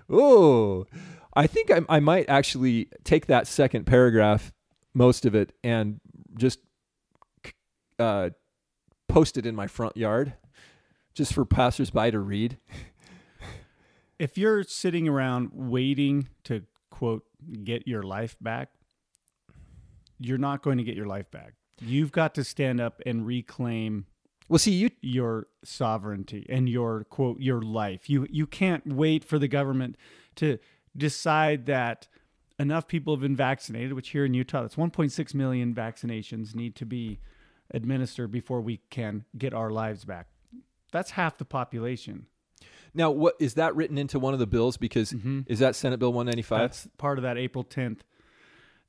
Oh, 0.10 0.86
I 1.34 1.48
think 1.48 1.72
I, 1.72 1.82
I 1.90 2.00
might 2.00 2.30
actually 2.30 2.90
take 3.04 3.26
that 3.28 3.48
second 3.48 3.86
paragraph, 3.86 4.52
most 4.94 5.26
of 5.26 5.34
it, 5.34 5.54
and 5.64 6.00
just 6.38 6.60
uh, 7.98 8.30
post 9.10 9.38
it 9.38 9.46
in 9.46 9.56
my 9.56 9.68
front 9.68 9.98
yard, 9.98 10.34
just 11.14 11.34
for 11.34 11.44
passersby 11.44 12.12
to 12.12 12.20
read. 12.20 12.58
if 14.20 14.38
you're 14.38 14.64
sitting 14.64 15.10
around 15.10 15.50
waiting 15.52 16.30
to 16.46 16.64
quote 16.90 17.24
get 17.64 17.88
your 17.88 18.04
life 18.04 18.38
back, 18.40 18.70
you're 20.20 20.38
not 20.38 20.62
going 20.62 20.78
to 20.78 20.84
get 20.84 20.96
your 20.96 21.08
life 21.08 21.30
back. 21.32 21.56
You've 21.82 22.12
got 22.12 22.36
to 22.36 22.44
stand 22.44 22.80
up 22.80 23.02
and 23.06 23.26
reclaim 23.26 24.06
Well, 24.48 24.60
see, 24.60 24.72
you 24.72 24.90
your 25.02 25.48
sovereignty 25.64 26.46
and 26.50 26.70
your 26.70 27.06
quote 27.06 27.40
your 27.40 27.62
life. 27.62 28.10
You 28.10 28.28
you 28.30 28.46
can't 28.46 28.86
wait 28.88 29.24
for 29.24 29.40
the 29.40 29.48
government 29.48 29.98
to 30.36 30.60
decide 30.96 31.66
that 31.68 32.08
enough 32.58 32.88
people 32.88 33.14
have 33.14 33.22
been 33.22 33.36
vaccinated, 33.36 33.94
which 33.94 34.10
here 34.10 34.26
in 34.26 34.34
Utah, 34.34 34.62
that's 34.62 34.76
1.6 34.76 35.34
million 35.34 35.74
vaccinations 35.74 36.54
need 36.54 36.76
to 36.76 36.86
be 36.86 37.20
administered 37.72 38.32
before 38.32 38.62
we 38.62 38.82
can 38.90 39.26
get 39.38 39.54
our 39.54 39.70
lives 39.70 40.06
back. 40.06 40.28
That's 40.92 41.12
half 41.12 41.38
the 41.38 41.46
population. 41.46 42.26
now 42.94 43.12
what 43.12 43.36
is 43.40 43.54
that 43.56 43.76
written 43.76 43.98
into 43.98 44.20
one 44.20 44.34
of 44.34 44.40
the 44.40 44.48
bills? 44.48 44.78
Because 44.78 45.14
mm-hmm. 45.14 45.42
is 45.48 45.60
that 45.60 45.76
Senate 45.76 46.00
Bill 46.00 46.12
195? 46.12 46.60
That's 46.60 46.88
part 46.98 47.18
of 47.18 47.24
that 47.24 47.38
April 47.38 47.64
10th. 47.64 48.00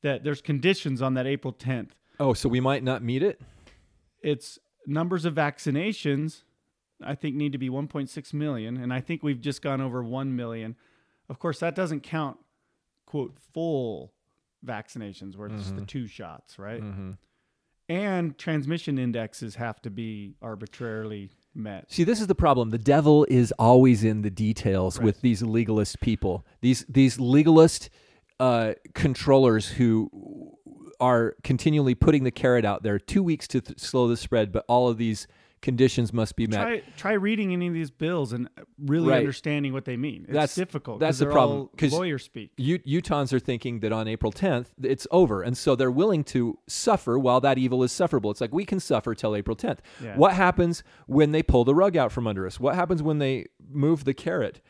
That 0.03 0.25
there's 0.25 0.41
conditions 0.41 1.03
on 1.03 1.15
that 1.15 1.27
April 1.27 1.53
10th. 1.53 1.91
oh, 2.19 2.33
so 2.33 2.49
we 2.49 2.61
might 2.61 2.83
not 2.83 3.03
meet 3.03 3.23
it. 3.23 3.41
It's 4.23 4.59
numbers 4.87 5.25
of 5.25 5.35
vaccinations. 5.35 6.43
I 7.03 7.15
think 7.15 7.35
need 7.35 7.53
to 7.53 7.59
be 7.59 7.71
1.6 7.71 8.35
million, 8.35 8.77
and 8.77 8.93
I 8.93 9.01
think 9.01 9.23
we've 9.23 9.41
just 9.41 9.63
gone 9.63 9.81
over 9.81 10.03
1 10.03 10.37
million. 10.37 10.77
Of 11.29 11.39
course, 11.39 11.61
that 11.61 11.75
doesn't 11.75 12.01
count 12.01 12.39
quote 13.07 13.37
full 13.53 14.13
vaccinations 14.65 15.37
where 15.37 15.49
it's 15.49 15.69
the 15.69 15.77
mm-hmm. 15.77 15.85
two 15.85 16.07
shots, 16.07 16.59
right? 16.59 16.83
Mm-hmm. 16.83 17.13
And 17.91 18.39
transmission 18.39 18.99
indexes 18.99 19.57
have 19.57 19.83
to 19.83 19.91
be 19.91 20.37
arbitrarily 20.41 21.31
met. 21.57 21.93
See, 21.93 22.05
this 22.05 22.21
is 22.21 22.29
the 22.29 22.37
problem. 22.37 22.71
The 22.71 22.79
devil 22.79 23.27
is 23.29 23.53
always 23.59 24.05
in 24.05 24.23
the 24.23 24.31
details 24.31 25.01
with 25.01 25.21
these 25.23 25.43
legalist 25.43 26.01
people. 26.01 26.47
These 26.61 26.85
these 26.89 27.19
legalist 27.19 27.91
uh, 28.39 28.75
controllers 28.95 29.71
who 29.71 30.09
are 31.01 31.35
continually 31.43 31.97
putting 31.97 32.23
the 32.23 32.31
carrot 32.31 32.65
out 32.65 32.85
there. 32.85 33.01
Two 33.01 33.25
weeks 33.25 33.49
to 33.49 33.61
th- 33.61 33.81
slow 33.81 34.07
the 34.07 34.17
spread, 34.17 34.53
but 34.53 34.65
all 34.69 34.87
of 34.87 34.97
these 34.97 35.27
conditions 35.63 36.13
must 36.13 36.37
be 36.37 36.47
met. 36.47 36.57
Try 36.63 36.83
try 36.97 37.13
reading 37.13 37.53
any 37.53 37.67
of 37.69 37.75
these 37.75 37.91
bills 37.91 38.33
and 38.33 38.49
really 38.79 39.09
Right. 39.11 39.19
understanding 39.19 39.73
what 39.75 39.85
they 39.85 39.97
mean. 39.97 40.23
It's 40.25 40.33
That's- 40.33 40.55
difficult. 40.55 41.01
That's 41.01 41.19
the 41.19 41.27
problem, 41.27 41.59
all 41.61 41.67
'cause 41.77 41.93
lawyer 41.93 42.19
speak. 42.19 42.53
U- 42.57 42.79
Utahns 42.81 43.33
are 43.33 43.39
thinking 43.39 43.81
that 43.81 43.93
on 43.93 44.09
April 44.09 44.33
10th 44.33 44.73
it's 44.83 45.07
over, 45.11 45.43
and 45.43 45.57
so 45.59 45.77
they're 45.77 45.91
willing 45.91 46.25
to 46.25 46.59
suffer 46.67 47.19
while 47.19 47.41
that 47.43 47.59
evil 47.59 47.83
is 47.83 47.93
sufferable. 47.93 48.31
It's 48.31 48.41
like 48.41 48.55
we 48.55 48.65
can 48.65 48.81
suffer 48.81 49.15
till 49.15 49.37
April 49.37 49.55
10th. 49.55 49.81
Yeah. 50.03 50.17
What 50.17 50.33
happens 50.35 50.83
when 51.07 51.33
they 51.33 51.43
pull 51.43 51.65
the 51.65 51.75
rug 51.75 51.97
out 51.97 52.11
from 52.11 52.27
under 52.27 52.47
us? 52.47 52.59
What 52.59 52.75
happens 52.75 53.03
when 53.03 53.19
they 53.19 53.47
move 53.71 54.05
the 54.05 54.15
carrot? 54.15 54.61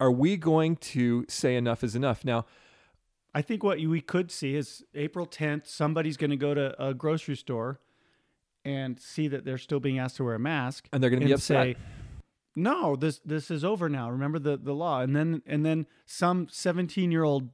Are 0.00 0.12
we 0.12 0.36
going 0.36 0.76
to 0.76 1.26
say 1.28 1.56
enough 1.56 1.84
is 1.84 1.94
enough? 1.94 2.24
Now, 2.24 2.46
I 3.34 3.42
think 3.42 3.62
what 3.62 3.78
we 3.78 4.00
could 4.00 4.30
see 4.30 4.54
is 4.54 4.82
April 4.94 5.26
10th, 5.26 5.66
somebody's 5.66 6.16
going 6.16 6.30
to 6.30 6.36
go 6.36 6.54
to 6.54 6.74
a 6.82 6.94
grocery 6.94 7.36
store 7.36 7.80
and 8.68 8.98
see 9.00 9.28
that 9.28 9.44
they're 9.44 9.58
still 9.58 9.80
being 9.80 9.98
asked 9.98 10.16
to 10.16 10.24
wear 10.24 10.34
a 10.34 10.38
mask, 10.38 10.88
And 10.92 11.02
they're 11.02 11.10
gonna 11.10 11.24
be 11.24 11.32
upset. 11.32 11.76
say, 11.76 11.76
"No, 12.54 12.96
this 12.96 13.18
this 13.24 13.50
is 13.50 13.64
over 13.64 13.88
now. 13.88 14.10
Remember 14.10 14.38
the 14.38 14.56
the 14.56 14.74
law." 14.74 15.00
And 15.00 15.14
then 15.16 15.42
and 15.46 15.64
then 15.64 15.86
some 16.06 16.48
17 16.50 17.10
year 17.10 17.24
old 17.24 17.50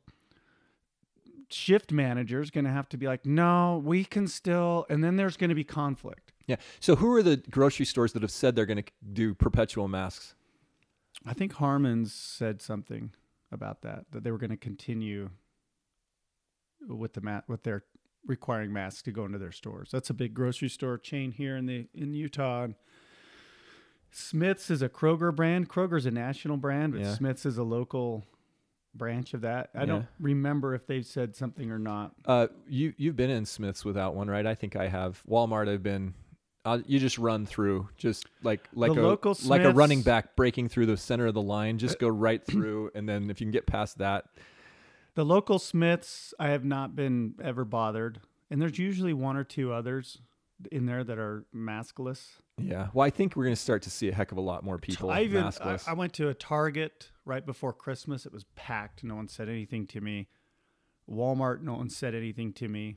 shift 1.50 1.92
manager 1.92 2.40
is 2.40 2.50
going 2.50 2.64
to 2.64 2.70
have 2.70 2.88
to 2.88 2.96
be 2.96 3.06
like, 3.06 3.24
"No, 3.24 3.80
we 3.84 4.04
can 4.04 4.26
still." 4.26 4.86
And 4.90 5.04
then 5.04 5.16
there's 5.16 5.36
going 5.36 5.50
to 5.50 5.54
be 5.54 5.64
conflict. 5.64 6.32
yeah. 6.46 6.56
So 6.80 6.96
who 6.96 7.12
are 7.14 7.22
the 7.22 7.36
grocery 7.36 7.86
stores 7.86 8.12
that 8.14 8.22
have 8.22 8.30
said 8.32 8.56
they're 8.56 8.66
going 8.66 8.82
to 8.82 8.90
do 9.12 9.34
perpetual 9.34 9.86
masks? 9.88 10.34
I 11.24 11.32
think 11.32 11.52
Harmon's 11.54 12.12
said 12.12 12.60
something 12.60 13.12
about 13.52 13.82
that 13.82 14.06
that 14.10 14.24
they 14.24 14.30
were 14.32 14.38
going 14.38 14.50
to 14.50 14.56
continue 14.56 15.30
with 16.88 17.12
the 17.14 17.20
mat 17.20 17.44
with 17.48 17.62
their 17.62 17.84
requiring 18.26 18.72
masks 18.72 19.02
to 19.02 19.12
go 19.12 19.24
into 19.24 19.38
their 19.38 19.52
stores. 19.52 19.88
That's 19.92 20.10
a 20.10 20.14
big 20.14 20.34
grocery 20.34 20.68
store 20.68 20.98
chain 20.98 21.32
here 21.32 21.56
in 21.56 21.66
the 21.66 21.86
in 21.94 22.14
Utah. 22.14 22.64
And 22.64 22.74
Smith's 24.10 24.70
is 24.70 24.82
a 24.82 24.88
Kroger 24.88 25.34
brand. 25.34 25.68
Kroger's 25.68 26.06
a 26.06 26.10
national 26.10 26.56
brand, 26.56 26.92
but 26.92 27.02
Yeah. 27.02 27.14
Smith's 27.14 27.44
is 27.46 27.58
a 27.58 27.64
local 27.64 28.24
branch 28.94 29.34
of 29.34 29.40
that. 29.40 29.70
I 29.74 29.80
Yeah. 29.80 29.86
don't 29.86 30.06
remember 30.20 30.74
if 30.74 30.86
they've 30.86 31.04
said 31.04 31.34
something 31.34 31.70
or 31.70 31.78
not. 31.80 32.14
Uh, 32.24 32.46
you 32.68 32.94
you've 32.96 33.16
been 33.16 33.30
in 33.30 33.44
Smiths 33.44 33.84
without 33.84 34.14
one, 34.14 34.28
right? 34.28 34.46
I 34.46 34.54
think 34.54 34.76
I 34.76 34.86
have. 34.88 35.22
Walmart, 35.28 35.68
I've 35.68 35.82
been. 35.82 36.14
Uh, 36.66 36.78
you 36.86 36.98
just 36.98 37.18
run 37.18 37.44
through, 37.44 37.88
just 37.98 38.26
like 38.42 38.68
like 38.72 38.94
The 38.94 39.00
a 39.00 39.02
local 39.02 39.36
like 39.44 39.62
a 39.64 39.72
running 39.72 40.00
back 40.00 40.34
breaking 40.36 40.68
through 40.70 40.86
the 40.86 40.96
center 40.96 41.26
of 41.26 41.34
the 41.34 41.42
line. 41.42 41.76
Just 41.78 41.98
go 41.98 42.08
right 42.08 42.42
through, 42.42 42.90
and 42.94 43.06
then 43.08 43.28
if 43.28 43.40
you 43.40 43.44
can 43.46 43.50
get 43.52 43.66
past 43.66 43.98
that, 43.98 44.24
The 45.14 45.24
local 45.24 45.58
Smiths, 45.58 46.34
I 46.38 46.48
have 46.48 46.64
not 46.64 46.96
been 46.96 47.34
ever 47.42 47.64
bothered. 47.64 48.20
and 48.50 48.60
there's 48.60 48.78
usually 48.78 49.12
one 49.12 49.36
or 49.36 49.44
two 49.44 49.72
others 49.72 50.18
in 50.70 50.86
there 50.86 51.02
that 51.04 51.18
are 51.18 51.44
maskless. 51.54 52.40
Yeah. 52.58 52.88
Well, 52.92 53.06
I 53.06 53.10
think 53.10 53.34
we're 53.36 53.44
going 53.44 53.56
to 53.56 53.60
start 53.60 53.82
to 53.82 53.90
see 53.90 54.08
a 54.08 54.14
heck 54.14 54.32
of 54.32 54.38
a 54.38 54.42
lot 54.42 54.64
more 54.64 54.78
people 54.78 55.10
I 55.10 55.22
even 55.22 55.42
I, 55.42 55.48
maskless. 55.48 55.88
I 55.88 55.92
went 55.92 56.12
to 56.14 56.28
a 56.28 56.34
Target 56.34 57.10
right 57.24 57.44
before 57.44 57.72
Christmas. 57.72 58.26
It 58.26 58.32
was 58.32 58.44
packed. 58.54 59.02
No 59.02 59.16
one 59.16 59.28
said 59.28 59.48
anything 59.48 59.86
to 59.88 60.00
me. 60.00 60.28
Walmart, 61.10 61.62
no 61.62 61.74
one 61.74 61.90
said 61.90 62.14
anything 62.14 62.52
to 62.54 62.68
me. 62.68 62.96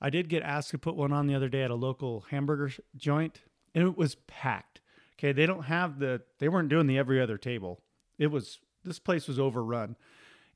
I 0.00 0.10
did 0.10 0.28
get 0.28 0.42
asked 0.42 0.70
to 0.70 0.78
put 0.78 0.96
one 0.96 1.12
on 1.12 1.26
the 1.26 1.34
other 1.34 1.48
day 1.48 1.62
at 1.62 1.70
a 1.70 1.74
local 1.74 2.24
hamburger 2.30 2.72
joint, 2.96 3.42
and 3.74 3.84
it 3.86 3.96
was 3.98 4.14
packed. 4.26 4.80
Okay, 5.18 5.32
they 5.32 5.44
don't 5.44 5.64
have 5.64 5.98
the 5.98 6.22
they 6.38 6.48
weren't 6.48 6.70
doing 6.70 6.86
the 6.86 6.96
every 6.96 7.20
other 7.20 7.36
table. 7.36 7.82
It 8.18 8.28
was 8.28 8.58
this 8.82 8.98
place 8.98 9.28
was 9.28 9.38
overrun. 9.38 9.96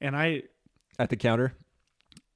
And 0.00 0.16
I 0.16 0.42
At 0.98 1.10
the 1.10 1.16
counter? 1.16 1.54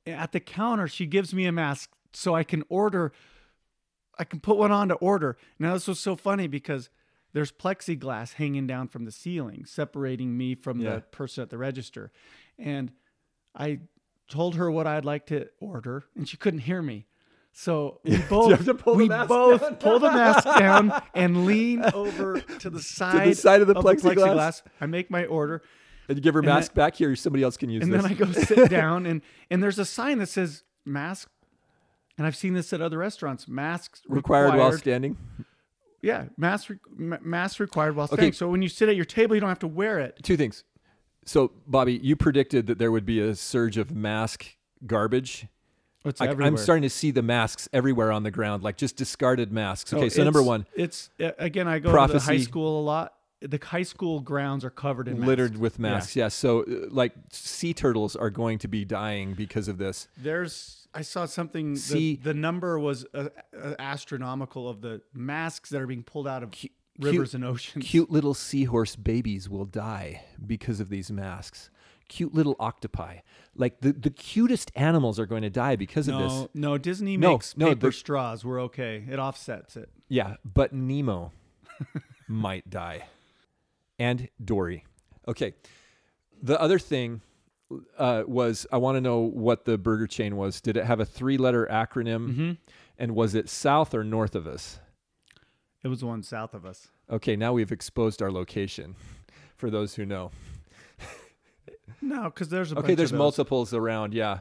at 0.06 0.32
the 0.32 0.40
counter, 0.40 0.88
she 0.88 1.04
gives 1.06 1.34
me 1.34 1.44
a 1.46 1.52
mask 1.52 1.90
so 2.14 2.34
I 2.34 2.42
can 2.44 2.64
order 2.68 3.12
I 4.20 4.24
can 4.24 4.40
put 4.40 4.56
one 4.56 4.72
on 4.72 4.88
to 4.88 4.94
order. 4.96 5.36
Now 5.60 5.74
this 5.74 5.86
was 5.86 6.00
so 6.00 6.16
funny 6.16 6.48
because 6.48 6.90
there's 7.34 7.52
plexiglass 7.52 8.32
hanging 8.32 8.66
down 8.66 8.88
from 8.88 9.04
the 9.04 9.12
ceiling, 9.12 9.64
separating 9.64 10.36
me 10.36 10.54
from 10.56 10.80
Yeah. 10.80 10.96
the 10.96 11.00
person 11.02 11.42
at 11.42 11.50
the 11.50 11.58
register. 11.58 12.10
And 12.58 12.90
I 13.54 13.80
told 14.28 14.56
her 14.56 14.70
what 14.72 14.86
I'd 14.88 15.04
like 15.04 15.26
to 15.26 15.48
order, 15.60 16.02
and 16.16 16.28
she 16.28 16.36
couldn't 16.36 16.60
hear 16.60 16.82
me. 16.82 17.06
So 17.52 18.00
we 18.02 18.16
both 18.28 18.64
to 18.64 18.74
pull 18.74 18.94
the 18.94 18.98
we 18.98 19.08
mask 19.08 19.28
both 19.28 19.60
down? 19.60 19.76
pull 19.76 19.98
the 20.00 20.10
mask 20.10 20.44
down 20.58 20.92
and 21.14 21.46
lean 21.46 21.84
over 21.94 22.40
to 22.40 22.70
the 22.70 22.80
side 22.82 23.36
side 23.36 23.60
of 23.60 23.68
the 23.68 23.74
plexiglass? 23.74 24.62
I 24.80 24.86
make 24.86 25.10
my 25.12 25.26
order, 25.26 25.62
Did 26.08 26.16
you 26.16 26.22
give 26.22 26.34
her 26.34 26.40
And 26.40 26.48
mask 26.48 26.74
back 26.74 26.96
here? 26.96 27.14
Somebody 27.14 27.42
else 27.44 27.56
can 27.56 27.70
use 27.70 27.82
it. 27.82 27.84
and 27.84 27.92
this. 27.92 28.02
then 28.02 28.10
I 28.10 28.14
go 28.14 28.32
sit 28.32 28.70
down, 28.70 29.06
and 29.06 29.22
and 29.50 29.62
there's 29.62 29.78
a 29.78 29.84
sign 29.84 30.18
that 30.18 30.28
says 30.28 30.64
mask, 30.84 31.28
and 32.16 32.26
I've 32.26 32.36
seen 32.36 32.54
this 32.54 32.72
at 32.72 32.80
other 32.80 32.98
restaurants. 32.98 33.46
Masks 33.46 34.02
required, 34.08 34.44
required. 34.46 34.58
while 34.58 34.72
standing. 34.72 35.16
Yeah, 36.00 36.26
mask 36.36 36.70
re- 36.96 37.18
mask 37.22 37.60
required 37.60 37.94
while 37.96 38.06
standing. 38.06 38.26
Okay. 38.28 38.32
So 38.36 38.48
when 38.48 38.62
you 38.62 38.68
sit 38.68 38.88
at 38.88 38.96
your 38.96 39.04
table, 39.04 39.34
you 39.34 39.40
don't 39.40 39.48
have 39.50 39.58
to 39.60 39.66
wear 39.68 39.98
it. 39.98 40.18
Two 40.22 40.36
things. 40.36 40.64
So, 41.26 41.52
Bobby, 41.66 42.00
you 42.02 42.16
predicted 42.16 42.68
that 42.68 42.78
there 42.78 42.90
would 42.90 43.04
be 43.04 43.20
a 43.20 43.34
surge 43.34 43.76
of 43.76 43.90
mask 43.90 44.56
garbage. 44.86 45.46
It's 46.04 46.20
I, 46.22 46.28
I'm 46.28 46.56
starting 46.56 46.84
to 46.84 46.88
see 46.90 47.10
the 47.10 47.20
masks 47.22 47.68
everywhere 47.72 48.12
on 48.12 48.22
the 48.22 48.30
ground, 48.30 48.62
like 48.62 48.78
just 48.78 48.96
discarded 48.96 49.52
masks. 49.52 49.92
Oh, 49.92 49.96
okay, 49.98 50.06
Oh, 50.06 50.08
so 50.08 50.24
number 50.24 50.42
one, 50.42 50.64
it's 50.74 51.10
again. 51.18 51.68
I 51.68 51.80
go 51.80 52.06
to 52.06 52.12
the 52.14 52.20
high 52.20 52.38
school 52.38 52.80
a 52.80 52.82
lot. 52.82 53.12
The 53.40 53.60
high 53.62 53.84
school 53.84 54.20
grounds 54.20 54.64
are 54.64 54.70
covered 54.70 55.06
in 55.08 55.24
littered 55.24 55.52
masks. 55.52 55.60
with 55.60 55.78
masks. 55.78 56.16
Yeah. 56.16 56.28
So, 56.28 56.62
uh, 56.62 56.86
like, 56.90 57.12
sea 57.30 57.72
turtles 57.72 58.16
are 58.16 58.30
going 58.30 58.58
to 58.58 58.68
be 58.68 58.84
dying 58.84 59.34
because 59.34 59.68
of 59.68 59.78
this. 59.78 60.08
There's. 60.16 60.88
I 60.92 61.02
saw 61.02 61.26
something. 61.26 61.74
The, 61.74 61.80
See- 61.80 62.16
the 62.16 62.34
number 62.34 62.78
was 62.78 63.06
uh, 63.14 63.28
uh, 63.56 63.74
astronomical 63.78 64.68
of 64.68 64.80
the 64.80 65.02
masks 65.14 65.70
that 65.70 65.80
are 65.80 65.86
being 65.86 66.02
pulled 66.02 66.26
out 66.26 66.42
of 66.42 66.50
Cute- 66.50 66.72
rivers 66.98 67.34
and 67.34 67.44
oceans. 67.44 67.84
Cute 67.86 68.10
little 68.10 68.34
seahorse 68.34 68.96
babies 68.96 69.48
will 69.48 69.66
die 69.66 70.24
because 70.44 70.80
of 70.80 70.88
these 70.88 71.10
masks. 71.10 71.70
Cute 72.08 72.34
little 72.34 72.56
octopi, 72.58 73.18
like 73.54 73.82
the, 73.82 73.92
the 73.92 74.08
cutest 74.10 74.72
animals, 74.74 75.20
are 75.20 75.26
going 75.26 75.42
to 75.42 75.50
die 75.50 75.76
because 75.76 76.08
of 76.08 76.18
this. 76.18 76.32
No, 76.32 76.48
no. 76.54 76.78
Disney 76.78 77.18
No, 77.18 77.32
makes 77.34 77.54
no, 77.56 77.68
paper 77.68 77.92
straws. 77.92 78.44
We're 78.46 78.62
okay. 78.62 79.04
It 79.08 79.18
offsets 79.18 79.76
it. 79.76 79.90
Yeah, 80.08 80.36
but 80.42 80.72
Nemo 80.72 81.32
might 82.28 82.68
die. 82.70 83.04
And 83.98 84.28
Dory. 84.42 84.84
Okay. 85.26 85.54
The 86.42 86.60
other 86.60 86.78
thing 86.78 87.20
uh, 87.98 88.22
was 88.26 88.66
I 88.72 88.76
want 88.78 88.96
to 88.96 89.00
know 89.00 89.18
what 89.20 89.64
the 89.64 89.76
burger 89.76 90.06
chain 90.06 90.36
was. 90.36 90.60
Did 90.60 90.76
it 90.76 90.84
have 90.84 91.00
a 91.00 91.04
three 91.04 91.36
letter 91.36 91.66
acronym? 91.70 92.28
Mm-hmm. 92.28 92.50
And 92.98 93.14
was 93.14 93.34
it 93.34 93.48
south 93.48 93.94
or 93.94 94.04
north 94.04 94.34
of 94.34 94.46
us? 94.46 94.80
It 95.84 95.88
was 95.88 96.00
the 96.00 96.06
one 96.06 96.22
south 96.22 96.54
of 96.54 96.64
us. 96.66 96.88
Okay, 97.10 97.36
now 97.36 97.52
we've 97.52 97.70
exposed 97.72 98.20
our 98.22 98.30
location 98.30 98.96
for 99.56 99.70
those 99.70 99.94
who 99.94 100.04
know. 100.04 100.30
No, 102.00 102.24
because 102.24 102.48
there's 102.48 102.70
a 102.72 102.76
Okay, 102.76 102.88
bunch 102.88 102.98
there's 102.98 103.12
multiples 103.12 103.74
around. 103.74 104.14
Yeah. 104.14 104.40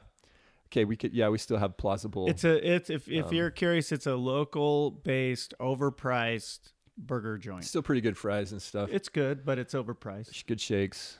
Okay, 0.67 0.85
we 0.85 0.95
could, 0.95 1.13
yeah, 1.13 1.29
we 1.29 1.37
still 1.37 1.57
have 1.57 1.77
plausible. 1.77 2.27
It's 2.29 2.43
a 2.43 2.75
it's 2.75 2.89
if 2.89 3.07
if 3.07 3.27
Um, 3.27 3.33
you're 3.33 3.49
curious, 3.51 3.91
it's 3.91 4.05
a 4.05 4.15
local 4.15 4.91
based, 4.91 5.53
overpriced 5.59 6.73
burger 6.97 7.37
joint. 7.37 7.63
still 7.63 7.81
pretty 7.81 8.01
good 8.01 8.17
fries 8.17 8.51
and 8.51 8.61
stuff. 8.61 8.89
It's 8.91 9.09
good, 9.09 9.45
but 9.45 9.59
it's 9.59 9.73
overpriced. 9.73 10.45
good 10.47 10.59
shakes. 10.61 11.17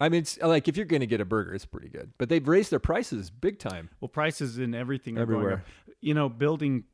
I 0.00 0.08
mean, 0.08 0.22
it's 0.22 0.38
like 0.40 0.66
if 0.68 0.76
you're 0.76 0.86
going 0.86 1.00
to 1.00 1.06
get 1.06 1.20
a 1.20 1.24
burger, 1.24 1.54
it's 1.54 1.66
pretty 1.66 1.88
good. 1.88 2.12
But 2.18 2.28
they've 2.28 2.46
raised 2.46 2.70
their 2.72 2.80
prices 2.80 3.30
big 3.30 3.58
time. 3.58 3.90
Well, 4.00 4.08
prices 4.08 4.58
in 4.58 4.74
everything 4.74 5.16
are 5.18 5.24
going 5.26 5.36
Everywhere. 5.38 5.54
up. 5.58 5.94
You 6.00 6.14
know, 6.14 6.28
building 6.28 6.84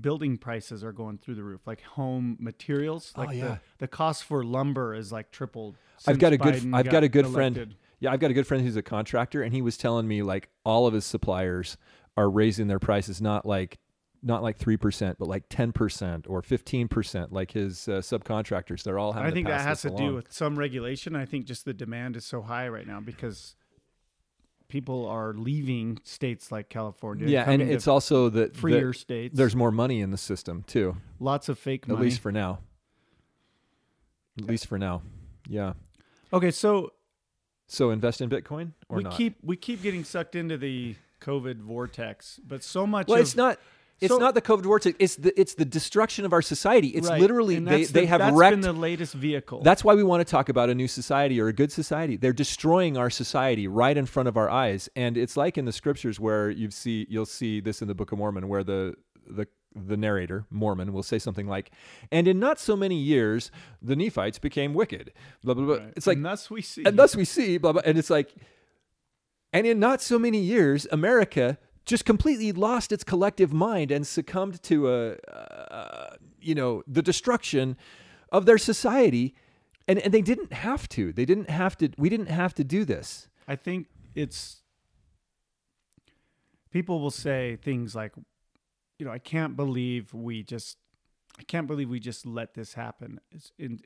building 0.00 0.38
prices 0.38 0.82
are 0.84 0.92
going 0.92 1.18
through 1.18 1.34
the 1.36 1.42
roof. 1.42 1.60
Like 1.66 1.82
home 1.82 2.36
materials, 2.40 3.12
Oh, 3.16 3.22
like 3.22 3.36
yeah. 3.36 3.44
the 3.44 3.60
the 3.78 3.88
cost 3.88 4.24
for 4.24 4.44
lumber 4.44 4.94
is 4.94 5.12
like 5.12 5.30
tripled. 5.30 5.76
I've 6.06 6.18
got 6.18 6.32
a 6.32 6.36
since 6.36 6.42
good 6.42 6.54
Biden 6.70 6.74
I've 6.76 6.88
got 6.90 7.04
a 7.04 7.08
good 7.08 7.26
friend. 7.28 7.74
Yeah, 8.00 8.12
I've 8.12 8.20
got 8.20 8.30
a 8.30 8.34
good 8.34 8.46
friend 8.46 8.62
who's 8.64 8.76
a 8.76 8.82
contractor 8.82 9.42
and 9.42 9.54
he 9.54 9.62
was 9.62 9.76
telling 9.76 10.06
me 10.08 10.22
like 10.22 10.48
all 10.64 10.86
of 10.86 10.92
his 10.94 11.04
suppliers 11.06 11.76
are 12.16 12.28
raising 12.28 12.66
their 12.66 12.80
prices 12.80 13.22
not 13.22 13.46
like 13.46 13.78
not 14.22 14.42
like 14.42 14.58
3% 14.58 15.16
but 15.18 15.26
like 15.28 15.48
10% 15.48 16.24
or 16.28 16.42
15% 16.42 17.32
like 17.32 17.50
his 17.52 17.88
uh, 17.88 17.92
subcontractors 17.92 18.82
they're 18.84 18.98
all 18.98 19.12
having 19.12 19.30
I 19.30 19.34
think 19.34 19.48
that 19.48 19.60
has 19.62 19.82
to 19.82 19.90
this 19.90 19.98
do 19.98 20.14
with 20.14 20.32
some 20.32 20.58
regulation. 20.58 21.16
I 21.16 21.24
think 21.24 21.46
just 21.46 21.64
the 21.64 21.74
demand 21.74 22.16
is 22.16 22.24
so 22.24 22.42
high 22.42 22.68
right 22.68 22.86
now 22.86 23.00
because 23.00 23.56
people 24.68 25.06
are 25.06 25.34
leaving 25.34 25.98
states 26.02 26.50
like 26.50 26.70
California. 26.70 27.28
Yeah, 27.28 27.50
and 27.50 27.60
it's 27.60 27.86
also 27.86 28.30
that, 28.30 28.56
freer 28.56 28.92
that 28.92 28.98
states. 28.98 29.36
there's 29.36 29.54
more 29.54 29.70
money 29.70 30.00
in 30.00 30.10
the 30.10 30.16
system 30.16 30.64
too. 30.66 30.96
lots 31.20 31.48
of 31.48 31.58
fake 31.58 31.86
money. 31.86 31.98
At 31.98 32.02
least 32.02 32.20
for 32.20 32.32
now. 32.32 32.60
At 34.38 34.46
least 34.46 34.66
for 34.66 34.78
now. 34.78 35.02
Yeah. 35.46 35.74
okay, 36.32 36.50
so 36.50 36.92
So 37.66 37.90
invest 37.90 38.20
in 38.22 38.30
Bitcoin 38.30 38.72
or 38.88 38.98
we 38.98 39.02
not? 39.02 39.12
keep 39.14 39.36
we 39.42 39.56
keep 39.56 39.82
getting 39.82 40.04
sucked 40.04 40.36
into 40.36 40.56
the 40.56 40.94
COVID 41.20 41.58
vortex, 41.60 42.40
but 42.46 42.62
so 42.64 42.86
much. 42.86 43.08
well, 43.08 43.18
of, 43.18 43.22
it's 43.22 43.36
not. 43.36 43.58
It's 44.02 44.12
so- 44.12 44.18
not 44.18 44.34
the 44.34 44.42
COVID 44.42 44.62
vortex. 44.64 44.96
It's 44.98 45.16
the 45.16 45.38
it's 45.40 45.54
the 45.54 45.64
destruction 45.64 46.24
of 46.24 46.32
our 46.32 46.42
society. 46.42 46.88
It's 46.88 47.08
Right, 47.08 47.20
literally 47.20 47.58
they, 47.58 47.78
that's 47.80 47.92
they 47.92 48.06
have 48.06 48.18
that's 48.20 48.36
wrecked. 48.36 48.52
been 48.52 48.60
the 48.60 48.72
latest 48.72 49.14
vehicle. 49.14 49.62
that's 49.62 49.82
why 49.84 49.94
we 49.94 50.02
want 50.02 50.20
to 50.26 50.30
talk 50.30 50.48
about 50.48 50.68
a 50.70 50.74
new 50.74 50.88
society 50.88 51.40
or 51.40 51.48
a 51.48 51.52
good 51.52 51.72
society. 51.72 52.16
They're 52.16 52.32
destroying 52.32 52.96
our 52.96 53.10
society 53.10 53.66
right 53.68 53.96
in 53.96 54.06
front 54.06 54.28
of 54.28 54.36
our 54.36 54.50
eyes, 54.50 54.88
and 54.96 55.16
it's 55.16 55.36
like 55.36 55.56
in 55.58 55.64
the 55.64 55.72
scriptures 55.72 56.18
where 56.20 56.50
you 56.50 56.70
see 56.70 57.06
you'll 57.08 57.26
see 57.26 57.60
this 57.60 57.80
in 57.82 57.88
the 57.88 57.94
Book 57.94 58.12
of 58.12 58.18
Mormon, 58.18 58.48
where 58.48 58.64
the 58.64 58.94
the 59.26 59.46
the 59.74 59.96
narrator 59.96 60.44
Mormon 60.50 60.92
will 60.92 61.02
say 61.02 61.18
something 61.18 61.46
like, 61.46 61.70
"And 62.10 62.28
in 62.28 62.38
not 62.38 62.60
so 62.60 62.76
many 62.76 62.96
years, 62.96 63.50
the 63.80 63.96
Nephites 63.96 64.38
became 64.38 64.74
wicked." 64.74 65.12
Blah 65.42 65.54
blah 65.54 65.64
blah. 65.64 65.74
Right. 65.76 65.92
It's 65.96 66.06
like 66.06 66.16
and 66.18 66.26
thus 66.26 66.50
we 66.50 66.60
see. 66.60 66.82
and 66.84 66.98
thus 66.98 67.16
we 67.16 67.24
see 67.24 67.56
blah 67.56 67.72
blah 67.72 67.82
and 67.84 67.96
it's 67.96 68.10
like 68.10 68.34
and 69.52 69.66
in 69.66 69.78
not 69.78 70.00
so 70.02 70.18
many 70.18 70.38
years 70.38 70.86
america 70.92 71.58
just 71.84 72.04
completely 72.04 72.52
lost 72.52 72.92
its 72.92 73.04
collective 73.04 73.52
mind 73.52 73.90
and 73.90 74.06
succumbed 74.06 74.62
to 74.64 74.90
a 74.90 76.16
you 76.40 76.54
know 76.54 76.82
the 76.86 77.02
destruction 77.02 77.76
of 78.30 78.46
their 78.46 78.58
society. 78.58 79.34
And 79.88 79.98
and 79.98 80.14
they 80.14 80.22
didn't 80.22 80.52
have 80.52 80.88
to. 80.90 81.12
They 81.12 81.24
didn't 81.24 81.50
have 81.50 81.76
to 81.78 81.90
we 81.98 82.08
didn't 82.08 82.28
have 82.28 82.54
to 82.54 82.64
do 82.64 82.84
this. 82.84 83.28
I 83.48 83.56
think 83.56 83.88
it's 84.14 84.62
people 86.72 87.00
will 87.00 87.10
say 87.10 87.56
things 87.62 87.94
like, 87.94 88.12
you 88.98 89.06
know, 89.06 89.12
I 89.12 89.18
can't 89.18 89.54
believe 89.54 90.12
we 90.12 90.42
just, 90.42 90.78
I 91.38 91.42
can't 91.44 91.66
believe 91.66 91.88
we 91.88 92.00
just 92.00 92.26
let 92.26 92.54
this 92.54 92.74
happen. 92.74 93.20
It's 93.30 93.52
in 93.58 93.80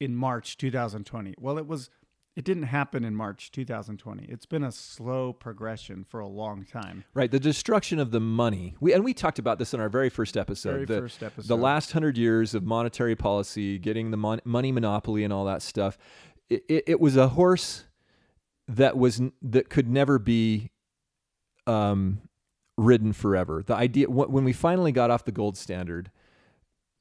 in 0.00 0.14
March 0.14 0.56
2020. 0.56 1.34
Well, 1.40 1.58
it 1.58 1.66
was, 1.66 1.90
it 2.38 2.44
didn't 2.44 2.62
happen 2.62 3.04
in 3.04 3.16
March 3.16 3.50
2020. 3.50 4.24
It's 4.26 4.46
been 4.46 4.62
a 4.62 4.70
slow 4.70 5.32
progression 5.32 6.04
for 6.08 6.20
a 6.20 6.28
long 6.28 6.64
time. 6.64 7.02
right 7.12 7.32
the 7.32 7.40
destruction 7.40 7.98
of 7.98 8.12
the 8.12 8.20
money 8.20 8.76
we 8.78 8.92
and 8.92 9.02
we 9.02 9.12
talked 9.12 9.40
about 9.40 9.58
this 9.58 9.74
in 9.74 9.80
our 9.80 9.88
very 9.88 10.08
first 10.08 10.36
episode 10.36 10.72
Very 10.72 10.84
the, 10.84 11.00
first 11.00 11.22
episode. 11.24 11.48
the 11.48 11.56
last 11.56 11.90
hundred 11.90 12.16
years 12.16 12.54
of 12.54 12.62
monetary 12.62 13.16
policy, 13.16 13.76
getting 13.76 14.12
the 14.12 14.16
mon- 14.16 14.40
money 14.44 14.70
monopoly 14.70 15.24
and 15.24 15.32
all 15.32 15.46
that 15.46 15.62
stuff, 15.62 15.98
it, 16.48 16.62
it, 16.68 16.84
it 16.86 17.00
was 17.00 17.16
a 17.16 17.30
horse 17.30 17.86
that 18.68 18.96
was 18.96 19.20
that 19.42 19.68
could 19.68 19.88
never 19.88 20.20
be 20.20 20.70
um, 21.66 22.20
ridden 22.76 23.12
forever. 23.12 23.64
The 23.66 23.74
idea 23.74 24.08
when 24.08 24.44
we 24.44 24.52
finally 24.52 24.92
got 24.92 25.10
off 25.10 25.24
the 25.24 25.32
gold 25.32 25.56
standard, 25.56 26.12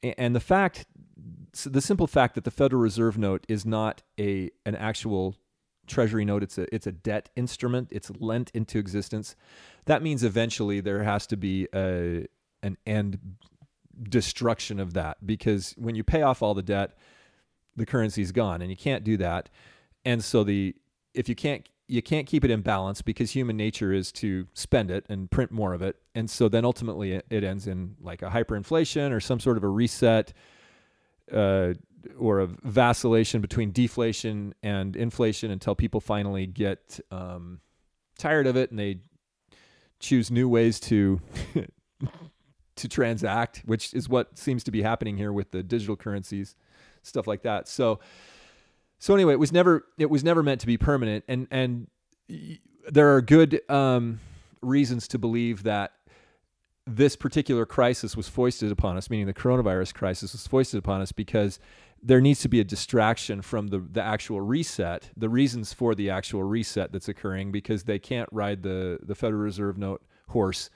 and 0.02 0.36
the 0.36 0.40
fact, 0.40 0.88
the 1.66 1.82
simple 1.82 2.08
fact 2.08 2.36
that 2.36 2.44
the 2.44 2.52
Federal 2.52 2.82
Reserve 2.82 3.18
note 3.18 3.46
is 3.48 3.66
not 3.66 4.04
a 4.20 4.52
an 4.66 4.76
actual 4.76 5.36
treasury 5.86 6.26
note 6.26 6.44
it's 6.44 6.58
a 6.58 6.74
it's 6.74 6.86
a 6.86 6.92
debt 6.92 7.30
instrument 7.38 7.88
it's 7.92 8.12
lent 8.20 8.52
into 8.54 8.78
existence 8.78 9.38
that 9.86 10.04
means 10.04 10.22
eventually 10.22 10.82
there 10.82 11.04
has 11.04 11.26
to 11.26 11.38
be 11.38 11.66
a 11.74 12.26
an 12.62 12.78
end 12.86 13.18
destruction 14.10 14.82
of 14.82 14.94
that 14.94 15.26
because 15.26 15.74
when 15.78 15.96
you 15.96 16.04
pay 16.04 16.22
off 16.24 16.42
all 16.42 16.54
the 16.54 16.62
debt 16.62 16.98
the 17.78 17.86
currency's 17.86 18.34
gone 18.34 18.62
and 18.62 18.70
you 18.70 18.76
can't 18.76 19.06
do 19.06 19.16
that 19.16 19.48
and 20.04 20.22
so 20.22 20.44
the 20.44 20.76
if 21.14 21.30
you 21.30 21.36
can't 21.36 21.70
you 21.88 22.02
can't 22.02 22.28
keep 22.28 22.44
it 22.44 22.52
in 22.52 22.62
balance 22.62 23.02
because 23.02 23.32
human 23.32 23.56
nature 23.56 23.94
is 23.94 24.12
to 24.12 24.48
spend 24.54 24.92
it 24.92 25.06
and 25.10 25.32
print 25.32 25.52
more 25.52 25.74
of 25.74 25.82
it, 25.82 25.96
and 26.14 26.30
so 26.30 26.50
then 26.50 26.66
ultimately 26.66 27.14
it, 27.14 27.26
it 27.30 27.44
ends 27.44 27.66
in 27.66 27.96
like 28.02 28.22
a 28.22 28.30
hyperinflation 28.30 29.12
or 29.12 29.20
some 29.20 29.40
sort 29.40 29.58
of 29.58 29.64
a 29.64 29.70
reset. 29.70 30.34
Uh, 31.32 31.74
or 32.18 32.40
a 32.40 32.48
vacillation 32.64 33.42
between 33.42 33.72
deflation 33.72 34.54
and 34.64 34.96
inflation 34.96 35.52
until 35.52 35.76
people 35.76 36.00
finally 36.00 36.46
get 36.46 37.00
um, 37.12 37.60
tired 38.18 38.48
of 38.48 38.56
it 38.56 38.72
and 38.72 38.80
they 38.80 39.00
choose 40.00 40.32
new 40.32 40.48
ways 40.48 40.80
to 40.80 41.20
to 42.76 42.88
transact, 42.88 43.64
which 43.66 43.94
is 43.94 44.08
what 44.08 44.38
seems 44.38 44.64
to 44.64 44.72
be 44.72 44.82
happening 44.82 45.18
here 45.18 45.34
with 45.34 45.52
the 45.52 45.64
digital 45.64 45.96
currencies, 45.96 46.56
stuff 47.02 47.28
like 47.28 47.42
that. 47.42 47.68
So, 47.68 48.00
so 49.00 49.14
anyway, 49.14 49.34
it 49.34 49.40
was 49.40 49.52
never 49.52 49.86
it 49.98 50.10
was 50.10 50.24
never 50.24 50.44
meant 50.44 50.62
to 50.62 50.68
be 50.68 50.78
permanent, 50.78 51.26
and 51.28 51.48
and 51.52 51.88
there 52.90 53.16
are 53.16 53.22
good 53.22 53.62
um, 53.70 54.20
reasons 54.62 55.08
to 55.10 55.18
believe 55.18 55.64
that 55.64 55.94
this 56.88 57.18
particular 57.18 57.66
crisis 57.66 58.16
was 58.16 58.30
foisted 58.30 58.72
upon 58.72 58.96
us, 58.96 59.10
meaning 59.10 59.26
the 59.26 59.34
coronavirus 59.34 59.94
crisis 59.94 60.32
was 60.32 60.48
foisted 60.48 60.80
upon 60.80 61.02
us 61.02 61.12
because 61.12 61.60
there 62.02 62.22
needs 62.22 62.40
to 62.40 62.48
be 62.48 62.62
a 62.62 62.64
distraction 62.64 63.42
from 63.42 63.68
the, 63.68 63.80
the 63.80 64.02
actual 64.02 64.40
reset, 64.40 65.10
the 65.18 65.28
reasons 65.28 65.74
for 65.74 65.94
the 65.94 66.10
actual 66.10 66.44
reset 66.44 66.94
that's 66.94 67.10
occurring, 67.10 67.52
because 67.52 67.84
they 67.84 68.00
can't 68.00 68.30
ride 68.32 68.64
the, 68.64 69.00
the 69.04 69.16
Federal 69.16 69.42
Reserve 69.42 69.78
note 69.78 70.02
horse 70.30 70.70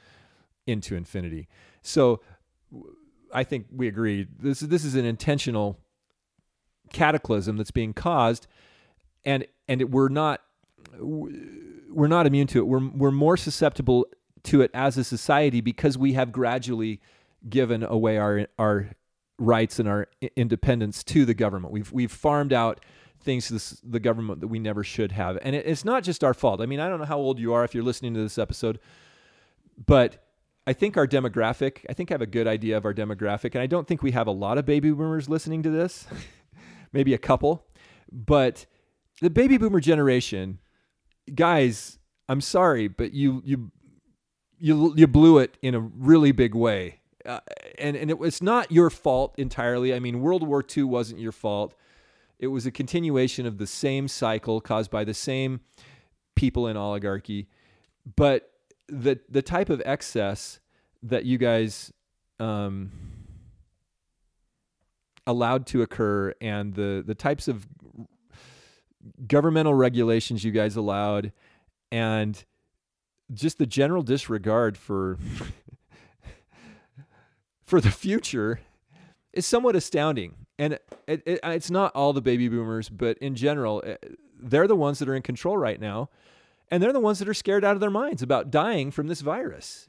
into 0.68 0.96
infinity. 0.96 1.48
So 1.82 2.22
I 3.34 3.44
think 3.46 3.68
we 3.72 3.88
agree 3.88 4.28
this 4.40 4.60
this 4.60 4.84
is 4.84 4.96
an 4.96 5.06
intentional 5.06 5.80
cataclysm 6.92 7.58
that's 7.58 7.72
being 7.72 7.94
caused, 7.94 8.48
and 9.24 9.46
and 9.68 9.82
it, 9.82 9.90
we're 9.90 10.10
not 10.10 10.42
we're 11.00 12.08
not 12.08 12.26
immune 12.26 12.48
to 12.48 12.60
it. 12.60 12.68
We're 12.68 12.88
we're 12.90 13.12
more 13.12 13.38
susceptible 13.38 14.06
to 14.44 14.62
it 14.62 14.72
as 14.74 14.98
a 14.98 15.04
society 15.04 15.62
because 15.62 15.98
we 15.98 16.14
have 16.14 16.32
gradually 16.32 17.02
given 17.48 17.84
away 17.84 18.18
our 18.18 18.48
our 18.58 18.90
rights 19.38 19.80
and 19.80 19.88
our 19.88 20.08
independence 20.36 21.04
to 21.04 21.26
the 21.26 21.34
government. 21.34 21.74
We've 21.74 21.92
we've 21.92 22.12
farmed 22.12 22.54
out 22.54 22.84
things 23.20 23.48
to 23.48 23.54
this, 23.54 23.82
the 23.84 24.00
government 24.00 24.42
that 24.42 24.48
we 24.48 24.60
never 24.60 24.84
should 24.84 25.12
have, 25.12 25.38
and 25.42 25.56
it, 25.56 25.66
it's 25.66 25.86
not 25.86 26.04
just 26.04 26.24
our 26.24 26.34
fault. 26.34 26.62
I 26.62 26.66
mean, 26.66 26.80
I 26.80 26.90
don't 26.90 27.00
know 27.00 27.06
how 27.06 27.18
old 27.18 27.40
you 27.40 27.54
are 27.54 27.64
if 27.64 27.74
you're 27.74 27.84
listening 27.84 28.14
to 28.14 28.22
this 28.22 28.38
episode, 28.38 28.80
but 29.86 30.24
I 30.66 30.74
think 30.74 30.98
our 30.98 31.08
demographic. 31.08 31.86
I 31.90 31.94
think 31.94 32.12
I 32.12 32.14
have 32.14 32.22
a 32.22 32.28
good 32.28 32.48
idea 32.48 32.78
of 32.78 32.86
our 32.86 32.94
demographic, 32.94 33.56
and 33.56 33.62
I 33.62 33.68
don't 33.68 33.88
think 33.88 34.04
we 34.04 34.12
have 34.12 34.28
a 34.28 34.32
lot 34.32 34.58
of 34.58 34.66
baby 34.66 34.92
boomers 34.92 35.28
listening 35.28 35.64
to 35.64 35.70
this. 35.70 36.08
Maybe 36.94 37.14
a 37.14 37.18
couple, 37.18 37.66
but 38.12 38.66
the 39.22 39.30
baby 39.30 39.58
boomer 39.58 39.80
generation, 39.80 40.60
guys. 41.34 41.98
I'm 42.30 42.42
sorry, 42.42 42.88
but 42.88 43.14
you 43.14 43.42
you 43.44 43.72
you 44.62 44.94
you 44.96 45.08
blew 45.08 45.40
it 45.40 45.58
in 45.62 45.76
a 45.76 45.80
really 45.80 46.32
big 46.32 46.56
way 46.56 47.02
uh, 47.26 47.40
and 47.78 47.96
and 47.96 48.10
it 48.10 48.18
was 48.18 48.42
not 48.42 48.72
your 48.72 48.90
fault 48.90 49.36
entirely. 49.38 49.94
I 49.94 50.00
mean, 50.00 50.22
World 50.22 50.48
War 50.48 50.64
II 50.76 50.84
wasn't 50.84 51.20
your 51.20 51.32
fault. 51.32 51.76
It 52.40 52.48
was 52.48 52.66
a 52.66 52.72
continuation 52.72 53.46
of 53.46 53.58
the 53.58 53.68
same 53.68 54.08
cycle 54.08 54.62
caused 54.62 54.90
by 54.90 55.04
the 55.04 55.14
same 55.14 55.62
people 56.36 56.68
in 56.68 56.78
oligarchy, 56.78 57.48
but 58.16 58.52
the 58.88 59.20
the 59.30 59.42
type 59.42 59.70
of 59.70 59.82
excess 59.86 60.60
that 61.04 61.26
you 61.26 61.38
guys 61.38 61.92
um, 62.40 62.92
allowed 65.28 65.66
to 65.68 65.82
occur 65.82 66.34
and 66.42 66.74
the 66.74 67.04
the 67.06 67.16
types 67.16 67.48
of 67.48 67.68
governmental 69.28 69.74
regulations 69.74 70.44
you 70.44 70.52
guys 70.52 70.76
allowed 70.76 71.32
and 71.92 72.46
just 73.34 73.58
the 73.58 73.66
general 73.66 74.04
disregard 74.04 74.78
for 74.78 75.18
for 77.64 77.80
the 77.80 77.92
future 77.92 78.60
is 79.34 79.46
somewhat 79.46 79.76
astounding. 79.76 80.36
And 80.60 80.74
it, 81.08 81.24
it, 81.26 81.40
it's 81.44 81.72
not 81.72 81.96
all 81.96 82.14
the 82.14 82.22
baby 82.22 82.50
boomers, 82.50 82.90
but 82.90 83.18
in 83.20 83.36
general, 83.36 83.82
eh, 83.86 83.96
they're 84.40 84.68
the 84.68 84.76
ones 84.76 85.00
that 85.00 85.10
are 85.10 85.16
in 85.16 85.22
control 85.22 85.58
right 85.58 85.80
now. 85.80 86.10
And 86.70 86.82
they're 86.82 86.94
the 86.94 87.00
ones 87.00 87.20
that 87.20 87.28
are 87.28 87.34
scared 87.34 87.66
out 87.66 87.76
of 87.76 87.82
their 87.82 87.90
minds 87.90 88.22
about 88.22 88.52
dying 88.52 88.92
from 88.92 89.08
this 89.08 89.22
virus. 89.22 89.88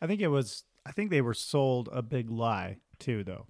I 0.00 0.06
think 0.06 0.20
it 0.20 0.28
was, 0.28 0.64
I 0.86 0.92
think 0.92 1.10
they 1.10 1.20
were 1.20 1.34
sold 1.34 1.88
a 1.92 2.02
big 2.02 2.30
lie 2.30 2.78
too, 2.98 3.24
though. 3.24 3.46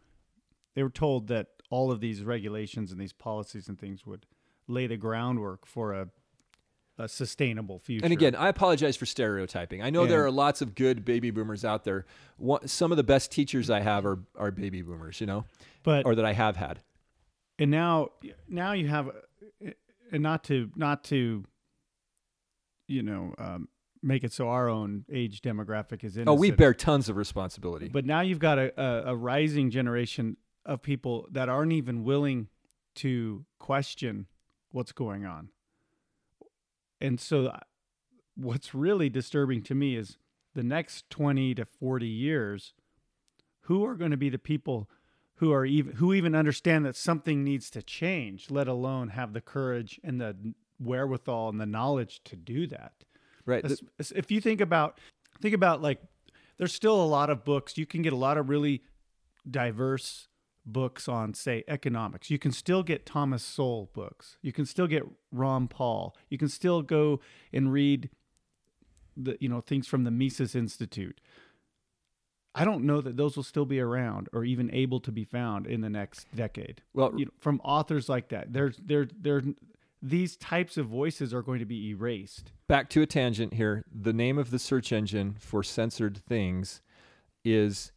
They 0.74 0.82
were 0.82 0.90
told 0.90 1.28
that 1.28 1.48
all 1.70 1.90
of 1.90 2.00
these 2.00 2.22
regulations 2.22 2.90
and 2.90 3.00
these 3.00 3.12
policies 3.12 3.68
and 3.68 3.78
things 3.78 4.06
would 4.06 4.26
lay 4.66 4.86
the 4.86 4.96
groundwork 4.96 5.66
for 5.66 5.92
a 5.92 6.08
a 6.98 7.08
sustainable 7.08 7.78
future. 7.78 8.04
And 8.04 8.12
again, 8.12 8.34
I 8.34 8.48
apologize 8.48 8.96
for 8.96 9.06
stereotyping. 9.06 9.82
I 9.82 9.90
know 9.90 10.02
and 10.02 10.10
there 10.10 10.24
are 10.24 10.30
lots 10.30 10.62
of 10.62 10.74
good 10.74 11.04
baby 11.04 11.30
boomers 11.30 11.64
out 11.64 11.84
there. 11.84 12.06
some 12.66 12.92
of 12.92 12.96
the 12.96 13.02
best 13.02 13.30
teachers 13.30 13.70
I 13.70 13.80
have 13.80 14.06
are 14.06 14.20
are 14.36 14.50
baby 14.50 14.82
boomers, 14.82 15.20
you 15.20 15.26
know, 15.26 15.44
but 15.82 16.06
or 16.06 16.14
that 16.14 16.24
I 16.24 16.32
have 16.32 16.56
had. 16.56 16.80
And 17.58 17.70
now, 17.70 18.08
now 18.48 18.72
you 18.72 18.88
have, 18.88 19.10
and 20.10 20.22
not 20.22 20.44
to 20.44 20.70
not 20.76 21.04
to, 21.04 21.44
you 22.88 23.02
know, 23.02 23.34
um, 23.38 23.68
make 24.02 24.22
it 24.22 24.32
so 24.32 24.48
our 24.48 24.68
own 24.68 25.04
age 25.12 25.40
demographic 25.40 26.04
is 26.04 26.16
innocent. 26.16 26.28
Oh, 26.28 26.34
we 26.34 26.50
bear 26.50 26.74
tons 26.74 27.08
of 27.08 27.16
responsibility. 27.16 27.88
But 27.88 28.04
now 28.04 28.20
you've 28.20 28.38
got 28.38 28.58
a, 28.58 28.80
a, 28.80 29.12
a 29.12 29.16
rising 29.16 29.70
generation 29.70 30.36
of 30.66 30.82
people 30.82 31.26
that 31.32 31.48
aren't 31.48 31.72
even 31.72 32.04
willing 32.04 32.48
to 32.96 33.44
question 33.58 34.26
what's 34.70 34.92
going 34.92 35.24
on 35.24 35.48
and 37.04 37.20
so 37.20 37.46
uh, 37.46 37.58
what's 38.36 38.74
really 38.74 39.08
disturbing 39.08 39.62
to 39.62 39.74
me 39.74 39.96
is 39.96 40.16
the 40.54 40.62
next 40.62 41.08
20 41.10 41.54
to 41.56 41.64
40 41.64 42.06
years 42.06 42.72
who 43.62 43.84
are 43.84 43.94
going 43.94 44.10
to 44.10 44.16
be 44.16 44.28
the 44.28 44.38
people 44.38 44.88
who 45.36 45.52
are 45.52 45.66
even 45.66 45.96
who 45.96 46.14
even 46.14 46.34
understand 46.34 46.86
that 46.86 46.96
something 46.96 47.42
needs 47.42 47.70
to 47.70 47.82
change 47.82 48.50
let 48.50 48.68
alone 48.68 49.08
have 49.08 49.32
the 49.32 49.40
courage 49.40 50.00
and 50.02 50.20
the 50.20 50.54
wherewithal 50.80 51.48
and 51.48 51.60
the 51.60 51.66
knowledge 51.66 52.22
to 52.24 52.36
do 52.36 52.66
that? 52.68 52.92
Right 53.46 53.64
if 53.98 54.30
you 54.30 54.40
think 54.40 54.60
about 54.60 54.98
think 55.40 55.54
about 55.54 55.82
like 55.82 56.00
there's 56.56 56.72
still 56.72 57.02
a 57.02 57.04
lot 57.04 57.30
of 57.30 57.44
books. 57.44 57.76
You 57.76 57.86
can 57.86 58.02
get 58.02 58.12
a 58.12 58.16
lot 58.16 58.38
of 58.38 58.48
really 58.48 58.82
diverse 59.50 60.28
books 60.66 61.08
on, 61.08 61.34
say, 61.34 61.64
economics. 61.68 62.30
You 62.30 62.38
can 62.38 62.52
still 62.52 62.82
get 62.82 63.06
Thomas 63.06 63.42
Sowell 63.42 63.90
books. 63.92 64.38
You 64.42 64.52
can 64.52 64.66
still 64.66 64.86
get 64.86 65.02
Ron 65.32 65.68
Paul. 65.68 66.16
You 66.28 66.38
can 66.38 66.48
still 66.48 66.82
go 66.82 67.20
and 67.52 67.72
read 67.72 68.10
the 69.16 69.36
you 69.40 69.48
know 69.48 69.60
things 69.60 69.86
from 69.86 70.04
the 70.04 70.10
Mises 70.10 70.54
Institute. 70.54 71.20
I 72.54 72.64
don't 72.64 72.84
know 72.84 73.00
that 73.00 73.16
those 73.16 73.36
will 73.36 73.42
still 73.42 73.64
be 73.64 73.80
around 73.80 74.28
or 74.32 74.44
even 74.44 74.72
able 74.72 75.00
to 75.00 75.10
be 75.10 75.24
found 75.24 75.66
in 75.66 75.80
the 75.80 75.90
next 75.90 76.26
decade. 76.36 76.82
Well, 76.92 77.12
you 77.16 77.24
know, 77.24 77.32
from 77.40 77.60
authors 77.64 78.08
like 78.08 78.28
that, 78.28 78.52
there's 78.52 78.76
there 78.84 79.08
there 79.20 79.42
these 80.00 80.36
types 80.36 80.76
of 80.76 80.86
voices 80.86 81.32
are 81.32 81.42
going 81.42 81.60
to 81.60 81.64
be 81.64 81.88
erased. 81.88 82.52
Back 82.68 82.90
to 82.90 83.02
a 83.02 83.06
tangent 83.06 83.54
here. 83.54 83.84
The 83.90 84.12
name 84.12 84.38
of 84.38 84.50
the 84.50 84.58
search 84.58 84.92
engine 84.92 85.36
for 85.38 85.62
censored 85.62 86.18
things 86.18 86.82
is 87.44 87.90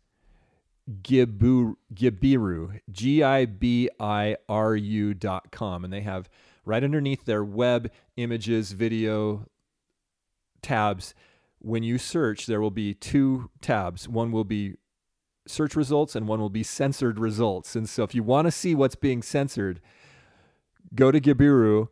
Gibiru, 0.90 1.76
Gibiru, 1.94 2.80
G 2.92 3.24
I 3.24 3.46
B 3.46 3.90
I 4.00 4.38
R 4.48 4.76
U 4.76 5.14
dot 5.14 5.52
com. 5.52 5.84
And 5.84 5.92
they 5.92 6.02
have 6.02 6.30
right 6.66 6.84
underneath 6.84 7.26
their 7.26 7.44
web 7.44 7.92
images, 8.16 8.72
video 8.72 9.46
tabs. 10.62 11.14
When 11.60 11.84
you 11.84 11.98
search, 11.98 12.46
there 12.46 12.62
will 12.62 12.72
be 12.72 12.94
two 12.94 13.50
tabs. 13.62 14.08
One 14.08 14.32
will 14.32 14.44
be 14.46 14.76
search 15.48 15.76
results 15.76 16.16
and 16.16 16.28
one 16.28 16.40
will 16.40 16.50
be 16.50 16.64
censored 16.64 17.20
results. 17.20 17.76
And 17.76 17.90
so 17.90 18.04
if 18.04 18.14
you 18.14 18.24
want 18.24 18.46
to 18.48 18.52
see 18.52 18.76
what's 18.76 18.96
being 18.96 19.22
censored, 19.22 19.82
go 20.94 21.12
to 21.12 21.20
Gibiru 21.20 21.90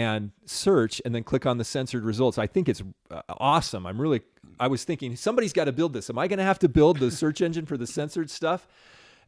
and 0.00 0.30
search 0.46 1.02
and 1.04 1.14
then 1.14 1.22
click 1.22 1.44
on 1.44 1.58
the 1.58 1.64
censored 1.64 2.04
results. 2.04 2.38
I 2.38 2.46
think 2.46 2.68
it's 2.68 2.82
uh, 3.10 3.20
awesome. 3.28 3.86
I'm 3.86 4.00
really 4.00 4.22
I 4.58 4.66
was 4.66 4.82
thinking 4.84 5.14
somebody's 5.14 5.52
got 5.52 5.64
to 5.64 5.72
build 5.72 5.92
this. 5.92 6.08
Am 6.08 6.18
I 6.18 6.26
going 6.26 6.38
to 6.38 6.44
have 6.44 6.58
to 6.60 6.68
build 6.68 6.98
the 6.98 7.10
search 7.10 7.42
engine 7.42 7.66
for 7.66 7.76
the 7.76 7.86
censored 7.86 8.30
stuff? 8.30 8.66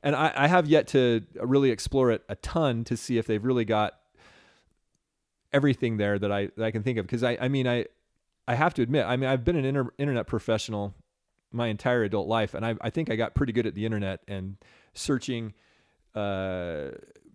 And 0.03 0.17
I, 0.17 0.33
I 0.35 0.47
have 0.49 0.67
yet 0.67 0.89
to 0.89 1.23
really 1.41 1.71
explore 1.71 2.11
it 2.11 2.25
a 2.29 2.37
ton 2.37 2.85
to 2.85 2.97
see 2.97 3.19
if 3.19 3.27
they've 3.27 3.45
really 3.45 3.67
got 3.67 3.93
everything 5.53 5.99
there 5.99 6.19
that 6.19 6.33
I 6.33 6.47
that 6.57 6.65
I 6.65 6.71
can 6.71 6.83
think 6.83 6.99
of. 6.99 7.07
Because 7.07 7.23
I 7.23 7.37
I 7.41 7.49
mean 7.49 7.69
I 7.69 7.87
I 8.49 8.55
have 8.55 8.73
to 8.75 8.83
admit 8.83 9.05
I 9.07 9.17
mean 9.17 9.29
I've 9.29 9.45
been 9.45 9.57
an 9.57 9.67
inter- 9.67 9.93
internet 9.99 10.27
professional 10.27 10.95
my 11.53 11.67
entire 11.67 12.03
adult 12.03 12.29
life, 12.29 12.55
and 12.55 12.65
I 12.65 12.77
I 12.81 12.89
think 12.89 13.11
I 13.11 13.17
got 13.17 13.35
pretty 13.35 13.53
good 13.53 13.67
at 13.67 13.75
the 13.75 13.85
internet 13.85 14.21
and 14.27 14.57
searching, 14.95 15.53
uh, 16.15 16.89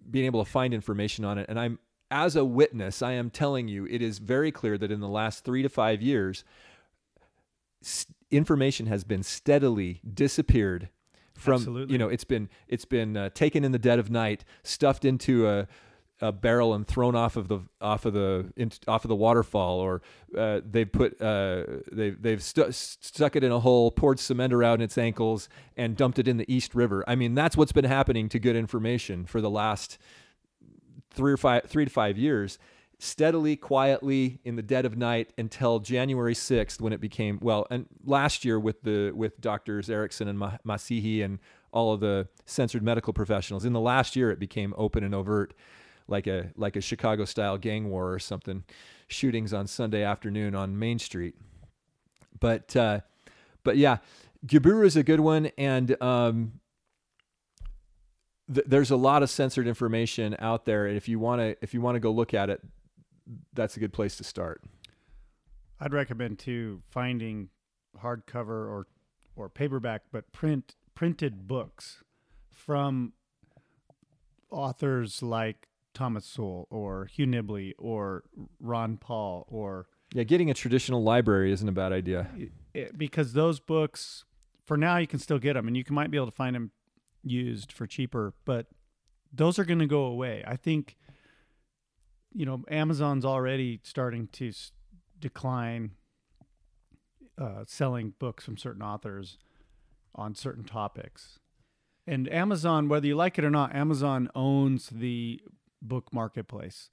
being 0.09 0.25
able 0.25 0.43
to 0.43 0.49
find 0.49 0.73
information 0.73 1.23
on 1.23 1.37
it. 1.37 1.45
And 1.49 1.59
I'm 1.59 1.77
as 2.09 2.35
a 2.35 2.45
witness, 2.45 3.01
I 3.01 3.13
am 3.13 3.29
telling 3.29 3.67
you, 3.67 3.85
it 3.85 4.01
is 4.01 4.19
very 4.19 4.51
clear 4.51 4.77
that 4.77 4.91
in 4.91 4.99
the 4.99 5.07
last 5.07 5.43
three 5.43 5.61
to 5.61 5.69
five 5.69 6.01
years, 6.01 6.43
information 8.31 8.87
has 8.87 9.03
been 9.03 9.23
steadily 9.23 10.01
disappeared 10.13 10.89
from 11.33 11.53
Absolutely. 11.53 11.93
you 11.93 11.99
know 11.99 12.09
it's 12.09 12.23
been 12.23 12.49
it's 12.67 12.83
been 12.83 13.15
uh, 13.15 13.29
taken 13.29 13.63
in 13.63 13.71
the 13.71 13.77
dead 13.77 13.99
of 13.99 14.09
night 14.09 14.43
stuffed 14.63 15.05
into 15.05 15.47
a 15.47 15.67
a 16.21 16.31
barrel 16.31 16.73
and 16.73 16.87
thrown 16.87 17.15
off 17.15 17.35
of 17.35 17.47
the 17.47 17.59
off 17.79 18.05
of 18.05 18.13
the 18.13 18.51
in, 18.55 18.71
off 18.87 19.05
of 19.05 19.09
the 19.09 19.15
waterfall, 19.15 19.79
or 19.79 20.01
uh, 20.35 20.61
they've 20.65 20.91
put 20.91 21.21
uh, 21.21 21.63
they've 21.91 22.19
they've 22.21 22.41
stu- 22.41 22.71
stuck 22.71 23.35
it 23.35 23.43
in 23.43 23.51
a 23.51 23.59
hole, 23.59 23.91
poured 23.91 24.19
cement 24.19 24.51
around 24.51 24.81
its 24.81 24.97
ankles, 24.97 25.47
and 25.75 25.95
dumped 25.95 26.17
it 26.17 26.27
in 26.27 26.37
the 26.37 26.51
East 26.51 26.73
River. 26.73 27.03
I 27.07 27.15
mean, 27.15 27.35
that's 27.35 27.55
what's 27.55 27.71
been 27.71 27.85
happening 27.85 28.29
to 28.29 28.39
good 28.39 28.55
information 28.55 29.25
for 29.25 29.41
the 29.41 29.49
last 29.49 29.97
three 31.17 31.33
or 31.33 31.37
five 31.37 31.63
three 31.65 31.83
to 31.83 31.91
five 31.91 32.17
years 32.17 32.57
steadily, 32.99 33.55
quietly 33.55 34.39
in 34.43 34.55
the 34.55 34.61
dead 34.61 34.85
of 34.85 34.97
night 34.97 35.31
until 35.37 35.79
January 35.79 36.33
6th 36.33 36.81
when 36.81 36.93
it 36.93 37.01
became 37.01 37.37
well, 37.41 37.67
and 37.69 37.85
last 38.03 38.43
year 38.43 38.59
with 38.59 38.81
the 38.81 39.11
with 39.11 39.39
doctors 39.39 39.89
Erickson 39.89 40.27
and 40.27 40.39
Ma- 40.39 40.57
Massihi 40.65 41.23
and 41.23 41.39
all 41.71 41.93
of 41.93 41.99
the 41.99 42.27
censored 42.45 42.83
medical 42.83 43.13
professionals. 43.13 43.65
In 43.65 43.73
the 43.73 43.79
last 43.79 44.15
year, 44.15 44.31
it 44.31 44.39
became 44.39 44.73
open 44.77 45.03
and 45.03 45.13
overt, 45.13 45.53
like 46.07 46.27
a 46.27 46.51
like 46.55 46.75
a 46.75 46.81
Chicago 46.81 47.25
style 47.25 47.57
gang 47.57 47.89
war 47.89 48.11
or 48.11 48.19
something, 48.19 48.63
shootings 49.07 49.53
on 49.53 49.67
Sunday 49.67 50.03
afternoon 50.03 50.55
on 50.55 50.77
Main 50.79 50.99
Street. 50.99 51.35
But 52.39 52.75
uh, 52.75 53.01
but 53.63 53.77
yeah, 53.77 53.97
Gibiru 54.45 54.85
is 54.85 54.95
a 54.95 55.03
good 55.03 55.19
one, 55.19 55.51
and 55.57 56.01
um, 56.01 56.53
th- 58.53 58.65
there's 58.67 58.91
a 58.91 58.95
lot 58.95 59.23
of 59.23 59.29
censored 59.29 59.67
information 59.67 60.35
out 60.39 60.65
there. 60.65 60.85
And 60.87 60.95
if 60.97 61.07
you 61.07 61.19
want 61.19 61.41
to 61.41 61.55
if 61.61 61.73
you 61.73 61.81
want 61.81 61.95
to 61.95 61.99
go 61.99 62.11
look 62.11 62.33
at 62.33 62.49
it, 62.49 62.61
that's 63.53 63.77
a 63.77 63.79
good 63.79 63.93
place 63.93 64.15
to 64.17 64.23
start. 64.23 64.63
I'd 65.79 65.93
recommend 65.93 66.39
too 66.39 66.81
finding 66.89 67.49
hardcover 68.01 68.49
or 68.49 68.87
or 69.35 69.49
paperback, 69.49 70.03
but 70.11 70.31
print 70.31 70.75
printed 70.95 71.47
books 71.47 72.03
from 72.51 73.13
authors 74.49 75.21
like 75.21 75.67
Thomas 75.93 76.25
Sowell 76.25 76.67
or 76.69 77.05
Hugh 77.05 77.25
Nibley 77.27 77.73
or 77.77 78.23
Ron 78.59 78.97
Paul 78.97 79.45
or 79.49 79.87
Yeah, 80.13 80.23
getting 80.23 80.49
a 80.49 80.53
traditional 80.53 81.03
library 81.03 81.51
isn't 81.51 81.67
a 81.67 81.71
bad 81.71 81.91
idea. 81.91 82.27
it, 82.73 82.97
because 82.97 83.33
those 83.33 83.59
books 83.59 84.23
for 84.65 84.77
now 84.77 84.97
you 84.97 85.07
can 85.07 85.19
still 85.19 85.39
get 85.39 85.53
them 85.53 85.67
and 85.67 85.75
you 85.75 85.83
can, 85.83 85.95
might 85.95 86.11
be 86.11 86.17
able 86.17 86.27
to 86.27 86.31
find 86.31 86.55
them 86.55 86.71
used 87.23 87.71
for 87.71 87.85
cheaper, 87.87 88.33
but 88.45 88.67
those 89.33 89.59
are 89.59 89.65
going 89.65 89.79
to 89.79 89.87
go 89.87 90.03
away. 90.05 90.43
I 90.47 90.55
think 90.55 90.95
you 92.33 92.45
know 92.45 92.63
Amazon's 92.69 93.25
already 93.25 93.79
starting 93.83 94.27
to 94.33 94.49
s- 94.49 94.71
decline 95.19 95.91
uh, 97.39 97.63
selling 97.67 98.13
books 98.19 98.43
from 98.45 98.57
certain 98.57 98.81
authors 98.81 99.37
on 100.15 100.33
certain 100.35 100.63
topics. 100.63 101.39
And 102.07 102.31
Amazon, 102.31 102.87
whether 102.87 103.05
you 103.05 103.15
like 103.15 103.37
it 103.37 103.43
or 103.45 103.49
not, 103.51 103.75
Amazon 103.75 104.29
owns 104.33 104.89
the 104.89 105.41
book 105.81 106.13
marketplace. 106.13 106.89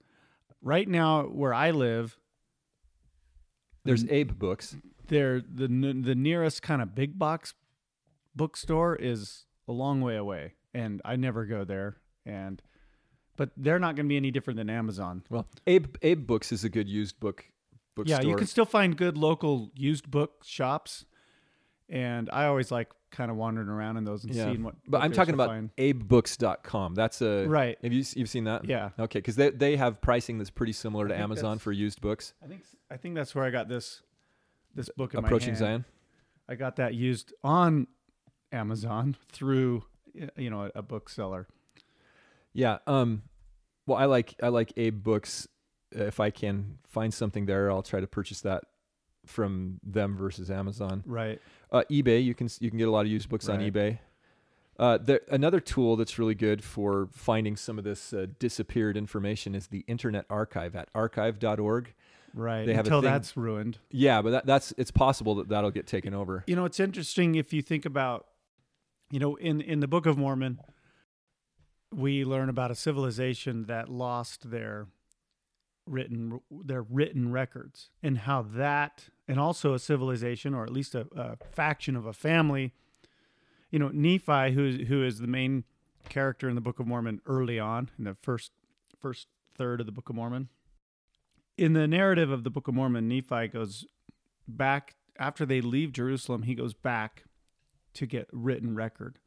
Right 0.61 0.89
now, 0.89 1.23
where 1.25 1.55
I 1.55 1.71
live, 1.71 2.19
There's 3.85 4.05
Abe 4.11 4.39
Books. 4.39 4.77
there 5.09 5.41
the 5.41 5.65
n- 5.65 6.03
the 6.03 6.15
nearest 6.15 6.63
kind 6.63 6.81
of 6.83 6.95
big 6.95 7.19
box 7.19 7.55
bookstore 8.35 8.97
is 8.97 9.45
a 9.69 9.73
long 9.73 10.01
way 10.01 10.17
away, 10.17 10.55
and 10.73 11.01
I 11.05 11.17
never 11.17 11.45
go 11.47 11.65
there. 11.65 11.97
And 12.27 12.63
but 13.37 13.51
they're 13.57 13.79
not 13.79 13.97
going 13.97 14.07
to 14.07 14.09
be 14.09 14.17
any 14.17 14.31
different 14.31 14.57
than 14.59 14.71
Amazon. 14.71 15.23
Well, 15.31 15.47
Abe 15.67 15.97
Abe 16.03 16.27
Books 16.27 16.53
is 16.53 16.65
a 16.65 16.69
good 16.69 16.89
used 16.89 17.19
book 17.21 17.45
bookstore. 17.95 18.21
Yeah, 18.23 18.29
you 18.29 18.37
can 18.37 18.47
still 18.47 18.67
find 18.67 18.97
good 18.97 19.17
local 19.19 19.71
used 19.75 20.11
book 20.11 20.43
shops, 20.45 21.05
and 21.89 22.31
I 22.33 22.47
always 22.47 22.71
like 22.71 22.91
kind 23.11 23.31
of 23.31 23.37
wandering 23.37 23.69
around 23.69 23.97
in 23.97 24.05
those 24.05 24.25
and 24.25 24.35
Yeah. 24.35 24.47
seeing 24.47 24.63
what. 24.65 24.75
But 24.89 25.03
I'm 25.03 25.13
talking 25.13 25.35
about 25.35 25.49
find. 25.49 25.71
abebooks.com. 25.77 26.95
That's 26.95 27.23
a 27.23 27.47
right. 27.47 27.79
Have 27.83 27.93
you 27.93 28.05
you've 28.17 28.29
seen 28.29 28.45
that? 28.45 28.65
Yeah, 28.65 28.91
Okay, 28.99 29.19
because 29.19 29.37
they 29.37 29.51
they 29.51 29.77
have 29.77 30.01
pricing 30.01 30.39
that's 30.39 30.51
pretty 30.51 30.73
similar 30.73 31.09
to 31.09 31.17
Amazon 31.17 31.59
for 31.59 31.73
used 31.73 32.01
books. 32.01 32.33
I 32.43 32.47
think 32.47 32.63
I 32.91 32.97
think 32.97 33.15
that's 33.15 33.35
where 33.35 33.45
I 33.45 33.51
got 33.51 33.69
this 33.69 34.03
this 34.75 34.89
book 34.97 35.15
in 35.15 35.21
Approaching. 35.21 35.55
Zion. 35.55 35.85
I 36.49 36.57
got 36.57 36.77
that 36.77 36.95
used 36.95 37.33
on 37.43 37.87
Amazon 38.55 39.17
through 39.33 39.85
you 40.37 40.51
know 40.51 40.63
a, 40.65 40.79
a 40.79 40.83
bookseller. 40.83 41.47
Yeah. 42.53 42.79
Um. 42.87 43.23
Well, 43.87 43.99
I 43.99 44.05
like 44.07 44.35
I 44.43 44.49
like 44.49 44.73
Abe 44.77 45.03
Books. 45.03 45.49
Uh, 45.99 46.05
If 46.05 46.21
I 46.21 46.31
can 46.31 46.79
find 46.87 47.13
something 47.13 47.47
there, 47.47 47.71
I'll 47.71 47.83
try 47.83 48.01
to 48.01 48.07
purchase 48.07 48.41
that 48.43 48.65
from 49.27 49.81
them 49.83 50.17
versus 50.17 50.51
Amazon. 50.51 51.03
Right. 51.07 51.41
Uh, 51.71 51.83
eBay, 51.91 52.25
you 52.25 52.35
can 52.35 52.49
you 52.61 52.71
can 52.71 52.79
get 52.79 52.89
a 52.89 52.91
lot 52.91 53.07
of 53.07 53.09
used 53.13 53.29
books 53.29 53.49
on 53.49 53.61
eBay. 53.61 53.99
Uh, 54.77 54.99
there, 54.99 55.21
another 55.31 55.61
tool 55.61 55.95
that's 55.97 56.19
really 56.19 56.35
good 56.35 56.63
for 56.63 57.09
finding 57.13 57.57
some 57.57 57.79
of 57.79 57.85
this 57.85 58.13
uh, 58.13 58.27
disappeared 58.41 58.97
information 58.97 59.55
is 59.55 59.69
the 59.69 59.85
Internet 59.87 60.27
Archive 60.29 60.75
at 60.75 60.89
archive.org. 60.95 61.95
Right. 62.35 62.67
They 62.67 62.75
have 62.75 62.87
Until 62.87 63.01
that's 63.01 63.37
ruined. 63.37 63.79
Yeah, 63.91 64.21
but 64.21 64.31
that, 64.31 64.47
that's 64.47 64.75
it's 64.77 64.91
possible 64.91 65.37
that 65.37 65.49
that'll 65.49 65.71
get 65.71 65.87
taken 65.87 66.13
over. 66.13 66.43
You 66.49 66.57
know, 66.57 66.65
it's 66.65 66.81
interesting 66.81 67.37
if 67.37 67.53
you 67.53 67.63
think 67.63 67.87
about, 67.87 68.27
you 69.11 69.19
know, 69.19 69.37
in 69.37 69.61
in 69.61 69.81
the 69.81 69.89
Book 69.89 70.07
of 70.07 70.19
Mormon, 70.19 70.59
we 71.93 72.25
learn 72.25 72.49
about 72.49 72.71
a 72.71 72.75
civilization 72.75 73.67
that 73.67 73.89
lost 73.89 74.51
their 74.51 74.87
written 75.87 76.41
their 76.51 76.83
written 76.83 77.31
records 77.31 77.91
and 78.03 78.19
how 78.19 78.43
that 78.43 79.09
and 79.29 79.39
also 79.39 79.75
a 79.75 79.79
civilization 79.79 80.55
or 80.55 80.65
at 80.65 80.73
least 80.73 80.95
a, 80.95 81.07
a 81.15 81.37
faction 81.53 81.95
of 81.97 82.07
a 82.07 82.13
family. 82.13 82.73
You 83.71 83.79
know 83.79 83.89
nephi 83.89 84.53
who 84.55 84.85
who 84.85 85.05
is 85.05 85.19
the 85.19 85.27
main 85.27 85.65
character 86.09 86.49
in 86.49 86.55
the 86.55 86.61
book 86.61 86.81
of 86.81 86.87
mormon 86.87 87.21
early 87.27 87.59
on 87.59 87.91
in 87.99 88.05
the 88.05 88.17
first 88.23 88.53
first 88.99 89.29
third 89.57 89.81
of 89.81 89.87
the 89.87 89.93
book 89.93 90.09
of 90.09 90.17
mormon. 90.17 90.49
In 91.57 91.73
the 91.73 91.87
narrative 91.87 92.31
of 92.31 92.45
the 92.45 92.51
book 92.51 92.69
of 92.69 92.75
mormon 92.75 93.09
nephi 93.09 93.49
goes 93.49 93.85
back 94.49 94.95
after 95.19 95.47
they 95.47 95.61
leave 95.61 95.93
jerusalem 95.93 96.43
he 96.43 96.55
goes 96.55 96.75
back 96.75 97.25
to 97.95 98.07
get 98.07 98.29
written 98.33 98.75
record 98.75 99.19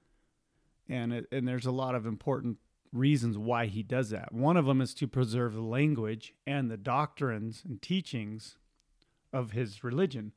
and 0.89 1.13
it, 1.13 1.27
and 1.31 1.47
there's 1.47 1.65
a 1.65 1.71
lot 1.71 1.95
of 1.95 2.05
important 2.05 2.57
reasons 2.93 3.37
why 3.37 3.65
he 3.65 3.83
does 3.83 4.09
that. 4.09 4.33
One 4.33 4.57
of 4.57 4.65
them 4.65 4.81
is 4.81 4.93
to 4.95 5.07
preserve 5.07 5.53
the 5.53 5.61
language 5.61 6.33
and 6.45 6.71
the 6.71 6.77
doctrines 6.77 7.63
and 7.67 7.81
teachings 7.81 8.57
of 9.33 9.51
his 9.51 9.83
religion 9.83 10.31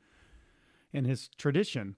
and 0.93 1.07
his 1.07 1.28
tradition. 1.39 1.97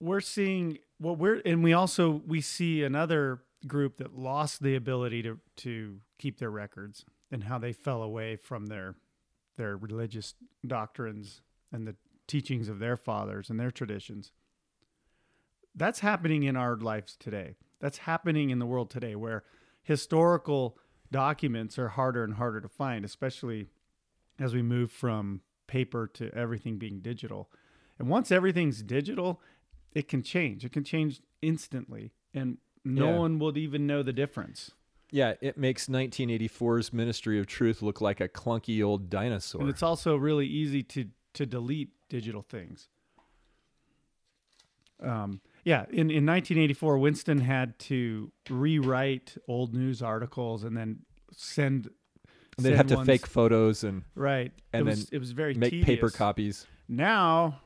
We're 0.00 0.20
seeing 0.20 0.78
what 0.98 1.18
we're 1.18 1.40
and 1.44 1.64
we 1.64 1.72
also 1.72 2.22
we 2.26 2.40
see 2.40 2.82
another 2.82 3.42
group 3.66 3.96
that 3.96 4.16
lost 4.18 4.62
the 4.62 4.74
ability 4.74 5.22
to 5.22 5.38
to 5.56 6.00
keep 6.18 6.38
their 6.38 6.50
records 6.50 7.06
and 7.30 7.44
how 7.44 7.58
they 7.58 7.72
fell 7.72 8.02
away 8.02 8.36
from 8.36 8.66
their 8.66 8.96
their 9.56 9.76
religious 9.76 10.34
doctrines 10.66 11.40
and 11.72 11.86
the 11.86 11.96
teachings 12.26 12.68
of 12.68 12.78
their 12.78 12.96
fathers 12.96 13.48
and 13.48 13.58
their 13.58 13.70
traditions. 13.70 14.32
That's 15.74 16.00
happening 16.00 16.44
in 16.44 16.56
our 16.56 16.76
lives 16.76 17.16
today. 17.16 17.56
That's 17.80 17.98
happening 17.98 18.50
in 18.50 18.58
the 18.58 18.66
world 18.66 18.90
today 18.90 19.14
where 19.14 19.44
historical 19.82 20.78
documents 21.10 21.78
are 21.78 21.88
harder 21.88 22.24
and 22.24 22.34
harder 22.34 22.60
to 22.60 22.68
find, 22.68 23.04
especially 23.04 23.68
as 24.38 24.54
we 24.54 24.62
move 24.62 24.90
from 24.90 25.40
paper 25.66 26.06
to 26.14 26.32
everything 26.34 26.78
being 26.78 27.00
digital. 27.00 27.50
And 27.98 28.08
once 28.08 28.30
everything's 28.32 28.82
digital, 28.82 29.40
it 29.94 30.08
can 30.08 30.22
change. 30.22 30.64
It 30.64 30.72
can 30.72 30.84
change 30.84 31.20
instantly, 31.42 32.12
and 32.32 32.58
no 32.84 33.10
Yeah. 33.10 33.18
one 33.18 33.38
will 33.38 33.56
even 33.56 33.86
know 33.86 34.02
the 34.02 34.12
difference. 34.12 34.72
Yeah, 35.10 35.34
it 35.40 35.56
makes 35.56 35.88
1984's 35.88 36.92
Ministry 36.92 37.38
of 37.38 37.46
Truth 37.46 37.82
look 37.82 38.00
like 38.00 38.20
a 38.20 38.28
clunky 38.28 38.84
old 38.84 39.08
dinosaur. 39.10 39.60
And 39.60 39.70
it's 39.70 39.82
also 39.82 40.16
really 40.16 40.46
easy 40.46 40.82
to 40.84 41.10
to 41.34 41.44
delete 41.44 41.90
digital 42.08 42.42
things. 42.42 42.88
Um, 45.00 45.40
yeah, 45.64 45.82
in, 45.90 46.10
in 46.10 46.24
1984, 46.26 46.98
Winston 46.98 47.38
had 47.40 47.78
to 47.80 48.30
rewrite 48.50 49.36
old 49.48 49.74
news 49.74 50.02
articles 50.02 50.62
and 50.64 50.76
then 50.76 51.00
send. 51.32 51.88
and 52.56 52.64
they'd 52.64 52.70
send 52.70 52.76
have 52.76 52.86
to 52.88 52.96
ones- 52.96 53.06
fake 53.06 53.26
photos 53.26 53.82
and 53.84 54.02
right, 54.14 54.52
and 54.72 54.80
it 54.82 54.84
was, 54.90 55.06
then 55.06 55.16
it 55.16 55.18
was 55.18 55.32
very 55.32 55.54
make 55.54 55.70
tedious. 55.70 55.86
paper 55.86 56.10
copies. 56.10 56.66
Now 56.88 57.60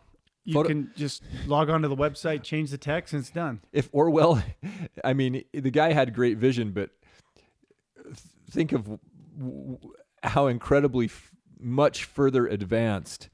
you 0.45 0.55
Photo- 0.55 0.69
can 0.69 0.91
just 0.97 1.23
log 1.47 1.69
onto 1.69 1.89
the 1.89 1.97
website, 1.97 2.43
change 2.43 2.71
the 2.71 2.79
text, 2.79 3.13
and 3.13 3.21
it's 3.21 3.31
done. 3.31 3.61
If 3.73 3.89
Orwell, 3.93 4.43
I 5.05 5.13
mean, 5.13 5.45
the 5.53 5.71
guy 5.71 5.93
had 5.93 6.15
great 6.15 6.39
vision, 6.39 6.71
but 6.73 6.91
th- 8.05 8.17
think 8.51 8.73
of 8.73 8.85
w- 8.85 8.99
w- 9.39 9.79
how 10.23 10.47
incredibly 10.47 11.07
f- 11.07 11.33
much 11.61 12.05
further 12.05 12.47
advanced 12.47 13.29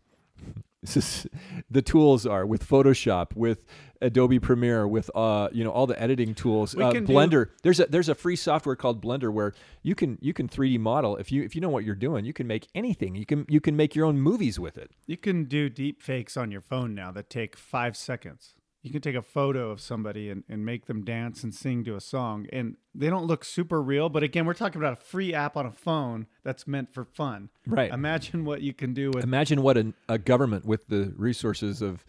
this 0.82 0.96
is, 0.98 1.26
the 1.70 1.82
tools 1.82 2.26
are 2.26 2.44
with 2.46 2.66
Photoshop, 2.68 3.34
with 3.36 3.64
Adobe 4.04 4.38
Premiere, 4.38 4.86
with 4.86 5.10
uh, 5.14 5.48
you 5.52 5.64
know 5.64 5.70
all 5.70 5.86
the 5.86 6.00
editing 6.00 6.34
tools. 6.34 6.76
Uh, 6.76 6.92
can 6.92 7.04
do- 7.04 7.12
Blender. 7.12 7.48
There's 7.62 7.80
a 7.80 7.86
there's 7.86 8.08
a 8.08 8.14
free 8.14 8.36
software 8.36 8.76
called 8.76 9.02
Blender 9.02 9.32
where 9.32 9.52
you 9.82 9.94
can 9.94 10.18
you 10.20 10.32
can 10.32 10.48
3D 10.48 10.78
model 10.78 11.16
if 11.16 11.32
you 11.32 11.42
if 11.42 11.54
you 11.54 11.60
know 11.60 11.68
what 11.70 11.84
you're 11.84 11.94
doing, 11.94 12.24
you 12.24 12.32
can 12.32 12.46
make 12.46 12.68
anything. 12.74 13.14
You 13.16 13.26
can 13.26 13.46
you 13.48 13.60
can 13.60 13.76
make 13.76 13.94
your 13.94 14.06
own 14.06 14.20
movies 14.20 14.60
with 14.60 14.76
it. 14.78 14.90
You 15.06 15.16
can 15.16 15.44
do 15.44 15.68
deep 15.68 16.02
fakes 16.02 16.36
on 16.36 16.50
your 16.50 16.60
phone 16.60 16.94
now 16.94 17.10
that 17.12 17.28
take 17.30 17.56
five 17.56 17.96
seconds. 17.96 18.54
you 18.82 18.92
can 18.92 19.00
take 19.00 19.14
a 19.16 19.22
photo 19.22 19.70
of 19.70 19.80
somebody 19.80 20.28
and, 20.28 20.44
and 20.46 20.62
make 20.66 20.84
them 20.84 21.02
dance 21.04 21.42
and 21.42 21.54
sing 21.54 21.82
to 21.84 21.96
a 21.96 22.00
song 22.02 22.46
and 22.52 22.76
they 22.94 23.08
don't 23.08 23.24
look 23.24 23.42
super 23.42 23.80
real 23.80 24.10
but 24.10 24.22
again 24.22 24.44
we're 24.44 24.52
talking 24.52 24.78
about 24.82 24.92
a 24.92 25.02
free 25.12 25.32
app 25.32 25.56
on 25.56 25.64
a 25.64 25.72
phone 25.72 26.26
that's 26.42 26.66
meant 26.66 26.92
for 26.92 27.02
fun 27.02 27.48
Right. 27.66 27.90
imagine 27.90 28.44
what 28.44 28.60
you 28.60 28.74
can 28.74 28.92
do 28.92 29.10
with 29.14 29.24
Imagine 29.24 29.62
what 29.62 29.78
an, 29.78 29.94
a 30.06 30.18
government 30.18 30.66
with 30.66 30.86
the 30.88 31.14
resources 31.16 31.80
of 31.80 32.04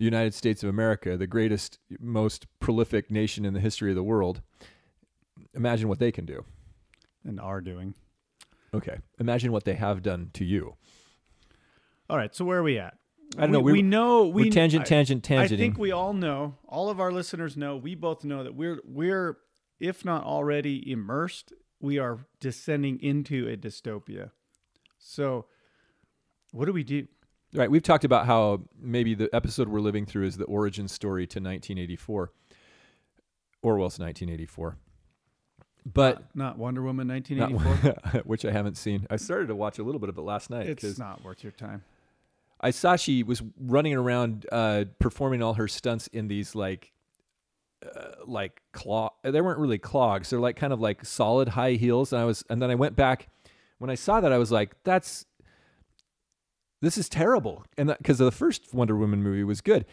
the 0.00 0.04
United 0.06 0.32
States 0.32 0.62
of 0.62 0.70
America, 0.70 1.14
the 1.18 1.26
greatest, 1.26 1.78
most 2.00 2.46
prolific 2.58 3.10
nation 3.10 3.44
in 3.44 3.52
the 3.52 3.60
history 3.60 3.90
of 3.90 3.96
the 3.96 4.02
world. 4.02 4.40
Imagine 5.54 5.88
what 5.90 5.98
they 5.98 6.10
can 6.10 6.24
do. 6.24 6.44
and 7.24 7.38
are 7.38 7.60
doing 7.60 7.94
Okay. 8.72 8.98
Imagine 9.18 9.52
what 9.52 9.64
they 9.64 9.74
have 9.74 10.00
done 10.02 10.30
to 10.32 10.44
you. 10.44 10.74
all 12.08 12.16
right 12.16 12.34
so 12.34 12.44
where 12.46 12.58
are 12.58 12.62
we 12.62 12.78
at 12.78 12.94
I 13.36 13.42
don't 13.42 13.50
we, 13.50 13.56
know. 13.58 13.60
we, 13.60 13.72
We- 13.72 13.82
know 13.82 14.26
we 14.28 14.50
tangent, 14.50 14.82
I- 14.82 14.84
tangent, 14.86 15.30
I 15.30 15.46
think 15.48 15.76
we 15.78 15.92
all 15.92 16.14
know, 16.14 16.56
all 16.66 16.88
of 16.90 16.98
our 16.98 17.12
listeners 17.12 17.56
know, 17.56 17.76
we 17.76 17.94
both 17.94 18.24
know 18.24 18.42
that 18.42 18.54
we're 18.54 18.80
we're 18.84 19.36
if 19.78 20.04
not 20.04 20.24
already 20.24 20.90
immersed, 20.90 21.52
we 21.80 21.98
are 21.98 22.26
descending 22.40 22.98
into 23.00 23.46
a 23.48 23.56
dystopia. 23.56 24.30
So 24.98 25.46
what 26.52 26.64
do 26.66 26.72
we 26.72 26.84
do? 26.84 27.06
Right. 27.52 27.70
We've 27.70 27.82
talked 27.82 28.04
about 28.04 28.26
how 28.26 28.62
maybe 28.80 29.14
the 29.14 29.28
episode 29.34 29.68
we're 29.68 29.80
living 29.80 30.06
through 30.06 30.26
is 30.26 30.36
the 30.36 30.44
origin 30.44 30.86
story 30.86 31.26
to 31.26 31.38
1984, 31.40 32.30
Orwell's 33.62 33.98
1984. 33.98 34.76
But 35.84 36.24
Not 36.34 36.58
Wonder 36.58 36.82
Woman 36.82 37.08
not- 37.08 37.14
1984. 37.28 38.20
which 38.24 38.44
I 38.44 38.52
haven't 38.52 38.76
seen. 38.76 39.06
I 39.10 39.16
started 39.16 39.48
to 39.48 39.56
watch 39.56 39.78
a 39.78 39.82
little 39.82 39.98
bit 39.98 40.08
of 40.10 40.18
it 40.18 40.22
last 40.22 40.50
night 40.50 40.68
it's 40.68 40.98
not 40.98 41.24
worth 41.24 41.42
your 41.42 41.52
time. 41.52 41.82
I 42.60 42.70
saw 42.70 42.96
she 42.96 43.22
was 43.22 43.42
running 43.58 43.94
around 43.94 44.46
uh, 44.52 44.84
performing 44.98 45.42
all 45.42 45.54
her 45.54 45.66
stunts 45.66 46.06
in 46.08 46.28
these 46.28 46.54
like 46.54 46.92
uh, 47.84 48.10
like 48.26 48.60
clog. 48.72 49.12
They 49.22 49.40
weren't 49.40 49.58
really 49.58 49.78
clogs. 49.78 50.30
They're 50.30 50.38
like 50.38 50.56
kind 50.56 50.72
of 50.72 50.80
like 50.80 51.04
solid 51.04 51.48
high 51.48 51.72
heels. 51.72 52.12
And 52.12 52.20
I 52.20 52.26
was, 52.26 52.44
and 52.50 52.60
then 52.60 52.70
I 52.70 52.74
went 52.74 52.94
back 52.96 53.28
when 53.78 53.88
I 53.88 53.94
saw 53.94 54.20
that. 54.20 54.30
I 54.30 54.38
was 54.38 54.52
like, 54.52 54.74
that's 54.84 55.24
this 56.80 56.96
is 56.98 57.08
terrible. 57.08 57.64
And 57.76 57.94
because 57.98 58.18
the 58.18 58.30
first 58.30 58.72
Wonder 58.72 58.96
Woman 58.96 59.22
movie 59.22 59.44
was 59.44 59.60
good, 59.60 59.84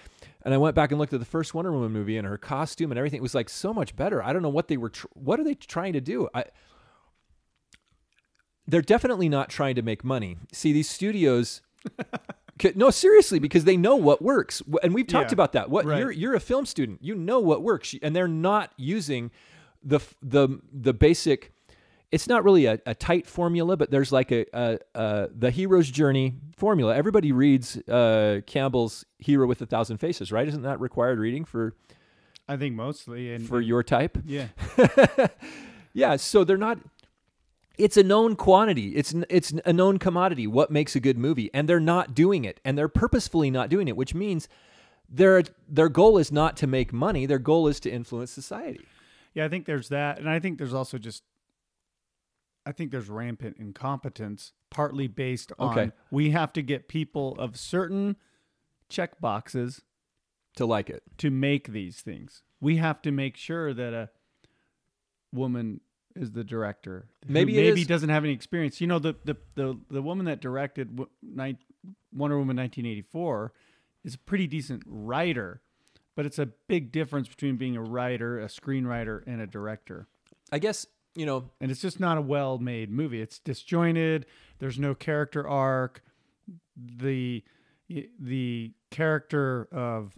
and 0.43 0.53
I 0.53 0.57
went 0.57 0.75
back 0.75 0.91
and 0.91 0.99
looked 0.99 1.13
at 1.13 1.19
the 1.19 1.25
first 1.25 1.53
Wonder 1.53 1.71
Woman 1.71 1.91
movie 1.91 2.17
and 2.17 2.27
her 2.27 2.37
costume 2.37 2.91
and 2.91 2.97
everything. 2.97 3.17
It 3.17 3.23
was 3.23 3.35
like 3.35 3.49
so 3.49 3.73
much 3.73 3.95
better. 3.95 4.23
I 4.23 4.33
don't 4.33 4.41
know 4.41 4.49
what 4.49 4.67
they 4.67 4.77
were. 4.77 4.89
Tr- 4.89 5.07
what 5.13 5.39
are 5.39 5.43
they 5.43 5.55
trying 5.55 5.93
to 5.93 6.01
do? 6.01 6.29
I. 6.33 6.45
They're 8.69 8.81
definitely 8.81 9.29
not 9.29 9.49
trying 9.49 9.75
to 9.75 9.81
make 9.81 10.03
money. 10.03 10.37
See, 10.51 10.73
these 10.73 10.89
studios 10.89 11.61
No, 12.75 12.89
seriously, 12.89 13.37
because 13.39 13.65
they 13.65 13.77
know 13.77 13.95
what 13.95 14.21
works, 14.21 14.63
and 14.81 14.93
we've 14.93 15.05
talked 15.07 15.29
Yeah, 15.31 15.35
about 15.35 15.51
that. 15.53 15.69
What 15.69 15.85
right. 15.85 15.99
you're 15.99 16.11
you're 16.11 16.33
a 16.33 16.39
film 16.39 16.65
student, 16.65 17.03
you 17.03 17.13
know 17.13 17.39
what 17.39 17.61
works, 17.61 17.93
and 18.01 18.15
they're 18.15 18.27
not 18.27 18.71
using 18.77 19.29
the 19.83 19.99
the 20.23 20.59
the 20.73 20.93
basic. 20.93 21.53
It's 22.11 22.27
not 22.27 22.43
really 22.43 22.65
a, 22.67 22.79
a 22.85 22.95
tight 22.95 23.27
formula, 23.27 23.75
but 23.75 23.91
there's 23.91 24.11
like 24.11 24.31
a, 24.31 24.45
a, 24.53 24.79
a 24.95 25.27
the 25.35 25.51
hero's 25.51 25.89
journey 25.91 26.35
formula. 26.55 26.95
Everybody 26.95 27.31
reads 27.31 27.77
uh, 27.89 28.41
Campbell's 28.47 29.05
Hero 29.19 29.45
with 29.45 29.61
a 29.61 29.65
Thousand 29.65 29.97
Faces, 29.97 30.31
right? 30.31 30.47
Isn't 30.47 30.61
that 30.61 30.79
required 30.79 31.19
reading 31.19 31.43
for 31.43 31.75
I 32.47 32.55
think 32.55 32.75
mostly 32.75 33.33
and 33.33 33.45
for 33.45 33.59
your 33.59 33.83
type? 33.83 34.17
yeah. 34.25 34.47
Yeah, 35.93 36.15
so 36.17 36.43
they're 36.43 36.57
not. 36.57 36.77
It's 37.79 37.97
a 37.97 38.03
known 38.03 38.35
quantity. 38.35 38.89
It's 38.95 39.15
it's 39.29 39.51
a 39.65 39.73
known 39.73 39.97
commodity. 39.97 40.45
What 40.45 40.69
makes 40.69 40.95
a 40.95 40.99
good 40.99 41.17
movie, 41.17 41.49
and 41.55 41.67
they're 41.67 41.79
not 41.79 42.13
doing 42.13 42.45
it, 42.45 42.59
and 42.63 42.77
they're 42.77 42.87
purposefully 42.87 43.49
not 43.49 43.69
doing 43.69 43.87
it, 43.87 43.97
which 43.97 44.13
means 44.13 44.47
their 45.09 45.41
their 45.67 45.89
goal 45.89 46.19
is 46.19 46.31
not 46.31 46.55
to 46.57 46.67
make 46.67 46.93
money. 46.93 47.25
Their 47.25 47.39
goal 47.39 47.67
is 47.67 47.79
to 47.79 47.89
influence 47.89 48.29
society. 48.29 48.85
Yeah, 49.33 49.45
I 49.45 49.49
think 49.49 49.65
there's 49.65 49.89
that, 49.89 50.19
and 50.19 50.29
I 50.29 50.39
think 50.39 50.59
there's 50.59 50.73
also 50.73 50.99
just, 50.99 51.23
I 52.67 52.73
think 52.73 52.91
there's 52.91 53.07
rampant 53.09 53.55
incompetence, 53.57 54.51
partly 54.69 55.07
based 55.07 55.51
on 55.57 55.71
Okay. 55.79 55.91
we 56.11 56.31
have 56.31 56.51
to 56.53 56.61
get 56.61 56.87
people 56.89 57.33
of 57.39 57.55
certain 57.57 58.17
check 58.89 59.19
boxes 59.21 59.83
To 60.57 60.65
like 60.65 60.89
it, 60.89 61.03
to 61.19 61.29
make 61.31 61.69
these 61.69 62.01
things. 62.01 62.43
We 62.59 62.77
have 62.77 63.01
to 63.03 63.11
make 63.11 63.37
sure 63.37 63.73
that 63.73 63.93
a 63.93 64.09
woman 65.31 65.81
is 66.15 66.31
the 66.31 66.43
director. 66.43 67.07
Maybe 67.27 67.53
maybe 67.55 67.81
is- 67.81 67.87
doesn't 67.87 68.09
have 68.09 68.23
any 68.23 68.33
experience. 68.33 68.81
You 68.81 68.87
know, 68.87 68.99
the 68.99 69.15
the 69.23 69.35
the, 69.55 69.79
the 69.89 70.01
woman 70.01 70.25
that 70.25 70.41
directed 70.41 70.97
Wonder 70.97 72.37
Woman 72.37 72.57
1984 72.57 73.53
is 74.03 74.15
a 74.15 74.17
pretty 74.17 74.47
decent 74.47 74.83
writer, 74.87 75.61
but 76.15 76.25
it's 76.25 76.39
a 76.39 76.47
big 76.67 76.91
difference 76.91 77.27
between 77.27 77.55
being 77.57 77.75
a 77.77 77.83
writer, 77.83 78.39
a 78.39 78.47
screenwriter, 78.47 79.21
and 79.27 79.39
a 79.41 79.47
director. 79.47 80.07
I 80.51 80.59
guess 80.59 80.87
you 81.17 81.25
know. 81.25 81.49
And 81.59 81.71
it's 81.71 81.81
just 81.81 81.99
not 81.99 82.17
a 82.17 82.21
well-made 82.21 82.89
movie. 82.91 83.21
It's 83.21 83.39
disjointed. 83.39 84.25
There's 84.59 84.79
no 84.79 84.95
character 84.95 85.47
arc. 85.47 86.01
The 86.75 87.43
the 88.19 88.73
character 88.91 89.67
of 89.71 90.17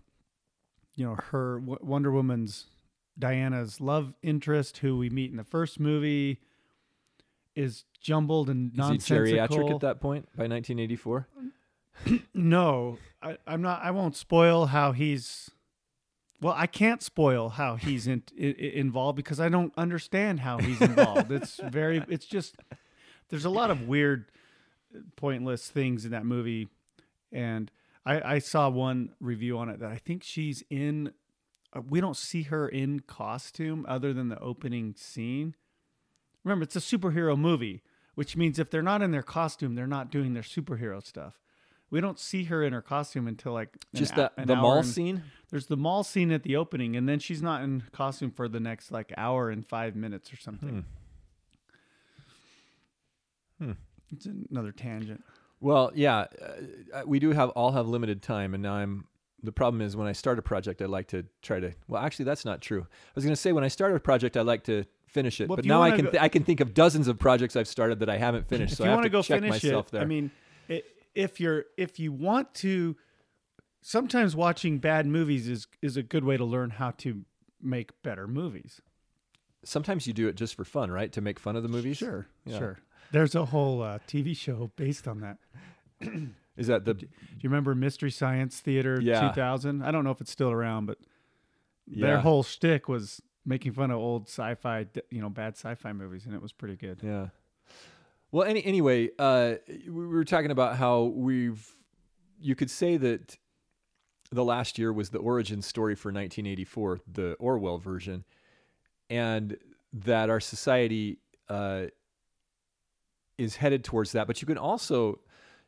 you 0.95 1.05
know 1.05 1.15
her 1.31 1.59
Wonder 1.59 2.11
Woman's 2.11 2.65
Diana's 3.17 3.79
love 3.81 4.13
interest, 4.21 4.77
who 4.79 4.97
we 4.97 5.09
meet 5.09 5.31
in 5.31 5.37
the 5.37 5.43
first 5.43 5.79
movie, 5.79 6.39
is 7.55 7.85
jumbled 8.01 8.49
and 8.49 8.71
Is 8.71 8.75
he 8.75 8.81
nonsensical. 8.81 9.25
geriatric 9.65 9.73
at 9.75 9.81
that 9.81 9.99
point 10.01 10.25
by 10.35 10.47
1984? 10.47 11.27
No, 12.33 12.97
I, 13.21 13.37
I'm 13.45 13.61
not. 13.61 13.81
I 13.83 13.91
won't 13.91 14.15
spoil 14.15 14.67
how 14.67 14.93
he's. 14.93 15.51
Well, 16.41 16.53
I 16.57 16.67
can't 16.67 17.01
spoil 17.03 17.49
how 17.49 17.75
he's 17.75 18.07
in, 18.07 18.23
i 18.39 18.43
i- 18.45 18.71
involved 18.75 19.17
because 19.17 19.39
I 19.39 19.49
don't 19.49 19.73
understand 19.77 20.39
how 20.39 20.57
he's 20.59 20.79
involved. 20.81 21.31
it's 21.31 21.59
very. 21.69 22.03
It's 22.07 22.25
just. 22.25 22.55
There's 23.29 23.45
a 23.45 23.49
lot 23.49 23.69
of 23.71 23.87
weird, 23.87 24.25
pointless 25.15 25.69
things 25.69 26.05
in 26.05 26.11
that 26.11 26.25
movie, 26.25 26.67
and 27.31 27.69
I, 28.05 28.35
I 28.35 28.39
saw 28.39 28.69
one 28.69 29.09
review 29.19 29.57
on 29.59 29.69
it 29.69 29.79
that 29.81 29.91
I 29.91 29.97
think 29.97 30.23
she's 30.23 30.63
in. 30.69 31.11
uh, 31.75 31.81
We 31.87 32.01
don't 32.01 32.17
see 32.17 32.43
her 32.43 32.67
in 32.67 33.01
costume 33.01 33.85
other 33.87 34.13
than 34.13 34.29
the 34.29 34.39
opening 34.39 34.95
scene. 34.97 35.55
Remember, 36.43 36.63
it's 36.63 36.75
a 36.75 36.79
superhero 36.79 37.37
movie, 37.37 37.83
which 38.15 38.35
means 38.37 38.57
if 38.59 38.71
they're 38.71 38.81
not 38.81 39.01
in 39.01 39.11
their 39.11 39.21
costume, 39.21 39.75
they're 39.75 39.85
not 39.85 40.09
doing 40.09 40.33
their 40.33 40.41
superhero 40.43 41.05
stuff. 41.05 41.39
We 41.91 42.01
don't 42.01 42.19
see 42.19 42.43
her 42.45 42.63
in 42.63 42.73
her 42.73 42.81
costume 42.81 43.27
until 43.27 43.53
like 43.53 43.69
Just 43.93 44.13
an 44.17 44.29
the 44.45 44.55
mall 44.55 44.83
scene. 44.83 45.23
There's 45.49 45.65
the 45.65 45.77
mall 45.77 46.03
scene 46.03 46.31
at 46.31 46.43
the 46.43 46.55
opening, 46.55 46.95
and 46.95 47.09
then 47.09 47.19
she's 47.19 47.41
not 47.41 47.63
in 47.63 47.83
costume 47.91 48.31
for 48.31 48.47
the 48.47 48.59
next 48.59 48.91
like 48.91 49.11
hour 49.17 49.49
and 49.49 49.65
five 49.65 49.95
minutes 49.95 50.31
or 50.31 50.37
something. 50.37 50.85
Hmm. 53.59 53.71
It's 54.11 54.27
another 54.49 54.71
tangent. 54.71 55.23
Well, 55.59 55.91
yeah, 55.93 56.25
uh, 56.93 57.01
we 57.05 57.19
do 57.19 57.31
have 57.31 57.49
all 57.49 57.71
have 57.71 57.87
limited 57.87 58.21
time, 58.21 58.53
and 58.53 58.63
now 58.63 58.73
I'm. 58.73 59.05
The 59.41 59.51
problem 59.53 59.81
is 59.81 59.95
when 59.95 60.07
I 60.07 60.11
start 60.11 60.37
a 60.37 60.41
project, 60.41 60.81
I 60.81 60.85
like 60.85 61.07
to 61.09 61.25
try 61.41 61.59
to. 61.59 61.73
Well, 61.87 62.01
actually, 62.01 62.25
that's 62.25 62.43
not 62.45 62.61
true. 62.61 62.81
I 62.81 63.11
was 63.15 63.23
going 63.23 63.33
to 63.33 63.39
say 63.39 63.51
when 63.51 63.63
I 63.63 63.69
start 63.69 63.95
a 63.95 63.99
project, 63.99 64.35
I 64.35 64.41
like 64.41 64.63
to 64.65 64.85
finish 65.07 65.39
it, 65.41 65.49
Well, 65.49 65.55
but 65.55 65.65
now 65.65 65.81
I 65.81 65.91
can 65.91 66.05
go- 66.05 66.11
th- 66.11 66.21
I 66.21 66.27
can 66.29 66.43
think 66.43 66.59
of 66.59 66.73
dozens 66.73 67.07
of 67.07 67.17
projects 67.19 67.55
I've 67.55 67.67
started 67.67 67.99
that 67.99 68.09
I 68.09 68.17
haven't 68.17 68.47
finished. 68.49 68.77
so 68.77 68.85
I 68.85 68.89
have 68.89 69.01
to 69.01 69.09
go 69.09 69.21
check 69.21 69.41
finish 69.41 69.63
myself 69.63 69.87
it, 69.87 69.91
there. 69.91 70.01
I 70.01 70.05
mean, 70.05 70.31
i 70.69 70.83
if 71.19 71.39
you're 71.39 71.65
if 71.77 71.99
you 71.99 72.11
want 72.11 72.53
to, 72.55 72.95
sometimes 73.81 74.35
watching 74.35 74.77
bad 74.79 75.05
movies 75.05 75.47
is 75.47 75.67
is 75.81 75.97
a 75.97 76.03
good 76.03 76.23
way 76.23 76.37
to 76.37 76.45
learn 76.45 76.69
how 76.71 76.91
to 76.91 77.25
make 77.61 78.01
better 78.03 78.27
movies. 78.27 78.81
sometimes 79.63 80.07
you 80.07 80.13
do 80.13 80.27
it 80.29 80.35
just 80.35 80.55
for 80.55 80.63
fun, 80.63 80.89
right? 80.89 81.11
To 81.11 81.21
make 81.21 81.37
fun 81.39 81.55
of 81.57 81.63
the 81.63 81.69
movies. 81.69 81.97
Sure, 81.97 82.27
Yeah. 82.45 82.57
sure. 82.59 82.79
There's 83.11 83.35
a 83.35 83.45
whole 83.45 83.81
uh, 83.81 83.99
TV 84.07 84.33
show 84.35 84.71
based 84.77 85.07
on 85.07 85.19
that. 85.21 85.37
Is 86.55 86.67
that 86.67 86.85
the 86.85 86.93
Do 86.93 87.07
you 87.41 87.49
remember 87.49 87.75
Mystery 87.75 88.11
Science 88.11 88.59
Theater 88.61 88.99
Yeah. 89.01 89.27
2000? 89.29 89.81
I 89.83 89.91
don't 89.91 90.03
know 90.05 90.11
if 90.11 90.21
it's 90.21 90.31
still 90.31 90.51
around, 90.51 90.85
but 90.85 90.97
their 91.87 92.15
yeah 92.15 92.21
whole 92.21 92.43
shtick 92.43 92.87
was 92.87 93.21
making 93.45 93.73
fun 93.73 93.91
of 93.91 93.97
old 93.97 94.27
sci-fi, 94.27 94.85
you 95.09 95.21
know, 95.21 95.29
bad 95.29 95.53
sci-fi 95.57 95.91
movies, 95.91 96.25
and 96.25 96.33
it 96.35 96.41
was 96.41 96.53
pretty 96.53 96.75
good. 96.77 96.99
Yeah. 97.03 97.27
Well, 98.31 98.47
any 98.47 98.63
anyway, 98.63 99.09
uh, 99.17 99.55
we 99.67 100.07
were 100.07 100.25
talking 100.25 100.51
about 100.51 100.75
how 100.75 101.03
we've. 101.03 101.75
You 102.41 102.55
could 102.55 102.69
say 102.69 102.95
that 102.97 103.37
the 104.31 104.43
last 104.43 104.77
year 104.77 104.93
was 104.93 105.09
the 105.09 105.17
origin 105.17 105.61
story 105.61 105.95
for 105.95 106.09
1984, 106.09 106.99
the 107.11 107.33
Orwell 107.33 107.79
version, 107.79 108.23
and 109.09 109.57
that 109.91 110.29
our 110.29 110.39
society 110.39 111.17
uh, 111.49 111.85
is 113.37 113.55
headed 113.55 113.83
towards 113.83 114.11
that. 114.11 114.27
But 114.27 114.41
you 114.41 114.45
can 114.45 114.57
also 114.57 115.19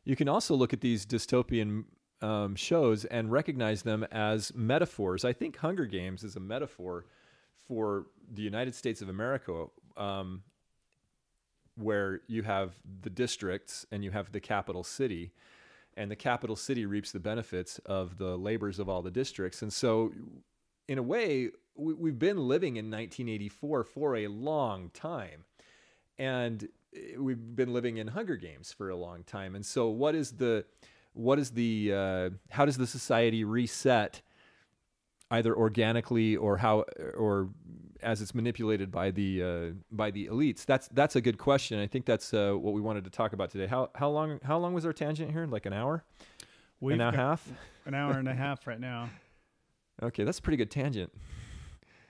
you 0.03 0.15
can 0.15 0.29
also 0.29 0.55
look 0.55 0.71
at 0.71 0.81
these 0.81 1.05
dystopian 1.05 1.85
um, 2.21 2.55
shows 2.55 3.05
and 3.05 3.31
recognize 3.31 3.81
them 3.81 4.05
as 4.11 4.53
metaphors. 4.53 5.25
I 5.25 5.33
think 5.33 5.57
Hunger 5.57 5.85
Games 5.85 6.23
is 6.23 6.35
a 6.35 6.39
metaphor 6.39 7.05
for 7.67 8.05
the 8.31 8.43
United 8.43 8.75
States 8.75 9.01
of 9.01 9.09
America. 9.09 9.65
Um, 9.97 10.43
where 11.75 12.21
you 12.27 12.43
have 12.43 12.75
the 13.01 13.09
districts 13.09 13.85
and 13.91 14.03
you 14.03 14.11
have 14.11 14.31
the 14.31 14.39
capital 14.39 14.83
city 14.83 15.31
and 15.97 16.09
the 16.09 16.15
capital 16.15 16.55
city 16.55 16.85
reaps 16.85 17.11
the 17.11 17.19
benefits 17.19 17.79
of 17.85 18.17
the 18.17 18.37
labors 18.37 18.79
of 18.79 18.87
all 18.87 19.01
the 19.01 19.11
districts. 19.11 19.61
And 19.61 19.71
so, 19.71 20.11
in 20.87 20.97
a 20.97 21.03
way, 21.03 21.49
we, 21.75 21.93
we've 21.93 22.19
been 22.19 22.47
living 22.47 22.77
in 22.77 22.85
1984 22.85 23.83
for 23.83 24.15
a 24.15 24.27
long 24.27 24.89
time, 24.93 25.45
and 26.17 26.67
eh, 26.95 27.17
we've 27.17 27.55
been 27.55 27.73
living 27.73 27.97
in 27.97 28.07
Hunger 28.07 28.35
Games 28.35 28.71
for 28.71 28.89
a 28.89 28.95
long 28.95 29.23
time. 29.23 29.55
And 29.55 29.65
so, 29.65 29.89
what 29.89 30.15
is 30.15 30.33
the 30.33 30.65
what 31.13 31.39
is 31.39 31.51
the 31.51 31.93
uh, 31.93 32.29
how 32.49 32.65
does 32.65 32.77
the 32.77 32.87
society 32.87 33.43
reset 33.43 34.21
either 35.29 35.55
organically 35.55 36.35
or 36.37 36.57
how 36.57 36.85
or 37.17 37.49
as 38.03 38.21
it's 38.21 38.33
manipulated 38.35 38.91
by 38.91 39.11
the 39.11 39.43
uh, 39.43 39.73
by 39.91 40.11
the 40.11 40.27
elites? 40.27 40.65
That's 40.65 40.87
that's 40.89 41.15
a 41.15 41.21
good 41.21 41.37
question. 41.37 41.79
I 41.79 41.87
think 41.87 42.05
that's 42.05 42.33
uh, 42.33 42.53
what 42.53 42.73
we 42.73 42.81
wanted 42.81 43.03
to 43.05 43.09
talk 43.09 43.33
about 43.33 43.51
today. 43.51 43.67
How 43.67 43.89
how 43.95 44.09
long 44.09 44.39
how 44.43 44.57
long 44.57 44.73
was 44.73 44.85
our 44.85 44.93
tangent 44.93 45.31
here? 45.31 45.45
Like 45.45 45.65
an 45.65 45.73
hour? 45.73 46.03
We've 46.79 46.95
an 46.95 47.01
hour 47.01 47.09
and 47.09 47.15
a 47.15 47.19
half? 47.19 47.49
an 47.85 47.93
hour 47.93 48.13
and 48.13 48.27
a 48.27 48.33
half 48.33 48.67
right 48.67 48.79
now. 48.79 49.09
okay 50.03 50.23
that's 50.23 50.39
a 50.39 50.41
pretty 50.41 50.57
good 50.57 50.71
tangent. 50.71 51.11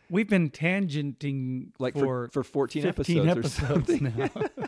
We've 0.09 0.29
been 0.29 0.49
tangenting 0.49 1.69
like 1.79 1.93
for 1.93 2.29
for, 2.29 2.43
for 2.43 2.43
14 2.43 2.93
15 2.93 3.29
episodes, 3.29 3.63
or 3.63 3.67
something? 3.67 4.13
now. 4.17 4.67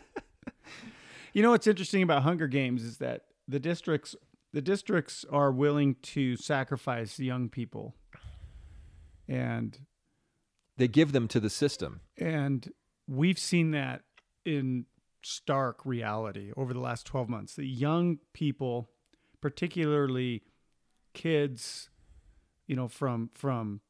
you 1.32 1.42
know 1.42 1.50
what's 1.50 1.66
interesting 1.66 2.02
about 2.02 2.22
Hunger 2.22 2.46
Games 2.46 2.82
is 2.82 2.98
that 2.98 3.22
the 3.48 3.58
districts 3.58 4.16
the 4.54 4.62
districts 4.62 5.24
are 5.30 5.50
willing 5.50 5.96
to 6.00 6.36
sacrifice 6.36 7.18
young 7.18 7.48
people. 7.48 7.96
And 9.26 9.76
they 10.76 10.88
give 10.88 11.12
them 11.12 11.28
to 11.28 11.40
the 11.40 11.50
system 11.50 12.00
and 12.18 12.72
we've 13.06 13.38
seen 13.38 13.70
that 13.72 14.02
in 14.44 14.86
stark 15.22 15.84
reality 15.84 16.52
over 16.56 16.72
the 16.72 16.80
last 16.80 17.06
12 17.06 17.28
months. 17.28 17.54
The 17.54 17.66
young 17.66 18.18
people, 18.32 18.90
particularly 19.40 20.42
kids, 21.12 21.90
you 22.66 22.76
know, 22.76 22.88
from 22.88 23.30
from 23.34 23.80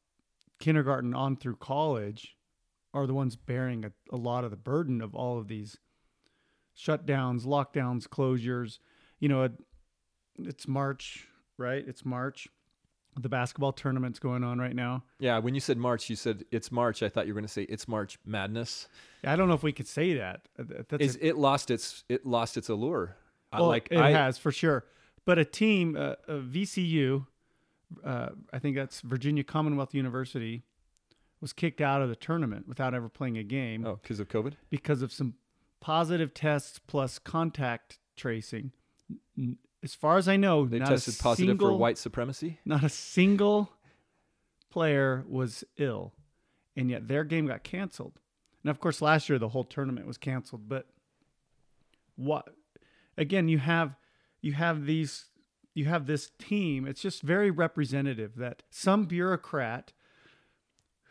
kindergarten 0.59 1.13
on 1.13 1.35
through 1.35 1.57
college, 1.57 2.35
are 2.93 3.07
the 3.07 3.13
ones 3.13 3.35
bearing 3.35 3.85
a, 3.85 3.91
a 4.11 4.17
lot 4.17 4.43
of 4.43 4.51
the 4.51 4.57
burden 4.57 5.01
of 5.01 5.13
all 5.13 5.37
of 5.37 5.47
these 5.47 5.77
shutdowns, 6.77 7.45
lockdowns, 7.45 8.07
closures. 8.07 8.79
You 9.19 9.29
know, 9.29 9.43
it, 9.43 9.53
it's 10.39 10.67
March, 10.67 11.27
right? 11.57 11.83
It's 11.85 12.05
March. 12.05 12.47
The 13.17 13.29
basketball 13.29 13.71
tournament's 13.71 14.19
going 14.19 14.43
on 14.43 14.59
right 14.59 14.75
now. 14.75 15.03
yeah 15.19 15.37
when 15.39 15.53
you 15.55 15.61
said 15.61 15.77
march 15.77 16.09
you 16.09 16.15
said 16.17 16.43
it's 16.51 16.69
march 16.71 17.01
i 17.01 17.07
thought 17.09 17.27
you 17.27 17.33
were 17.33 17.39
going 17.39 17.47
to 17.47 17.53
say 17.53 17.63
it's 17.63 17.87
march 17.87 18.19
madness 18.25 18.87
I 19.23 19.35
don't 19.35 19.47
know 19.47 19.55
if 19.55 19.63
we 19.63 19.71
could 19.71 19.87
say 19.87 20.13
that. 20.15 20.47
Uh, 20.59 20.63
th- 20.63 20.85
That's 20.89 21.15
a- 21.15 21.27
it 21.27 21.37
lost 21.37 21.71
its 21.71 22.03
it 22.09 22.25
lost 22.25 22.57
its 22.57 22.69
allure 22.69 23.15
Well, 23.51 23.67
like 23.67 23.87
it 23.89 23.97
I, 23.97 24.11
has 24.11 24.37
for 24.37 24.51
sure. 24.51 24.85
But 25.25 25.39
a 25.39 25.45
team, 25.45 25.95
uh, 25.97 26.13
a 26.27 26.33
VCU, 26.37 27.25
uh, 28.03 28.29
I 28.53 28.59
think 28.59 28.75
that's 28.75 29.01
Virginia 29.01 29.43
Commonwealth 29.43 29.95
University, 29.95 30.61
was 31.41 31.53
kicked 31.53 31.81
out 31.81 32.03
of 32.03 32.09
the 32.09 32.15
tournament 32.15 32.67
without 32.67 32.93
ever 32.93 33.09
playing 33.09 33.37
a 33.39 33.43
game 33.43 33.83
oh 33.85 33.97
because 34.01 34.19
of 34.19 34.27
covid 34.27 34.53
because 34.69 35.01
of 35.01 35.11
some 35.11 35.33
positive 35.79 36.33
tests 36.33 36.79
plus 36.85 37.17
contact 37.17 37.97
tracing. 38.15 38.71
As 39.85 39.93
far 39.93 40.17
as 40.17 40.27
I 40.27 40.35
know, 40.35 40.65
they 40.65 40.79
not 40.79 40.89
tested 40.89 41.13
a 41.19 41.23
positive 41.23 41.59
for 41.59 41.77
white 41.77 41.99
supremacy 41.99 42.59
Not 42.65 42.83
a 42.83 42.89
single 42.89 43.71
player 44.71 45.23
was 45.29 45.63
ill, 45.77 46.13
and 46.75 46.89
yet 46.89 47.07
their 47.07 47.23
game 47.23 47.45
got 47.45 47.63
canceled. 47.63 48.19
And 48.63 48.71
of 48.71 48.79
course, 48.79 48.99
last 48.99 49.29
year 49.29 49.37
the 49.37 49.49
whole 49.49 49.63
tournament 49.63 50.07
was 50.07 50.17
canceled. 50.17 50.67
But 50.67 50.87
what? 52.15 52.49
Again, 53.15 53.47
you 53.47 53.59
have 53.59 53.95
you 54.41 54.53
have 54.53 54.87
these 54.87 55.25
you 55.75 55.85
have 55.85 56.07
this 56.07 56.31
team. 56.39 56.87
It's 56.87 57.01
just 57.01 57.21
very 57.21 57.51
representative 57.51 58.37
that 58.37 58.63
some 58.71 59.05
bureaucrat 59.05 59.93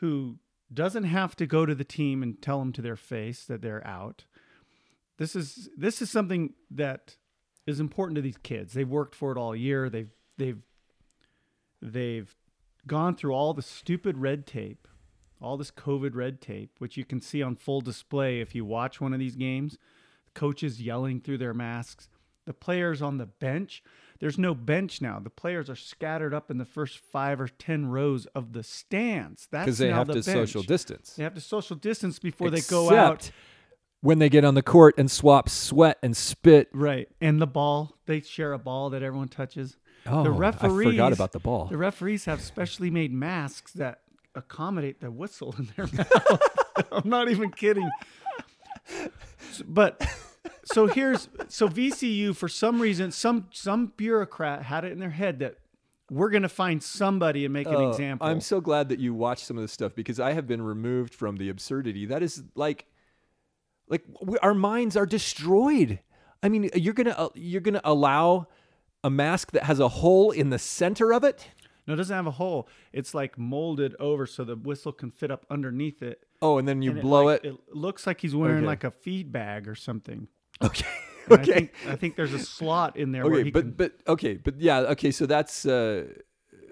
who 0.00 0.40
doesn't 0.72 1.04
have 1.04 1.36
to 1.36 1.46
go 1.46 1.64
to 1.64 1.76
the 1.76 1.84
team 1.84 2.24
and 2.24 2.42
tell 2.42 2.58
them 2.58 2.72
to 2.72 2.82
their 2.82 2.96
face 2.96 3.44
that 3.44 3.62
they're 3.62 3.86
out. 3.86 4.24
This 5.16 5.36
is 5.36 5.68
this 5.76 6.02
is 6.02 6.10
something 6.10 6.54
that 6.72 7.14
is 7.66 7.80
important 7.80 8.16
to 8.16 8.22
these 8.22 8.36
kids. 8.38 8.72
They've 8.72 8.88
worked 8.88 9.14
for 9.14 9.32
it 9.32 9.38
all 9.38 9.54
year. 9.56 9.88
They've 9.88 10.10
they've 10.36 10.62
they've 11.80 12.34
gone 12.86 13.16
through 13.16 13.32
all 13.32 13.54
the 13.54 13.62
stupid 13.62 14.18
red 14.18 14.46
tape, 14.46 14.86
all 15.40 15.56
this 15.56 15.70
COVID 15.70 16.14
red 16.14 16.40
tape, 16.40 16.76
which 16.78 16.96
you 16.96 17.04
can 17.04 17.20
see 17.20 17.42
on 17.42 17.56
full 17.56 17.80
display 17.80 18.40
if 18.40 18.54
you 18.54 18.64
watch 18.64 19.00
one 19.00 19.12
of 19.12 19.18
these 19.18 19.36
games. 19.36 19.78
Coaches 20.34 20.82
yelling 20.82 21.20
through 21.20 21.38
their 21.38 21.54
masks. 21.54 22.08
The 22.44 22.52
players 22.52 23.00
on 23.00 23.16
the 23.16 23.24
bench, 23.26 23.82
there's 24.20 24.36
no 24.36 24.54
bench 24.54 25.00
now. 25.00 25.18
The 25.18 25.30
players 25.30 25.70
are 25.70 25.76
scattered 25.76 26.34
up 26.34 26.50
in 26.50 26.58
the 26.58 26.66
first 26.66 26.98
five 26.98 27.40
or 27.40 27.48
ten 27.48 27.86
rows 27.86 28.26
of 28.34 28.52
the 28.52 28.62
stands. 28.62 29.48
That's 29.50 29.64
because 29.64 29.78
they 29.78 29.88
now 29.88 29.96
have 29.96 30.08
the 30.08 30.14
to 30.14 30.22
bench. 30.22 30.48
social 30.50 30.62
distance 30.62 31.14
They 31.16 31.22
have 31.22 31.34
to 31.34 31.40
social 31.40 31.76
distance 31.76 32.18
before 32.18 32.50
they 32.50 32.60
go 32.60 32.94
out. 32.94 33.30
When 34.04 34.18
they 34.18 34.28
get 34.28 34.44
on 34.44 34.54
the 34.54 34.62
court 34.62 34.96
and 34.98 35.10
swap 35.10 35.48
sweat 35.48 35.96
and 36.02 36.14
spit. 36.14 36.68
Right. 36.74 37.08
And 37.22 37.40
the 37.40 37.46
ball, 37.46 37.96
they 38.04 38.20
share 38.20 38.52
a 38.52 38.58
ball 38.58 38.90
that 38.90 39.02
everyone 39.02 39.28
touches. 39.28 39.78
Oh, 40.06 40.22
the 40.22 40.30
I 40.30 40.36
referees 40.36 40.90
forgot 40.90 41.14
about 41.14 41.32
the 41.32 41.38
ball. 41.38 41.64
The 41.64 41.78
referees 41.78 42.26
have 42.26 42.42
specially 42.42 42.90
made 42.90 43.14
masks 43.14 43.72
that 43.72 44.00
accommodate 44.34 45.00
the 45.00 45.10
whistle 45.10 45.54
in 45.58 45.70
their 45.74 45.86
mouth. 45.92 46.42
I'm 46.92 47.08
not 47.08 47.30
even 47.30 47.50
kidding. 47.50 47.88
But 49.66 50.06
so 50.64 50.86
here's 50.86 51.28
so 51.48 51.68
VCU 51.68 52.36
for 52.36 52.48
some 52.48 52.80
reason 52.80 53.10
some 53.10 53.48
some 53.52 53.92
bureaucrat 53.96 54.64
had 54.64 54.84
it 54.84 54.92
in 54.92 54.98
their 54.98 55.10
head 55.10 55.38
that 55.38 55.56
we're 56.10 56.28
going 56.30 56.42
to 56.42 56.48
find 56.50 56.82
somebody 56.82 57.44
and 57.46 57.54
make 57.54 57.66
an 57.66 57.74
Oh, 57.76 57.88
example. 57.90 58.26
I'm 58.26 58.42
so 58.42 58.60
glad 58.60 58.90
that 58.90 58.98
you 58.98 59.14
watched 59.14 59.46
some 59.46 59.56
of 59.56 59.64
this 59.64 59.72
stuff 59.72 59.94
because 59.94 60.20
I 60.20 60.32
have 60.32 60.46
been 60.46 60.60
removed 60.60 61.14
from 61.14 61.36
the 61.36 61.48
absurdity. 61.48 62.04
That 62.04 62.22
is 62.22 62.42
like, 62.54 62.84
like 63.88 64.04
we, 64.22 64.38
our 64.38 64.54
minds 64.54 64.96
are 64.96 65.06
destroyed. 65.06 66.00
I 66.42 66.48
mean, 66.48 66.70
you're 66.74 66.94
gonna 66.94 67.10
uh, 67.16 67.28
you're 67.34 67.60
gonna 67.60 67.80
allow 67.84 68.48
a 69.02 69.10
mask 69.10 69.52
that 69.52 69.64
has 69.64 69.80
a 69.80 69.88
hole 69.88 70.30
in 70.30 70.50
the 70.50 70.58
center 70.58 71.12
of 71.12 71.24
it. 71.24 71.48
no, 71.86 71.94
it 71.94 71.96
doesn't 71.98 72.14
have 72.16 72.26
a 72.26 72.30
hole. 72.32 72.68
It's 72.92 73.12
like 73.14 73.38
molded 73.38 73.94
over 74.00 74.26
so 74.26 74.44
the 74.44 74.56
whistle 74.56 74.92
can 74.92 75.10
fit 75.10 75.30
up 75.30 75.44
underneath 75.50 76.02
it. 76.02 76.24
Oh, 76.40 76.56
and 76.58 76.66
then 76.66 76.80
you 76.82 76.92
And 76.92 77.00
blow 77.02 77.24
like- 77.26 77.44
it. 77.44 77.48
It 77.68 77.74
looks 77.74 78.06
like 78.06 78.20
he's 78.20 78.34
wearing 78.34 78.58
Okay. 78.58 78.66
like 78.66 78.84
a 78.84 78.90
feed 78.90 79.30
bag 79.32 79.68
or 79.68 79.74
something. 79.74 80.28
Okay. 80.62 80.86
And 81.26 81.38
I 81.38 81.42
okay. 81.42 81.52
think, 81.54 81.72
I 81.88 81.96
think 81.96 82.16
there's 82.16 82.34
a 82.34 82.38
slot 82.38 82.96
in 82.98 83.10
there 83.12 83.24
where 83.24 83.34
okay, 83.34 83.44
he 83.44 83.50
but 83.50 83.62
can. 83.62 83.70
but 83.72 83.92
okay, 84.06 84.34
but 84.34 84.60
yeah, 84.60 84.80
okay. 84.80 85.10
So 85.10 85.24
that's 85.26 85.64
uh, 85.66 86.04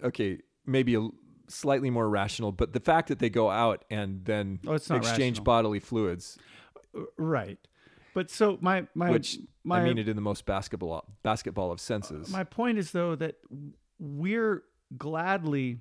okay. 0.04 0.38
Maybe 0.66 0.94
a 0.94 1.08
slightly 1.48 1.88
more 1.90 2.08
rational, 2.08 2.52
but 2.52 2.72
the 2.74 2.80
fact 2.80 3.08
that 3.08 3.18
they 3.18 3.30
go 3.30 3.50
out 3.50 3.84
and 3.90 4.24
then 4.26 4.58
Oh, 4.66 4.74
exchange 4.74 5.06
rational. 5.38 5.44
bodily 5.44 5.80
fluids, 5.80 6.38
right. 7.16 7.58
But 8.14 8.30
so 8.30 8.58
my 8.60 8.86
my 8.94 9.10
which 9.10 9.38
my 9.64 9.80
I 9.80 9.84
mean 9.84 9.98
it 9.98 10.08
in 10.08 10.16
the 10.16 10.22
most 10.22 10.44
basketball 10.44 11.06
basketball 11.22 11.72
of 11.72 11.80
senses. 11.80 12.28
my 12.30 12.44
point 12.44 12.78
is 12.78 12.90
though 12.92 13.14
that 13.16 13.36
we're 13.98 14.64
gladly 14.98 15.78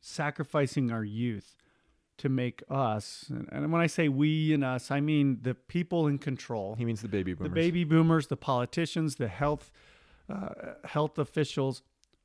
sacrificing 0.00 0.90
our 0.90 1.04
youth 1.04 1.56
to 2.18 2.28
make 2.28 2.62
us 2.70 3.26
and- 3.30 3.48
and 3.50 3.72
when 3.72 3.80
I 3.80 3.86
say 3.86 4.08
we 4.08 4.52
and 4.52 4.64
us 4.64 4.90
I 4.90 5.00
mean 5.00 5.38
the 5.42 5.54
people 5.54 6.06
in 6.06 6.18
control 6.18 6.74
he 6.76 6.84
means 6.84 7.02
the 7.02 7.08
baby 7.08 7.34
boomers. 7.34 7.50
the 7.50 7.54
baby 7.54 7.84
boomers, 7.84 8.26
the 8.28 8.36
politicians, 8.36 9.16
the 9.16 9.28
health 9.28 9.70
uh, 10.28 10.74
health 10.84 11.18
officials 11.18 11.82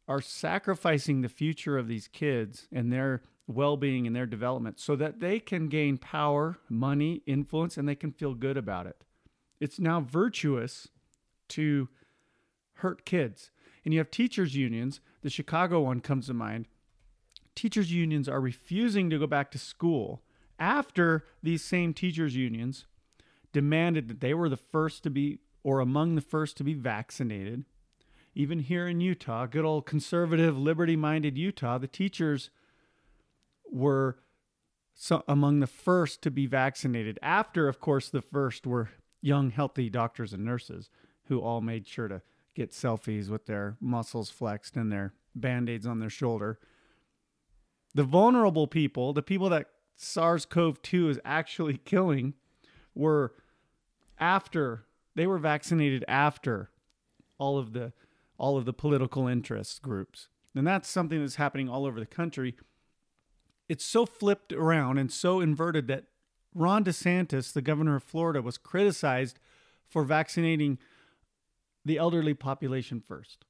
are 0.07 0.21
sacrificing 0.21 1.21
the 1.21 1.29
future 1.29 1.77
of 1.77 1.87
these 1.87 2.07
kids 2.07 2.67
and 2.71 2.91
their 2.91 3.21
well-being 3.49 4.05
and 4.05 4.15
their 4.15 4.27
development 4.27 4.79
so 4.79 4.95
that 4.95 5.19
they 5.19 5.39
can 5.39 5.67
gain 5.67 5.97
power, 5.97 6.57
money, 6.69 7.23
influence 7.25 7.77
and 7.77 7.89
they 7.89 7.95
can 7.95 8.11
feel 8.11 8.33
good 8.35 8.57
about 8.57 8.85
it. 8.85 9.03
It's 9.59 9.79
now 9.79 10.01
virtuous 10.01 10.87
to 11.49 11.89
hurt 12.75 13.05
kids. 13.05 13.51
And 13.83 13.93
you 13.93 13.99
have 13.99 14.11
teachers 14.11 14.55
unions, 14.55 15.01
the 15.21 15.29
Chicago 15.29 15.81
one 15.81 15.99
comes 15.99 16.27
to 16.27 16.33
mind. 16.33 16.67
Teachers 17.55 17.91
unions 17.91 18.29
are 18.29 18.39
refusing 18.39 19.09
to 19.09 19.19
go 19.19 19.27
back 19.27 19.51
to 19.51 19.57
school 19.57 20.21
after 20.59 21.25
these 21.41 21.63
same 21.63 21.93
teachers 21.93 22.35
unions 22.35 22.85
demanded 23.51 24.07
that 24.07 24.21
they 24.21 24.33
were 24.33 24.49
the 24.49 24.57
first 24.57 25.03
to 25.03 25.09
be 25.09 25.39
or 25.63 25.79
among 25.79 26.15
the 26.15 26.21
first 26.21 26.55
to 26.57 26.63
be 26.63 26.73
vaccinated. 26.73 27.65
Even 28.35 28.59
here 28.59 28.87
in 28.87 29.01
Utah, 29.01 29.47
good 29.47 29.65
old 29.65 29.85
conservative, 29.85 30.57
liberty 30.57 30.95
minded 30.95 31.37
Utah, 31.37 31.77
the 31.77 31.87
teachers 31.87 32.51
were 33.71 34.17
so, 34.93 35.23
among 35.27 35.59
the 35.61 35.67
first 35.67 36.21
to 36.23 36.31
be 36.31 36.45
vaccinated. 36.45 37.17
After, 37.21 37.67
of 37.67 37.79
course, 37.79 38.09
the 38.09 38.21
first 38.21 38.67
were 38.67 38.89
young, 39.21 39.51
healthy 39.51 39.89
doctors 39.89 40.33
and 40.33 40.43
nurses 40.43 40.89
who 41.27 41.39
all 41.39 41.61
made 41.61 41.87
sure 41.87 42.07
to 42.07 42.21
get 42.55 42.71
selfies 42.71 43.29
with 43.29 43.45
their 43.45 43.77
muscles 43.79 44.29
flexed 44.29 44.75
and 44.75 44.91
their 44.91 45.13
band 45.35 45.69
aids 45.69 45.87
on 45.87 45.99
their 45.99 46.09
shoulder. 46.09 46.59
The 47.95 48.03
vulnerable 48.03 48.67
people, 48.67 49.13
the 49.13 49.21
people 49.21 49.49
that 49.49 49.67
SARS 49.95 50.45
CoV 50.45 50.81
2 50.81 51.09
is 51.09 51.19
actually 51.23 51.77
killing, 51.85 52.33
were 52.93 53.33
after 54.19 54.85
they 55.15 55.27
were 55.27 55.37
vaccinated 55.37 56.03
after 56.07 56.69
all 57.37 57.57
of 57.57 57.73
the 57.73 57.93
all 58.37 58.57
of 58.57 58.65
the 58.65 58.73
political 58.73 59.27
interest 59.27 59.81
groups. 59.81 60.29
And 60.55 60.65
that's 60.65 60.89
something 60.89 61.19
that's 61.19 61.35
happening 61.35 61.69
all 61.69 61.85
over 61.85 61.99
the 61.99 62.05
country. 62.05 62.55
It's 63.69 63.85
so 63.85 64.05
flipped 64.05 64.51
around 64.51 64.97
and 64.97 65.11
so 65.11 65.39
inverted 65.39 65.87
that 65.87 66.05
Ron 66.55 66.83
DeSantis, 66.83 67.53
the 67.53 67.61
governor 67.61 67.95
of 67.95 68.03
Florida, 68.03 68.41
was 68.41 68.57
criticized 68.57 69.39
for 69.87 70.03
vaccinating 70.03 70.79
the 71.85 71.97
elderly 71.97 72.33
population 72.33 72.99
first. 72.99 73.45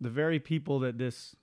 The 0.00 0.10
very 0.10 0.38
people 0.38 0.78
that 0.80 0.98
this, 0.98 1.34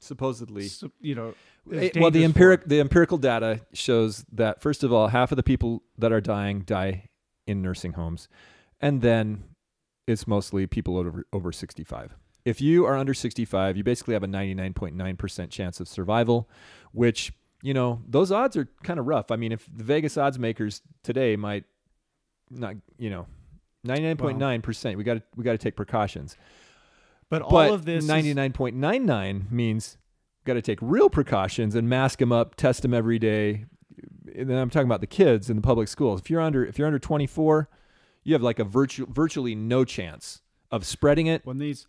Supposedly. 0.00 0.68
you 1.00 1.14
know, 1.14 1.34
Eh, 1.72 1.90
well, 1.96 2.10
the 2.10 2.22
empiric 2.24 2.62
for. 2.62 2.68
the 2.68 2.80
empirical 2.80 3.16
data 3.18 3.60
shows 3.72 4.24
that 4.32 4.60
first 4.60 4.84
of 4.84 4.92
all, 4.92 5.08
half 5.08 5.32
of 5.32 5.36
the 5.36 5.42
people 5.42 5.82
that 5.98 6.12
are 6.12 6.20
dying 6.20 6.60
die 6.60 7.08
in 7.46 7.62
nursing 7.62 7.92
homes, 7.94 8.28
and 8.80 9.00
then 9.02 9.44
it's 10.06 10.26
mostly 10.26 10.66
people 10.66 10.96
over 10.98 11.26
over 11.32 11.50
65. 11.50 12.14
If 12.46 12.60
you 12.60 12.86
are 12.86 12.96
under 12.96 13.12
65, 13.12 13.76
you 13.76 13.84
basically 13.84 14.14
have 14.14 14.22
a 14.22 14.28
99.9% 14.28 15.50
chance 15.50 15.80
of 15.80 15.88
survival, 15.88 16.48
which 16.92 17.32
you 17.62 17.74
know 17.74 18.00
those 18.08 18.30
odds 18.30 18.56
are 18.56 18.68
kind 18.84 18.98
of 19.00 19.06
rough. 19.06 19.30
I 19.30 19.36
mean, 19.36 19.50
if 19.52 19.68
the 19.76 19.82
Vegas 19.84 20.16
odds 20.16 20.38
makers 20.38 20.80
today 21.02 21.36
might 21.36 21.64
not, 22.50 22.76
you 22.98 23.10
know, 23.10 23.26
99.9%, 23.86 24.96
we 24.96 25.04
got 25.04 25.14
to 25.14 25.22
we 25.36 25.44
got 25.44 25.52
to 25.52 25.58
take 25.58 25.76
precautions. 25.76 26.36
But 27.28 27.42
all 27.42 27.50
But 27.50 27.72
of 27.72 27.84
this 27.84 28.04
is- 28.04 28.10
99.99 28.10 29.50
means 29.50 29.98
we've 30.38 30.44
got 30.44 30.54
to 30.54 30.62
take 30.62 30.78
real 30.80 31.10
precautions 31.10 31.74
and 31.74 31.88
mask 31.88 32.20
them 32.20 32.30
up, 32.32 32.54
test 32.54 32.82
them 32.82 32.94
every 32.94 33.18
day. 33.18 33.64
And 34.36 34.48
then 34.48 34.58
I'm 34.58 34.70
talking 34.70 34.86
about 34.86 35.00
the 35.00 35.06
kids 35.06 35.48
in 35.50 35.56
the 35.56 35.62
public 35.62 35.88
schools. 35.88 36.20
If 36.20 36.30
you're 36.30 36.40
under 36.40 36.64
if 36.64 36.78
you're 36.78 36.86
under 36.86 36.98
24, 37.00 37.68
you 38.22 38.34
have 38.34 38.42
like 38.42 38.58
a 38.60 38.64
virtu- 38.64 39.06
virtually 39.06 39.54
no 39.54 39.84
chance 39.84 40.42
of 40.70 40.84
spreading 40.86 41.26
it. 41.26 41.44
when 41.44 41.58
these 41.58 41.86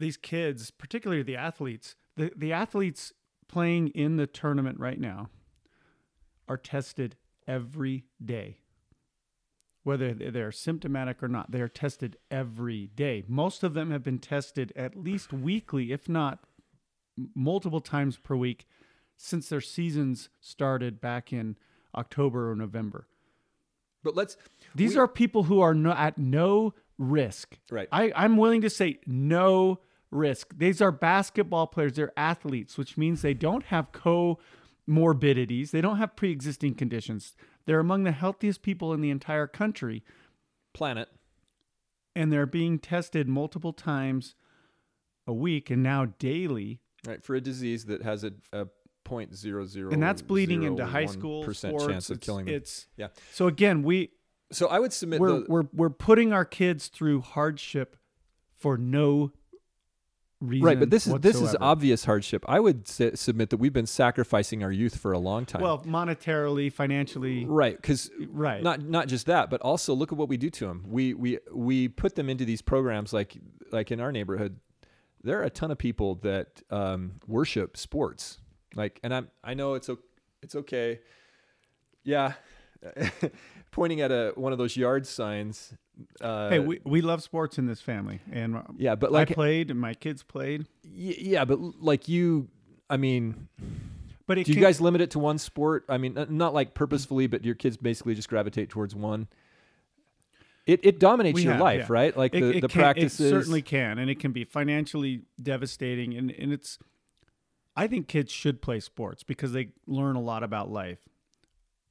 these 0.00 0.16
kids, 0.16 0.70
particularly 0.70 1.22
the 1.22 1.36
athletes, 1.36 1.94
the, 2.16 2.32
the 2.36 2.52
athletes 2.52 3.12
playing 3.48 3.88
in 3.88 4.16
the 4.16 4.26
tournament 4.26 4.80
right 4.80 4.98
now 4.98 5.28
are 6.48 6.56
tested 6.56 7.16
every 7.46 8.04
day. 8.24 8.58
Whether 9.82 10.12
they're 10.12 10.52
symptomatic 10.52 11.22
or 11.22 11.28
not, 11.28 11.52
they 11.52 11.60
are 11.60 11.68
tested 11.68 12.16
every 12.30 12.88
day. 12.88 13.24
Most 13.26 13.62
of 13.62 13.74
them 13.74 13.90
have 13.90 14.02
been 14.02 14.18
tested 14.18 14.72
at 14.76 14.96
least 14.96 15.32
weekly, 15.32 15.92
if 15.92 16.08
not 16.08 16.40
multiple 17.34 17.80
times 17.80 18.16
per 18.16 18.36
week, 18.36 18.66
since 19.16 19.48
their 19.48 19.60
seasons 19.60 20.28
started 20.40 21.00
back 21.00 21.32
in 21.32 21.56
October 21.94 22.50
or 22.50 22.56
November. 22.56 23.06
But 24.02 24.14
let's 24.16 24.36
These 24.74 24.94
we- 24.94 25.00
are 25.00 25.08
people 25.08 25.44
who 25.44 25.60
are 25.60 25.74
no, 25.74 25.92
at 25.92 26.18
no 26.18 26.74
risk. 26.98 27.58
Right. 27.70 27.88
I, 27.90 28.12
I'm 28.14 28.36
willing 28.36 28.60
to 28.62 28.70
say 28.70 28.98
no 29.06 29.80
risk. 30.10 30.54
These 30.56 30.80
are 30.80 30.92
basketball 30.92 31.66
players. 31.66 31.94
They're 31.94 32.12
athletes, 32.16 32.76
which 32.78 32.96
means 32.96 33.22
they 33.22 33.34
don't 33.34 33.64
have 33.64 33.92
comorbidities. 33.92 35.70
They 35.70 35.80
don't 35.80 35.98
have 35.98 36.16
pre 36.16 36.30
existing 36.30 36.74
conditions. 36.74 37.36
They're 37.66 37.80
among 37.80 38.04
the 38.04 38.12
healthiest 38.12 38.62
people 38.62 38.92
in 38.92 39.00
the 39.00 39.10
entire 39.10 39.46
country, 39.46 40.02
planet. 40.72 41.08
and 42.16 42.32
they're 42.32 42.46
being 42.46 42.78
tested 42.78 43.28
multiple 43.28 43.72
times 43.72 44.34
a 45.26 45.32
week 45.32 45.70
and 45.70 45.82
now 45.82 46.06
daily. 46.18 46.80
Right, 47.06 47.22
for 47.22 47.34
a 47.34 47.40
disease 47.40 47.86
that 47.86 48.02
has 48.02 48.24
a, 48.24 48.32
a 48.52 48.66
0.00 49.06 49.92
And 49.92 50.02
that's 50.02 50.20
bleeding 50.22 50.64
into 50.64 50.84
high 50.84 51.06
school 51.06 51.42
percent 51.42 51.72
sports. 51.72 51.86
chance 51.92 52.10
of 52.10 52.16
It's- 52.16 52.26
killing 52.26 52.44
them. 52.46 52.54
It's 52.54 52.86
yeah. 52.96 53.08
so 53.32 53.46
again, 53.46 53.82
we 53.82 54.10
So 54.52 54.66
I 54.66 54.78
would 54.80 54.92
submit 54.92 55.20
we're, 55.20 55.40
the, 55.40 55.46
we're 55.48 55.64
we're 55.72 55.90
putting 55.90 56.32
our 56.32 56.44
kids 56.44 56.88
through 56.88 57.20
hardship 57.22 57.96
for 58.54 58.76
no 58.76 59.32
reason. 60.40 60.66
right, 60.66 60.78
but 60.78 60.90
this 60.90 61.06
is 61.06 61.14
this 61.20 61.40
is 61.40 61.56
obvious 61.60 62.04
hardship. 62.04 62.44
I 62.48 62.60
would 62.60 62.88
s- 62.88 63.20
submit 63.20 63.50
that 63.50 63.58
we've 63.58 63.72
been 63.72 63.86
sacrificing 63.86 64.62
our 64.62 64.72
youth 64.72 64.96
for 64.96 65.12
a 65.12 65.18
long 65.18 65.46
time. 65.46 65.62
Well, 65.62 65.78
monetarily, 65.80 66.72
financially, 66.72 67.44
right, 67.44 67.76
because 67.76 68.10
right. 68.28 68.62
not 68.62 68.82
not 68.82 69.08
just 69.08 69.26
that, 69.26 69.50
but 69.50 69.60
also 69.60 69.94
look 69.94 70.12
at 70.12 70.18
what 70.18 70.28
we 70.28 70.36
do 70.36 70.50
to 70.50 70.66
them. 70.66 70.84
We 70.88 71.14
we 71.14 71.38
we 71.52 71.88
put 71.88 72.14
them 72.14 72.28
into 72.28 72.44
these 72.44 72.62
programs 72.62 73.12
like 73.12 73.36
like 73.70 73.90
in 73.90 74.00
our 74.00 74.12
neighborhood. 74.12 74.58
There 75.22 75.38
are 75.40 75.44
a 75.44 75.50
ton 75.50 75.70
of 75.70 75.78
people 75.78 76.16
that 76.16 76.62
um, 76.70 77.20
worship 77.26 77.76
sports. 77.76 78.38
Like, 78.74 79.00
and 79.02 79.14
I'm 79.14 79.28
I 79.44 79.54
know 79.54 79.74
it's 79.74 79.90
it's 80.42 80.54
okay. 80.54 81.00
Yeah, 82.02 82.32
pointing 83.70 84.00
at 84.00 84.10
a 84.10 84.32
one 84.34 84.52
of 84.52 84.58
those 84.58 84.76
yard 84.76 85.06
signs. 85.06 85.74
Uh, 86.20 86.48
hey, 86.50 86.58
we, 86.58 86.80
we 86.84 87.00
love 87.00 87.22
sports 87.22 87.58
in 87.58 87.66
this 87.66 87.80
family, 87.80 88.20
and 88.30 88.60
yeah, 88.78 88.94
but 88.94 89.12
like 89.12 89.30
I 89.30 89.34
played, 89.34 89.70
and 89.70 89.80
my 89.80 89.94
kids 89.94 90.22
played. 90.22 90.66
y- 90.84 91.14
yeah, 91.18 91.44
but 91.44 91.58
like 91.60 92.08
you, 92.08 92.48
I 92.88 92.96
mean, 92.96 93.48
But 94.26 94.38
it 94.38 94.44
do 94.46 94.52
you 94.52 94.56
can- 94.56 94.62
guys 94.62 94.80
limit 94.80 95.00
it 95.00 95.10
to 95.12 95.18
one 95.18 95.38
sport? 95.38 95.84
I 95.88 95.98
mean, 95.98 96.26
not 96.30 96.54
like 96.54 96.74
purposefully, 96.74 97.26
but 97.26 97.44
your 97.44 97.54
kids 97.54 97.76
basically 97.76 98.14
just 98.14 98.28
gravitate 98.28 98.68
towards 98.70 98.94
one. 98.94 99.28
It 100.66 100.80
it 100.84 101.00
dominates 101.00 101.42
your 101.42 101.52
have, 101.54 101.60
life, 101.60 101.80
yeah. 101.80 101.86
right? 101.88 102.16
Like 102.16 102.34
it, 102.34 102.40
the 102.40 102.48
it 102.56 102.60
the 102.60 102.68
can- 102.68 102.80
practices. 102.80 103.20
It 103.20 103.30
certainly 103.30 103.62
can, 103.62 103.98
and 103.98 104.10
it 104.10 104.18
can 104.20 104.32
be 104.32 104.44
financially 104.44 105.22
devastating. 105.42 106.14
And, 106.16 106.30
and 106.30 106.52
it's, 106.52 106.78
I 107.76 107.86
think 107.86 108.08
kids 108.08 108.30
should 108.30 108.60
play 108.62 108.78
sports 108.80 109.22
because 109.22 109.52
they 109.52 109.70
learn 109.86 110.16
a 110.16 110.20
lot 110.20 110.42
about 110.42 110.70
life. 110.70 110.98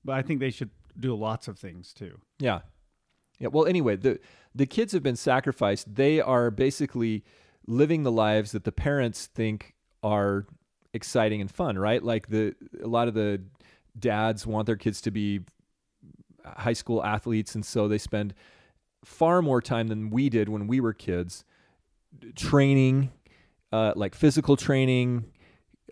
But 0.05 0.15
I 0.15 0.21
think 0.21 0.39
they 0.39 0.51
should 0.51 0.69
do 0.97 1.13
lots 1.15 1.47
of 1.47 1.57
things 1.59 1.93
too. 1.93 2.19
Yeah. 2.39 2.59
Yeah. 3.39 3.47
Well, 3.47 3.65
anyway, 3.65 3.95
the 3.95 4.19
the 4.53 4.65
kids 4.65 4.93
have 4.93 5.03
been 5.03 5.15
sacrificed. 5.15 5.95
They 5.95 6.19
are 6.19 6.51
basically 6.51 7.23
living 7.67 8.03
the 8.03 8.11
lives 8.11 8.51
that 8.51 8.63
the 8.63 8.71
parents 8.71 9.27
think 9.27 9.75
are 10.03 10.45
exciting 10.93 11.39
and 11.41 11.49
fun, 11.51 11.77
right? 11.77 12.03
Like 12.03 12.27
the 12.27 12.55
a 12.83 12.87
lot 12.87 13.07
of 13.07 13.13
the 13.13 13.41
dads 13.97 14.45
want 14.45 14.65
their 14.65 14.75
kids 14.75 15.01
to 15.01 15.11
be 15.11 15.41
high 16.45 16.73
school 16.73 17.03
athletes 17.03 17.55
and 17.55 17.65
so 17.65 17.87
they 17.87 17.97
spend 17.97 18.33
far 19.03 19.41
more 19.41 19.61
time 19.61 19.87
than 19.87 20.09
we 20.09 20.29
did 20.29 20.49
when 20.49 20.67
we 20.67 20.79
were 20.79 20.93
kids 20.93 21.43
training 22.35 23.11
uh, 23.71 23.93
like 23.95 24.15
physical 24.15 24.57
training 24.57 25.25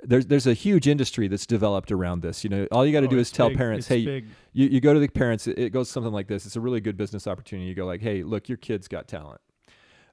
there's 0.04 0.26
there's 0.28 0.48
a 0.48 0.54
huge 0.54 0.88
industry 0.88 1.28
that's 1.28 1.46
developed 1.46 1.92
around 1.92 2.22
this. 2.22 2.44
You 2.44 2.50
know 2.50 2.68
all 2.72 2.86
you 2.86 2.92
got 2.94 3.02
to 3.02 3.08
Oh, 3.08 3.12
do 3.12 3.18
is 3.20 3.32
tell 3.32 3.50
big- 3.50 3.58
parents 3.58 3.86
it's 3.86 3.88
hey 3.90 4.06
big. 4.06 4.26
you, 4.54 4.68
you 4.68 4.80
go 4.82 4.94
to 4.94 5.00
the 5.00 5.08
parents 5.08 5.48
it, 5.48 5.58
it 5.58 5.70
goes 5.72 5.90
something 5.90 6.14
like 6.14 6.28
this. 6.28 6.46
It's 6.46 6.56
a 6.56 6.62
really 6.62 6.82
good 6.82 6.98
business 6.98 7.28
opportunity. 7.28 7.68
You 7.68 7.76
go 7.76 7.86
like 7.86 8.02
hey 8.02 8.24
look 8.24 8.48
your 8.50 8.58
kid's 8.58 8.88
got 8.88 9.08
talent. 9.08 9.42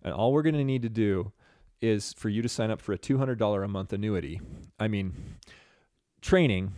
And 0.03 0.13
all 0.13 0.33
we're 0.33 0.43
going 0.43 0.55
to 0.57 0.65
need 0.65 0.83
to 0.83 0.89
do 0.89 1.33
is 1.81 2.13
for 2.15 2.29
you 2.29 2.43
to 2.43 2.49
sign 2.49 2.71
up 2.71 2.81
for 2.81 2.93
a 2.93 2.99
$200 2.99 3.65
a 3.65 3.69
month 3.69 3.93
annuity. 3.93 4.41
I 4.79 4.89
mean 4.89 5.13
training 6.23 6.73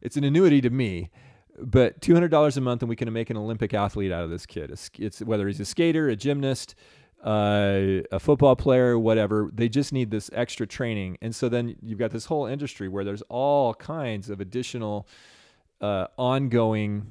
it's 0.00 0.16
an 0.16 0.24
annuity 0.24 0.60
to 0.60 0.70
me 0.70 1.10
but 1.58 2.00
$200 2.02 2.56
a 2.56 2.60
month 2.60 2.82
and 2.82 2.88
we 2.88 2.96
can 2.96 3.10
make 3.12 3.30
an 3.30 3.36
olympic 3.36 3.72
athlete 3.72 4.12
out 4.12 4.22
of 4.22 4.28
this 4.30 4.44
kid. 4.44 4.70
It's, 4.70 4.90
it's 4.98 5.20
whether 5.22 5.46
he's 5.46 5.58
a 5.58 5.64
skater 5.64 6.08
a 6.08 6.14
gymnast 6.16 6.74
uh, 7.24 8.02
a 8.12 8.18
football 8.20 8.56
player, 8.56 8.98
whatever. 8.98 9.50
They 9.52 9.68
just 9.68 9.92
need 9.92 10.10
this 10.10 10.30
extra 10.32 10.66
training, 10.66 11.18
and 11.20 11.34
so 11.34 11.48
then 11.48 11.76
you've 11.82 11.98
got 11.98 12.10
this 12.10 12.26
whole 12.26 12.46
industry 12.46 12.88
where 12.88 13.04
there's 13.04 13.22
all 13.22 13.74
kinds 13.74 14.30
of 14.30 14.40
additional, 14.40 15.08
uh, 15.80 16.06
ongoing 16.16 17.06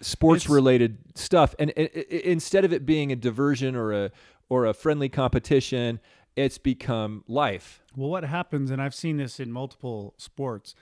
sports 0.00 0.48
related 0.48 0.98
stuff. 1.14 1.54
And 1.58 1.70
instead 1.70 2.64
of 2.64 2.72
it 2.72 2.86
being 2.86 3.12
a 3.12 3.16
diversion 3.16 3.76
or 3.76 3.92
a 3.92 4.10
or 4.48 4.66
a 4.66 4.74
friendly 4.74 5.08
competition, 5.08 6.00
it's 6.36 6.58
become 6.58 7.24
life. 7.28 7.82
Well, 7.96 8.10
what 8.10 8.24
happens, 8.24 8.70
and 8.70 8.80
I've 8.82 8.94
seen 8.94 9.16
this 9.16 9.40
in 9.40 9.52
multiple 9.52 10.14
sports, 10.16 10.74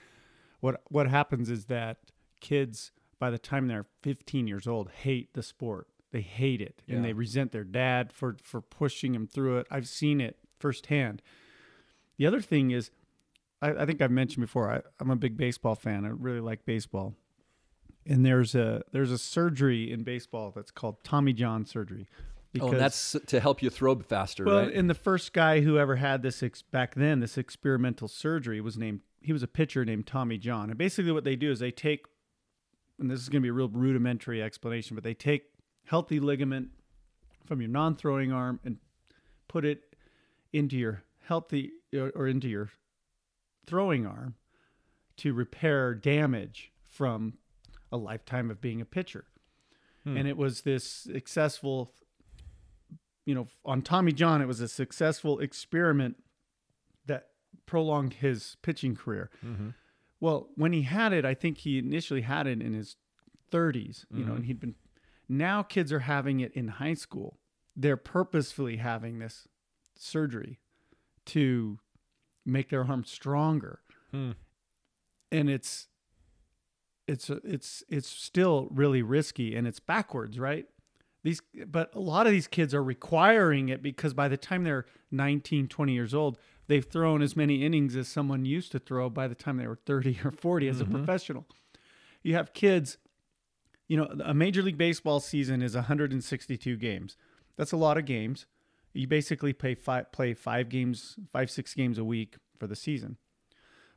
what 0.60 0.82
what 0.88 1.08
happens 1.08 1.50
is 1.50 1.66
that 1.66 1.98
kids, 2.40 2.92
by 3.18 3.30
the 3.30 3.38
time 3.38 3.68
they're 3.68 3.86
15 4.02 4.46
years 4.46 4.66
old, 4.66 4.90
hate 4.90 5.34
the 5.34 5.42
sport. 5.42 5.88
They 6.10 6.22
hate 6.22 6.60
it, 6.62 6.82
and 6.88 7.04
they 7.04 7.12
resent 7.12 7.52
their 7.52 7.64
dad 7.64 8.12
for 8.12 8.36
for 8.42 8.60
pushing 8.60 9.12
them 9.12 9.26
through 9.26 9.58
it. 9.58 9.66
I've 9.70 9.88
seen 9.88 10.20
it 10.20 10.38
firsthand. 10.58 11.20
The 12.16 12.26
other 12.26 12.40
thing 12.40 12.70
is, 12.70 12.90
I, 13.60 13.70
I 13.70 13.86
think 13.86 14.00
I've 14.00 14.10
mentioned 14.10 14.44
before. 14.44 14.72
I, 14.72 14.80
I'm 15.00 15.10
a 15.10 15.16
big 15.16 15.36
baseball 15.36 15.74
fan. 15.74 16.04
I 16.04 16.08
really 16.08 16.40
like 16.40 16.64
baseball, 16.64 17.14
and 18.06 18.24
there's 18.24 18.54
a 18.54 18.82
there's 18.92 19.10
a 19.12 19.18
surgery 19.18 19.92
in 19.92 20.02
baseball 20.02 20.52
that's 20.54 20.70
called 20.70 21.04
Tommy 21.04 21.32
John 21.32 21.64
surgery. 21.64 22.08
oh, 22.58 22.70
and 22.70 22.80
that's 22.80 23.14
to 23.26 23.38
help 23.40 23.62
you 23.62 23.68
throw 23.70 23.94
faster, 23.96 24.44
well, 24.44 24.60
right? 24.60 24.72
and 24.72 24.88
the 24.88 24.94
first 24.94 25.32
guy 25.32 25.60
who 25.60 25.78
ever 25.78 25.96
had 25.96 26.22
this 26.22 26.42
ex- 26.42 26.62
back 26.62 26.94
then, 26.94 27.20
this 27.20 27.36
experimental 27.36 28.08
surgery 28.08 28.60
was 28.60 28.78
named. 28.78 29.00
He 29.20 29.32
was 29.32 29.42
a 29.42 29.48
pitcher 29.48 29.84
named 29.84 30.06
Tommy 30.06 30.38
John. 30.38 30.70
And 30.70 30.78
basically, 30.78 31.12
what 31.12 31.24
they 31.24 31.36
do 31.36 31.50
is 31.50 31.58
they 31.58 31.72
take, 31.72 32.06
and 32.98 33.10
this 33.10 33.20
is 33.20 33.28
going 33.28 33.42
to 33.42 33.44
be 33.44 33.50
a 33.50 33.52
real 33.52 33.68
rudimentary 33.68 34.42
explanation, 34.42 34.94
but 34.94 35.04
they 35.04 35.12
take 35.14 35.42
healthy 35.88 36.20
ligament 36.20 36.68
from 37.46 37.60
your 37.60 37.70
non-throwing 37.70 38.30
arm 38.32 38.60
and 38.64 38.76
put 39.48 39.64
it 39.64 39.96
into 40.52 40.76
your 40.76 41.02
healthy 41.24 41.72
or, 41.94 42.26
into 42.26 42.48
your 42.48 42.70
throwing 43.66 44.06
arm 44.06 44.34
to 45.16 45.32
repair 45.32 45.94
damage 45.94 46.72
from 46.84 47.34
a 47.90 47.96
lifetime 47.96 48.50
of 48.50 48.60
being 48.60 48.80
a 48.80 48.84
pitcher. 48.84 49.24
Hmm. 50.04 50.16
And 50.16 50.28
it 50.28 50.36
was 50.36 50.62
this 50.62 50.84
successful 50.84 51.92
you 53.24 53.34
know, 53.34 53.46
on 53.62 53.82
Tommy 53.82 54.12
John, 54.12 54.40
it 54.40 54.46
was 54.48 54.62
a 54.62 54.68
successful 54.68 55.38
experiment 55.38 56.16
that 57.04 57.26
prolonged 57.66 58.14
his 58.14 58.56
pitching 58.62 58.96
career. 58.96 59.28
Mm-hmm. 59.44 59.68
Well, 60.18 60.48
when 60.54 60.72
he 60.72 60.82
had 60.82 61.12
it, 61.12 61.26
I 61.26 61.34
think 61.34 61.58
he 61.58 61.78
initially 61.78 62.22
had 62.22 62.46
it 62.46 62.62
in 62.62 62.72
his 62.72 62.96
30s, 63.52 64.06
you 64.10 64.24
know, 64.24 64.32
Mhm. 64.32 64.36
and 64.36 64.44
he'd 64.46 64.60
been. 64.60 64.76
Now 65.28 65.62
kids 65.62 65.92
are 65.92 66.00
having 66.00 66.40
it 66.40 66.52
in 66.54 66.68
high 66.68 66.94
school. 66.94 67.38
They're 67.76 67.96
purposefully 67.96 68.76
having 68.76 69.18
this 69.18 69.46
surgery 69.96 70.58
to 71.26 71.78
make 72.46 72.70
their 72.70 72.84
arm 72.84 73.04
stronger, 73.04 73.80
Hmm. 74.10 74.32
and 75.30 75.50
it's 75.50 75.88
it's 77.06 77.30
it's 77.30 77.82
it's 77.88 78.08
still 78.08 78.68
really 78.70 79.02
risky 79.02 79.54
and 79.54 79.66
it's 79.66 79.80
backwards, 79.80 80.38
right? 80.38 80.66
These 81.24 81.42
but 81.66 81.94
a 81.94 82.00
lot 82.00 82.26
of 82.26 82.32
these 82.32 82.46
kids 82.46 82.74
are 82.74 82.82
requiring 82.82 83.68
it 83.68 83.82
because 83.82 84.14
by 84.14 84.28
the 84.28 84.36
time 84.36 84.64
they're 84.64 84.86
19, 85.10 85.68
20 85.68 85.92
years 85.92 86.14
old, 86.14 86.38
they've 86.68 86.84
thrown 86.84 87.22
as 87.22 87.34
many 87.36 87.64
innings 87.64 87.96
as 87.96 88.08
someone 88.08 88.44
used 88.44 88.72
to 88.72 88.78
throw 88.78 89.10
by 89.10 89.26
the 89.28 89.34
time 89.34 89.56
they 89.56 89.66
were 89.66 89.76
30 89.86 90.20
or 90.24 90.30
40 90.30 90.68
as 90.68 90.80
a 90.80 90.84
Mhm. 90.84 90.92
professional. 90.92 91.46
You 92.22 92.34
have 92.34 92.52
kids, 92.52 92.98
you 93.88 93.96
know, 93.96 94.08
a 94.24 94.34
major 94.34 94.62
league 94.62 94.78
baseball 94.78 95.18
season 95.18 95.62
is 95.62 95.74
162 95.74 96.76
games. 96.76 97.16
That's 97.56 97.72
a 97.72 97.76
lot 97.76 97.98
of 97.98 98.04
games. 98.04 98.46
You 98.92 99.06
basically 99.06 99.52
play 99.52 99.74
five, 99.74 100.12
play 100.12 100.34
five 100.34 100.68
games, 100.68 101.16
five, 101.32 101.50
six 101.50 101.74
games 101.74 101.98
a 101.98 102.04
week 102.04 102.36
for 102.58 102.66
the 102.66 102.76
season. 102.76 103.16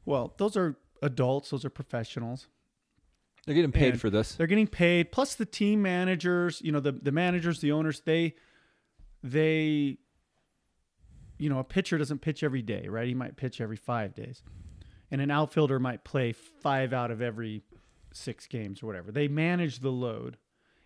Well, 0.05 0.33
those 0.37 0.57
are 0.57 0.77
adults, 1.01 1.49
those 1.49 1.65
are 1.65 1.69
professionals. 1.69 2.47
They're 3.45 3.55
getting 3.55 3.71
paid 3.71 3.93
And 3.93 4.01
for 4.01 4.09
this. 4.09 4.35
They're 4.35 4.47
getting 4.47 4.67
paid. 4.67 5.11
Plus 5.11 5.35
the 5.35 5.45
team 5.45 5.81
managers, 5.81 6.61
you 6.63 6.71
know, 6.71 6.79
the, 6.79 6.91
the 6.91 7.11
managers, 7.11 7.59
the 7.59 7.71
owners, 7.71 8.01
they 8.01 8.35
they 9.23 9.97
you 11.41 11.49
know, 11.49 11.57
a 11.57 11.63
pitcher 11.63 11.97
doesn't 11.97 12.19
pitch 12.19 12.43
every 12.43 12.61
day, 12.61 12.87
right? 12.87 13.07
He 13.07 13.15
might 13.15 13.35
pitch 13.35 13.59
every 13.61 13.75
five 13.75 14.13
days. 14.13 14.43
And 15.09 15.19
an 15.21 15.31
outfielder 15.31 15.79
might 15.79 16.03
play 16.03 16.33
five 16.33 16.93
out 16.93 17.09
of 17.09 17.19
every 17.19 17.63
six 18.13 18.47
games 18.47 18.83
or 18.83 18.87
whatever. 18.87 19.11
They 19.11 19.27
manage 19.27 19.79
the 19.79 19.91
load. 19.91 20.37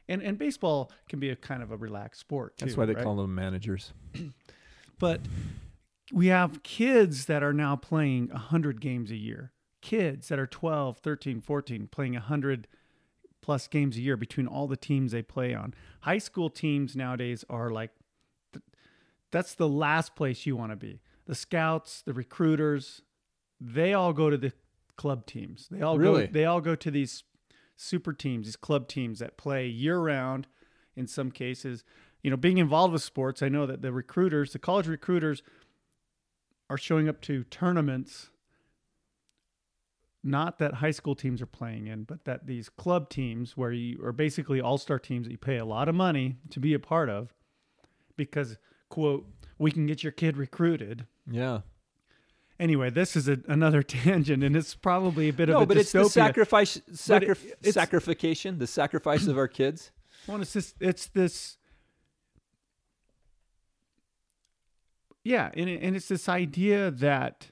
And 0.07 0.21
and 0.21 0.37
baseball 0.37 0.91
can 1.09 1.19
be 1.19 1.29
a 1.29 1.35
kind 1.35 1.63
of 1.63 1.71
a 1.71 1.77
relaxed 1.77 2.21
sport 2.21 2.57
too. 2.57 2.65
That's 2.65 2.77
why 2.77 2.85
they 2.85 2.93
right? 2.93 3.03
call 3.03 3.15
them 3.15 3.33
managers. 3.35 3.93
But 4.97 5.19
we 6.13 6.27
have 6.27 6.63
kids 6.63 7.25
that 7.25 7.43
are 7.43 7.53
now 7.53 7.75
playing 7.75 8.29
100 8.29 8.79
games 8.79 9.11
a 9.11 9.15
year. 9.15 9.51
Kids 9.81 10.29
that 10.29 10.39
are 10.39 10.47
12, 10.47 10.99
13, 10.99 11.41
14 11.41 11.87
playing 11.87 12.13
100 12.13 12.67
plus 13.41 13.67
games 13.67 13.97
a 13.97 14.01
year 14.01 14.17
between 14.17 14.47
all 14.47 14.67
the 14.67 14.77
teams 14.77 15.11
they 15.11 15.21
play 15.21 15.53
on. 15.53 15.73
High 16.01 16.17
school 16.17 16.49
teams 16.49 16.95
nowadays 16.95 17.43
are 17.49 17.69
like 17.69 17.91
that's 19.31 19.53
the 19.53 19.67
last 19.67 20.15
place 20.15 20.45
you 20.45 20.55
want 20.55 20.71
to 20.71 20.75
be. 20.77 21.01
The 21.25 21.35
scouts, 21.35 22.01
the 22.01 22.13
recruiters, 22.13 23.01
they 23.59 23.93
all 23.93 24.13
go 24.13 24.29
to 24.29 24.37
the 24.37 24.53
club 24.97 25.25
teams. 25.25 25.67
They 25.69 25.81
all 25.81 25.97
Really? 25.97 26.27
go 26.27 26.33
they 26.33 26.45
all 26.45 26.61
go 26.61 26.75
to 26.75 26.91
these 26.91 27.23
super 27.75 28.13
teams, 28.13 28.47
these 28.47 28.55
club 28.55 28.87
teams 28.87 29.19
that 29.19 29.37
play 29.37 29.67
year 29.67 29.99
round 29.99 30.47
in 30.95 31.07
some 31.07 31.31
cases. 31.31 31.83
You 32.23 32.31
know, 32.31 32.37
being 32.37 32.57
involved 32.57 32.93
with 32.93 33.03
sports, 33.03 33.43
I 33.43 33.49
know 33.49 33.65
that 33.65 33.81
the 33.81 33.91
recruiters, 33.91 34.53
the 34.53 34.59
college 34.59 34.87
recruiters 34.87 35.43
are 36.69 36.77
showing 36.77 37.07
up 37.07 37.21
to 37.21 37.43
tournaments 37.45 38.29
not 40.23 40.57
that 40.57 40.75
high 40.75 40.89
school 40.91 41.13
teams 41.13 41.39
are 41.39 41.45
playing 41.45 41.85
in, 41.85 42.03
but 42.03 42.25
that 42.25 42.47
these 42.47 42.67
club 42.67 43.09
teams 43.09 43.55
where 43.55 43.71
you 43.71 44.03
are 44.03 44.11
basically 44.11 44.59
all-star 44.59 44.97
teams 44.97 45.27
that 45.27 45.31
you 45.31 45.37
pay 45.37 45.57
a 45.57 45.65
lot 45.65 45.87
of 45.87 45.93
money 45.93 46.37
to 46.49 46.59
be 46.59 46.73
a 46.73 46.79
part 46.79 47.09
of 47.09 47.31
because 48.17 48.57
quote, 48.89 49.27
we 49.59 49.69
can 49.71 49.85
get 49.85 50.01
your 50.01 50.11
kid 50.11 50.35
recruited. 50.37 51.05
Yeah. 51.29 51.59
Anyway, 52.59 52.89
this 52.89 53.15
is 53.15 53.27
a, 53.27 53.37
another 53.47 53.83
tangent, 53.97 54.43
and 54.43 54.55
it's 54.55 54.75
probably 54.75 55.27
a 55.29 55.33
bit 55.33 55.49
of 55.49 55.53
No, 55.55 55.61
a 55.61 55.65
but 55.65 55.77
it's 55.77 55.91
the 55.91 55.99
dystopia. 55.99 56.11
sacrifice, 56.11 56.81
sacri- 56.93 57.31
it's- 57.31 57.73
sacrification, 57.81 58.57
the 58.59 58.67
sacrifice 58.67 59.27
of 59.27 59.37
our 59.37 59.47
kids. 59.47 59.91
Well, 60.27 60.41
it's 60.41 60.53
this. 60.53 60.73
It's 60.79 61.05
this. 61.05 61.57
Yeah, 65.23 65.51
and 65.55 65.69
and 65.69 65.95
it's 65.95 66.07
this 66.07 66.27
idea 66.29 66.89
that 66.91 67.47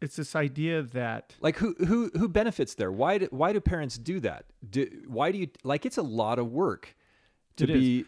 it's 0.00 0.16
this 0.16 0.34
idea 0.34 0.82
that 0.82 1.36
Like 1.40 1.58
who 1.58 1.74
who 1.86 2.10
who 2.16 2.28
benefits 2.28 2.74
there? 2.74 2.90
Why 2.90 3.18
do, 3.18 3.28
why 3.30 3.52
do 3.52 3.60
parents 3.60 3.98
do 3.98 4.18
that? 4.20 4.46
Do, 4.68 4.88
why 5.06 5.30
do 5.32 5.38
you 5.38 5.48
like? 5.64 5.84
It's 5.86 5.96
a 5.98 6.02
lot 6.02 6.38
of 6.38 6.50
work 6.50 6.96
to 7.56 7.64
It 7.64 7.70
is. 7.70 8.04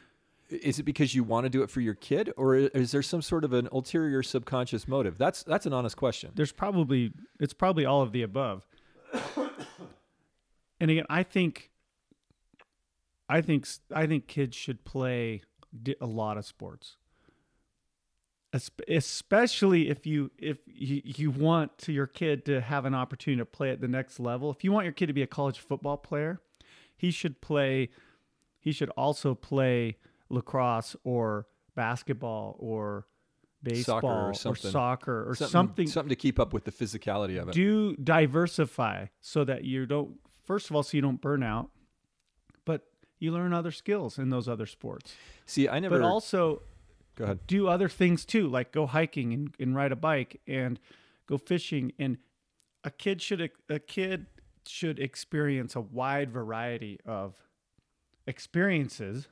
Is. 0.62 0.78
it 0.78 0.84
because 0.84 1.14
you 1.14 1.24
want 1.24 1.44
to 1.44 1.50
do 1.50 1.62
it 1.62 1.70
for 1.70 1.80
your 1.80 1.94
kid, 1.94 2.32
or 2.36 2.54
is 2.54 2.92
there 2.92 3.02
some 3.02 3.22
sort 3.22 3.44
of 3.44 3.52
an 3.52 3.68
ulterior 3.72 4.22
subconscious 4.22 4.86
motive? 4.88 5.18
That's 5.18 5.42
that's 5.42 5.66
an 5.66 5.72
honest 5.72 5.96
question. 5.96 6.30
there's 6.34 6.52
probably 6.52 7.12
it's 7.40 7.54
probably 7.54 7.84
all 7.84 8.02
of 8.02 8.12
the 8.12 8.22
above. 8.22 8.66
and 10.80 10.90
again, 10.90 11.06
I 11.08 11.22
think 11.22 11.70
I 13.28 13.40
think 13.40 13.66
I 13.92 14.06
think 14.06 14.26
kids 14.26 14.56
should 14.56 14.84
play 14.84 15.42
a 16.00 16.06
lot 16.06 16.38
of 16.38 16.44
sports. 16.44 16.96
Especially 18.88 19.88
if 19.88 20.06
you 20.06 20.30
if 20.38 20.58
you, 20.66 21.02
you 21.04 21.30
want 21.32 21.76
to 21.78 21.92
your 21.92 22.06
kid 22.06 22.44
to 22.44 22.60
have 22.60 22.84
an 22.84 22.94
opportunity 22.94 23.40
to 23.40 23.46
play 23.46 23.70
at 23.70 23.80
the 23.80 23.88
next 23.88 24.20
level. 24.20 24.50
If 24.52 24.62
you 24.62 24.70
want 24.70 24.84
your 24.84 24.92
kid 24.92 25.06
to 25.06 25.12
be 25.12 25.22
a 25.22 25.26
college 25.26 25.58
football 25.58 25.96
player, 25.96 26.40
he 26.96 27.10
should 27.10 27.40
play 27.40 27.90
he 28.60 28.70
should 28.70 28.90
also 28.90 29.34
play 29.34 29.96
lacrosse 30.30 30.96
or 31.04 31.46
basketball 31.74 32.56
or 32.58 33.06
baseball 33.62 34.00
Soccer 34.34 34.48
or 34.48 34.52
or 34.52 34.56
soccer 34.56 35.30
or 35.30 35.34
something, 35.34 35.50
something 35.50 35.86
something 35.86 36.08
to 36.10 36.16
keep 36.16 36.38
up 36.38 36.52
with 36.52 36.64
the 36.64 36.70
physicality 36.72 37.40
of 37.40 37.48
it. 37.48 37.52
do 37.52 37.96
diversify 37.96 39.06
so 39.20 39.42
that 39.44 39.64
you 39.64 39.86
don't 39.86 40.18
first 40.44 40.68
of 40.68 40.76
all 40.76 40.82
so 40.82 40.96
you 40.96 41.00
don't 41.00 41.20
burn 41.22 41.42
out 41.42 41.70
but 42.66 42.82
you 43.18 43.32
learn 43.32 43.54
other 43.54 43.70
skills 43.70 44.18
in 44.18 44.28
those 44.28 44.48
other 44.48 44.66
sports 44.66 45.14
See, 45.46 45.66
I 45.68 45.78
never. 45.78 45.98
but 45.98 46.04
also 46.04 46.60
go 47.16 47.24
ahead. 47.24 47.46
do 47.46 47.66
other 47.68 47.88
things 47.88 48.26
too 48.26 48.48
like 48.48 48.70
go 48.70 48.86
hiking 48.86 49.32
and, 49.32 49.54
and 49.58 49.74
ride 49.74 49.92
a 49.92 49.96
bike 49.96 50.40
and 50.46 50.78
go 51.26 51.38
fishing 51.38 51.92
and 51.98 52.18
a 52.84 52.90
kid 52.90 53.22
should 53.22 53.50
a 53.70 53.78
kid 53.78 54.26
should 54.66 54.98
experience 54.98 55.74
a 55.74 55.80
wide 55.80 56.30
variety 56.30 56.98
of 57.06 57.34
experiences 58.26 59.28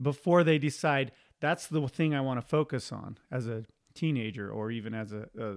before 0.00 0.44
they 0.44 0.58
decide 0.58 1.12
that's 1.40 1.66
the 1.66 1.86
thing 1.88 2.14
I 2.14 2.20
want 2.20 2.40
to 2.40 2.46
focus 2.46 2.92
on 2.92 3.18
as 3.30 3.46
a 3.46 3.64
teenager 3.94 4.50
or 4.50 4.70
even 4.70 4.94
as 4.94 5.12
a, 5.12 5.28
a 5.38 5.56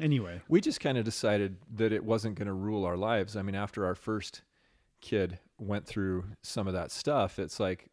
anyway 0.00 0.40
We 0.48 0.60
just 0.60 0.80
kind 0.80 0.98
of 0.98 1.04
decided 1.04 1.56
that 1.76 1.92
it 1.92 2.04
wasn't 2.04 2.36
going 2.36 2.46
to 2.46 2.52
rule 2.52 2.84
our 2.84 2.96
lives. 2.96 3.36
I 3.36 3.42
mean, 3.42 3.54
after 3.54 3.86
our 3.86 3.94
first 3.94 4.42
kid 5.00 5.38
went 5.58 5.86
through 5.86 6.24
some 6.42 6.66
of 6.66 6.74
that 6.74 6.90
stuff, 6.90 7.38
it's 7.38 7.60
like 7.60 7.90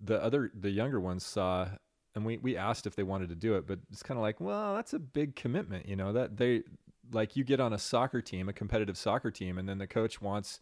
the 0.00 0.22
other, 0.22 0.50
the 0.54 0.70
younger 0.70 1.00
ones 1.00 1.24
saw, 1.24 1.68
and 2.14 2.24
we, 2.24 2.38
we 2.38 2.56
asked 2.56 2.86
if 2.86 2.96
they 2.96 3.02
wanted 3.02 3.28
to 3.28 3.34
do 3.34 3.54
it, 3.54 3.66
but 3.66 3.78
it's 3.90 4.02
kind 4.02 4.18
of 4.18 4.22
like, 4.22 4.40
well, 4.40 4.74
that's 4.74 4.92
a 4.92 4.98
big 4.98 5.36
commitment, 5.36 5.88
you 5.88 5.96
know, 5.96 6.12
that 6.12 6.36
they, 6.36 6.62
like 7.12 7.36
you 7.36 7.44
get 7.44 7.60
on 7.60 7.72
a 7.72 7.78
soccer 7.78 8.20
team, 8.20 8.48
a 8.48 8.52
competitive 8.52 8.96
soccer 8.96 9.30
team, 9.30 9.58
and 9.58 9.68
then 9.68 9.78
the 9.78 9.86
coach 9.86 10.20
wants 10.20 10.60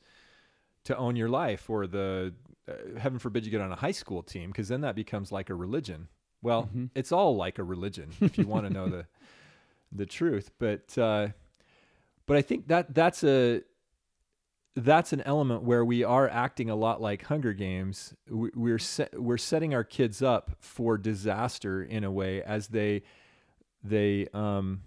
to 0.84 0.96
own 0.96 1.16
your 1.16 1.28
life, 1.28 1.68
or 1.70 1.86
the, 1.86 2.34
uh, 2.68 2.98
heaven 2.98 3.18
forbid 3.18 3.44
you 3.44 3.50
get 3.50 3.60
on 3.60 3.72
a 3.72 3.76
high 3.76 3.90
school 3.92 4.22
team, 4.22 4.50
because 4.50 4.68
then 4.68 4.80
that 4.82 4.94
becomes 4.94 5.30
like 5.32 5.50
a 5.50 5.54
religion. 5.54 6.08
Well, 6.42 6.68
Mhm. 6.74 6.90
it's 6.94 7.10
all 7.12 7.36
like 7.36 7.58
a 7.58 7.64
religion 7.64 8.10
if 8.20 8.36
you 8.38 8.46
want 8.46 8.66
to 8.66 8.72
know 8.72 8.88
the 8.88 9.06
the 9.92 10.06
truth. 10.06 10.50
But 10.58 10.96
uh, 10.98 11.28
but 12.26 12.36
I 12.36 12.42
think 12.42 12.68
that 12.68 12.94
that's 12.94 13.24
a 13.24 13.62
that's 14.76 15.12
an 15.12 15.20
element 15.22 15.62
where 15.62 15.84
we 15.84 16.02
are 16.02 16.28
acting 16.28 16.68
a 16.68 16.74
lot 16.74 17.00
like 17.00 17.22
Hunger 17.24 17.52
Games. 17.52 18.12
We, 18.28 18.50
we're 18.54 18.78
se- 18.80 19.10
we're 19.14 19.38
setting 19.38 19.72
our 19.72 19.84
kids 19.84 20.20
up 20.20 20.50
for 20.58 20.98
disaster 20.98 21.82
in 21.82 22.02
a 22.04 22.10
way 22.10 22.42
as 22.42 22.68
they 22.68 23.02
they 23.82 24.26
um, 24.34 24.82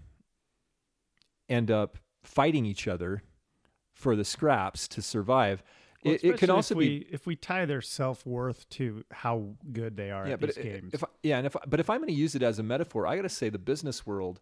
end 1.48 1.70
up 1.70 1.98
fighting 2.22 2.64
each 2.66 2.86
other 2.86 3.22
for 3.92 4.14
the 4.14 4.24
scraps 4.24 4.86
to 4.88 5.02
survive. 5.02 5.62
Well, 6.04 6.14
it, 6.14 6.22
it 6.24 6.38
could 6.38 6.50
also 6.50 6.74
if 6.74 6.78
be 6.78 7.06
if 7.10 7.26
we 7.26 7.34
tie 7.34 7.64
their 7.66 7.80
self 7.80 8.24
worth 8.24 8.68
to 8.70 9.04
how 9.10 9.56
good 9.72 9.96
they 9.96 10.10
are 10.10 10.26
yeah, 10.26 10.34
at 10.34 10.40
but 10.40 10.54
these 10.54 10.58
i- 10.58 10.62
games. 10.68 10.94
if 10.94 11.02
yeah, 11.22 11.38
and 11.38 11.46
if 11.46 11.56
but 11.66 11.80
if 11.80 11.90
I'm 11.90 11.98
going 11.98 12.08
to 12.08 12.14
use 12.14 12.34
it 12.34 12.42
as 12.42 12.58
a 12.58 12.62
metaphor, 12.62 13.06
I 13.06 13.16
got 13.16 13.22
to 13.22 13.28
say 13.28 13.48
the 13.48 13.58
business 13.58 14.06
world 14.06 14.40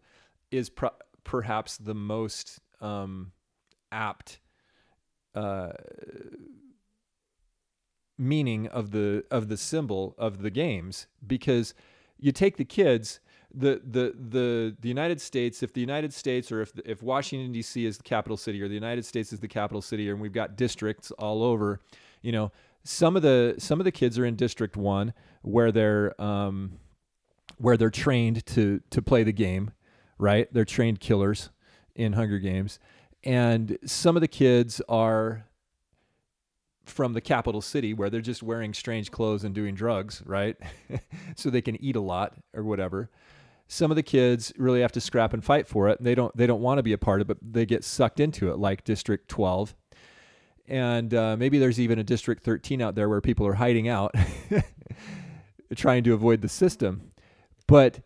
is 0.51 0.69
pro- 0.69 0.91
perhaps 1.23 1.77
the 1.77 1.95
most 1.95 2.59
um, 2.79 3.31
apt 3.91 4.39
uh, 5.33 5.71
meaning 8.17 8.67
of 8.67 8.91
the 8.91 9.23
of 9.29 9.47
the 9.47 9.57
symbol 9.57 10.15
of 10.17 10.41
the 10.41 10.49
games 10.49 11.07
because 11.25 11.73
you 12.17 12.31
take 12.31 12.57
the 12.57 12.65
kids 12.65 13.19
the 13.57 13.81
the 13.83 14.13
the 14.29 14.75
the 14.79 14.87
United 14.87 15.19
States 15.19 15.63
if 15.63 15.73
the 15.73 15.81
United 15.81 16.13
States 16.13 16.51
or 16.51 16.61
if 16.61 16.71
if 16.85 17.01
Washington 17.01 17.51
D.C. 17.51 17.85
is 17.85 17.97
the 17.97 18.03
capital 18.03 18.37
city 18.37 18.61
or 18.61 18.67
the 18.67 18.73
United 18.73 19.05
States 19.05 19.33
is 19.33 19.39
the 19.39 19.47
capital 19.47 19.81
city 19.81 20.09
and 20.09 20.21
we've 20.21 20.33
got 20.33 20.55
districts 20.55 21.11
all 21.11 21.43
over 21.43 21.79
you 22.21 22.31
know 22.31 22.51
some 22.87 23.17
of 23.17 23.21
the 23.21 23.55
some 23.57 23.79
of 23.81 23.83
the 23.83 23.91
kids 23.91 24.17
are 24.17 24.25
in 24.25 24.35
District 24.35 24.77
One 24.77 25.13
where 25.41 25.71
they're 25.71 26.19
um, 26.21 26.79
where 27.57 27.75
they're 27.75 27.89
trained 27.89 28.45
to 28.47 28.81
to 28.91 29.01
play 29.01 29.23
the 29.23 29.33
game, 29.33 29.71
right? 30.17 30.47
They're 30.53 30.65
trained 30.65 30.99
killers 30.99 31.49
in 31.95 32.13
Hunger 32.13 32.39
Games, 32.39 32.79
and 33.23 33.77
some 33.85 34.15
of 34.15 34.21
the 34.21 34.27
kids 34.27 34.81
are 34.87 35.45
from 36.85 37.11
the 37.11 37.19
capital 37.19 37.61
city 37.61 37.93
where 37.93 38.09
they're 38.09 38.21
just 38.21 38.41
wearing 38.41 38.73
strange 38.73 39.11
clothes 39.11 39.43
and 39.43 39.53
doing 39.53 39.75
drugs, 39.75 40.23
right? 40.25 40.55
so 41.35 41.49
they 41.49 41.61
can 41.61 41.81
eat 41.83 41.97
a 41.97 42.01
lot 42.01 42.35
or 42.53 42.63
whatever. 42.63 43.09
Some 43.67 43.91
of 43.91 43.95
the 43.95 44.03
kids 44.03 44.53
really 44.57 44.81
have 44.81 44.91
to 44.93 45.01
scrap 45.01 45.33
and 45.33 45.43
fight 45.43 45.67
for 45.67 45.89
it. 45.89 45.99
And 45.99 46.07
they 46.07 46.15
don't 46.15 46.35
they 46.35 46.47
don't 46.47 46.61
want 46.61 46.79
to 46.79 46.83
be 46.83 46.93
a 46.93 46.97
part 46.97 47.21
of 47.21 47.29
it, 47.29 47.37
but 47.41 47.53
they 47.53 47.65
get 47.65 47.83
sucked 47.83 48.19
into 48.19 48.49
it, 48.51 48.57
like 48.57 48.83
District 48.83 49.27
12. 49.27 49.75
And 50.67 51.13
uh, 51.13 51.37
maybe 51.37 51.59
there's 51.59 51.79
even 51.79 51.99
a 51.99 52.03
District 52.03 52.43
13 52.43 52.81
out 52.81 52.95
there 52.95 53.07
where 53.07 53.21
people 53.21 53.47
are 53.47 53.53
hiding 53.53 53.87
out, 53.87 54.13
trying 55.75 56.03
to 56.03 56.13
avoid 56.13 56.41
the 56.41 56.49
system. 56.49 57.11
But 57.67 58.01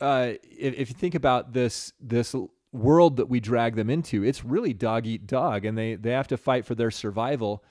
uh, 0.00 0.32
if, 0.42 0.74
if 0.74 0.88
you 0.88 0.94
think 0.94 1.14
about 1.14 1.52
this 1.52 1.92
this 2.00 2.34
world 2.72 3.16
that 3.16 3.28
we 3.28 3.40
drag 3.40 3.76
them 3.76 3.90
into, 3.90 4.24
it's 4.24 4.44
really 4.44 4.72
dog 4.72 5.06
eat 5.06 5.26
dog, 5.26 5.64
and 5.64 5.76
they 5.76 5.94
they 5.94 6.10
have 6.10 6.28
to 6.28 6.36
fight 6.36 6.64
for 6.64 6.74
their 6.74 6.90
survival 6.90 7.64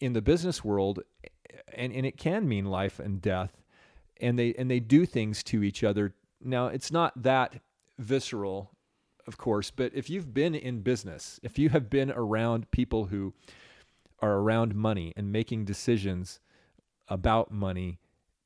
in 0.00 0.12
the 0.12 0.22
business 0.22 0.64
world 0.64 1.00
and, 1.74 1.92
and 1.92 2.06
it 2.06 2.16
can 2.16 2.48
mean 2.48 2.66
life 2.66 2.98
and 2.98 3.20
death 3.20 3.62
and 4.20 4.38
they 4.38 4.54
and 4.54 4.70
they 4.70 4.80
do 4.80 5.06
things 5.06 5.42
to 5.44 5.62
each 5.62 5.84
other. 5.84 6.14
Now 6.42 6.66
it's 6.66 6.90
not 6.90 7.22
that 7.22 7.60
visceral 7.98 8.70
of 9.26 9.36
course 9.36 9.72
but 9.72 9.92
if 9.92 10.08
you've 10.08 10.32
been 10.32 10.54
in 10.54 10.80
business 10.82 11.40
if 11.42 11.58
you 11.58 11.68
have 11.68 11.90
been 11.90 12.12
around 12.12 12.70
people 12.70 13.06
who 13.06 13.34
are 14.20 14.34
around 14.34 14.72
money 14.72 15.12
and 15.16 15.32
making 15.32 15.64
decisions 15.64 16.38
about 17.08 17.50
money 17.50 17.98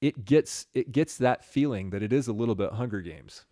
it 0.02 0.24
gets 0.24 0.66
it 0.74 0.90
gets 0.90 1.16
that 1.16 1.44
feeling 1.44 1.90
that 1.90 2.02
it 2.02 2.12
is 2.12 2.26
a 2.26 2.32
little 2.32 2.56
bit 2.56 2.72
hunger 2.72 3.00
games. 3.00 3.46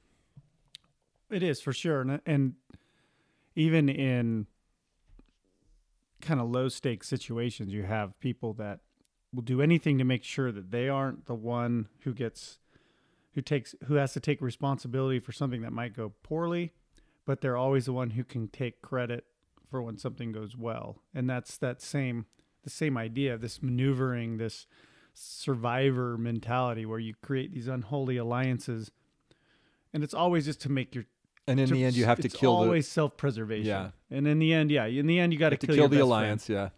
It 1.30 1.44
is 1.44 1.60
for 1.60 1.72
sure, 1.72 2.00
and, 2.00 2.20
and 2.26 2.54
even 3.54 3.88
in 3.88 4.48
kind 6.20 6.40
of 6.40 6.50
low 6.50 6.68
stakes 6.68 7.06
situations, 7.06 7.72
you 7.72 7.84
have 7.84 8.18
people 8.18 8.52
that 8.54 8.80
will 9.32 9.42
do 9.42 9.62
anything 9.62 9.98
to 9.98 10.04
make 10.04 10.24
sure 10.24 10.50
that 10.52 10.70
they 10.70 10.88
aren't 10.88 11.26
the 11.26 11.34
one 11.34 11.88
who 12.00 12.12
gets 12.12 12.58
who 13.34 13.40
takes 13.40 13.74
who 13.86 13.94
has 13.94 14.12
to 14.12 14.20
take 14.20 14.40
responsibility 14.40 15.20
for 15.20 15.32
something 15.32 15.62
that 15.62 15.72
might 15.72 15.94
go 15.96 16.12
poorly, 16.22 16.72
but 17.26 17.40
they're 17.40 17.56
always 17.56 17.86
the 17.86 17.92
one 17.92 18.10
who 18.10 18.24
can 18.24 18.48
take 18.48 18.82
credit 18.82 19.24
for 19.70 19.80
when 19.80 19.96
something 19.96 20.32
goes 20.32 20.56
well. 20.56 21.02
And 21.14 21.30
that's 21.30 21.56
that 21.58 21.80
same 21.80 22.26
the 22.64 22.70
same 22.70 22.96
idea, 22.96 23.38
this 23.38 23.62
maneuvering, 23.62 24.38
this 24.38 24.66
survivor 25.14 26.16
mentality 26.16 26.86
where 26.86 26.98
you 26.98 27.14
create 27.22 27.52
these 27.52 27.68
unholy 27.68 28.16
alliances 28.16 28.90
and 29.92 30.04
it's 30.04 30.14
always 30.14 30.44
just 30.44 30.60
to 30.62 30.68
make 30.70 30.94
your 30.94 31.04
and 31.46 31.58
in 31.58 31.68
to- 31.68 31.74
the 31.74 31.84
end 31.84 31.96
you 31.96 32.04
have 32.04 32.20
to 32.20 32.28
kill 32.28 32.60
the 32.60 32.66
always 32.66 32.86
self-preservation. 32.88 33.66
Yeah. 33.66 33.90
and 34.10 34.26
in 34.26 34.38
the 34.38 34.52
end, 34.52 34.70
yeah, 34.70 34.86
in 34.86 35.06
the 35.06 35.18
end, 35.18 35.32
you 35.32 35.38
got 35.38 35.50
to 35.50 35.56
kill, 35.56 35.74
kill 35.74 35.88
the 35.88 35.98
alliance. 35.98 36.48
Yeah, 36.48 36.68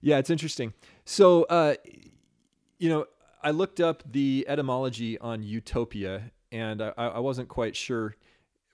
yeah, 0.00 0.18
it's 0.18 0.30
interesting. 0.30 0.72
So, 1.04 1.44
uh, 1.44 1.74
you 2.78 2.88
know, 2.88 3.06
I 3.42 3.50
looked 3.50 3.80
up 3.80 4.02
the 4.10 4.44
etymology 4.48 5.18
on 5.18 5.42
utopia, 5.42 6.30
and 6.52 6.82
I, 6.82 6.92
I 6.96 7.18
wasn't 7.18 7.48
quite 7.48 7.76
sure 7.76 8.16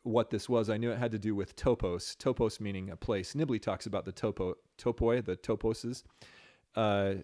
what 0.03 0.31
this 0.31 0.49
was. 0.49 0.69
I 0.69 0.77
knew 0.77 0.91
it 0.91 0.99
had 0.99 1.13
to 1.13 1.19
do 1.19 1.35
with 1.35 1.57
topos. 1.57 2.17
Topos 2.17 2.61
meaning 2.61 2.91
a 2.91 2.97
place. 2.97 3.35
Nibley 3.35 3.61
talks 3.61 3.87
about 3.87 4.05
the 4.05 4.13
topo 4.13 4.55
topoi, 4.79 5.25
the 5.25 5.37
toposes. 5.37 6.03
Uh, 6.77 7.15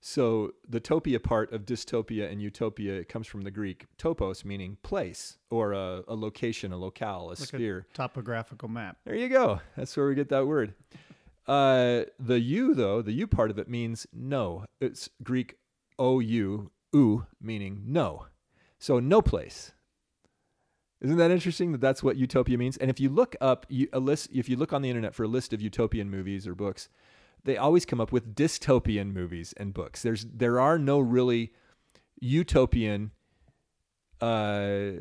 so 0.00 0.52
the 0.68 0.80
topia 0.80 1.22
part 1.22 1.52
of 1.52 1.64
dystopia 1.66 2.30
and 2.30 2.40
utopia 2.40 3.04
comes 3.04 3.26
from 3.26 3.42
the 3.42 3.50
Greek 3.50 3.86
topos, 3.98 4.44
meaning 4.44 4.76
place 4.82 5.38
or 5.50 5.72
a, 5.72 6.02
a 6.08 6.14
location, 6.14 6.72
a 6.72 6.76
locale, 6.76 7.26
a 7.26 7.28
Like 7.30 7.38
sphere. 7.38 7.86
a 7.90 7.94
topographical 7.96 8.68
map. 8.68 8.98
There 9.04 9.16
you 9.16 9.28
go. 9.28 9.60
That's 9.76 9.96
where 9.96 10.06
we 10.06 10.14
get 10.14 10.28
that 10.28 10.46
word. 10.46 10.74
Uh, 11.46 12.02
the 12.18 12.40
U 12.40 12.74
though, 12.74 13.02
the 13.02 13.12
U 13.12 13.26
part 13.26 13.50
of 13.50 13.58
it 13.58 13.68
means 13.68 14.06
no. 14.12 14.64
It's 14.80 15.08
Greek 15.22 15.56
O 15.98 16.18
U 16.20 16.70
meaning 17.40 17.82
no. 17.86 18.26
So 18.78 18.98
no 18.98 19.20
place. 19.22 19.72
Isn't 21.00 21.18
that 21.18 21.30
interesting 21.30 21.72
that 21.72 21.80
that's 21.80 22.02
what 22.02 22.16
utopia 22.16 22.56
means? 22.56 22.76
And 22.78 22.90
if 22.90 22.98
you 22.98 23.10
look 23.10 23.36
up 23.40 23.66
you- 23.68 23.88
a 23.92 24.00
list, 24.00 24.30
if 24.32 24.48
you 24.48 24.56
look 24.56 24.72
on 24.72 24.80
the 24.82 24.88
internet 24.88 25.14
for 25.14 25.24
a 25.24 25.28
list 25.28 25.52
of 25.52 25.60
utopian 25.60 26.10
movies 26.10 26.46
or 26.46 26.54
books, 26.54 26.88
they 27.44 27.56
always 27.56 27.84
come 27.84 28.00
up 28.00 28.12
with 28.12 28.34
dystopian 28.34 29.12
movies 29.12 29.52
and 29.58 29.74
books. 29.74 30.02
There's 30.02 30.24
there 30.24 30.58
are 30.58 30.78
no 30.78 30.98
really 30.98 31.52
utopian 32.18 33.12
uh, 34.20 34.92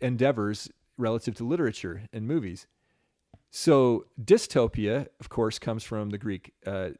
endeavors 0.00 0.68
relative 0.96 1.36
to 1.36 1.44
literature 1.44 2.02
and 2.12 2.26
movies. 2.26 2.66
So 3.50 4.06
dystopia, 4.22 5.06
of 5.20 5.28
course, 5.28 5.58
comes 5.58 5.84
from 5.84 6.10
the 6.10 6.18
Greek 6.18 6.52
uh, 6.66 6.90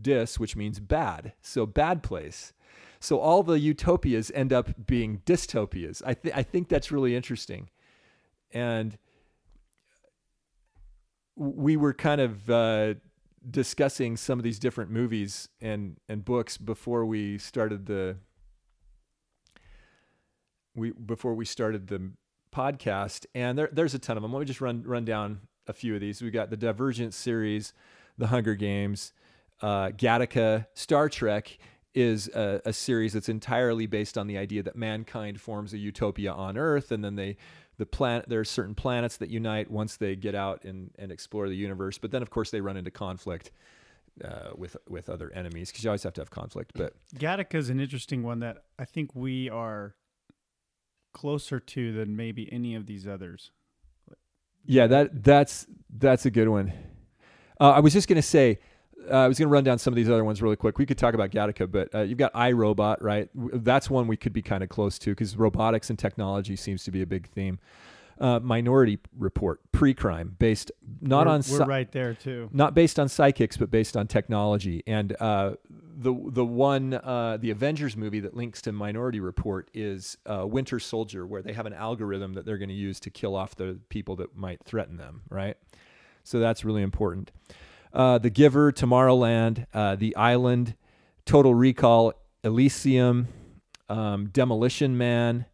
dys, 0.00 0.38
which 0.38 0.56
means 0.56 0.80
bad. 0.80 1.32
So 1.40 1.66
bad 1.66 2.02
place. 2.02 2.52
So 3.00 3.18
all 3.18 3.42
the 3.42 3.58
utopias 3.58 4.30
end 4.34 4.52
up 4.52 4.86
being 4.86 5.22
dystopias. 5.26 6.02
I, 6.04 6.14
th- 6.14 6.34
I 6.34 6.42
think 6.42 6.68
that's 6.68 6.92
really 6.92 7.16
interesting. 7.16 7.68
And 8.52 8.96
we 11.36 11.76
were 11.76 11.94
kind 11.94 12.20
of 12.20 12.50
uh, 12.50 12.94
discussing 13.48 14.16
some 14.16 14.38
of 14.38 14.44
these 14.44 14.58
different 14.58 14.90
movies 14.90 15.48
and, 15.60 15.96
and 16.08 16.24
books 16.24 16.56
before 16.56 17.04
we 17.06 17.38
started 17.38 17.86
the 17.86 18.16
we 20.74 20.90
before 20.92 21.34
we 21.34 21.44
started 21.44 21.88
the 21.88 22.12
podcast, 22.54 23.26
and 23.34 23.58
there, 23.58 23.68
there's 23.72 23.94
a 23.94 23.98
ton 23.98 24.16
of 24.16 24.22
them. 24.22 24.32
Let 24.32 24.40
me 24.40 24.46
just 24.46 24.60
run 24.60 24.82
run 24.84 25.04
down 25.04 25.40
a 25.66 25.72
few 25.72 25.94
of 25.94 26.00
these. 26.00 26.22
We 26.22 26.30
got 26.30 26.50
the 26.50 26.56
Divergent 26.56 27.14
series, 27.14 27.72
The 28.18 28.28
Hunger 28.28 28.54
Games, 28.54 29.12
uh, 29.60 29.88
Gattaca, 29.90 30.66
Star 30.74 31.08
Trek 31.08 31.58
is 31.94 32.28
a, 32.28 32.60
a 32.64 32.72
series 32.72 33.12
that's 33.12 33.28
entirely 33.28 33.86
based 33.86 34.16
on 34.16 34.26
the 34.26 34.38
idea 34.38 34.62
that 34.62 34.76
mankind 34.76 35.40
forms 35.40 35.72
a 35.72 35.78
utopia 35.78 36.32
on 36.32 36.56
Earth, 36.56 36.90
and 36.90 37.04
then 37.04 37.16
they 37.16 37.36
the 37.78 37.86
planet 37.86 38.28
there 38.28 38.40
are 38.40 38.44
certain 38.44 38.74
planets 38.74 39.16
that 39.16 39.28
unite 39.30 39.70
once 39.70 39.96
they 39.96 40.14
get 40.14 40.34
out 40.34 40.64
and, 40.64 40.90
and 40.98 41.10
explore 41.10 41.48
the 41.48 41.54
universe. 41.54 41.98
But 41.98 42.10
then, 42.10 42.22
of 42.22 42.30
course, 42.30 42.50
they 42.50 42.60
run 42.60 42.76
into 42.76 42.90
conflict 42.90 43.50
uh, 44.24 44.50
with 44.56 44.76
with 44.88 45.08
other 45.08 45.30
enemies 45.32 45.70
because 45.70 45.84
you 45.84 45.90
always 45.90 46.02
have 46.02 46.14
to 46.14 46.20
have 46.20 46.30
conflict. 46.30 46.72
But 46.74 46.94
Gattaca 47.14 47.54
is 47.54 47.70
an 47.70 47.80
interesting 47.80 48.22
one 48.22 48.40
that 48.40 48.64
I 48.78 48.84
think 48.84 49.14
we 49.14 49.48
are 49.50 49.94
closer 51.12 51.60
to 51.60 51.92
than 51.92 52.16
maybe 52.16 52.50
any 52.52 52.74
of 52.74 52.86
these 52.86 53.06
others. 53.06 53.52
Yeah, 54.66 54.86
that 54.86 55.24
that's 55.24 55.66
that's 55.98 56.26
a 56.26 56.30
good 56.30 56.48
one. 56.48 56.72
Uh, 57.60 57.70
I 57.70 57.80
was 57.80 57.92
just 57.92 58.08
gonna 58.08 58.22
say, 58.22 58.58
uh, 59.10 59.14
I 59.14 59.28
was 59.28 59.38
gonna 59.38 59.48
run 59.50 59.64
down 59.64 59.78
some 59.78 59.92
of 59.92 59.96
these 59.96 60.08
other 60.08 60.24
ones 60.24 60.40
really 60.42 60.56
quick. 60.56 60.78
We 60.78 60.86
could 60.86 60.98
talk 60.98 61.14
about 61.14 61.30
Gattaca, 61.30 61.70
but 61.70 61.94
uh, 61.94 62.02
you've 62.02 62.18
got 62.18 62.32
iRobot, 62.34 62.96
right? 63.00 63.28
That's 63.34 63.90
one 63.90 64.06
we 64.06 64.16
could 64.16 64.32
be 64.32 64.42
kind 64.42 64.62
of 64.62 64.68
close 64.68 64.98
to 65.00 65.10
because 65.10 65.36
robotics 65.36 65.90
and 65.90 65.98
technology 65.98 66.56
seems 66.56 66.84
to 66.84 66.90
be 66.90 67.02
a 67.02 67.06
big 67.06 67.28
theme. 67.28 67.58
Uh, 68.18 68.38
Minority 68.40 68.98
Report, 69.18 69.60
pre-crime, 69.72 70.36
based 70.38 70.70
not 71.00 71.26
we're, 71.26 71.32
on 71.32 71.42
we're 71.50 71.64
right 71.64 71.90
there 71.90 72.14
too. 72.14 72.48
not 72.52 72.74
based 72.74 72.98
on 73.00 73.08
psychics, 73.08 73.56
but 73.56 73.70
based 73.70 73.96
on 73.96 74.06
technology. 74.06 74.82
And 74.86 75.16
uh, 75.18 75.54
the 75.70 76.14
the 76.28 76.44
one 76.44 76.94
uh, 76.94 77.38
the 77.40 77.50
Avengers 77.50 77.96
movie 77.96 78.20
that 78.20 78.34
links 78.36 78.62
to 78.62 78.72
Minority 78.72 79.20
Report 79.20 79.70
is 79.74 80.16
uh, 80.26 80.46
Winter 80.46 80.78
Soldier, 80.78 81.26
where 81.26 81.42
they 81.42 81.52
have 81.52 81.66
an 81.66 81.72
algorithm 81.72 82.34
that 82.34 82.44
they're 82.44 82.58
going 82.58 82.68
to 82.68 82.74
use 82.74 83.00
to 83.00 83.10
kill 83.10 83.34
off 83.34 83.56
the 83.56 83.78
people 83.88 84.16
that 84.16 84.36
might 84.36 84.62
threaten 84.64 84.96
them. 84.96 85.22
Right. 85.28 85.56
So 86.22 86.38
that's 86.38 86.64
really 86.64 86.82
important. 86.82 87.32
Uh, 87.92 88.18
the 88.18 88.30
Giver, 88.30 88.72
Tomorrowland, 88.72 89.66
uh, 89.74 89.96
The 89.96 90.16
Island, 90.16 90.76
Total 91.26 91.54
Recall, 91.54 92.14
Elysium, 92.44 93.28
um, 93.88 94.28
Demolition 94.28 94.96
Man, 94.96 95.44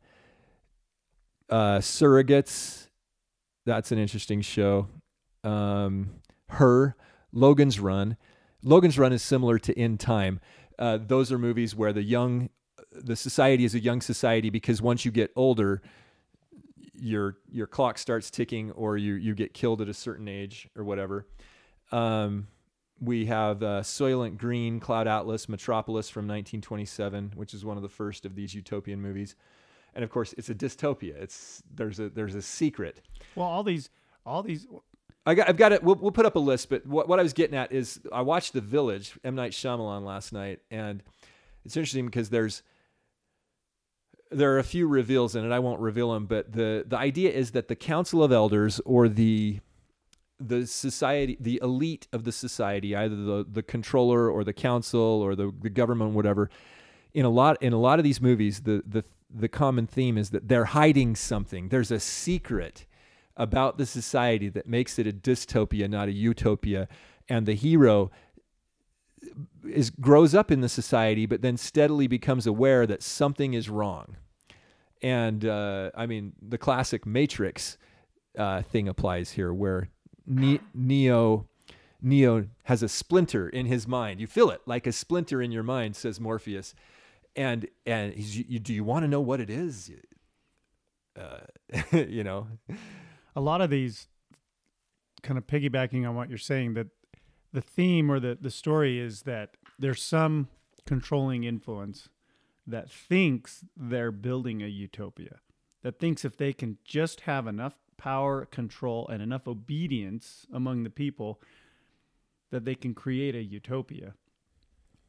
uh, 1.50 1.78
Surrogates. 1.78 2.88
That's 3.66 3.92
an 3.92 3.98
interesting 3.98 4.40
show. 4.40 4.88
Um, 5.44 6.20
her, 6.50 6.96
Logan's 7.32 7.80
Run. 7.80 8.16
Logan's 8.62 8.98
Run 8.98 9.12
is 9.12 9.22
similar 9.22 9.58
to 9.58 9.78
In 9.78 9.98
Time. 9.98 10.40
Uh, 10.78 10.98
those 11.00 11.32
are 11.32 11.38
movies 11.38 11.74
where 11.74 11.92
the 11.92 12.02
young, 12.02 12.50
the 12.92 13.16
society 13.16 13.64
is 13.64 13.74
a 13.74 13.80
young 13.80 14.00
society 14.00 14.50
because 14.50 14.80
once 14.80 15.04
you 15.04 15.10
get 15.10 15.30
older, 15.36 15.82
your 17.00 17.36
your 17.50 17.66
clock 17.66 17.98
starts 17.98 18.30
ticking, 18.30 18.72
or 18.72 18.96
you 18.96 19.14
you 19.14 19.34
get 19.34 19.54
killed 19.54 19.80
at 19.80 19.88
a 19.88 19.94
certain 19.94 20.28
age 20.28 20.68
or 20.76 20.84
whatever. 20.84 21.26
Um, 21.92 22.48
we 23.00 23.26
have 23.26 23.62
uh, 23.62 23.82
Soylent 23.82 24.38
Green, 24.38 24.80
Cloud 24.80 25.06
Atlas, 25.06 25.48
Metropolis 25.48 26.10
from 26.10 26.22
1927, 26.26 27.32
which 27.36 27.54
is 27.54 27.64
one 27.64 27.76
of 27.76 27.82
the 27.82 27.88
first 27.88 28.26
of 28.26 28.34
these 28.34 28.54
utopian 28.54 29.00
movies. 29.00 29.36
And 29.98 30.04
of 30.04 30.10
course, 30.10 30.32
it's 30.38 30.48
a 30.48 30.54
dystopia. 30.54 31.20
It's 31.20 31.60
there's 31.74 31.98
a 31.98 32.08
there's 32.08 32.36
a 32.36 32.40
secret. 32.40 33.00
Well, 33.34 33.48
all 33.48 33.64
these, 33.64 33.90
all 34.24 34.44
these. 34.44 34.64
I 35.26 35.34
got, 35.34 35.48
I've 35.48 35.56
got 35.56 35.72
it. 35.72 35.82
We'll, 35.82 35.96
we'll 35.96 36.12
put 36.12 36.24
up 36.24 36.36
a 36.36 36.38
list, 36.38 36.70
but 36.70 36.86
what, 36.86 37.08
what 37.08 37.18
I 37.18 37.22
was 37.24 37.32
getting 37.32 37.56
at 37.56 37.72
is 37.72 37.98
I 38.12 38.22
watched 38.22 38.52
The 38.52 38.60
Village, 38.60 39.18
M 39.24 39.34
Night 39.34 39.50
Shyamalan 39.50 40.04
last 40.04 40.32
night, 40.32 40.60
and 40.70 41.02
it's 41.64 41.76
interesting 41.76 42.06
because 42.06 42.30
there's 42.30 42.62
there 44.30 44.54
are 44.54 44.60
a 44.60 44.62
few 44.62 44.86
reveals 44.86 45.34
in 45.34 45.44
it. 45.44 45.50
I 45.50 45.58
won't 45.58 45.80
reveal 45.80 46.12
them, 46.14 46.26
but 46.26 46.52
the 46.52 46.84
the 46.86 46.96
idea 46.96 47.32
is 47.32 47.50
that 47.50 47.66
the 47.66 47.74
Council 47.74 48.22
of 48.22 48.30
Elders 48.30 48.80
or 48.84 49.08
the 49.08 49.58
the 50.38 50.64
society, 50.64 51.36
the 51.40 51.58
elite 51.60 52.06
of 52.12 52.22
the 52.22 52.30
society, 52.30 52.94
either 52.94 53.16
the 53.16 53.44
the 53.50 53.64
controller 53.64 54.30
or 54.30 54.44
the 54.44 54.52
council 54.52 55.00
or 55.00 55.34
the, 55.34 55.52
the 55.60 55.70
government, 55.70 56.12
whatever. 56.12 56.50
In 57.14 57.24
a 57.24 57.30
lot 57.30 57.60
in 57.60 57.72
a 57.72 57.80
lot 57.80 57.98
of 57.98 58.04
these 58.04 58.20
movies, 58.20 58.60
the 58.60 58.84
the 58.86 59.02
the 59.32 59.48
common 59.48 59.86
theme 59.86 60.16
is 60.16 60.30
that 60.30 60.48
they're 60.48 60.66
hiding 60.66 61.16
something. 61.16 61.68
There's 61.68 61.90
a 61.90 62.00
secret 62.00 62.86
about 63.36 63.78
the 63.78 63.86
society 63.86 64.48
that 64.48 64.66
makes 64.66 64.98
it 64.98 65.06
a 65.06 65.12
dystopia, 65.12 65.88
not 65.88 66.08
a 66.08 66.12
utopia. 66.12 66.88
And 67.28 67.46
the 67.46 67.54
hero 67.54 68.10
is 69.68 69.90
grows 69.90 70.34
up 70.34 70.50
in 70.50 70.60
the 70.60 70.68
society, 70.68 71.26
but 71.26 71.42
then 71.42 71.56
steadily 71.56 72.06
becomes 72.06 72.46
aware 72.46 72.86
that 72.86 73.02
something 73.02 73.54
is 73.54 73.68
wrong. 73.68 74.16
And 75.02 75.44
uh, 75.44 75.90
I 75.94 76.06
mean, 76.06 76.32
the 76.40 76.58
classic 76.58 77.06
Matrix 77.06 77.78
uh, 78.36 78.62
thing 78.62 78.88
applies 78.88 79.32
here, 79.32 79.52
where 79.52 79.90
ne- 80.26 80.60
Neo 80.74 81.46
Neo 82.00 82.46
has 82.64 82.82
a 82.82 82.88
splinter 82.88 83.48
in 83.48 83.66
his 83.66 83.86
mind. 83.86 84.20
You 84.20 84.26
feel 84.26 84.50
it 84.50 84.62
like 84.66 84.86
a 84.86 84.92
splinter 84.92 85.42
in 85.42 85.52
your 85.52 85.62
mind, 85.62 85.96
says 85.96 86.20
Morpheus. 86.20 86.74
And 87.38 87.68
and 87.86 88.12
he's, 88.12 88.36
you, 88.36 88.58
do 88.58 88.74
you 88.74 88.82
want 88.82 89.04
to 89.04 89.08
know 89.08 89.20
what 89.20 89.40
it 89.40 89.48
is? 89.48 89.92
Uh, 91.16 91.38
you 91.96 92.24
know, 92.24 92.48
a 93.36 93.40
lot 93.40 93.60
of 93.60 93.70
these 93.70 94.08
kind 95.22 95.38
of 95.38 95.46
piggybacking 95.46 96.06
on 96.06 96.16
what 96.16 96.28
you're 96.28 96.36
saying 96.36 96.74
that 96.74 96.88
the 97.52 97.60
theme 97.60 98.10
or 98.10 98.18
the, 98.18 98.36
the 98.40 98.50
story 98.50 98.98
is 98.98 99.22
that 99.22 99.50
there's 99.78 100.02
some 100.02 100.48
controlling 100.84 101.44
influence 101.44 102.08
that 102.66 102.90
thinks 102.90 103.64
they're 103.76 104.12
building 104.12 104.60
a 104.60 104.66
utopia 104.66 105.38
that 105.82 105.98
thinks 106.00 106.24
if 106.24 106.36
they 106.36 106.52
can 106.52 106.76
just 106.84 107.20
have 107.20 107.46
enough 107.46 107.78
power 107.96 108.44
control 108.44 109.06
and 109.08 109.22
enough 109.22 109.46
obedience 109.46 110.44
among 110.52 110.82
the 110.82 110.90
people 110.90 111.40
that 112.50 112.64
they 112.64 112.74
can 112.74 112.94
create 112.94 113.34
a 113.34 113.42
utopia 113.42 114.14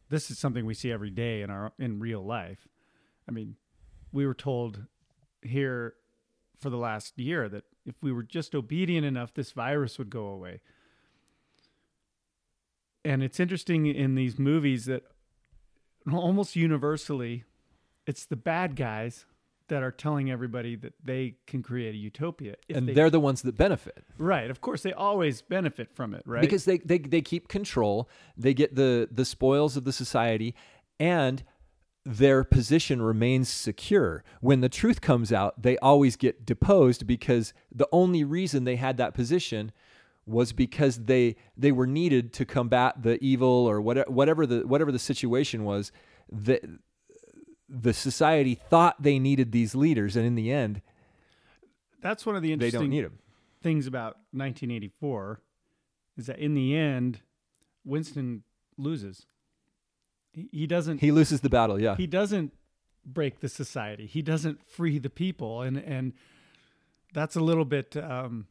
this 0.09 0.31
is 0.31 0.39
something 0.39 0.65
we 0.65 0.73
see 0.73 0.91
every 0.91 1.09
day 1.09 1.41
in 1.41 1.49
our 1.49 1.71
in 1.79 1.99
real 1.99 2.23
life 2.23 2.67
i 3.27 3.31
mean 3.31 3.55
we 4.11 4.25
were 4.25 4.33
told 4.33 4.85
here 5.41 5.93
for 6.59 6.69
the 6.69 6.77
last 6.77 7.17
year 7.17 7.47
that 7.49 7.63
if 7.85 7.95
we 8.01 8.11
were 8.11 8.23
just 8.23 8.53
obedient 8.53 9.05
enough, 9.05 9.33
this 9.33 9.51
virus 9.51 9.97
would 9.97 10.09
go 10.09 10.27
away. 10.27 10.61
And 13.05 13.23
it's 13.23 13.39
interesting 13.39 13.85
in 13.85 14.15
these 14.15 14.37
movies 14.37 14.85
that 14.85 15.03
almost 16.11 16.55
universally, 16.55 17.45
it's 18.05 18.25
the 18.25 18.35
bad 18.35 18.75
guys 18.75 19.25
that 19.69 19.83
are 19.83 19.91
telling 19.91 20.29
everybody 20.29 20.75
that 20.75 20.93
they 21.03 21.35
can 21.47 21.63
create 21.63 21.95
a 21.95 21.97
utopia. 21.97 22.55
and 22.69 22.87
they, 22.87 22.93
they're 22.93 23.09
the 23.09 23.19
ones 23.19 23.41
that 23.43 23.57
benefit. 23.57 24.03
right. 24.17 24.49
Of 24.49 24.61
course, 24.61 24.83
they 24.83 24.93
always 24.93 25.41
benefit 25.41 25.91
from 25.91 26.13
it, 26.13 26.23
right? 26.25 26.41
Because 26.41 26.65
they, 26.65 26.79
they, 26.79 26.99
they 26.99 27.21
keep 27.21 27.47
control, 27.47 28.09
they 28.37 28.53
get 28.53 28.75
the, 28.75 29.07
the 29.11 29.25
spoils 29.25 29.77
of 29.77 29.83
the 29.85 29.93
society, 29.93 30.55
and 30.99 31.43
their 32.05 32.43
position 32.43 33.01
remains 33.01 33.49
secure. 33.49 34.23
When 34.41 34.61
the 34.61 34.69
truth 34.69 35.01
comes 35.01 35.31
out, 35.31 35.61
they 35.61 35.77
always 35.77 36.15
get 36.15 36.45
deposed 36.45 37.05
because 37.05 37.53
the 37.73 37.87
only 37.91 38.23
reason 38.23 38.63
they 38.63 38.77
had 38.77 38.97
that 38.97 39.13
position 39.13 39.71
was 40.25 40.53
because 40.53 41.05
they 41.05 41.35
they 41.57 41.71
were 41.71 41.87
needed 41.87 42.31
to 42.33 42.45
combat 42.45 43.01
the 43.01 43.23
evil 43.23 43.47
or 43.47 43.81
whatever 43.81 44.11
whatever 44.11 44.45
the 44.45 44.65
whatever 44.65 44.91
the 44.91 44.99
situation 44.99 45.63
was. 45.63 45.91
The 46.31 46.79
the 47.69 47.93
society 47.93 48.55
thought 48.55 49.01
they 49.01 49.19
needed 49.19 49.51
these 49.51 49.75
leaders, 49.75 50.15
and 50.15 50.25
in 50.25 50.35
the 50.35 50.51
end, 50.51 50.81
that's 52.01 52.25
one 52.25 52.35
of 52.35 52.41
the 52.41 52.49
they 52.49 52.53
interesting 52.53 52.81
don't 52.81 52.89
need 52.89 53.05
them. 53.05 53.19
things 53.61 53.87
about 53.87 54.17
1984 54.31 55.41
is 56.17 56.25
that 56.27 56.39
in 56.39 56.53
the 56.53 56.75
end, 56.75 57.21
Winston 57.85 58.43
loses. 58.77 59.25
He, 60.31 60.49
he 60.51 60.67
doesn't. 60.67 60.99
He 60.99 61.11
loses 61.11 61.41
the 61.41 61.49
battle. 61.49 61.79
Yeah, 61.79 61.95
he 61.95 62.07
doesn't 62.07 62.53
break 63.05 63.39
the 63.39 63.49
society. 63.49 64.05
He 64.05 64.21
doesn't 64.21 64.67
free 64.67 64.99
the 64.99 65.09
people, 65.09 65.61
and 65.61 65.77
and 65.77 66.13
that's 67.13 67.35
a 67.35 67.41
little 67.41 67.65
bit 67.65 67.95
um, 67.97 68.47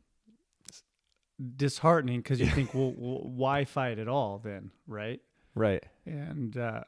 disheartening 1.57 2.21
because 2.21 2.41
you 2.41 2.47
think, 2.51 2.75
well, 2.75 2.93
well, 2.97 3.21
why 3.23 3.65
fight 3.65 3.99
at 3.99 4.09
all 4.09 4.39
then, 4.39 4.71
right? 4.87 5.21
right. 5.55 5.85
And 6.07 6.57
uh, 6.57 6.85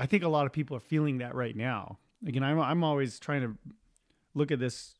I 0.00 0.06
think 0.06 0.24
a 0.24 0.28
lot 0.28 0.46
of 0.46 0.52
people 0.52 0.76
are 0.76 0.80
feeling 0.80 1.18
that 1.18 1.34
right 1.34 1.54
now. 1.54 1.98
Again, 2.26 2.42
I'm 2.42 2.58
I'm 2.58 2.82
always 2.82 3.18
trying 3.18 3.42
to 3.42 3.56
look 4.34 4.50
at 4.50 4.58
this, 4.58 4.94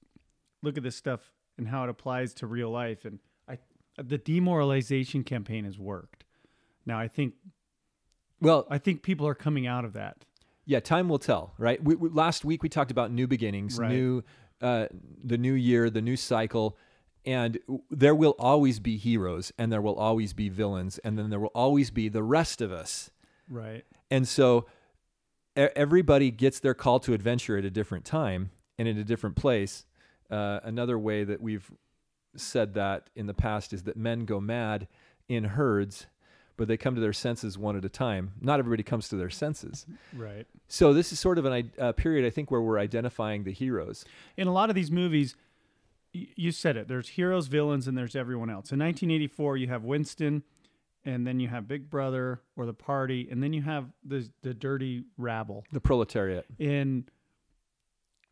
look 0.63 0.77
at 0.77 0.83
this 0.83 0.95
stuff 0.95 1.21
and 1.57 1.69
how 1.69 1.85
it 1.85 1.91
applies 1.91 2.35
to 2.35 2.47
real 2.47 2.71
life, 2.71 3.05
and 3.05 3.19
I 3.49 3.59
the 3.97 4.19
demoralization 4.19 5.25
campaign 5.25 5.65
has 5.65 5.79
worked. 5.79 6.25
Now 6.85 6.99
I 6.99 7.09
think 7.09 7.35
Well, 8.41 8.67
I 8.71 8.79
think 8.79 9.03
people 9.03 9.27
are 9.27 9.35
coming 9.35 9.67
out 9.67 9.85
of 9.85 9.95
that. 9.95 10.25
Yeah, 10.67 10.81
time 10.81 11.09
will 11.09 11.19
tell, 11.19 11.55
right? 11.59 11.83
We, 11.83 11.95
we, 11.97 12.11
last 12.11 12.45
week 12.45 12.63
we 12.63 12.69
talked 12.69 12.91
about 12.91 13.11
new 13.11 13.27
beginnings, 13.27 13.79
Right. 13.79 13.91
new, 13.91 14.23
uh, 14.61 14.87
the 15.25 15.37
new 15.39 15.55
year, 15.55 15.91
the 15.91 16.03
new 16.03 16.17
cycle, 16.17 16.77
and 17.25 17.59
there 17.91 18.15
will 18.15 18.37
always 18.39 18.79
be 18.79 18.97
heroes, 18.97 19.53
and 19.59 19.73
there 19.73 19.83
will 19.83 19.97
always 19.97 20.33
be 20.33 20.49
villains, 20.49 20.99
and 20.99 21.19
then 21.19 21.31
there 21.31 21.41
will 21.41 21.51
always 21.55 21.91
be 21.91 22.09
the 22.09 22.23
rest 22.23 22.61
of 22.61 22.71
us. 22.71 23.11
Right. 23.49 23.85
And 24.11 24.29
so, 24.29 24.67
everybody 25.77 26.31
gets 26.31 26.61
their 26.61 26.75
call 26.75 27.01
to 27.01 27.13
adventure 27.13 27.57
at 27.59 27.65
a 27.65 27.71
different 27.71 28.05
time 28.05 28.51
and 28.79 28.89
in 28.89 28.99
a 28.99 29.05
different 29.05 29.37
place. 29.37 29.85
Uh, 30.31 30.61
another 30.63 30.99
way 30.99 31.25
that 31.25 31.41
we've 31.41 31.71
said 32.37 32.75
that 32.75 33.11
in 33.17 33.27
the 33.27 33.35
past 33.35 33.73
is 33.73 33.83
that 33.85 33.97
men 33.97 34.25
go 34.25 34.41
mad 34.41 34.87
in 35.29 35.45
herds, 35.45 36.07
but 36.57 36.69
they 36.69 36.77
come 36.77 36.95
to 36.95 37.01
their 37.01 37.13
senses 37.13 37.59
one 37.59 37.77
at 37.77 37.85
a 37.85 37.89
time. 37.89 38.33
Not 38.41 38.59
everybody 38.59 38.83
comes 38.83 39.09
to 39.09 39.17
their 39.17 39.31
senses. 39.31 39.87
Right. 40.17 40.47
So 40.69 40.93
this 40.93 41.13
is 41.13 41.19
sort 41.19 41.39
of 41.39 41.45
an 41.47 41.73
uh, 41.79 41.93
period, 41.93 42.25
I 42.27 42.31
think, 42.31 42.51
where 42.51 42.61
we're 42.61 42.79
identifying 42.79 43.45
the 43.45 43.53
heroes. 43.53 44.05
in 44.37 44.47
a 44.47 44.53
lot 44.53 44.69
of 44.69 44.77
these 44.77 44.91
movies, 44.91 45.35
y- 46.15 46.29
you 46.37 46.53
said 46.53 46.77
it. 46.77 46.87
There's 46.87 47.09
heroes, 47.09 47.49
villains, 47.49 47.89
and 47.89 47.99
there's 47.99 48.15
everyone 48.15 48.51
else. 48.51 48.71
In 48.73 48.79
1984, 48.79 49.57
you 49.57 49.69
have 49.69 49.83
Winston, 49.85 50.43
and 51.05 51.27
then 51.27 51.41
you 51.41 51.49
have 51.49 51.67
Big 51.67 51.89
Brother 51.91 52.43
or 52.57 52.67
the 52.67 52.75
party, 52.75 53.29
and 53.31 53.43
then 53.43 53.53
you 53.53 53.63
have 53.63 53.87
the 54.05 54.29
the 54.43 54.55
dirty 54.55 55.05
rabble. 55.17 55.65
The 55.73 55.81
proletariat, 55.81 56.47
In 56.59 57.07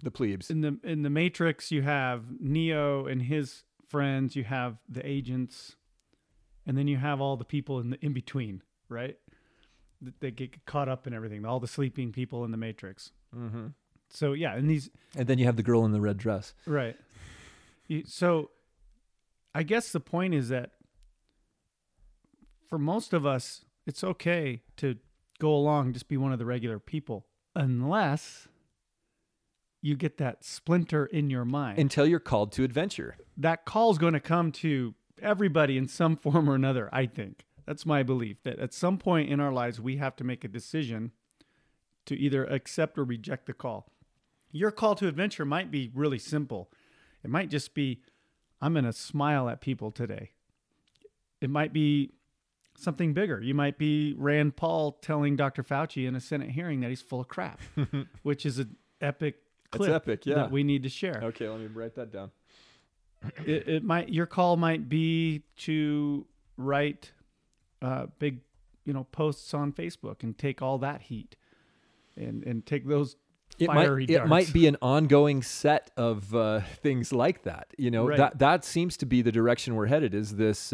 the 0.02 0.10
plebes. 0.10 0.50
in 0.50 0.60
the 0.60 0.78
in 0.84 1.02
the 1.02 1.10
Matrix, 1.10 1.70
you 1.72 1.82
have 1.82 2.24
Neo 2.40 3.06
and 3.06 3.22
his 3.22 3.64
friends. 3.86 4.36
You 4.36 4.44
have 4.44 4.76
the 4.88 5.04
agents, 5.06 5.76
and 6.66 6.76
then 6.76 6.86
you 6.88 6.98
have 6.98 7.20
all 7.20 7.36
the 7.36 7.44
people 7.44 7.80
in 7.80 7.90
the 7.90 7.98
in 8.04 8.12
between, 8.12 8.62
right? 8.88 9.16
Th- 10.02 10.14
They 10.20 10.30
get 10.30 10.64
caught 10.66 10.88
up 10.88 11.06
in 11.06 11.12
everything. 11.14 11.44
All 11.44 11.58
the 11.60 11.66
sleeping 11.66 12.12
people 12.12 12.44
in 12.44 12.50
the 12.52 12.56
Matrix. 12.58 13.10
Mm-hmm. 13.36 13.68
So 14.10 14.32
yeah, 14.34 14.54
and 14.54 14.70
these 14.70 14.90
And 15.16 15.26
then 15.26 15.38
you 15.38 15.46
have 15.46 15.56
the 15.56 15.62
girl 15.62 15.84
in 15.84 15.92
the 15.92 16.00
red 16.00 16.16
dress. 16.18 16.54
Right. 16.66 16.96
You- 17.88 18.04
So 18.06 18.50
I 19.54 19.62
guess 19.64 19.90
the 19.92 20.00
point 20.00 20.34
is 20.34 20.50
that 20.50 20.72
for 22.68 22.78
most 22.78 23.12
of 23.12 23.24
us, 23.26 23.64
it's 23.86 24.04
okay 24.04 24.62
to 24.76 24.96
go 25.38 25.54
along, 25.54 25.92
just 25.92 26.08
be 26.08 26.16
one 26.16 26.32
of 26.32 26.38
the 26.38 26.44
regular 26.44 26.78
people, 26.78 27.26
unless 27.54 28.48
you 29.80 29.96
get 29.96 30.18
that 30.18 30.44
splinter 30.44 31.06
in 31.06 31.30
your 31.30 31.44
mind. 31.44 31.78
Until 31.78 32.06
you're 32.06 32.18
called 32.20 32.52
to 32.52 32.64
adventure. 32.64 33.16
that 33.36 33.64
call's 33.64 33.98
going 33.98 34.14
to 34.14 34.20
come 34.20 34.52
to 34.52 34.94
everybody 35.22 35.76
in 35.76 35.88
some 35.88 36.16
form 36.24 36.50
or 36.50 36.54
another, 36.54 36.88
I 36.92 37.06
think. 37.06 37.44
That's 37.66 37.86
my 37.86 38.02
belief 38.02 38.42
that 38.44 38.58
at 38.58 38.72
some 38.72 38.98
point 38.98 39.30
in 39.30 39.40
our 39.40 39.52
lives, 39.52 39.80
we 39.80 39.96
have 39.96 40.16
to 40.16 40.24
make 40.24 40.42
a 40.42 40.48
decision 40.48 41.12
to 42.06 42.16
either 42.16 42.44
accept 42.44 42.98
or 42.98 43.04
reject 43.04 43.46
the 43.46 43.52
call. 43.52 43.92
Your 44.50 44.70
call 44.70 44.94
to 44.96 45.06
adventure 45.06 45.44
might 45.44 45.70
be 45.70 45.90
really 45.94 46.18
simple. 46.18 46.70
It 47.22 47.28
might 47.28 47.50
just 47.50 47.74
be, 47.74 48.00
I'm 48.62 48.72
going 48.72 48.86
to 48.86 48.92
smile 48.94 49.50
at 49.50 49.60
people 49.60 49.90
today. 49.90 50.30
It 51.42 51.50
might 51.50 51.74
be 51.74 52.12
something 52.78 53.12
bigger. 53.12 53.40
You 53.42 53.54
might 53.54 53.78
be 53.78 54.14
Rand 54.16 54.56
Paul 54.56 54.92
telling 55.02 55.36
Dr. 55.36 55.62
Fauci 55.62 56.06
in 56.06 56.14
a 56.14 56.20
Senate 56.20 56.50
hearing 56.50 56.80
that 56.80 56.88
he's 56.88 57.02
full 57.02 57.20
of 57.20 57.28
crap, 57.28 57.60
which 58.22 58.46
is 58.46 58.58
an 58.58 58.76
epic 59.00 59.36
It's 59.66 59.76
clip 59.76 59.92
epic, 59.92 60.26
yeah. 60.26 60.36
that 60.36 60.50
we 60.50 60.62
need 60.62 60.82
to 60.84 60.88
share 60.88 61.20
Okay, 61.24 61.48
let 61.48 61.60
me 61.60 61.66
write 61.66 61.94
that 61.96 62.12
down. 62.12 62.30
it, 63.44 63.68
it 63.68 63.84
might 63.84 64.08
your 64.08 64.26
call 64.26 64.56
might 64.56 64.88
be 64.88 65.42
to 65.56 66.26
write 66.56 67.12
uh, 67.82 68.06
big 68.18 68.40
you 68.84 68.92
know 68.92 69.04
posts 69.04 69.52
on 69.54 69.72
Facebook 69.72 70.22
and 70.22 70.38
take 70.38 70.62
all 70.62 70.78
that 70.78 71.02
heat 71.02 71.36
and 72.16 72.44
and 72.44 72.64
take 72.64 72.86
those 72.86 73.16
it 73.58 73.66
fiery 73.66 74.06
might 74.06 74.10
it 74.10 74.26
might 74.26 74.52
be 74.52 74.66
an 74.66 74.76
ongoing 74.80 75.42
set 75.42 75.90
of 75.96 76.34
uh, 76.34 76.60
things 76.82 77.12
like 77.12 77.42
that. 77.42 77.68
You 77.76 77.90
know 77.90 78.06
Right. 78.06 78.16
that 78.18 78.38
that 78.38 78.64
seems 78.64 78.96
to 78.98 79.06
be 79.06 79.22
the 79.22 79.32
direction 79.32 79.74
we're 79.74 79.86
headed. 79.86 80.14
Is 80.14 80.36
this 80.36 80.70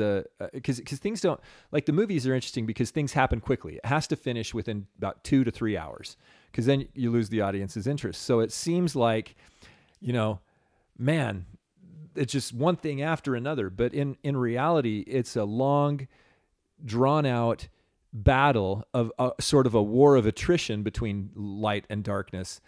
because 0.53 0.79
because 0.79 0.99
things 0.99 1.21
don't 1.21 1.41
like 1.73 1.87
the 1.87 1.93
movies 1.93 2.27
are 2.27 2.35
interesting 2.35 2.67
because 2.67 2.91
things 2.91 3.13
happen 3.13 3.41
quickly. 3.41 3.77
It 3.77 3.87
has 3.87 4.07
to 4.09 4.17
finish 4.17 4.53
within 4.55 4.87
about 4.99 5.25
two 5.25 5.45
to 5.45 5.51
three 5.51 5.77
hours 5.77 6.17
because 6.51 6.67
then 6.67 6.87
you 6.95 7.11
lose 7.11 7.29
the 7.29 7.41
audience's 7.41 7.87
interest. 7.87 8.23
So 8.23 8.41
it 8.41 8.53
seems 8.53 8.95
like 8.95 9.35
you 10.01 10.13
know, 10.13 10.41
man, 10.99 11.47
it's 12.15 12.33
just 12.33 12.53
one 12.53 12.77
thing 12.77 13.01
after 13.01 13.35
another. 13.35 13.71
But 13.71 13.95
in 13.95 14.17
in 14.23 14.37
reality, 14.37 15.05
it's 15.07 15.37
a 15.37 15.45
long, 15.45 16.07
drawn 16.85 17.25
out 17.27 17.69
battle 18.15 18.87
of 18.95 19.13
a, 19.19 19.33
sort 19.41 19.67
of 19.67 19.75
a 19.75 19.83
war 19.83 20.17
of 20.17 20.25
attrition 20.25 20.83
between 20.83 21.31
light 21.35 21.85
and 21.91 22.05
darkness. 22.05 22.61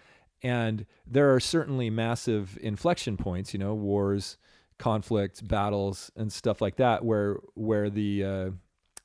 And 0.43 0.85
there 1.07 1.33
are 1.35 1.41
certainly 1.41 1.89
massive 1.89 2.59
inflection 2.61 3.17
points, 3.17 3.55
you 3.55 3.59
know, 3.59 3.73
wars, 3.73 4.37
conflicts, 4.79 5.41
battles, 5.41 6.11
and 6.17 6.31
stuff 6.31 6.61
like 6.61 6.77
that, 6.77 7.05
where 7.05 7.39
where 7.55 7.89
the 7.89 8.25
uh, 8.25 8.51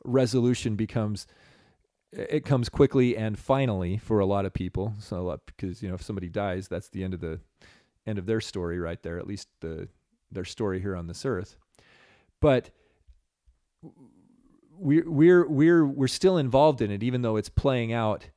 resolution 0.03 0.75
becomes 0.75 1.27
it 2.11 2.43
comes 2.43 2.67
quickly 2.67 3.15
and 3.15 3.39
finally 3.39 3.97
for 3.97 4.19
a 4.19 4.25
lot 4.25 4.45
of 4.45 4.53
people. 4.53 4.93
So 4.99 5.39
because 5.45 5.81
you 5.81 5.87
know 5.87 5.95
if 5.95 6.01
somebody 6.01 6.27
dies, 6.27 6.67
that's 6.67 6.89
the 6.89 7.03
end 7.03 7.13
of 7.13 7.21
the 7.21 7.39
end 8.05 8.19
of 8.19 8.25
their 8.25 8.41
story 8.41 8.79
right 8.79 9.01
there. 9.01 9.17
At 9.17 9.27
least 9.27 9.47
the 9.61 9.87
their 10.31 10.45
story 10.45 10.81
here 10.81 10.95
on 10.95 11.07
this 11.07 11.25
earth. 11.25 11.55
But 12.41 12.71
we're 14.81 15.09
we're 15.09 15.47
we're 15.47 15.85
we're 15.85 16.07
still 16.07 16.37
involved 16.37 16.81
in 16.81 16.91
it, 16.91 17.03
even 17.03 17.21
though 17.21 17.37
it's 17.37 17.49
playing 17.49 17.93
out 17.93 18.29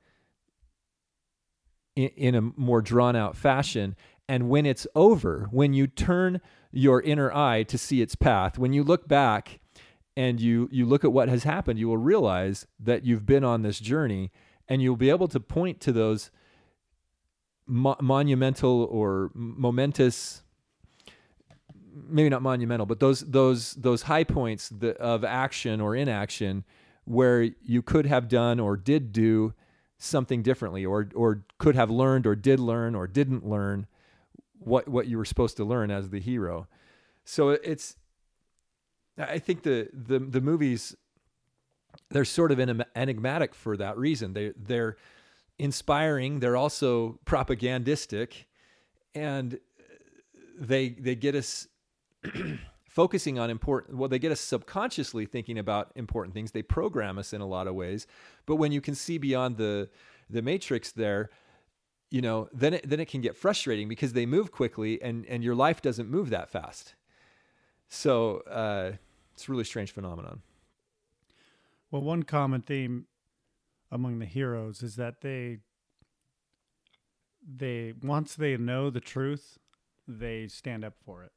in, 1.97 2.09
in 2.09 2.35
a 2.35 2.43
more 2.43 2.83
drawn 2.83 3.17
out 3.17 3.37
fashion. 3.37 3.97
And 4.29 4.49
when 4.49 4.65
it's 4.67 4.87
over, 4.95 5.49
when 5.51 5.75
you 5.75 5.87
turn 5.87 6.41
your 6.71 7.01
inner 7.01 7.33
eye 7.33 7.63
to 7.65 7.77
see 7.77 8.01
its 8.01 8.15
path, 8.15 8.59
when 8.59 8.73
you 8.73 8.83
look 8.83 9.09
back 9.09 9.61
and 10.17 10.41
you 10.41 10.69
you 10.71 10.87
look 10.87 11.05
at 11.05 11.13
what 11.13 11.29
has 11.29 11.45
happened, 11.45 11.79
you 11.79 11.89
will 11.89 11.99
realize 11.99 12.67
that 12.79 13.05
you've 13.05 13.27
been 13.27 13.45
on 13.45 13.63
this 13.63 13.81
journey, 13.81 14.31
and 14.69 14.83
you'll 14.83 14.97
be 14.97 15.11
able 15.11 15.29
to 15.29 15.41
point 15.41 15.81
to 15.81 15.93
those 15.93 16.31
mo- 17.67 17.97
monumental 18.01 18.85
or 18.91 19.31
momentous 19.35 20.44
maybe 21.95 22.29
not 22.29 22.43
monumental, 22.43 22.87
but 22.87 23.01
those 23.01 23.21
those 23.21 23.75
those 23.75 24.03
high 24.03 24.25
points 24.25 24.73
of 24.99 25.25
action 25.25 25.81
or 25.81 25.95
inaction 25.95 26.65
where 27.05 27.43
you 27.63 27.83
could 27.83 28.07
have 28.07 28.29
done 28.29 28.59
or 28.59 28.77
did 28.77 29.13
do 29.13 29.55
something 29.99 30.43
differently, 30.43 30.85
or 30.85 31.09
or 31.15 31.45
could 31.59 31.75
have 31.77 31.91
learned 31.91 32.27
or 32.27 32.35
did 32.35 32.61
learn 32.61 32.95
or 32.95 33.07
didn't 33.07 33.47
learn 33.47 33.87
what 34.59 34.89
what 34.89 35.07
you 35.07 35.19
were 35.19 35.25
supposed 35.25 35.57
to 35.57 35.65
learn 35.65 35.91
as 35.91 36.11
the 36.11 36.21
hero. 36.21 36.67
So 37.25 37.51
it's 37.51 37.97
I 39.19 39.39
think 39.39 39.63
the 39.63 39.89
the 39.93 40.19
the 40.19 40.41
movies 40.41 40.97
they're 42.11 42.25
sort 42.25 42.51
of 42.53 42.61
enigmatic 42.97 43.55
for 43.55 43.77
that 43.77 43.97
reason. 43.97 44.33
They 44.33 44.53
they're 44.57 44.97
inspiring. 45.59 46.41
They're 46.41 46.57
also 46.57 47.19
propagandistic, 47.25 48.47
and 49.15 49.59
they 50.59 50.91
they 50.91 51.15
get 51.15 51.35
us 51.35 51.69
focusing 52.89 53.39
on 53.41 53.51
important 53.51 53.99
well 53.99 54.09
they 54.09 54.21
get 54.21 54.31
us 54.31 54.41
subconsciously 54.41 55.27
thinking 55.27 55.59
about 55.59 55.91
important 55.95 56.35
things. 56.35 56.53
They 56.53 56.63
program 56.63 57.19
us 57.19 57.33
in 57.33 57.41
a 57.41 57.47
lot 57.47 57.67
of 57.67 57.75
ways. 57.75 58.07
But 58.47 58.57
when 58.57 58.73
you 58.73 58.81
can 58.81 58.95
see 58.95 59.19
beyond 59.19 59.57
the 59.57 59.91
the 60.31 60.43
matrix 60.43 60.93
there 60.93 61.31
you 62.11 62.23
know 62.23 62.49
then 62.53 62.75
it, 62.75 62.89
then 62.89 63.01
it 63.01 63.09
can 63.09 63.21
get 63.21 63.37
frustrating 63.37 63.89
because 63.89 64.13
they 64.13 64.27
move 64.27 64.53
quickly 64.53 65.01
and 65.03 65.27
and 65.27 65.43
your 65.43 65.55
life 65.55 65.83
doesn't 65.83 66.09
move 66.09 66.31
that 66.31 66.51
fast. 66.51 66.95
So 67.89 68.39
uh 68.51 68.93
it's 69.35 69.49
a 69.49 69.51
really 69.51 69.65
strange 69.65 69.91
phenomenon. 69.91 70.43
Well, 71.91 72.03
one 72.03 72.23
common 72.23 72.63
theme 72.63 73.07
among 73.91 74.19
the 74.19 74.27
heroes 74.27 74.83
is 74.83 74.97
that 74.97 75.21
they 75.21 75.59
they 77.47 77.95
once 78.03 78.35
they 78.35 78.57
know 78.57 78.91
the 78.91 79.01
truth, 79.01 79.59
they 80.09 80.49
stand 80.49 80.85
up 80.85 80.95
for 81.05 81.23
it. 81.23 81.31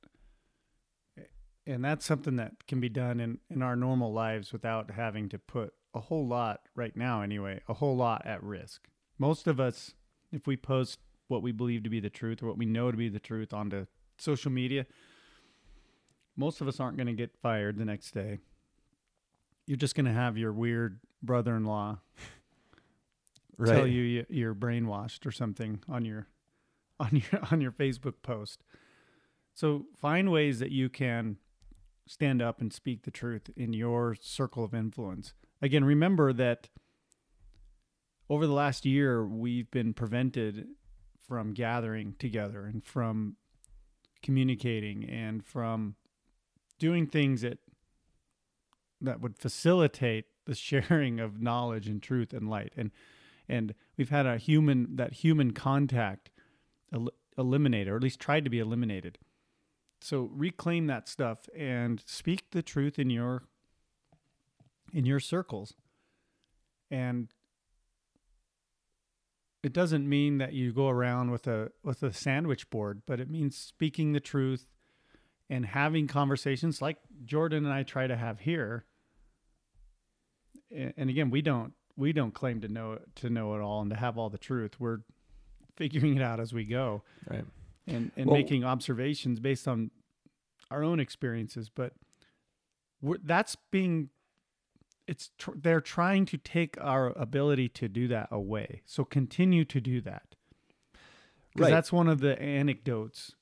And 1.67 1.83
that's 1.83 2.05
something 2.05 2.37
that 2.37 2.65
can 2.67 2.79
be 2.79 2.89
done 2.89 3.19
in, 3.19 3.39
in 3.49 3.61
our 3.61 3.75
normal 3.75 4.13
lives 4.13 4.53
without 4.53 4.91
having 4.91 5.27
to 5.29 5.37
put 5.37 5.73
a 5.93 5.99
whole 5.99 6.25
lot 6.25 6.61
right 6.75 6.95
now 6.95 7.21
anyway, 7.21 7.61
a 7.67 7.73
whole 7.75 7.95
lot 7.97 8.25
at 8.25 8.41
risk. 8.41 8.87
Most 9.19 9.47
of 9.47 9.59
us 9.59 9.93
if 10.31 10.47
we 10.47 10.55
post 10.57 10.99
what 11.27 11.41
we 11.41 11.51
believe 11.51 11.83
to 11.83 11.89
be 11.89 11.99
the 11.99 12.09
truth 12.09 12.41
or 12.41 12.47
what 12.47 12.57
we 12.57 12.65
know 12.65 12.89
to 12.91 12.97
be 12.97 13.09
the 13.09 13.19
truth 13.19 13.53
onto 13.53 13.85
social 14.17 14.51
media, 14.51 14.85
most 16.35 16.61
of 16.61 16.67
us 16.67 16.79
aren't 16.79 16.97
going 16.97 17.07
to 17.07 17.13
get 17.13 17.35
fired 17.41 17.77
the 17.77 17.85
next 17.85 18.11
day 18.13 18.39
you're 19.65 19.75
just 19.77 19.95
going 19.95 20.05
to 20.05 20.13
have 20.13 20.37
your 20.37 20.53
weird 20.53 20.99
brother-in-law 21.21 21.97
tell 23.65 23.87
you 23.87 24.01
you- 24.01 24.25
you're 24.29 24.55
brainwashed 24.55 25.25
or 25.25 25.31
something 25.31 25.81
on 25.89 26.05
your 26.05 26.27
on 26.99 27.09
your 27.11 27.41
on 27.51 27.59
your 27.61 27.71
Facebook 27.71 28.15
post. 28.23 28.63
So 29.53 29.85
find 29.99 30.31
ways 30.31 30.59
that 30.59 30.71
you 30.71 30.87
can 30.89 31.37
stand 32.07 32.41
up 32.41 32.61
and 32.61 32.73
speak 32.73 33.03
the 33.03 33.11
truth 33.11 33.49
in 33.55 33.73
your 33.73 34.15
circle 34.19 34.63
of 34.63 34.73
influence. 34.73 35.33
Again, 35.61 35.83
remember 35.83 36.33
that 36.33 36.69
over 38.29 38.45
the 38.45 38.53
last 38.53 38.85
year 38.85 39.25
we've 39.25 39.69
been 39.71 39.93
prevented 39.93 40.67
from 41.27 41.53
gathering 41.53 42.15
together 42.19 42.65
and 42.65 42.83
from 42.83 43.35
communicating 44.21 45.07
and 45.09 45.45
from 45.45 45.95
doing 46.79 47.07
things 47.07 47.41
that 47.41 47.59
that 48.99 49.21
would 49.21 49.37
facilitate 49.37 50.25
the 50.45 50.55
sharing 50.55 51.19
of 51.19 51.41
knowledge 51.41 51.87
and 51.87 52.01
truth 52.01 52.33
and 52.33 52.49
light 52.49 52.73
and 52.75 52.91
and 53.49 53.73
we've 53.97 54.09
had 54.09 54.25
a 54.25 54.37
human 54.37 54.95
that 54.95 55.13
human 55.13 55.51
contact 55.51 56.29
el- 56.93 57.11
eliminated 57.37 57.89
or 57.89 57.97
at 57.97 58.03
least 58.03 58.19
tried 58.19 58.43
to 58.43 58.49
be 58.49 58.59
eliminated 58.59 59.17
so 60.07 60.29
reclaim 60.33 60.87
that 60.87 61.09
stuff 61.09 61.49
and 61.53 62.01
speak 62.05 62.51
the 62.51 62.61
truth 62.61 62.97
in 62.97 63.09
your 63.09 63.43
in 64.93 65.05
your 65.05 65.19
circles. 65.19 65.73
And 66.89 67.27
it 69.63 69.73
doesn't 69.73 70.07
mean 70.07 70.37
that 70.37 70.53
you 70.53 70.71
go 70.71 70.87
around 70.87 71.31
with 71.31 71.45
a 71.45 71.71
with 71.83 72.03
a 72.03 72.13
sandwich 72.13 72.69
board 72.69 73.01
but 73.05 73.19
it 73.19 73.29
means 73.29 73.57
speaking 73.57 74.13
the 74.13 74.21
truth 74.21 74.67
and 75.49 75.65
having 75.65 76.07
conversations 76.07 76.81
like 76.81 76.97
Jordan 77.25 77.65
and 77.65 77.73
I 77.73 77.83
try 77.83 78.07
to 78.07 78.15
have 78.15 78.39
here. 78.39 78.85
And 80.71 81.09
again 81.09 81.29
we 81.29 81.41
don't 81.41 81.73
we 81.97 82.13
don't 82.13 82.33
claim 82.33 82.61
to 82.61 82.69
know 82.69 82.99
to 83.15 83.29
know 83.29 83.55
it 83.55 83.59
all 83.61 83.81
and 83.81 83.89
to 83.89 83.97
have 83.97 84.17
all 84.17 84.29
the 84.29 84.37
truth. 84.37 84.79
We're 84.79 84.99
figuring 85.75 86.15
it 86.15 86.21
out 86.21 86.39
as 86.39 86.53
we 86.53 86.63
go 86.63 87.03
right. 87.29 87.43
and 87.85 88.11
and 88.15 88.27
Well- 88.27 88.37
making 88.37 88.63
observations 88.63 89.41
based 89.41 89.67
on 89.67 89.91
our 90.71 90.83
own 90.83 90.99
experiences 90.99 91.69
but 91.73 91.93
we're, 93.01 93.17
that's 93.23 93.55
being 93.71 94.09
it's 95.07 95.29
tr- 95.37 95.51
they're 95.55 95.79
trying 95.81 96.25
to 96.25 96.37
take 96.37 96.75
our 96.81 97.13
ability 97.17 97.69
to 97.69 97.87
do 97.87 98.09
that 98.09 98.27
away. 98.29 98.81
So 98.85 99.05
continue 99.05 99.63
to 99.63 99.79
do 99.79 100.01
that. 100.01 100.35
Because 101.53 101.69
Right. 101.69 101.69
that's 101.71 101.93
one 101.93 102.09
of 102.09 102.19
the 102.19 102.37
anecdotes. 102.41 103.33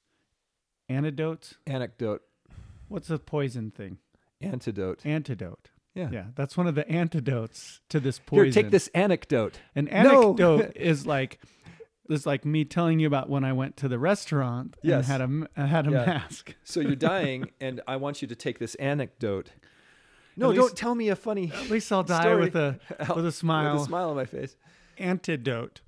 Antidotes? 0.90 1.56
Anecdote. 1.66 2.22
What's 2.88 3.08
the 3.08 3.18
poison 3.18 3.72
thing? 3.72 3.98
Antidote. 4.42 5.04
Antidote. 5.06 5.70
Yeah. 5.96 6.10
Yeah 6.12 6.26
that's 6.36 6.56
one 6.56 6.68
of 6.68 6.76
the 6.76 6.88
antidotes 7.02 7.82
to 7.90 8.00
this 8.00 8.20
poison. 8.20 8.44
here 8.46 8.52
take 8.64 8.72
this 8.72 8.90
anecdote. 8.90 9.60
An 9.74 9.86
No. 9.86 9.92
anecdote 9.92 10.74
is 10.76 11.08
like 11.08 11.40
is 12.10 12.26
like 12.26 12.46
me 12.46 12.66
telling 12.66 13.00
you 13.00 13.08
about 13.08 13.30
when 13.30 13.44
I 13.44 13.54
went 13.54 13.78
to 13.78 13.88
the 13.88 13.98
restaurant 14.00 14.76
and 14.84 14.90
Yes. 14.90 15.08
had 15.08 15.22
a 15.22 15.26
m- 15.26 15.48
uh, 15.58 15.66
had 15.66 15.88
a 15.88 15.92
Yeah. 15.92 16.06
mask. 16.06 16.56
so 16.64 16.80
you're 16.80 16.96
dying 16.96 17.50
and 17.60 17.82
i 17.88 17.96
want 17.96 18.22
you 18.22 18.28
to 18.28 18.36
take 18.36 18.60
this 18.60 18.76
anecdote 18.76 19.52
no 20.38 20.52
At 20.52 20.56
don't 20.58 20.76
tell 20.78 20.96
me 20.96 21.10
a 21.10 21.16
funny 21.16 21.52
At 21.54 21.70
least 21.70 21.92
I'll 21.92 22.04
die 22.04 22.22
Story. 22.22 22.42
with 22.42 22.56
a 22.56 22.80
with 23.16 23.26
a 23.26 23.32
smile. 23.32 23.74
with 23.74 23.84
a 23.84 23.86
smile 23.86 24.10
on 24.10 24.16
my 24.16 24.26
face 24.26 24.56
Antidote. 24.98 25.82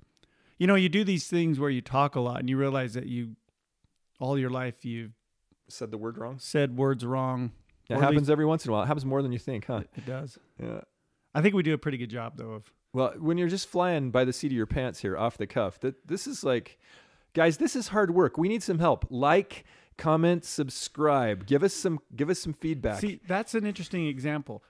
You 0.58 0.66
know, 0.66 0.74
you 0.74 0.88
do 0.88 1.04
these 1.04 1.28
things 1.28 1.58
where 1.60 1.70
you 1.70 1.80
talk 1.80 2.14
a 2.16 2.20
lot 2.20 2.40
and 2.40 2.50
you 2.50 2.56
realize 2.58 2.94
that 2.94 3.06
you 3.06 3.36
all 4.20 4.36
your 4.38 4.50
life 4.50 4.84
you've 4.84 5.12
said 5.68 5.90
the 5.90 5.98
word 5.98 6.18
wrong 6.18 6.36
said 6.40 6.76
words 6.76 7.04
wrong. 7.04 7.52
it 7.88 7.94
happens 7.98 8.20
least- 8.22 8.30
every 8.30 8.44
once 8.46 8.64
in 8.64 8.70
a 8.70 8.72
while 8.72 8.82
it 8.82 8.86
happens 8.86 9.04
more 9.04 9.22
than 9.22 9.30
you 9.32 9.38
think 9.38 9.66
huh 9.66 9.82
It 9.96 10.04
does. 10.06 10.38
yeah 10.60 10.80
I 11.34 11.42
think 11.42 11.54
we 11.54 11.62
do 11.62 11.74
a 11.74 11.78
pretty 11.78 11.98
good 11.98 12.10
job 12.10 12.36
though 12.36 12.52
of 12.52 12.72
Well, 12.98 13.14
when 13.16 13.38
you're 13.38 13.46
just 13.46 13.68
flying 13.68 14.10
by 14.10 14.24
the 14.24 14.32
seat 14.32 14.48
of 14.48 14.56
your 14.56 14.66
pants 14.66 15.00
here 15.00 15.16
off 15.16 15.38
the 15.38 15.46
cuff, 15.46 15.78
that 15.80 16.08
this 16.08 16.26
is 16.26 16.42
like 16.42 16.78
guys, 17.32 17.58
this 17.58 17.76
is 17.76 17.88
hard 17.88 18.12
work. 18.12 18.36
We 18.36 18.48
need 18.48 18.64
some 18.64 18.80
help. 18.80 19.06
Like, 19.08 19.64
comment, 19.96 20.44
subscribe. 20.44 21.46
Give 21.46 21.62
us 21.62 21.72
some 21.72 22.00
give 22.16 22.28
us 22.28 22.40
some 22.40 22.52
feedback. 22.52 23.00
See, 23.00 23.20
that's 23.28 23.54
an 23.54 23.66
interesting 23.66 24.08
example. 24.08 24.64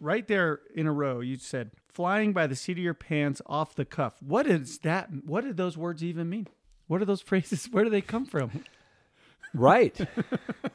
right 0.00 0.26
there 0.26 0.60
in 0.74 0.86
a 0.86 0.92
row, 0.92 1.20
you 1.20 1.36
said 1.36 1.72
flying 1.92 2.32
by 2.32 2.46
the 2.46 2.56
seat 2.56 2.78
of 2.78 2.78
your 2.78 2.94
pants 2.94 3.42
off 3.44 3.74
the 3.74 3.84
cuff. 3.84 4.22
What 4.22 4.46
is 4.46 4.78
that? 4.78 5.10
What 5.26 5.44
did 5.44 5.58
those 5.58 5.76
words 5.76 6.02
even 6.02 6.30
mean? 6.30 6.48
What 6.86 7.02
are 7.02 7.04
those 7.04 7.20
phrases? 7.28 7.66
Where 7.70 7.84
do 7.84 7.90
they 7.90 8.00
come 8.00 8.24
from? 8.24 8.64
Right. 9.54 9.98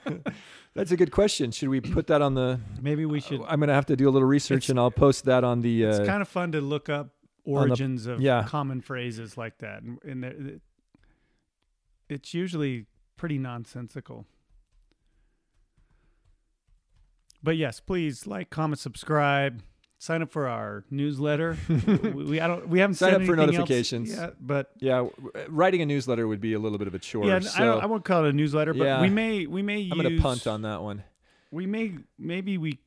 That's 0.74 0.92
a 0.92 0.98
good 0.98 1.12
question. 1.12 1.52
Should 1.52 1.70
we 1.70 1.82
put 1.82 2.08
that 2.08 2.22
on 2.22 2.34
the? 2.34 2.60
Maybe 2.82 3.06
we 3.06 3.20
should. 3.20 3.42
I'm 3.48 3.60
gonna 3.60 3.74
have 3.74 3.88
to 3.88 3.96
do 3.96 4.08
a 4.08 4.12
little 4.12 4.28
research, 4.28 4.70
and 4.70 4.80
I'll 4.80 4.92
post 4.92 5.26
that 5.26 5.44
on 5.44 5.62
the. 5.62 5.86
Uh, 5.86 5.90
It's 5.90 6.08
kind 6.08 6.22
of 6.22 6.28
fun 6.28 6.54
to 6.54 6.62
look 6.62 6.88
up 6.90 7.10
origins 7.44 8.06
of 8.08 8.22
yeah. 8.22 8.44
common 8.48 8.80
phrases 8.82 9.38
like 9.38 9.58
that, 9.60 9.82
and, 9.84 10.00
and 10.04 10.24
they're- 10.24 10.60
it's 12.08 12.34
usually 12.34 12.86
pretty 13.18 13.38
nonsensical. 13.38 14.26
But 17.44 17.56
yes, 17.58 17.80
please 17.80 18.28
like, 18.28 18.50
comment, 18.50 18.80
subscribe, 18.80 19.62
sign 20.00 20.22
up 20.24 20.32
for 20.32 20.48
our 20.48 20.84
newsletter. 20.90 21.58
we, 21.70 22.10
we- 22.24 22.40
I 22.42 22.48
don't 22.48 22.68
we 22.68 22.80
haven't 22.80 22.96
Sign 22.96 23.14
up 23.14 23.24
for 23.24 23.36
notifications. 23.36 24.10
yet, 24.16 24.36
but 24.40 24.72
yeah, 24.80 25.06
writing 25.50 25.82
a 25.82 25.86
newsletter 25.86 26.28
would 26.28 26.42
be 26.42 26.54
a 26.54 26.60
little 26.60 26.78
bit 26.80 26.88
of 26.88 26.96
a 26.96 27.00
chore. 27.00 27.26
yeah, 27.26 27.40
so 27.40 27.78
I, 27.80 27.84
I 27.84 27.86
won't 27.86 28.04
call 28.06 28.26
it 28.26 28.30
a 28.30 28.34
newsletter, 28.34 28.74
but 28.74 28.84
Yeah. 28.86 29.02
we 29.02 29.10
may 29.10 29.46
we 29.46 29.62
may 29.62 29.76
I'm 29.92 29.98
use 30.00 30.04
gonna 30.04 30.22
punt 30.22 30.48
on 30.48 30.64
that 30.64 30.82
one. 30.82 31.04
we 31.52 31.66
may 31.68 31.96
maybe 32.18 32.58
we 32.58 32.80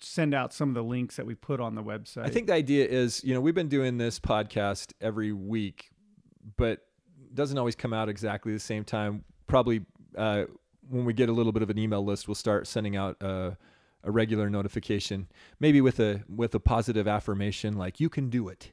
send 0.00 0.32
out 0.32 0.52
some 0.52 0.68
of 0.68 0.74
the 0.74 0.82
links 0.84 1.16
that 1.16 1.26
we 1.26 1.34
put 1.34 1.60
on 1.60 1.74
the 1.74 1.82
website. 1.82 2.24
I 2.24 2.28
think 2.30 2.46
the 2.46 2.54
idea 2.54 2.86
is, 2.86 3.22
you 3.24 3.34
know, 3.34 3.40
we've 3.40 3.54
been 3.54 3.68
doing 3.68 3.98
this 3.98 4.20
podcast 4.20 4.92
every 5.00 5.32
week, 5.32 5.90
but 6.56 6.80
doesn't 7.34 7.58
always 7.58 7.74
come 7.74 7.92
out 7.92 8.08
exactly 8.08 8.52
the 8.52 8.60
same 8.60 8.84
time. 8.84 9.24
Probably 9.48 9.84
uh, 10.16 10.44
when 10.88 11.04
we 11.04 11.12
get 11.12 11.28
a 11.28 11.32
little 11.32 11.50
bit 11.52 11.62
of 11.62 11.70
an 11.70 11.78
email 11.78 12.04
list, 12.04 12.28
we'll 12.28 12.36
start 12.36 12.66
sending 12.68 12.94
out 12.96 13.16
uh, 13.20 13.50
a 14.04 14.10
regular 14.10 14.48
notification, 14.48 15.28
maybe 15.60 15.80
with 15.80 15.98
a 16.00 16.22
with 16.28 16.54
a 16.54 16.60
positive 16.60 17.06
affirmation 17.06 17.76
like 17.76 18.00
"You 18.00 18.08
can 18.08 18.30
do 18.30 18.48
it." 18.48 18.72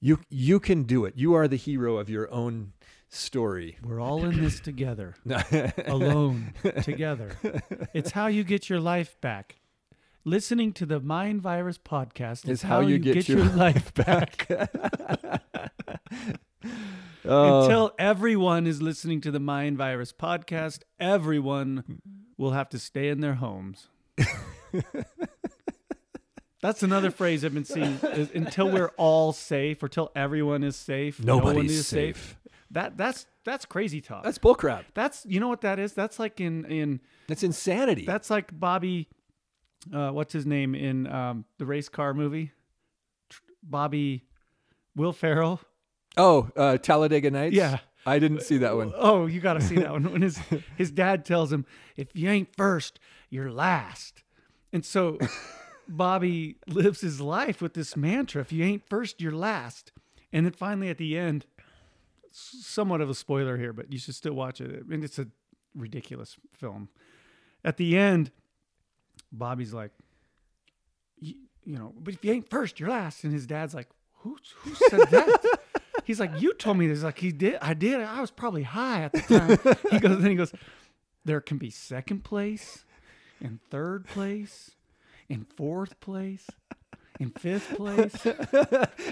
You 0.00 0.18
you 0.28 0.58
can 0.58 0.82
do 0.82 1.04
it. 1.04 1.14
You 1.16 1.34
are 1.34 1.46
the 1.46 1.56
hero 1.56 1.96
of 1.96 2.10
your 2.10 2.32
own 2.32 2.72
story. 3.08 3.78
we're 3.84 4.00
all 4.00 4.24
in 4.24 4.42
this 4.42 4.60
together. 4.60 5.14
alone 5.86 6.54
together. 6.82 7.36
It's 7.94 8.10
how 8.10 8.26
you 8.26 8.42
get 8.44 8.68
your 8.68 8.80
life 8.80 9.20
back. 9.20 9.56
Listening 10.24 10.72
to 10.74 10.86
the 10.86 11.00
Mind 11.00 11.42
Virus 11.42 11.78
podcast 11.78 12.48
is, 12.48 12.62
how, 12.62 12.78
you 12.78 12.98
get, 12.98 13.28
your, 13.28 13.42
life 13.56 13.92
back. 13.94 14.48
Oh, 17.24 17.62
Until 17.62 17.92
everyone 18.00 18.66
is 18.66 18.82
listening 18.82 19.20
to 19.20 19.30
the 19.30 19.38
Mind 19.38 19.78
Virus 19.78 20.12
podcast, 20.12 20.80
everyone 20.98 22.00
will 22.36 22.50
have 22.50 22.68
to 22.70 22.80
stay 22.80 23.08
in 23.10 23.20
their 23.20 23.34
homes. 23.34 23.86
That's 26.60 26.84
another 26.84 27.10
phrase 27.10 27.44
I've 27.44 27.52
been 27.54 27.64
seeing. 27.64 27.98
Is 28.14 28.30
until 28.32 28.70
we're 28.70 28.92
all 28.96 29.32
safe, 29.32 29.82
or 29.82 29.88
till 29.88 30.12
everyone 30.14 30.62
is 30.62 30.76
safe, 30.76 31.18
no 31.22 31.36
one 31.38 31.54
nobody's 31.54 31.72
is 31.80 31.86
safe. 31.88 32.36
That 32.70 32.96
that's 32.96 33.26
that's 33.44 33.64
crazy 33.64 34.00
talk. 34.00 34.22
That's 34.22 34.38
bullcrap. 34.38 34.84
that's 34.94 35.26
you 35.26 35.40
know 35.40 35.48
what 35.48 35.62
that 35.62 35.80
is. 35.80 35.92
That's 35.92 36.20
like 36.20 36.40
in 36.40 36.64
in 36.66 37.00
That's 37.26 37.42
insanity. 37.42 38.06
That's 38.06 38.30
like 38.30 38.58
Bobby, 38.58 39.08
uh, 39.92 40.10
what's 40.10 40.32
his 40.32 40.46
name 40.46 40.76
in 40.76 41.08
um, 41.08 41.44
the 41.58 41.66
race 41.66 41.88
car 41.88 42.14
movie? 42.14 42.52
Tr- 43.28 43.40
Bobby, 43.64 44.24
Will 44.94 45.12
Ferrell. 45.12 45.60
oh, 46.16 46.48
uh, 46.56 46.78
Talladega 46.78 47.30
Nights. 47.30 47.56
Yeah. 47.56 47.78
I 48.04 48.18
didn't 48.18 48.42
see 48.42 48.58
that 48.58 48.74
one. 48.76 48.92
Oh, 48.96 49.26
you 49.26 49.40
got 49.40 49.54
to 49.54 49.60
see 49.60 49.76
that 49.76 49.92
one. 49.92 50.10
When 50.12 50.22
his 50.22 50.38
his 50.76 50.90
dad 50.90 51.24
tells 51.24 51.52
him, 51.52 51.64
"If 51.96 52.08
you 52.14 52.30
ain't 52.30 52.48
first, 52.56 52.98
you're 53.32 53.50
last," 53.50 54.22
and 54.72 54.84
so 54.84 55.18
Bobby 55.88 56.56
lives 56.66 57.00
his 57.00 57.20
life 57.20 57.60
with 57.60 57.74
this 57.74 57.96
mantra: 57.96 58.40
"If 58.42 58.52
you 58.52 58.64
ain't 58.64 58.88
first, 58.88 59.20
you're 59.20 59.32
last." 59.32 59.92
And 60.32 60.46
then 60.46 60.52
finally, 60.52 60.88
at 60.88 60.98
the 60.98 61.18
end, 61.18 61.44
somewhat 62.32 63.00
of 63.00 63.10
a 63.10 63.14
spoiler 63.14 63.56
here, 63.56 63.72
but 63.72 63.92
you 63.92 63.98
should 63.98 64.14
still 64.14 64.32
watch 64.32 64.60
it. 64.60 64.70
I 64.80 64.82
mean, 64.88 65.02
it's 65.02 65.18
a 65.18 65.26
ridiculous 65.74 66.36
film. 66.52 66.88
At 67.64 67.76
the 67.76 67.96
end, 67.96 68.30
Bobby's 69.30 69.72
like, 69.72 69.92
you, 71.18 71.34
you 71.64 71.78
know, 71.78 71.94
but 71.98 72.14
if 72.14 72.24
you 72.24 72.32
ain't 72.32 72.50
first, 72.50 72.80
you're 72.80 72.88
last. 72.88 73.24
And 73.24 73.32
his 73.32 73.46
dad's 73.46 73.74
like, 73.74 73.88
who, 74.18 74.36
who 74.60 74.74
said 74.88 75.08
that? 75.10 75.58
He's 76.04 76.18
like, 76.18 76.40
you 76.40 76.54
told 76.54 76.78
me 76.78 76.88
this. 76.88 77.02
Like 77.02 77.18
he 77.18 77.30
did. 77.30 77.58
I 77.62 77.74
did. 77.74 78.00
I 78.00 78.20
was 78.20 78.30
probably 78.30 78.64
high 78.64 79.02
at 79.02 79.12
the 79.12 79.20
time. 79.20 79.76
he 79.90 79.98
goes, 80.00 80.18
then 80.18 80.30
he 80.30 80.36
goes, 80.36 80.52
there 81.24 81.40
can 81.40 81.58
be 81.58 81.70
second 81.70 82.24
place, 82.24 82.84
and 83.42 83.60
third 83.70 84.06
place, 84.06 84.70
in 85.28 85.44
fourth 85.44 86.00
place, 86.00 86.46
in 87.20 87.30
fifth 87.30 87.76
place. 87.76 88.26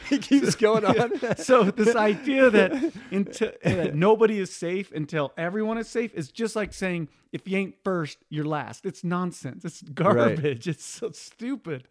he 0.08 0.18
keeps 0.18 0.54
going 0.54 0.84
on. 0.84 1.12
So 1.36 1.64
this 1.64 1.94
idea 1.94 2.50
that 2.50 2.92
until 3.10 3.52
that 3.62 3.94
nobody 3.94 4.38
is 4.38 4.54
safe 4.54 4.92
until 4.92 5.32
everyone 5.36 5.78
is 5.78 5.88
safe 5.88 6.14
is 6.14 6.30
just 6.30 6.56
like 6.56 6.72
saying 6.72 7.08
if 7.32 7.46
you 7.46 7.58
ain't 7.58 7.76
first, 7.84 8.18
you're 8.28 8.44
last. 8.44 8.84
It's 8.84 9.04
nonsense. 9.04 9.64
It's 9.64 9.82
garbage. 9.82 10.66
It's 10.66 10.84
so 10.84 11.10
stupid. 11.12 11.86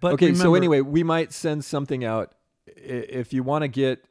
But 0.00 0.14
okay, 0.14 0.34
so 0.34 0.54
anyway, 0.54 0.80
we 0.82 1.02
might 1.02 1.32
send 1.32 1.64
something 1.64 2.04
out. 2.04 2.34
If 2.66 3.32
you 3.32 3.42
want 3.42 3.62
to 3.62 3.68
get 3.68 4.04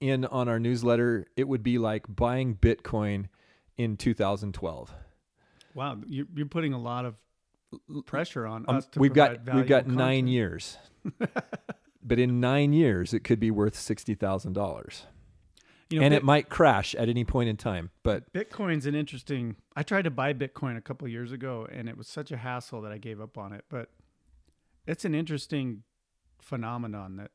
in 0.00 0.24
on 0.24 0.48
our 0.48 0.58
newsletter, 0.58 1.26
it 1.36 1.46
would 1.46 1.62
be 1.62 1.78
like 1.78 2.04
buying 2.08 2.56
Bitcoin 2.56 3.26
in 3.76 3.96
2012. 3.96 4.92
Wow, 5.74 5.98
you're, 6.06 6.26
you're 6.34 6.46
putting 6.46 6.72
a 6.72 6.80
lot 6.80 7.04
of 7.04 7.16
pressure 8.06 8.46
on 8.46 8.64
Um, 8.68 8.76
us 8.76 8.86
to 8.86 8.98
we've 9.00 9.12
got 9.12 9.30
we've 9.54 9.66
got 9.66 9.84
valuable 9.84 9.92
nine 9.94 10.26
years, 10.26 10.78
but 12.02 12.18
in 12.18 12.40
nine 12.40 12.72
years, 12.72 13.12
it 13.14 13.20
could 13.24 13.38
be 13.40 13.50
worth 13.50 13.76
sixty 13.76 14.14
thousand 14.14 14.54
dollars, 14.54 15.04
You 15.90 15.98
know, 16.00 16.06
and 16.06 16.12
Bit- 16.12 16.18
it 16.18 16.24
might 16.24 16.48
crash 16.48 16.94
at 16.94 17.08
any 17.08 17.24
point 17.24 17.48
in 17.48 17.56
time. 17.56 17.90
But 18.02 18.32
Bitcoin's 18.32 18.86
an 18.86 18.94
interesting. 18.94 19.56
I 19.76 19.82
tried 19.82 20.02
to 20.02 20.10
buy 20.10 20.32
Bitcoin 20.32 20.76
a 20.76 20.80
couple 20.80 21.06
years 21.08 21.30
ago, 21.32 21.66
and 21.70 21.88
it 21.88 21.96
was 21.96 22.08
such 22.08 22.30
a 22.32 22.36
hassle 22.38 22.80
that 22.82 22.92
I 22.92 22.98
gave 22.98 23.20
up 23.20 23.36
on 23.36 23.52
it. 23.52 23.64
But 23.68 23.90
it's 24.86 25.04
an 25.04 25.14
interesting 25.14 25.82
phenomenon 26.40 27.16
that 27.16 27.30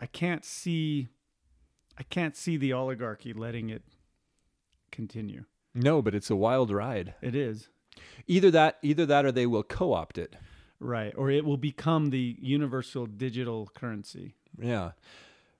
I 0.00 0.06
can't 0.06 0.44
see. 0.44 1.08
I 1.96 2.02
can't 2.04 2.36
see 2.36 2.56
the 2.56 2.72
oligarchy 2.72 3.32
letting 3.32 3.70
it 3.70 3.82
continue. 4.92 5.44
No, 5.78 6.02
but 6.02 6.14
it's 6.14 6.30
a 6.30 6.36
wild 6.36 6.70
ride. 6.70 7.14
It 7.22 7.34
is 7.34 7.68
Either 8.26 8.50
that, 8.50 8.78
either 8.82 9.06
that, 9.06 9.24
or 9.24 9.32
they 9.32 9.46
will 9.46 9.62
co-opt 9.62 10.18
it. 10.18 10.36
right, 10.80 11.12
or 11.16 11.30
it 11.30 11.44
will 11.44 11.56
become 11.56 12.10
the 12.10 12.36
universal 12.40 13.06
digital 13.06 13.68
currency. 13.74 14.34
Yeah. 14.60 14.92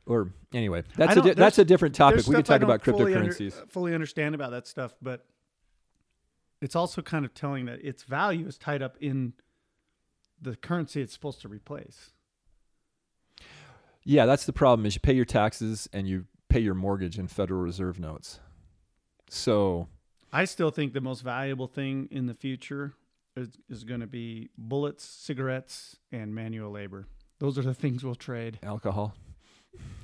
Or 0.07 0.33
anyway, 0.55 0.85
that's 0.97 1.17
a 1.17 1.23
di- 1.23 1.35
that's 1.35 1.59
a 1.59 1.65
different 1.65 1.95
topic. 1.95 2.27
We 2.27 2.35
could 2.35 2.45
talk 2.47 2.63
about 2.63 2.83
fully 2.85 3.15
under- 3.15 3.31
cryptocurrencies. 3.33 3.69
fully 3.71 3.95
understand 3.95 4.35
about 4.35 4.51
that 4.53 4.67
stuff, 4.67 4.95
but 5.03 5.27
it's 6.61 6.75
also 6.77 7.03
kind 7.03 7.25
of 7.25 7.35
telling 7.35 7.67
that 7.67 7.85
its 7.85 8.03
value 8.05 8.47
is 8.47 8.57
tied 8.59 8.83
up 8.83 8.97
in 9.01 9.33
the 10.41 10.57
currency 10.57 11.01
it's 11.03 11.13
supposed 11.13 11.41
to 11.43 11.49
replace. 11.49 12.13
Yeah, 14.05 14.25
that's 14.27 14.47
the 14.47 14.53
problem. 14.53 14.87
Is 14.87 14.95
you 14.95 15.01
pay 15.01 15.13
your 15.13 15.25
taxes 15.27 15.89
and 15.93 16.09
you 16.09 16.25
pay 16.49 16.61
your 16.61 16.75
mortgage 16.75 17.19
in 17.19 17.27
Federal 17.29 17.61
Reserve 17.61 17.99
notes. 18.01 18.41
So 19.29 19.89
I 20.33 20.45
still 20.45 20.71
think 20.71 20.93
the 20.93 21.01
most 21.01 21.23
valuable 21.23 21.67
thing 21.67 22.09
in 22.11 22.27
the 22.27 22.35
future 22.35 22.93
is, 23.37 23.49
is 23.69 23.85
going 23.85 24.01
to 24.01 24.07
be 24.07 24.51
bullets, 24.59 25.05
cigarettes, 25.05 25.97
and 26.13 26.35
manual 26.35 26.71
labor. 26.71 27.07
Those 27.39 27.57
are 27.59 27.63
the 27.63 27.75
things 27.75 28.05
we'll 28.05 28.15
trade 28.15 28.59
alcohol. 28.63 29.15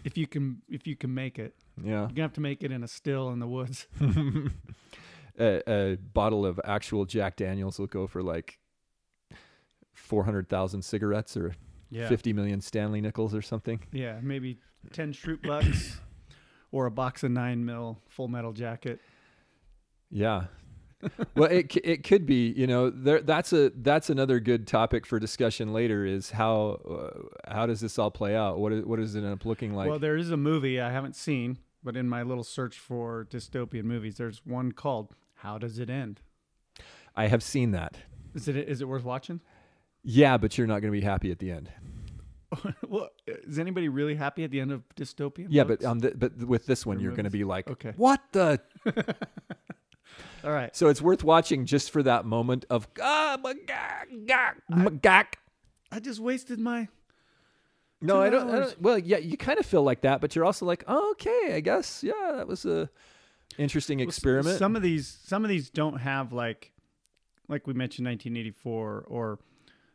if 0.05 0.17
you 0.17 0.27
can 0.27 0.63
if 0.69 0.87
you 0.87 0.95
can 0.97 1.13
make 1.13 1.39
it. 1.39 1.55
Yeah. 1.83 2.01
You're 2.03 2.09
gonna 2.09 2.23
have 2.23 2.33
to 2.35 2.41
make 2.41 2.63
it 2.63 2.71
in 2.71 2.85
a 2.85 2.89
still 2.89 3.31
in 3.31 3.41
the 3.41 3.47
woods. 3.49 3.87
a, 5.39 5.63
a 5.69 5.97
bottle 5.97 6.47
of 6.47 6.61
actual 6.65 7.05
Jack 7.05 7.37
Daniels 7.37 7.79
will 7.79 7.89
go 7.89 8.07
for 8.07 8.23
like 8.23 8.59
four 9.95 10.25
hundred 10.25 10.49
thousand 10.49 10.83
cigarettes 10.83 11.37
or 11.37 11.55
Yeah, 11.91 12.09
fifty 12.09 12.33
million 12.33 12.61
Stanley 12.61 13.01
nickels 13.01 13.35
or 13.35 13.43
something. 13.43 13.81
yeah, 13.93 14.19
maybe 14.23 14.59
ten 14.93 15.13
Schrute 15.13 15.43
bucks 15.43 16.01
or 16.73 16.87
a 16.87 16.91
box 16.91 17.25
of 17.25 17.31
nine 17.33 17.65
mil 17.65 17.99
Full 18.09 18.29
Metal 18.29 18.53
Jacket. 18.53 19.01
Yeah. 20.15 20.45
well, 21.35 21.51
it 21.51 21.77
it 21.85 22.05
could 22.05 22.25
be. 22.25 22.53
You 22.53 22.67
know, 22.67 22.89
there 22.89 23.21
that's 23.21 23.53
a 23.53 23.71
that's 23.77 24.09
another 24.09 24.39
good 24.41 24.67
topic 24.67 25.05
for 25.07 25.19
discussion 25.19 25.73
later. 25.73 26.07
Is 26.07 26.31
how 26.31 26.81
uh, 26.89 27.53
how 27.53 27.67
does 27.67 27.81
this 27.81 27.99
all 27.99 28.11
play 28.11 28.35
out? 28.35 28.59
What 28.59 28.73
is 28.73 28.85
what 28.85 28.99
does 29.01 29.15
it 29.15 29.19
end 29.25 29.33
up 29.33 29.45
looking 29.45 29.75
like? 29.75 29.89
well, 29.91 29.99
there 29.99 30.17
is 30.17 30.31
a 30.31 30.37
movie 30.37 30.81
I 30.81 30.91
haven't 30.91 31.17
seen, 31.17 31.59
but 31.83 31.97
in 31.97 32.09
my 32.09 32.23
little 32.23 32.45
search 32.45 32.79
for 32.79 33.27
dystopian 33.29 33.85
movies, 33.85 34.17
there's 34.17 34.41
one 34.47 34.73
called 34.73 35.13
"How 35.35 35.59
Does 35.59 35.79
It 35.79 35.91
End." 35.91 36.21
I 37.17 37.27
have 37.27 37.43
seen 37.43 37.73
that. 37.73 37.99
Is 38.35 38.49
it 38.49 38.57
is 38.57 38.81
it 38.81 38.89
worth 38.89 39.05
watching? 39.05 39.41
Yeah, 40.05 40.39
but 40.39 40.57
you're 40.57 40.67
not 40.69 40.81
going 40.81 40.93
to 40.93 40.99
be 40.99 41.05
happy 41.05 41.31
at 41.33 41.39
the 41.39 41.51
end. 41.51 41.71
well, 42.89 43.09
is 43.27 43.59
anybody 43.59 43.89
really 43.89 44.15
happy 44.15 44.45
at 44.45 44.51
the 44.51 44.61
end 44.61 44.71
of 44.73 44.85
dystopian? 44.97 45.49
Yeah, 45.51 45.65
books? 45.65 45.83
but 45.83 45.91
um, 45.91 46.01
th- 46.01 46.15
but 46.17 46.37
with 46.39 46.67
this 46.67 46.87
one, 46.87 46.97
Or 46.99 47.01
you're 47.01 47.13
going 47.13 47.25
to 47.25 47.31
be 47.31 47.45
like, 47.45 47.69
Okay. 47.71 47.93
what 47.97 48.21
the? 48.33 48.61
All 50.45 50.51
right. 50.51 50.75
So 50.77 50.89
it's 50.89 51.01
worth 51.03 51.25
watching 51.25 51.65
just 51.67 51.91
for 51.91 52.03
that 52.03 52.25
moment 52.25 52.65
of 52.71 52.87
ah, 53.01 53.39
magak, 53.43 54.27
gak, 54.27 54.55
magak. 54.71 55.27
I 55.91 56.01
just 56.01 56.21
wasted 56.21 56.59
my. 56.59 56.89
No, 58.01 58.21
I 58.21 58.29
don't, 58.29 58.51
I 58.51 58.53
hours. 58.59 58.67
don't. 58.73 58.83
Well, 58.83 58.99
yeah, 58.99 59.17
you 59.19 59.37
kind 59.39 59.59
of 59.59 59.65
feel 59.65 59.83
like 59.83 60.03
that, 60.03 60.21
but 60.21 60.37
you're 60.37 60.45
also 60.45 60.67
like, 60.67 60.85
oh, 60.87 61.13
okay, 61.13 61.55
I 61.55 61.61
guess, 61.61 62.03
yeah, 62.05 62.33
that 62.37 62.47
was 62.47 62.67
a 62.67 62.91
interesting 63.57 63.99
Well, 63.99 64.09
s- 64.09 64.17
experiment. 64.17 64.59
Some 64.59 64.77
of 64.77 64.83
these, 64.83 65.19
some 65.25 65.43
of 65.45 65.49
these 65.49 65.71
don't 65.71 65.99
have 66.01 66.33
like, 66.33 66.73
like 67.49 67.67
we 67.67 67.73
mentioned, 67.73 68.07
1984 68.07 69.05
or 69.09 69.39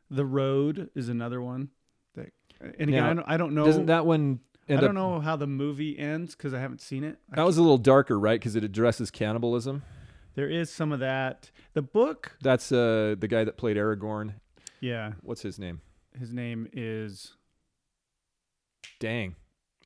The 0.09 0.25
Road 0.25 0.89
is 0.95 1.09
another 1.09 1.39
one. 1.39 1.69
That, 2.15 2.31
and 2.61 2.89
again, 2.89 2.91
Now, 3.03 3.09
I 3.09 3.13
don't, 3.13 3.25
I 3.33 3.37
don't 3.37 3.53
know. 3.53 3.65
Doesn't 3.65 3.85
that 3.87 4.07
one 4.07 4.39
I 4.67 4.75
don't 4.77 4.85
up? 4.85 4.93
know 4.95 5.19
how 5.19 5.35
the 5.35 5.45
movie 5.47 5.99
ends 5.99 6.35
because 6.35 6.53
I 6.53 6.59
haven't 6.59 6.81
seen 6.81 7.03
it. 7.03 7.17
I 7.31 7.35
That 7.35 7.45
was 7.45 7.57
a 7.57 7.61
little 7.61 7.77
darker, 7.77 8.17
right? 8.19 8.39
Because 8.39 8.55
it 8.55 8.63
addresses 8.63 9.11
cannibalism. 9.11 9.83
There 10.39 10.47
is 10.49 10.69
some 10.69 10.93
of 10.93 11.01
that. 11.01 11.51
The 11.73 11.81
book, 11.81 12.37
That's 12.41 12.71
uh, 12.71 13.15
the 13.19 13.27
guy 13.27 13.43
that 13.43 13.57
played 13.57 13.75
Aragorn. 13.75 14.35
yeah, 14.79 15.11
What's 15.21 15.41
his 15.41 15.59
name? 15.59 15.81
his 16.17 16.31
name 16.31 16.65
is 16.71 17.33
Dang, 19.01 19.35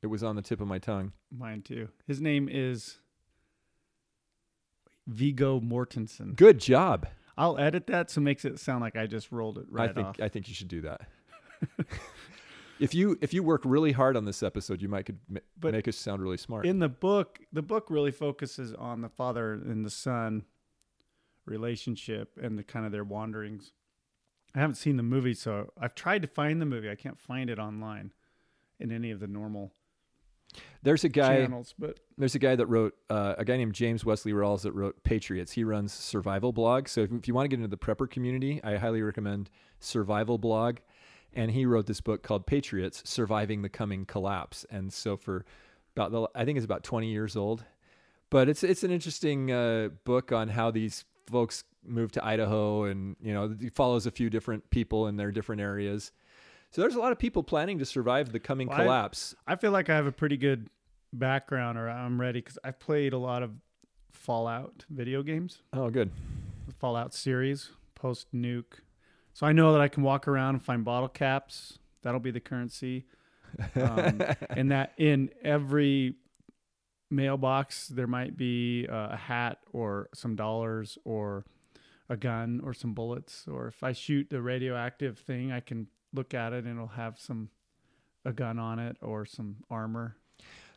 it 0.04 0.08
was 0.08 0.24
on 0.24 0.36
the 0.36 0.44
tip 0.44 0.62
of 0.62 0.68
my 0.68 0.78
tongue. 0.78 1.12
mine 1.36 1.64
too. 1.64 1.90
His 2.06 2.22
name 2.22 2.48
is 2.52 3.00
Viggo 5.08 5.60
Mortensen. 5.60 6.36
Good 6.36 6.60
job. 6.60 7.08
I'll 7.36 7.58
edit 7.58 7.88
that 7.88 8.12
so 8.12 8.22
it 8.22 8.24
makes 8.24 8.46
it 8.46 8.60
sound 8.60 8.82
like 8.82 8.96
I 8.96 9.08
just 9.08 9.32
rolled 9.32 9.58
it 9.58 9.66
right 9.72 9.90
I 9.90 9.94
think 9.94 10.08
off. 10.08 10.22
I 10.22 10.30
think 10.30 10.48
you 10.50 10.54
should 10.54 10.68
do 10.68 10.82
that. 10.82 11.02
if 12.84 12.94
you 12.94 13.18
if 13.22 13.34
you 13.34 13.44
work 13.44 13.62
really 13.64 13.92
hard 13.94 14.18
on 14.18 14.26
this 14.26 14.44
episode, 14.44 14.82
you 14.82 14.90
might 14.90 15.06
could 15.06 15.20
ma- 15.30 15.40
But 15.60 15.72
make 15.74 15.88
us 15.88 15.96
sound 15.96 16.22
really 16.22 16.38
smart. 16.38 16.66
In 16.66 16.80
the 16.80 16.90
book, 16.90 17.40
the 17.52 17.62
book 17.62 17.88
really 17.90 18.12
focuses 18.12 18.74
on 18.74 19.02
the 19.02 19.10
father 19.10 19.54
and 19.54 19.86
the 19.86 19.90
son 19.90 20.44
relationship 21.46 22.38
and 22.42 22.58
the 22.58 22.64
kind 22.64 22.86
of 22.86 22.92
their 22.92 23.04
wanderings. 23.04 23.74
I 24.56 24.60
haven't 24.60 24.76
seen 24.76 24.98
the 24.98 25.04
movie, 25.04 25.34
so 25.34 25.72
I've 25.80 25.96
tried 25.96 26.22
to 26.22 26.28
find 26.28 26.62
the 26.62 26.66
movie. 26.66 26.90
I 26.90 26.96
can't 26.96 27.18
find 27.18 27.50
it 27.50 27.58
online 27.60 28.12
in 28.80 28.92
any 28.92 29.12
of 29.12 29.20
the 29.20 29.28
normal 29.28 29.72
There's 30.84 31.04
a 31.04 31.10
guy. 31.10 31.38
channels, 31.38 31.74
but 31.80 32.00
There's 32.18 32.36
a 32.36 32.40
guy 32.40 32.56
that 32.56 32.68
wrote 32.68 32.94
uh, 33.10 33.34
a 33.38 33.46
guy 33.46 33.58
named 33.58 33.74
James 33.74 34.06
Wesley 34.06 34.32
Rawles 34.32 34.62
that 34.62 34.74
wrote 34.74 35.04
Patriots. 35.04 35.54
He 35.54 35.64
runs 35.64 35.92
Survival 35.92 36.52
Blog. 36.54 36.88
So 36.88 37.02
if, 37.02 37.12
if 37.12 37.28
you 37.28 37.34
want 37.34 37.46
to 37.46 37.50
get 37.50 37.64
into 37.64 37.68
the 37.76 37.78
prepper 37.78 38.10
community, 38.10 38.62
I 38.64 38.76
highly 38.76 39.02
recommend 39.02 39.50
Survival 39.80 40.38
Blog. 40.38 40.78
And 41.36 41.52
he 41.52 41.66
wrote 41.66 41.88
this 41.88 42.02
book 42.02 42.22
called 42.24 42.46
Patriots: 42.46 43.02
Surviving 43.10 43.62
the 43.62 43.70
Coming 43.70 44.06
Collapse. 44.06 44.66
And 44.70 44.92
so 44.94 45.18
for 45.18 45.46
about 45.96 46.12
the, 46.12 46.28
I 46.36 46.46
think 46.46 46.58
it's 46.58 46.66
about 46.66 46.84
20 46.84 47.08
years 47.12 47.36
old, 47.36 47.64
but 48.30 48.48
it's 48.50 48.64
it's 48.64 48.84
an 48.84 48.92
interesting 48.92 49.52
uh, 49.52 49.90
book 50.06 50.32
on 50.32 50.50
how 50.50 50.72
these 50.72 51.06
folks 51.28 51.64
moved 51.86 52.14
to 52.16 52.26
Idaho, 52.26 52.84
and 52.86 53.16
you 53.22 53.34
know 53.34 53.56
it 53.60 53.74
follows 53.74 54.06
a 54.06 54.12
few 54.12 54.30
different 54.30 54.70
people 54.70 55.08
in 55.08 55.18
their 55.18 55.32
different 55.32 55.62
areas. 55.62 56.12
So 56.72 56.82
there's 56.82 56.96
a 56.96 57.00
lot 57.00 57.12
of 57.12 57.20
people 57.20 57.44
planning 57.44 57.78
to 57.80 57.86
survive 57.86 58.32
the 58.32 58.40
coming 58.40 58.68
Well, 58.68 58.80
I- 58.80 58.84
collapse. 58.84 59.36
I 59.48 59.56
feel 59.56 59.72
like 59.72 59.90
I 59.90 59.96
have 59.96 60.08
a 60.08 60.12
pretty 60.12 60.38
good 60.38 60.70
background 61.12 61.78
or 61.78 61.88
I'm 61.90 62.20
ready 62.20 62.40
because 62.42 62.58
I've 62.64 62.80
played 62.80 63.14
a 63.14 63.18
lot 63.20 63.44
of 63.44 63.52
Fallout 64.12 64.86
video 64.90 65.22
games, 65.24 65.62
Oh, 65.74 65.90
good. 65.90 66.10
the 66.68 66.74
Fallout 66.74 67.14
series, 67.14 67.72
post 67.96 68.28
nuke. 68.34 68.80
So 69.34 69.48
I 69.48 69.52
know 69.52 69.74
that 69.74 69.82
I 69.82 69.88
can 69.88 70.04
walk 70.04 70.28
around 70.28 70.56
and 70.56 70.64
find 70.64 70.86
bottle 70.86 71.10
caps. 71.10 71.80
That'll 72.04 72.20
be 72.20 72.32
the 72.32 72.40
currency. 72.40 73.06
Um, 73.76 74.22
and 74.50 74.72
that 74.72 74.94
in 74.98 75.30
every 75.44 76.16
mailbox 77.10 77.88
there 77.90 78.08
might 78.08 78.36
be 78.36 78.88
uh, 78.90 79.10
a 79.12 79.18
hat 79.18 79.60
or 79.72 80.10
some 80.16 80.36
dollars 80.36 80.98
or 81.04 81.46
a 82.10 82.18
gun 82.18 82.60
or 82.64 82.74
some 82.74 82.96
bullets 82.96 83.46
or 83.48 83.68
if 83.68 83.84
i 83.84 83.92
shoot 83.92 84.28
the 84.32 84.42
radioactive 84.42 85.20
thing 85.20 85.52
i 85.52 85.60
can 85.60 85.86
look 86.12 86.34
at 86.34 86.54
it 86.54 86.66
and 86.66 86.74
it'll 86.74 86.88
have 86.88 87.20
some 87.20 87.50
a 88.26 88.34
gun 88.34 88.58
on 88.58 88.80
it 88.80 88.98
or 89.00 89.26
some 89.28 89.58
armor 89.70 90.16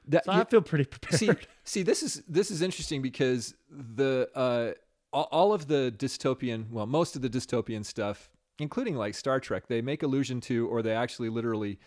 That- 0.09 0.27
so 0.27 0.33
i 0.33 0.45
feel 0.45 0.61
pretty 0.61 0.85
prepared 0.91 1.19
see, 1.19 1.31
see, 1.65 1.83
this 1.83 2.03
is 2.03 2.23
this 2.29 2.51
is 2.51 2.61
interesting 2.61 3.01
because 3.01 3.55
the 3.71 4.29
uh, 4.35 4.73
all, 5.13 5.29
all 5.33 5.53
of 5.55 5.67
the 5.67 5.95
dystopian, 5.97 6.71
well, 6.71 6.87
most 6.87 7.17
of 7.17 7.23
the 7.23 7.31
dystopian 7.31 7.85
stuff, 7.85 8.29
including 8.59 8.97
like 8.97 9.15
Star 9.15 9.41
Trek, 9.41 9.67
they 9.69 9.83
make 9.83 10.03
allusion 10.03 10.41
to, 10.43 10.67
or 10.69 10.83
they 10.83 10.93
actually 10.93 11.29
literally 11.29 11.79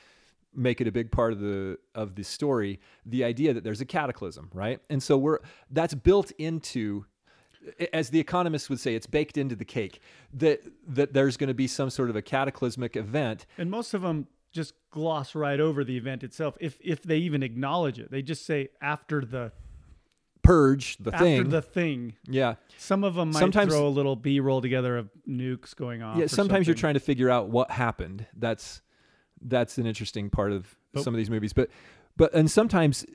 make 0.54 0.82
it 0.82 0.88
a 0.88 0.92
big 0.92 1.12
part 1.12 1.32
of 1.32 1.40
the 1.40 1.78
of 1.94 2.16
the 2.16 2.24
story, 2.24 2.80
the 3.06 3.24
idea 3.24 3.54
that 3.54 3.64
there's 3.64 3.82
a 3.82 3.86
cataclysm, 3.86 4.50
right? 4.54 4.80
And 4.90 5.02
so 5.02 5.18
we're 5.18 5.40
that's 5.70 5.94
built 5.94 6.32
into 6.38 7.06
as 7.94 8.10
the 8.10 8.20
economists 8.20 8.70
would 8.70 8.80
say, 8.80 8.96
it's 8.96 9.08
baked 9.08 9.38
into 9.38 9.56
the 9.56 9.66
cake 9.66 10.02
that 10.34 10.62
that 10.88 11.14
there's 11.14 11.38
going 11.38 11.50
to 11.50 11.54
be 11.54 11.68
some 11.68 11.90
sort 11.90 12.10
of 12.10 12.16
a 12.16 12.22
cataclysmic 12.22 12.96
event 12.96 13.46
and 13.58 13.70
most 13.70 13.94
of 13.94 14.02
them 14.02 14.28
just 14.52 14.74
gloss 14.90 15.36
right 15.36 15.60
over 15.60 15.84
the 15.84 15.96
event 15.96 16.24
itself 16.24 16.58
if 16.60 16.78
if 16.82 17.04
they 17.04 17.18
even 17.18 17.44
acknowledge 17.44 18.00
it 18.00 18.10
they 18.10 18.22
just 18.22 18.46
say 18.46 18.70
after 18.82 19.22
the 19.22 19.52
purge 20.50 20.98
the 20.98 21.14
after 21.14 21.24
thing. 21.26 21.50
the 21.50 21.62
thing 21.62 22.14
yeah. 22.28 22.56
Some 22.78 23.04
of 23.04 23.14
them 23.16 23.32
might 23.32 23.40
Sometimes- 23.40 23.74
throw 23.74 23.88
a 23.88 23.90
little 23.90 24.16
B-roll 24.16 24.62
together 24.62 24.98
of 24.98 25.10
nukes 25.28 25.76
going 25.76 26.02
off. 26.02 26.18
yeah 26.18 26.28
sometimes 26.28 26.66
you're 26.68 26.76
trying 26.76 26.96
to 26.96 27.00
figure 27.00 27.30
out 27.30 27.50
what 27.50 27.70
happened 27.72 28.26
that's 28.36 28.82
that's 29.42 29.78
an 29.78 29.86
interesting 29.86 30.30
part 30.30 30.52
of 30.52 30.76
But- 30.94 31.04
some 31.04 31.14
of 31.14 31.18
these 31.18 31.30
movies 31.30 31.54
but 31.54 31.70
but 32.18 32.34
and 32.34 32.50
sometimes 32.50 33.06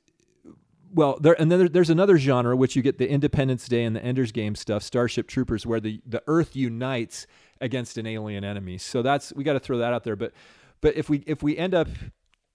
well 0.92 1.18
there 1.20 1.38
and 1.40 1.50
then 1.50 1.58
there- 1.58 1.68
there's 1.68 1.90
another 1.90 2.18
genre 2.18 2.56
which 2.56 2.76
you 2.76 2.82
get 2.82 2.98
the 2.98 3.08
independence 3.08 3.66
day 3.68 3.84
and 3.84 3.96
the 3.96 4.04
ender's 4.04 4.32
game 4.32 4.54
stuff 4.54 4.82
starship 4.82 5.26
troopers 5.26 5.66
where 5.66 5.80
the 5.80 6.00
the 6.06 6.22
earth 6.26 6.54
unites 6.54 7.26
against 7.60 7.98
an 7.98 8.06
alien 8.06 8.44
enemy 8.44 8.78
so 8.78 9.02
that's 9.02 9.32
we 9.34 9.42
got 9.44 9.54
to 9.54 9.60
throw 9.60 9.78
that 9.78 9.92
out 9.92 10.04
there 10.04 10.16
but 10.16 10.32
but 10.80 10.96
if 10.96 11.08
we 11.10 11.22
if 11.26 11.42
we 11.42 11.56
end 11.56 11.74
up 11.74 11.88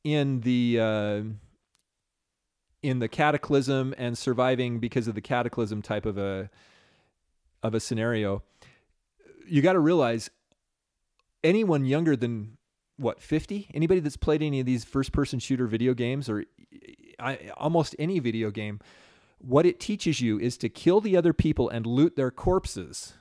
in 0.04 0.40
the 0.42 0.80
uh 0.80 1.22
in 2.82 3.00
the 3.00 3.08
cataclysm 3.08 3.94
and 3.98 4.18
surviving 4.18 4.80
because 4.80 5.08
of 5.08 5.16
the 5.16 5.22
cataclysm 5.22 5.82
type 5.82 6.06
of 6.06 6.18
a 6.18 6.50
of 7.62 7.74
a 7.74 7.80
scenario 7.80 8.42
you 9.48 9.62
got 9.62 9.74
to 9.74 9.80
realize 9.80 10.30
anyone 11.44 11.86
younger 11.86 12.16
than 12.16 12.58
what 12.98 13.22
50 13.22 13.70
anybody 13.74 14.00
that's 14.00 14.18
played 14.18 14.42
any 14.42 14.60
of 14.60 14.66
these 14.66 14.86
first 14.86 15.12
person 15.12 15.40
shooter 15.40 15.68
video 15.68 15.94
games 15.94 16.30
or 16.30 16.46
I, 17.20 17.52
almost 17.58 17.96
any 18.00 18.20
video 18.20 18.50
game 18.52 18.80
what 19.40 19.66
it 19.66 19.80
teaches 19.80 20.22
you 20.22 20.40
is 20.40 20.58
to 20.58 20.70
kill 20.70 21.02
the 21.02 21.16
other 21.18 21.34
people 21.34 21.70
and 21.70 21.86
loot 21.86 22.16
their 22.16 22.32
corpses. 22.32 23.14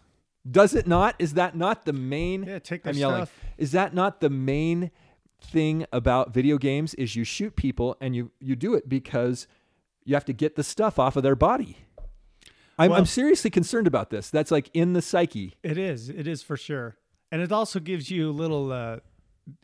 Does 0.48 0.74
it 0.74 0.86
not? 0.86 1.14
Is 1.18 1.34
that 1.34 1.56
not 1.56 1.84
the 1.84 1.92
main 1.92 2.44
Yeah, 2.44 2.58
take 2.58 2.82
their 2.82 2.92
i'm 2.92 2.98
yelling. 2.98 3.16
stuff. 3.26 3.34
is 3.56 3.72
that 3.72 3.94
not 3.94 4.20
the 4.20 4.30
main 4.30 4.90
thing 5.40 5.86
about 5.92 6.32
video 6.34 6.58
games 6.58 6.94
is 6.94 7.14
you 7.16 7.24
shoot 7.24 7.54
people 7.56 7.96
and 8.00 8.14
you 8.16 8.30
you 8.40 8.56
do 8.56 8.74
it 8.74 8.88
because 8.88 9.46
you 10.04 10.14
have 10.14 10.24
to 10.24 10.32
get 10.32 10.56
the 10.56 10.64
stuff 10.64 10.98
off 10.98 11.16
of 11.16 11.22
their 11.22 11.36
body 11.36 11.78
I'm, 12.78 12.90
Well- 12.90 12.98
I'm 13.00 13.06
seriously 13.06 13.50
concerned 13.50 13.86
about 13.86 14.10
this 14.10 14.30
that's 14.30 14.50
like 14.50 14.70
in 14.74 14.92
the 14.92 15.02
psyche 15.02 15.56
It 15.62 15.78
is. 15.78 16.08
It 16.08 16.26
is 16.26 16.42
for 16.42 16.56
sure. 16.56 16.96
And 17.30 17.42
it 17.42 17.52
also 17.52 17.78
gives 17.80 18.10
you 18.10 18.30
a 18.30 18.32
little 18.32 18.72
uh, 18.72 18.98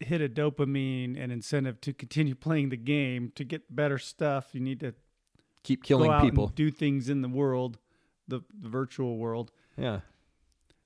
hit 0.01 0.21
of 0.21 0.33
dopamine 0.33 1.17
and 1.19 1.33
incentive 1.33 1.81
to 1.83 1.93
continue 1.93 2.35
playing 2.47 2.69
the 2.71 2.77
game 2.77 3.33
to 3.37 3.45
get 3.45 3.75
better 3.75 3.99
stuff. 3.99 4.49
You 4.53 4.61
need 4.61 4.81
to 4.81 4.95
keep 5.63 5.83
killing 5.83 6.21
people 6.21 6.49
do 6.49 6.71
things 6.71 7.09
in 7.09 7.23
the 7.23 7.29
world, 7.29 7.79
the, 8.29 8.41
the 8.61 8.69
virtual 8.69 9.17
world. 9.17 9.51
yeah 9.79 10.01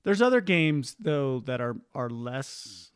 There's 0.03 0.21
other 0.21 0.39
games 0.41 0.95
though 0.99 1.39
that 1.41 1.59
are 1.61 1.75
are 1.93 2.09
less 2.09 2.88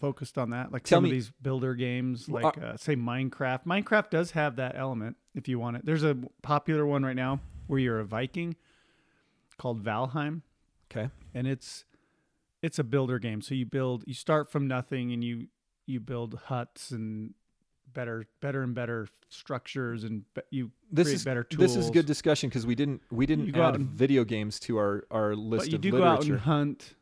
focused 0.00 0.38
on 0.38 0.50
that, 0.50 0.72
like 0.72 0.82
Tell 0.84 0.96
some 0.96 1.04
me- 1.04 1.10
of 1.10 1.14
these 1.14 1.30
builder 1.42 1.74
games, 1.74 2.28
like 2.28 2.56
uh, 2.58 2.76
say 2.76 2.96
Minecraft. 2.96 3.64
Minecraft 3.66 4.10
does 4.10 4.32
have 4.32 4.56
that 4.56 4.74
element 4.76 5.16
if 5.34 5.46
you 5.46 5.58
want 5.58 5.76
it. 5.76 5.84
There's 5.84 6.02
a 6.04 6.16
popular 6.42 6.84
one 6.86 7.04
right 7.04 7.14
now 7.16 7.40
where 7.66 7.78
you're 7.78 8.00
a 8.00 8.04
Viking 8.04 8.56
called 9.58 9.84
Valheim, 9.84 10.42
okay 10.90 11.10
and 11.34 11.46
it's 11.46 11.84
it's 12.62 12.78
a 12.78 12.84
builder 12.84 13.18
game. 13.18 13.40
So 13.42 13.54
you 13.54 13.64
build, 13.66 14.04
you 14.06 14.14
start 14.14 14.50
from 14.50 14.66
nothing, 14.66 15.12
and 15.12 15.22
you 15.22 15.46
you 15.86 16.00
build 16.00 16.38
huts 16.46 16.90
and 16.90 17.34
better 17.92 18.24
better 18.40 18.62
and 18.62 18.74
better 18.74 19.08
structures, 19.28 20.04
and 20.04 20.24
be, 20.34 20.40
you 20.50 20.70
this 20.90 21.06
create 21.06 21.14
is 21.16 21.24
better 21.24 21.42
tools. 21.44 21.74
this 21.74 21.76
is 21.84 21.90
good 21.90 22.06
discussion 22.06 22.48
because 22.48 22.66
we 22.66 22.74
didn't 22.74 23.02
we 23.10 23.26
didn't 23.26 23.46
You 23.46 23.52
go 23.52 23.62
out 23.62 23.74
add 23.74 23.80
and- 23.80 23.90
video 23.90 24.24
games 24.24 24.58
to 24.60 24.78
our 24.78 25.04
our 25.10 25.34
list 25.36 25.64
but 25.66 25.68
you 25.70 25.74
of 25.76 25.80
do 25.82 25.90
go 25.92 26.04
out 26.04 26.24
and 26.24 26.38
hunt 26.40 26.94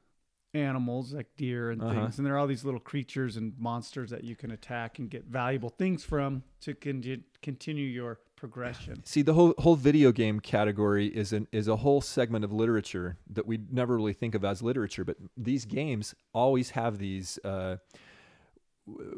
animals 0.54 1.12
like 1.12 1.26
deer 1.36 1.70
and 1.70 1.82
Uh-huh. 1.82 1.92
things 1.92 2.18
and 2.18 2.26
there 2.26 2.34
are 2.34 2.38
all 2.38 2.46
these 2.46 2.64
little 2.64 2.80
creatures 2.80 3.36
and 3.36 3.52
monsters 3.58 4.10
that 4.10 4.24
you 4.24 4.34
can 4.34 4.50
attack 4.50 4.98
and 4.98 5.10
get 5.10 5.26
valuable 5.26 5.68
things 5.68 6.04
from 6.04 6.42
to 6.60 6.74
con- 6.74 7.22
continue 7.42 7.84
your 7.86 8.18
progression 8.34 9.02
See, 9.04 9.22
the 9.22 9.34
whole 9.34 9.52
whole 9.58 9.74
video 9.76 10.10
game 10.12 10.38
category 10.40 11.08
is 11.08 11.32
an 11.32 11.48
is 11.52 11.66
a 11.68 11.76
whole 11.76 12.00
segment 12.00 12.44
of 12.44 12.52
literature 12.52 13.18
that 13.30 13.46
we 13.46 13.58
never 13.70 13.96
really 13.96 14.12
think 14.14 14.34
of 14.36 14.44
as 14.44 14.62
literature. 14.62 15.04
But 15.04 15.16
these 15.36 15.64
games 15.64 16.14
always 16.32 16.70
have 16.70 16.98
these 16.98 17.38
uh, 17.44 17.76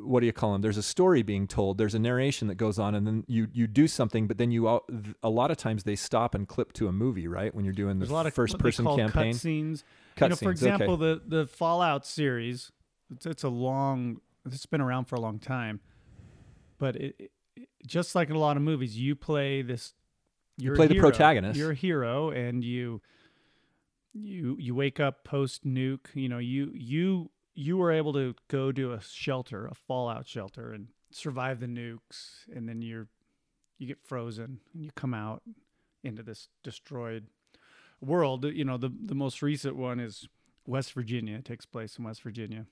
what 0.03 0.21
do 0.21 0.27
you 0.27 0.33
call 0.33 0.53
them? 0.53 0.63
There's 0.63 0.79
a 0.79 0.83
story 0.83 1.23
being 1.23 1.47
told. 1.47 1.79
There's 1.79 1.95
a 1.95 1.99
narration 1.99 2.49
that 2.49 2.57
goes 2.57 2.79
on, 2.79 2.95
and 2.95 3.07
then 3.07 3.25
you 3.29 3.47
you 3.53 3.67
do 3.69 3.87
something, 3.87 4.27
but 4.27 4.37
then 4.39 4.51
you 4.51 4.67
a 5.23 5.29
lot 5.31 5.51
of 5.53 5.59
times 5.59 5.85
they 5.85 5.97
stop 5.97 6.35
and 6.35 6.49
clip 6.49 6.73
to 6.75 6.89
a 6.89 6.93
movie, 6.93 7.29
right? 7.29 7.55
When 7.55 7.65
you're 7.65 7.75
doing 7.75 7.99
the 7.99 8.05
There's 8.07 8.11
a 8.11 8.15
lot 8.15 8.27
of 8.27 8.35
first 8.35 8.59
person 8.59 8.85
campaign. 8.87 9.35
scenes. 9.35 9.85
Cut 10.21 10.27
you 10.27 10.31
know, 10.31 10.37
for 10.37 10.57
scenes, 10.57 10.63
okay. 10.63 10.75
example, 10.75 10.97
the 10.97 11.23
the 11.27 11.47
Fallout 11.47 12.07
series. 12.07 12.71
It's, 13.11 13.27
it's 13.27 13.43
a 13.43 13.49
long. 13.49 14.21
It's 14.47 14.67
been 14.67 14.81
around 14.81 15.07
for 15.07 15.17
a 15.17 15.21
long 15.21 15.39
time, 15.39 15.81
but 16.79 16.97
it, 16.97 17.31
it 17.57 17.69
just 17.87 18.15
like 18.15 18.29
in 18.29 18.37
a 18.37 18.39
lot 18.39 18.57
of 18.57 18.63
movies, 18.63 18.99
you 18.99 19.17
play 19.17 19.63
this. 19.63 19.95
You're 20.57 20.75
a 20.75 20.77
play 20.77 20.87
the 20.87 20.95
hero. 20.95 21.09
protagonist. 21.09 21.59
You're 21.59 21.73
a 21.73 21.75
hero, 21.75 22.31
and 22.31 22.63
you 22.63 23.01
you 24.13 24.57
you 24.61 24.75
wake 24.75 25.01
up 25.01 25.25
post 25.25 25.67
nuke. 25.67 26.15
You 26.15 26.29
know, 26.29 26.39
you 26.39 26.71
you 26.75 27.31
you 27.55 27.79
were 27.79 27.91
able 27.91 28.13
to 28.13 28.35
go 28.49 28.73
to 28.73 28.93
a 28.93 29.01
shelter, 29.01 29.67
a 29.67 29.75
Fallout 29.75 30.29
shelter, 30.29 30.73
and 30.73 30.89
survive 31.11 31.61
the 31.61 31.67
nukes, 31.67 32.47
and 32.55 32.69
then 32.69 32.83
you're 32.83 33.09
you 33.79 33.87
get 33.87 33.99
frozen 34.05 34.61
and 34.75 34.85
you 34.85 34.91
come 34.95 35.15
out 35.15 35.43
into 36.05 36.23
this 36.23 36.49
destroyed 36.63 37.27
world. 38.01 38.45
You 38.45 38.65
know, 38.65 38.77
the 38.77 38.91
the 38.91 39.15
most 39.15 39.43
recent 39.43 39.77
one 39.77 40.01
is 40.01 40.29
West 40.67 40.93
Virginia. 40.93 41.37
It 41.37 41.45
takes 41.45 41.67
place 41.67 41.97
in 41.99 42.05
West 42.05 42.23
Virginia, 42.23 42.67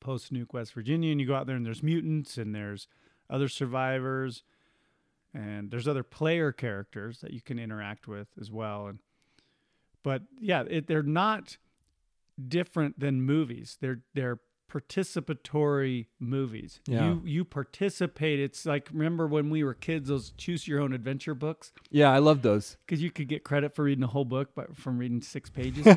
post 0.00 0.32
nuke 0.32 0.52
West 0.52 0.72
Virginia, 0.74 1.10
and 1.10 1.20
you 1.20 1.26
go 1.26 1.34
out 1.34 1.46
there 1.46 1.56
and 1.56 1.66
there's 1.66 1.82
mutants 1.82 2.38
and 2.38 2.54
there's 2.54 2.86
other 3.28 3.48
survivors, 3.48 4.42
and 5.32 5.70
there's 5.70 5.86
other 5.86 6.02
player 6.02 6.52
characters 6.52 7.20
that 7.20 7.32
you 7.32 7.40
can 7.40 7.58
interact 7.58 8.08
with 8.08 8.28
as 8.40 8.50
well. 8.50 8.86
And 8.86 8.98
but 10.02 10.22
yeah, 10.40 10.64
it, 10.68 10.86
they're 10.86 11.02
not 11.02 11.56
different 12.48 12.98
than 12.98 13.22
movies. 13.22 13.78
They're 13.80 14.00
they're 14.14 14.40
participatory 14.70 16.06
movies. 16.18 16.80
Yeah. 16.86 17.04
You 17.06 17.22
you 17.24 17.44
participate. 17.44 18.40
It's 18.40 18.64
like 18.64 18.88
remember 18.92 19.26
when 19.26 19.50
we 19.50 19.62
were 19.64 19.74
kids, 19.74 20.08
those 20.08 20.32
choose 20.38 20.66
your 20.68 20.80
own 20.80 20.92
adventure 20.92 21.34
books 21.34 21.72
Yeah, 21.90 22.10
I 22.10 22.18
love 22.18 22.42
those. 22.42 22.76
because 22.86 23.02
you 23.02 23.10
could 23.10 23.28
get 23.28 23.44
credit 23.44 23.74
for 23.74 23.84
reading 23.84 24.00
the 24.00 24.06
whole 24.06 24.24
book, 24.24 24.50
but 24.54 24.76
from 24.76 24.96
reading 24.98 25.20
six 25.20 25.50
pages. 25.50 25.86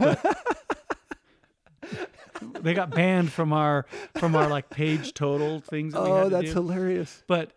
They 2.61 2.73
got 2.73 2.89
banned 2.91 3.31
from 3.31 3.53
our 3.53 3.85
from 4.17 4.35
our 4.35 4.49
like 4.49 4.69
page 4.69 5.13
total 5.13 5.59
things. 5.59 5.93
That 5.93 6.03
we 6.03 6.09
Oh, 6.09 6.29
that's 6.29 6.47
do. 6.47 6.53
hilarious. 6.53 7.23
But 7.27 7.51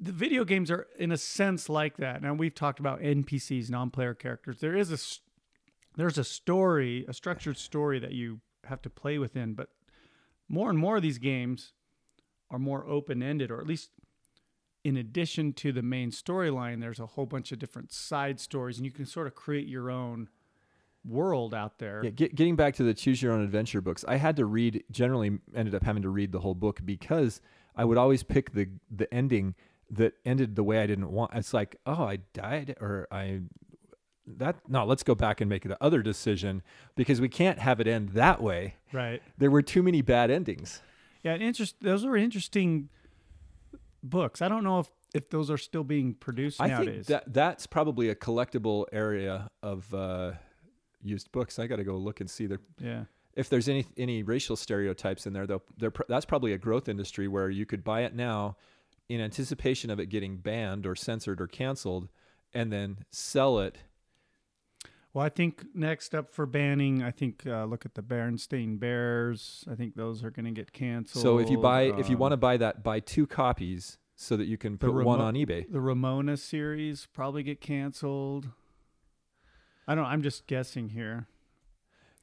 the 0.00 0.12
video 0.12 0.44
games 0.44 0.70
are 0.70 0.86
in 0.98 1.12
a 1.12 1.16
sense 1.16 1.68
like 1.68 1.96
that. 1.98 2.22
Now 2.22 2.34
we've 2.34 2.54
talked 2.54 2.80
about 2.80 3.00
NPCs, 3.00 3.70
non-player 3.70 4.14
characters. 4.14 4.58
There 4.60 4.76
is 4.76 4.90
a 4.92 4.98
there's 5.96 6.18
a 6.18 6.24
story, 6.24 7.04
a 7.08 7.12
structured 7.12 7.56
story 7.56 7.98
that 8.00 8.12
you 8.12 8.40
have 8.64 8.82
to 8.82 8.90
play 8.90 9.18
within, 9.18 9.54
but 9.54 9.68
more 10.50 10.68
and 10.68 10.78
more 10.78 10.96
of 10.96 11.02
these 11.02 11.18
games 11.18 11.72
are 12.50 12.58
more 12.58 12.84
open-ended 12.86 13.50
or 13.50 13.60
at 13.60 13.66
least 13.66 13.90
in 14.82 14.96
addition 14.96 15.52
to 15.52 15.72
the 15.72 15.82
main 15.82 16.10
storyline, 16.10 16.80
there's 16.80 17.00
a 17.00 17.06
whole 17.06 17.26
bunch 17.26 17.52
of 17.52 17.58
different 17.58 17.92
side 17.92 18.40
stories 18.40 18.76
and 18.76 18.84
you 18.84 18.92
can 18.92 19.06
sort 19.06 19.26
of 19.26 19.34
create 19.34 19.68
your 19.68 19.90
own 19.90 20.28
world 21.04 21.54
out 21.54 21.78
there. 21.78 22.02
Yeah, 22.04 22.10
get, 22.10 22.34
getting 22.34 22.56
back 22.56 22.74
to 22.76 22.82
the 22.82 22.94
choose 22.94 23.22
your 23.22 23.32
own 23.32 23.42
adventure 23.42 23.80
books, 23.80 24.04
I 24.08 24.16
had 24.16 24.36
to 24.36 24.44
read. 24.44 24.84
Generally, 24.90 25.38
ended 25.54 25.74
up 25.74 25.82
having 25.82 26.02
to 26.02 26.08
read 26.08 26.32
the 26.32 26.40
whole 26.40 26.54
book 26.54 26.80
because 26.84 27.40
I 27.76 27.84
would 27.84 27.98
always 27.98 28.22
pick 28.22 28.52
the 28.52 28.68
the 28.90 29.12
ending 29.12 29.54
that 29.90 30.14
ended 30.24 30.56
the 30.56 30.62
way 30.62 30.80
I 30.80 30.86
didn't 30.86 31.10
want. 31.10 31.32
It's 31.34 31.54
like, 31.54 31.76
oh, 31.86 32.04
I 32.04 32.18
died, 32.32 32.76
or 32.80 33.08
I 33.10 33.40
that 34.38 34.56
no. 34.68 34.84
Let's 34.84 35.02
go 35.02 35.14
back 35.14 35.40
and 35.40 35.48
make 35.48 35.62
the 35.64 35.76
other 35.82 36.02
decision 36.02 36.62
because 36.96 37.20
we 37.20 37.28
can't 37.28 37.58
have 37.58 37.80
it 37.80 37.86
end 37.86 38.10
that 38.10 38.42
way. 38.42 38.74
Right. 38.92 39.22
There 39.38 39.50
were 39.50 39.62
too 39.62 39.82
many 39.82 40.02
bad 40.02 40.30
endings. 40.30 40.80
Yeah, 41.22 41.36
interest. 41.36 41.76
Those 41.80 42.04
are 42.04 42.16
interesting 42.16 42.88
books. 44.02 44.42
I 44.42 44.48
don't 44.48 44.64
know 44.64 44.80
if 44.80 44.90
if 45.14 45.28
those 45.30 45.50
are 45.50 45.58
still 45.58 45.84
being 45.84 46.14
produced 46.14 46.60
I 46.60 46.68
nowadays. 46.68 47.06
think 47.06 47.06
that 47.06 47.32
that's 47.32 47.66
probably 47.66 48.08
a 48.10 48.14
collectible 48.14 48.86
area 48.92 49.50
of 49.62 49.92
uh, 49.92 50.32
used 51.02 51.30
books. 51.32 51.58
I 51.58 51.66
got 51.66 51.76
to 51.76 51.84
go 51.84 51.96
look 51.96 52.20
and 52.20 52.30
see 52.30 52.46
there. 52.46 52.60
yeah, 52.78 53.04
if 53.34 53.48
there's 53.48 53.68
any 53.68 53.86
any 53.96 54.22
racial 54.22 54.56
stereotypes 54.56 55.26
in 55.26 55.32
there 55.32 55.46
though 55.46 55.62
they're 55.78 55.90
pr- 55.90 56.02
that's 56.08 56.24
probably 56.26 56.52
a 56.52 56.58
growth 56.58 56.88
industry 56.88 57.28
where 57.28 57.50
you 57.50 57.66
could 57.66 57.82
buy 57.84 58.02
it 58.02 58.14
now 58.14 58.56
in 59.08 59.20
anticipation 59.20 59.90
of 59.90 59.98
it 59.98 60.06
getting 60.06 60.36
banned 60.36 60.86
or 60.86 60.94
censored 60.94 61.40
or 61.40 61.46
canceled 61.48 62.08
and 62.54 62.72
then 62.72 62.98
sell 63.10 63.58
it 63.58 63.78
Well, 65.12 65.24
I 65.24 65.28
think 65.28 65.64
next 65.74 66.14
up 66.14 66.32
for 66.32 66.46
banning, 66.46 67.02
I 67.02 67.10
think 67.10 67.44
uh, 67.46 67.64
look 67.64 67.84
at 67.84 67.94
the 67.94 68.02
Berenstain 68.02 68.78
Bears. 68.78 69.64
I 69.70 69.74
think 69.74 69.96
those 69.96 70.22
are 70.22 70.30
going 70.30 70.44
to 70.44 70.52
get 70.52 70.72
canceled. 70.72 71.22
so 71.22 71.38
if 71.38 71.50
you 71.50 71.58
buy 71.58 71.82
if 71.82 72.08
you 72.08 72.14
Um, 72.16 72.20
want 72.20 72.32
to 72.32 72.36
buy 72.36 72.56
that 72.58 72.84
buy 72.84 73.00
two 73.00 73.26
copies 73.26 73.98
so 74.14 74.36
that 74.36 74.44
you 74.46 74.56
can 74.56 74.78
put 74.78 74.92
one 74.92 75.20
on 75.20 75.34
ebay 75.34 75.70
the 75.70 75.80
Ramona 75.80 76.36
series 76.36 77.06
probably 77.12 77.42
get 77.42 77.60
canceled. 77.60 78.50
I 79.88 79.94
don't. 79.96 80.04
I'm 80.04 80.22
just 80.22 80.46
guessing 80.46 80.90
here. 80.90 81.26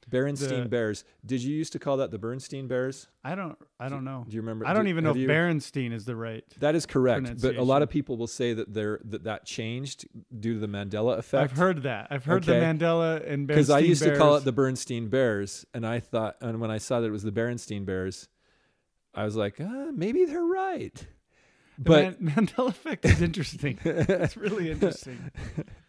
Berenstein 0.08 0.62
the- 0.64 0.68
Bears 0.68 1.04
did 1.26 1.42
you 1.42 1.54
used 1.54 1.72
to 1.72 1.78
call 1.78 1.96
that 1.98 2.10
the 2.10 2.18
Bernstein 2.18 2.66
Bears 2.66 3.08
I 3.24 3.34
don't. 3.34 3.58
I 3.78 3.88
don't 3.88 4.04
know. 4.04 4.24
do 4.28 4.34
you 4.34 4.40
remember 4.40 4.66
I 4.66 4.72
don't 4.72 4.84
do- 4.84 4.90
even 4.90 5.04
know 5.04 5.10
if 5.10 5.16
you- 5.16 5.28
Berenstein 5.28 5.92
is 5.92 6.04
the 6.04 6.16
right. 6.16 6.44
that 6.60 6.74
is 6.74 6.86
correct 6.86 7.40
but 7.42 7.56
a 7.56 7.62
lot 7.62 7.82
of 7.82 7.90
people 7.90 8.16
will 8.16 8.26
say 8.26 8.52
that 8.54 8.72
there 8.72 9.00
that 9.04 9.24
that 9.24 9.44
changed 9.44 10.06
due 10.40 10.54
to 10.54 10.60
the 10.60 10.66
Mandela 10.68 11.18
effect 11.18 11.42
I've 11.52 11.56
heard 11.58 11.82
that. 11.82 12.08
I've 12.10 12.24
heard 12.24 12.48
Okay. 12.48 12.58
the 12.58 12.64
Mandela 12.64 13.16
and 13.28 13.46
Berenstein 13.46 13.46
Bears. 13.46 13.56
because 13.66 13.70
I 13.70 13.78
used 13.80 14.02
to 14.02 14.16
call 14.16 14.36
it 14.36 14.44
the 14.44 14.52
Bernstein 14.52 15.08
Bears, 15.08 15.66
and 15.74 15.86
I 15.86 16.00
thought, 16.00 16.36
and 16.40 16.60
when 16.60 16.70
I 16.70 16.78
saw 16.78 17.00
that 17.00 17.06
it 17.06 17.10
was 17.10 17.22
the 17.22 17.32
Berenstein 17.32 17.84
Bears, 17.84 18.28
I 19.14 19.24
was 19.24 19.36
like, 19.36 19.60
uh, 19.60 19.90
maybe 19.94 20.24
they're 20.24 20.42
right. 20.44 20.94
The 21.76 21.84
But 21.84 22.20
Man- 22.20 22.46
Mandela 22.46 22.68
effect 22.68 23.04
is 23.04 23.20
interesting. 23.22 23.78
it's 23.84 24.36
really 24.36 24.70
interesting. 24.70 25.30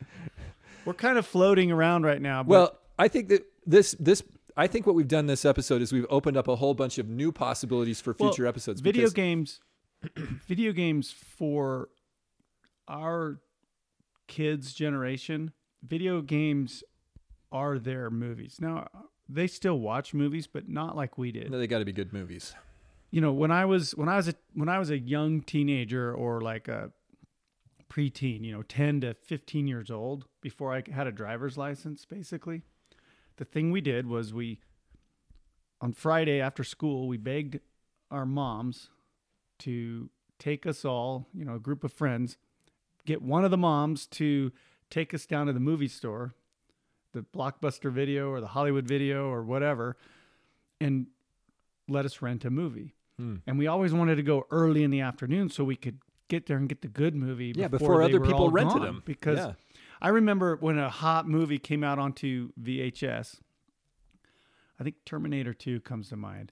We're 0.86 0.94
kind 0.94 1.18
of 1.18 1.26
floating 1.26 1.72
around 1.72 2.04
right 2.04 2.22
now. 2.22 2.44
But 2.44 2.50
well, 2.50 2.80
I 2.98 3.08
think 3.08 3.30
that 3.30 3.46
this 3.70 3.92
this 4.00 4.24
I 4.58 4.68
think 4.68 4.86
what 4.86 4.96
we've 4.96 5.08
done 5.08 5.28
this 5.28 5.46
episode 5.46 5.82
is 5.82 5.94
we've 5.94 6.06
opened 6.10 6.36
up 6.36 6.48
a 6.48 6.56
whole 6.58 6.74
bunch 6.74 6.98
of 6.98 7.08
new 7.08 7.32
possibilities 7.32 8.02
for 8.02 8.16
Well, 8.20 8.30
future 8.30 8.46
episodes. 8.48 8.82
video 8.82 9.10
games, 9.10 9.60
video 10.48 10.72
games 10.74 11.12
for 11.12 11.90
our 12.88 13.40
kids' 14.28 14.74
generation, 14.74 15.52
video 15.84 16.22
games 16.22 16.84
are 17.52 17.80
their 17.80 18.10
movies. 18.10 18.58
Now 18.60 18.88
they 19.28 19.48
still 19.48 19.80
watch 19.80 20.14
movies, 20.14 20.48
but 20.48 20.68
not 20.68 20.96
like 20.96 21.18
we 21.18 21.32
did. 21.32 21.52
No, 21.52 21.58
they 21.60 21.68
got 21.68 21.80
to 21.80 21.86
be 21.86 21.94
good 21.94 22.12
movies. 22.14 22.56
you 23.12 23.22
know 23.22 23.32
when 23.34 23.50
i 23.52 23.66
was 23.66 23.96
when 23.96 24.08
i 24.10 24.16
was 24.18 24.28
a 24.28 24.36
when 24.54 24.70
i 24.70 24.78
was 24.78 24.90
a 24.92 25.00
young 25.00 25.42
teenager 25.42 26.14
or 26.14 26.42
like 26.42 26.68
a 26.68 26.92
preteen 27.92 28.44
you 28.46 28.52
know 28.52 28.62
10 28.62 29.02
to 29.02 29.14
15 29.16 29.68
years 29.68 29.90
old 29.90 30.26
before 30.42 30.76
i 30.76 30.84
had 30.92 31.08
a 31.08 31.12
driver's 31.12 31.58
license 31.58 32.06
basically 32.06 32.62
the 33.40 33.46
thing 33.46 33.72
we 33.72 33.80
did 33.82 34.06
was 34.06 34.34
we 34.34 34.60
on 35.82 35.94
friday 35.94 36.40
after 36.42 36.64
school 36.64 37.08
we 37.08 37.16
begged 37.18 37.60
our 38.12 38.26
moms 38.26 38.90
to 39.58 40.10
take 40.38 40.66
us 40.66 40.84
all 40.86 41.26
you 41.34 41.44
know 41.46 41.56
a 41.56 41.60
group 41.60 41.84
of 41.84 41.92
friends 41.92 42.38
get 43.06 43.22
one 43.22 43.44
of 43.46 43.52
the 43.52 43.58
moms 43.58 44.06
to 44.06 44.52
take 44.90 45.14
us 45.14 45.26
down 45.26 45.48
to 45.48 45.54
the 45.54 45.60
movie 45.60 45.88
store 45.88 46.34
the 47.14 47.22
blockbuster 47.22 47.92
video 47.92 48.30
or 48.30 48.42
the 48.42 48.48
hollywood 48.48 48.86
video 48.86 49.28
or 49.30 49.42
whatever 49.44 49.96
and 50.82 51.08
let 51.88 52.06
us 52.06 52.22
rent 52.22 52.46
a 52.46 52.50
movie 52.50 52.94
Hmm. 53.18 53.36
and 53.46 53.58
we 53.58 53.68
always 53.68 53.92
wanted 53.94 54.16
to 54.16 54.24
go 54.24 54.48
early 54.50 54.82
in 54.82 54.92
the 54.92 55.02
afternoon 55.02 55.50
so 55.50 55.66
we 55.66 55.76
could 55.76 56.00
get 56.30 56.46
there 56.46 56.56
and 56.56 56.70
get 56.70 56.82
the 56.82 56.88
good 56.88 57.16
movie 57.16 57.52
Yeah, 57.54 57.68
before, 57.68 57.80
before 57.98 58.02
other 58.04 58.22
people 58.22 58.50
rented 58.50 58.76
gone. 58.78 58.82
them. 58.86 59.04
because 59.06 59.38
Yeah. 59.40 59.54
I 60.02 60.10
remember 60.10 60.56
when 60.56 60.78
a 60.78 60.90
hot 60.90 61.28
movie 61.28 61.60
came 61.60 61.84
out 61.84 62.00
onto 62.00 62.52
VHS. 62.62 63.40
I 64.80 64.84
think 64.84 64.96
Terminator 65.06 65.54
2 65.54 65.82
comes 65.82 66.10
to 66.10 66.16
mind. 66.16 66.52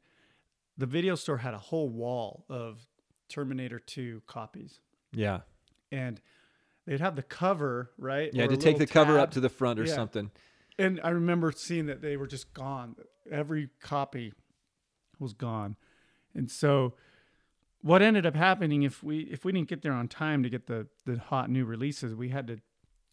The 0.77 0.85
video 0.85 1.15
store 1.15 1.37
had 1.37 1.53
a 1.53 1.57
whole 1.57 1.89
wall 1.89 2.45
of 2.49 2.87
Terminator 3.29 3.79
2 3.79 4.23
copies. 4.27 4.79
Yeah, 5.13 5.39
And 5.91 6.19
they'd 6.85 6.99
have 6.99 7.15
the 7.15 7.23
cover, 7.23 7.91
right? 7.97 8.29
yeah. 8.33 8.45
To 8.47 8.57
take 8.57 8.75
the 8.75 8.79
little 8.81 8.93
cover 8.93 9.17
up 9.19 9.31
to 9.31 9.39
the 9.39 9.49
front 9.49 9.79
or 9.79 9.85
Yeah. 9.85 9.95
something. 9.95 10.31
And 10.77 10.99
I 11.03 11.09
remember 11.09 11.51
seeing 11.53 11.85
that 11.87 12.01
they 12.01 12.17
were 12.17 12.27
just 12.27 12.53
gone. 12.53 12.97
Every 13.31 13.69
copy 13.79 14.33
was 15.17 15.33
gone. 15.33 15.75
And 16.35 16.51
so 16.51 16.93
what 17.81 18.01
ended 18.01 18.25
up 18.25 18.35
happening 18.35 18.83
if 18.83 19.01
we 19.01 19.19
if 19.21 19.43
we 19.45 19.51
didn't 19.53 19.69
get 19.69 19.81
there 19.81 19.93
on 19.93 20.07
time 20.07 20.43
to 20.43 20.49
get 20.49 20.67
the 20.67 20.87
the 21.05 21.17
hot 21.17 21.49
new 21.49 21.65
releases, 21.65 22.13
we 22.13 22.29
had 22.29 22.45
to 22.47 22.59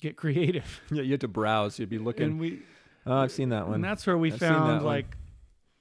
get 0.01 0.17
creative. 0.17 0.81
Yeah, 0.91 1.03
you 1.03 1.13
had 1.13 1.21
to 1.23 1.29
browse. 1.29 1.79
You'd 1.79 1.89
be 1.89 1.99
looking. 1.99 2.25
and 2.27 2.41
we 2.41 2.63
oh, 3.07 3.17
I've 3.19 3.33
seen 3.33 3.51
that 3.51 3.67
one. 3.67 3.77
and 3.77 3.85
that's 3.85 4.07
where 4.07 4.17
we 4.19 4.33
I've 4.33 4.39
found 4.39 4.77
one. 4.77 4.85
like 4.85 5.17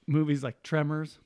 movies 0.06 0.42
like 0.42 0.62
Tremors. 0.62 1.18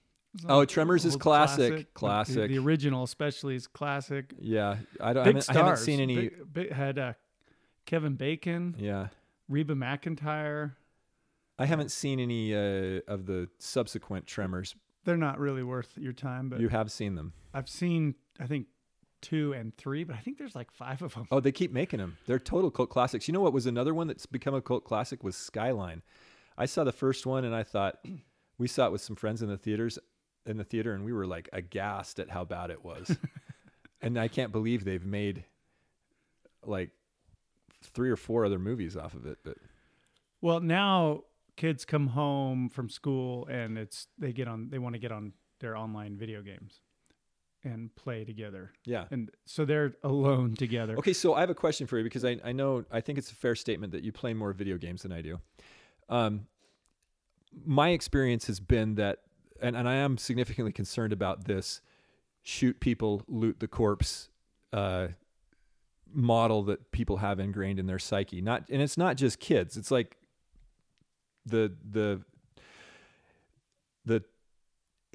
Oh, 0.47 0.65
Tremors 0.65 1.05
is 1.05 1.17
classic, 1.17 1.77
The- 1.77 1.85
classic. 1.95 2.51
The, 2.51 2.59
original 2.59 3.03
especially 3.03 3.55
is 3.57 3.67
classic. 3.67 4.35
yeah, 4.41 4.77
I 5.01 5.13
don't. 5.13 5.23
I 5.23 5.27
haven't, 5.27 5.43
stars. 5.43 5.57
I 5.57 5.61
haven't 5.61 5.77
seen 5.79 6.01
any. 6.01 6.17
Big, 6.17 6.53
big- 6.53 6.73
had 6.73 6.99
uh, 6.99 7.13
Kevin 7.87 8.15
Bacon, 8.15 8.77
yeah, 8.79 9.09
Reba 9.49 9.75
McEntire. 9.75 10.73
I 11.59 11.67
haven't 11.67 11.91
seen 11.91 12.21
any 12.21 12.55
uh, 12.55 13.01
of 13.09 13.27
the 13.27 13.49
subsequent 13.59 14.27
Tremors. 14.27 14.77
they're 15.05 15.17
not 15.17 15.41
really 15.41 15.65
worth 15.65 15.97
your 15.97 16.13
time. 16.13 16.51
But 16.51 16.61
You 16.61 16.69
have 16.69 16.93
seen 16.93 17.15
them. 17.17 17.33
I've 17.53 17.69
seen 17.69 18.15
I 18.39 18.47
think 18.47 18.67
two 19.21 19.53
and 19.53 19.77
three, 19.77 20.05
but 20.05 20.17
I 20.17 20.21
think 20.21 20.39
there's 20.39 20.55
like 20.55 20.71
five 20.71 21.03
of 21.03 21.15
them. 21.15 21.27
Oh, 21.31 21.41
they 21.41 21.53
keep 21.53 21.73
making 21.73 21.99
them. 21.99 22.17
They're 22.27 22.39
total 22.39 22.71
cult 22.71 22.91
classics. 22.91 23.29
You 23.29 23.35
know 23.35 23.41
what 23.41 23.53
was 23.53 23.67
another 23.67 23.95
one 23.95 24.07
that's 24.07 24.27
become 24.27 24.55
a 24.55 24.63
cult 24.63 24.85
classic 24.85 25.25
was 25.25 25.37
Skyline. 25.37 26.03
I 26.57 26.67
saw 26.67 26.85
the 26.85 26.93
first 26.93 27.27
one 27.27 27.45
and 27.45 27.55
I 27.55 27.63
thought 27.63 28.05
we 28.59 28.69
saw 28.69 28.87
it 28.87 28.93
with 28.93 29.01
some 29.01 29.17
friends 29.17 29.43
in 29.43 29.49
the 29.49 29.57
theaters 29.57 29.99
in 30.47 30.57
the 30.57 30.65
theater 30.65 30.95
and 30.95 31.05
we 31.05 31.13
were 31.13 31.27
like 31.27 31.49
aghast 31.53 32.19
at 32.19 32.31
how 32.31 32.45
bad 32.45 32.71
it 32.71 32.85
was. 32.85 33.17
and 34.03 34.19
I 34.19 34.29
can't 34.29 34.53
believe 34.53 34.85
they've 34.85 35.05
made 35.05 35.45
like 36.65 36.91
three 37.83 38.11
or 38.11 38.17
four 38.17 38.45
other 38.45 38.59
movies 38.59 38.97
off 38.97 39.15
of 39.15 39.27
it, 39.27 39.39
but 39.45 39.57
Well, 40.41 40.61
now 40.61 41.25
kids 41.57 41.85
come 41.85 42.09
home 42.09 42.69
from 42.69 42.89
school 42.89 43.47
and 43.47 43.77
it's 43.77 44.07
they 44.17 44.33
get 44.33 44.47
on 44.49 44.71
they 44.71 44.79
want 44.79 44.95
to 44.95 44.99
get 44.99 45.11
on 45.11 45.33
their 45.61 45.77
online 45.77 46.17
video 46.17 46.41
games 46.41 46.81
and 47.65 47.95
play 47.97 48.25
together. 48.25 48.73
yeah. 48.85 49.05
And 49.11 49.31
so 49.45 49.65
they're 49.65 49.95
alone 50.03 50.55
together. 50.55 50.97
Okay, 50.99 51.13
so 51.13 51.35
I 51.35 51.41
have 51.41 51.51
a 51.51 51.55
question 51.55 51.87
for 51.87 51.99
you 51.99 52.05
because 52.05 52.25
I, 52.25 52.39
I 52.45 52.53
know 52.53 52.85
I 52.91 53.01
think 53.01 53.19
it's 53.19 53.31
a 53.33 53.35
fair 53.35 53.55
statement 53.55 53.93
that 53.93 54.05
you 54.05 54.13
play 54.13 54.33
more 54.35 54.53
video 54.53 54.79
games 54.79 55.03
than 55.03 55.13
I 55.13 55.23
do. 55.23 55.41
Um, 56.09 56.47
my 57.65 57.91
experience 57.91 58.47
has 58.47 58.61
been 58.61 58.95
that, 58.97 59.19
and, 59.61 59.77
and 59.77 59.89
I 59.89 59.97
am 59.97 60.19
significantly 60.19 60.73
concerned 60.73 61.13
about 61.13 61.45
this 61.45 61.81
shoot 62.43 62.81
people, 62.81 63.23
loot 63.27 63.61
the 63.61 63.69
corpse 63.69 64.29
uh, 64.73 65.09
model 66.13 66.63
that 66.65 66.93
people 66.93 67.19
have 67.19 67.41
ingrained 67.41 67.79
in 67.79 67.87
their 67.87 67.99
psyche. 67.99 68.41
Not, 68.41 68.69
and 68.71 68.81
it's 68.81 68.97
not 68.97 69.17
just 69.17 69.41
kids. 69.41 69.77
It's 69.77 69.91
like 69.91 70.17
the 71.45 71.73
the 71.91 72.23
the 74.05 74.23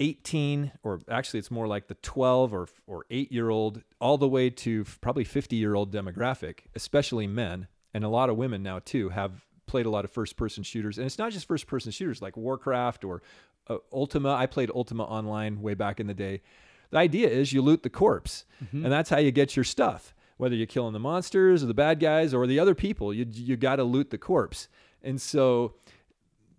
18 0.00 0.72
or 0.82 1.00
actually 1.08 1.38
it's 1.38 1.50
more 1.50 1.66
like 1.66 1.86
the 1.86 1.94
12 1.94 2.52
or 2.52 2.68
or 2.86 3.04
8 3.10 3.30
year 3.30 3.48
old 3.50 3.82
all 4.00 4.18
the 4.18 4.28
way 4.28 4.50
to 4.50 4.84
probably 5.00 5.24
50 5.24 5.56
year 5.56 5.74
old 5.74 5.92
demographic 5.92 6.60
especially 6.74 7.26
men. 7.26 7.68
And 7.92 8.02
a 8.02 8.08
lot 8.08 8.28
of 8.28 8.36
women 8.36 8.62
now 8.62 8.80
too 8.80 9.10
have 9.10 9.44
played 9.66 9.86
a 9.86 9.90
lot 9.90 10.04
of 10.04 10.10
first 10.10 10.36
person 10.36 10.64
shooters. 10.64 10.98
And 10.98 11.06
it's 11.06 11.18
not 11.18 11.30
just 11.30 11.46
first 11.46 11.66
person 11.66 11.92
shooters 11.92 12.20
like 12.20 12.36
warcraft 12.36 13.04
or 13.04 13.22
uh, 13.68 13.76
ultima. 13.92 14.34
I 14.34 14.46
played 14.46 14.70
ultima 14.74 15.04
online 15.04 15.62
way 15.62 15.74
back 15.74 16.00
in 16.00 16.08
the 16.08 16.14
day. 16.14 16.42
The 16.90 16.98
idea 16.98 17.28
is 17.28 17.52
you 17.52 17.62
loot 17.62 17.82
the 17.82 17.90
corpse. 17.90 18.44
And 18.84 18.92
that's 18.92 19.10
how 19.10 19.18
you 19.18 19.30
get 19.30 19.56
your 19.56 19.64
stuff 19.64 20.14
whether 20.36 20.56
you're 20.56 20.66
killing 20.66 20.92
the 20.92 20.98
monsters 20.98 21.62
or 21.62 21.66
the 21.66 21.74
bad 21.74 22.00
guys 22.00 22.34
or 22.34 22.46
the 22.46 22.58
other 22.58 22.74
people. 22.74 23.14
You 23.14 23.26
you 23.30 23.56
got 23.56 23.76
to 23.76 23.84
loot 23.84 24.10
the 24.10 24.18
corpse. 24.18 24.68
And 25.02 25.20
so 25.20 25.74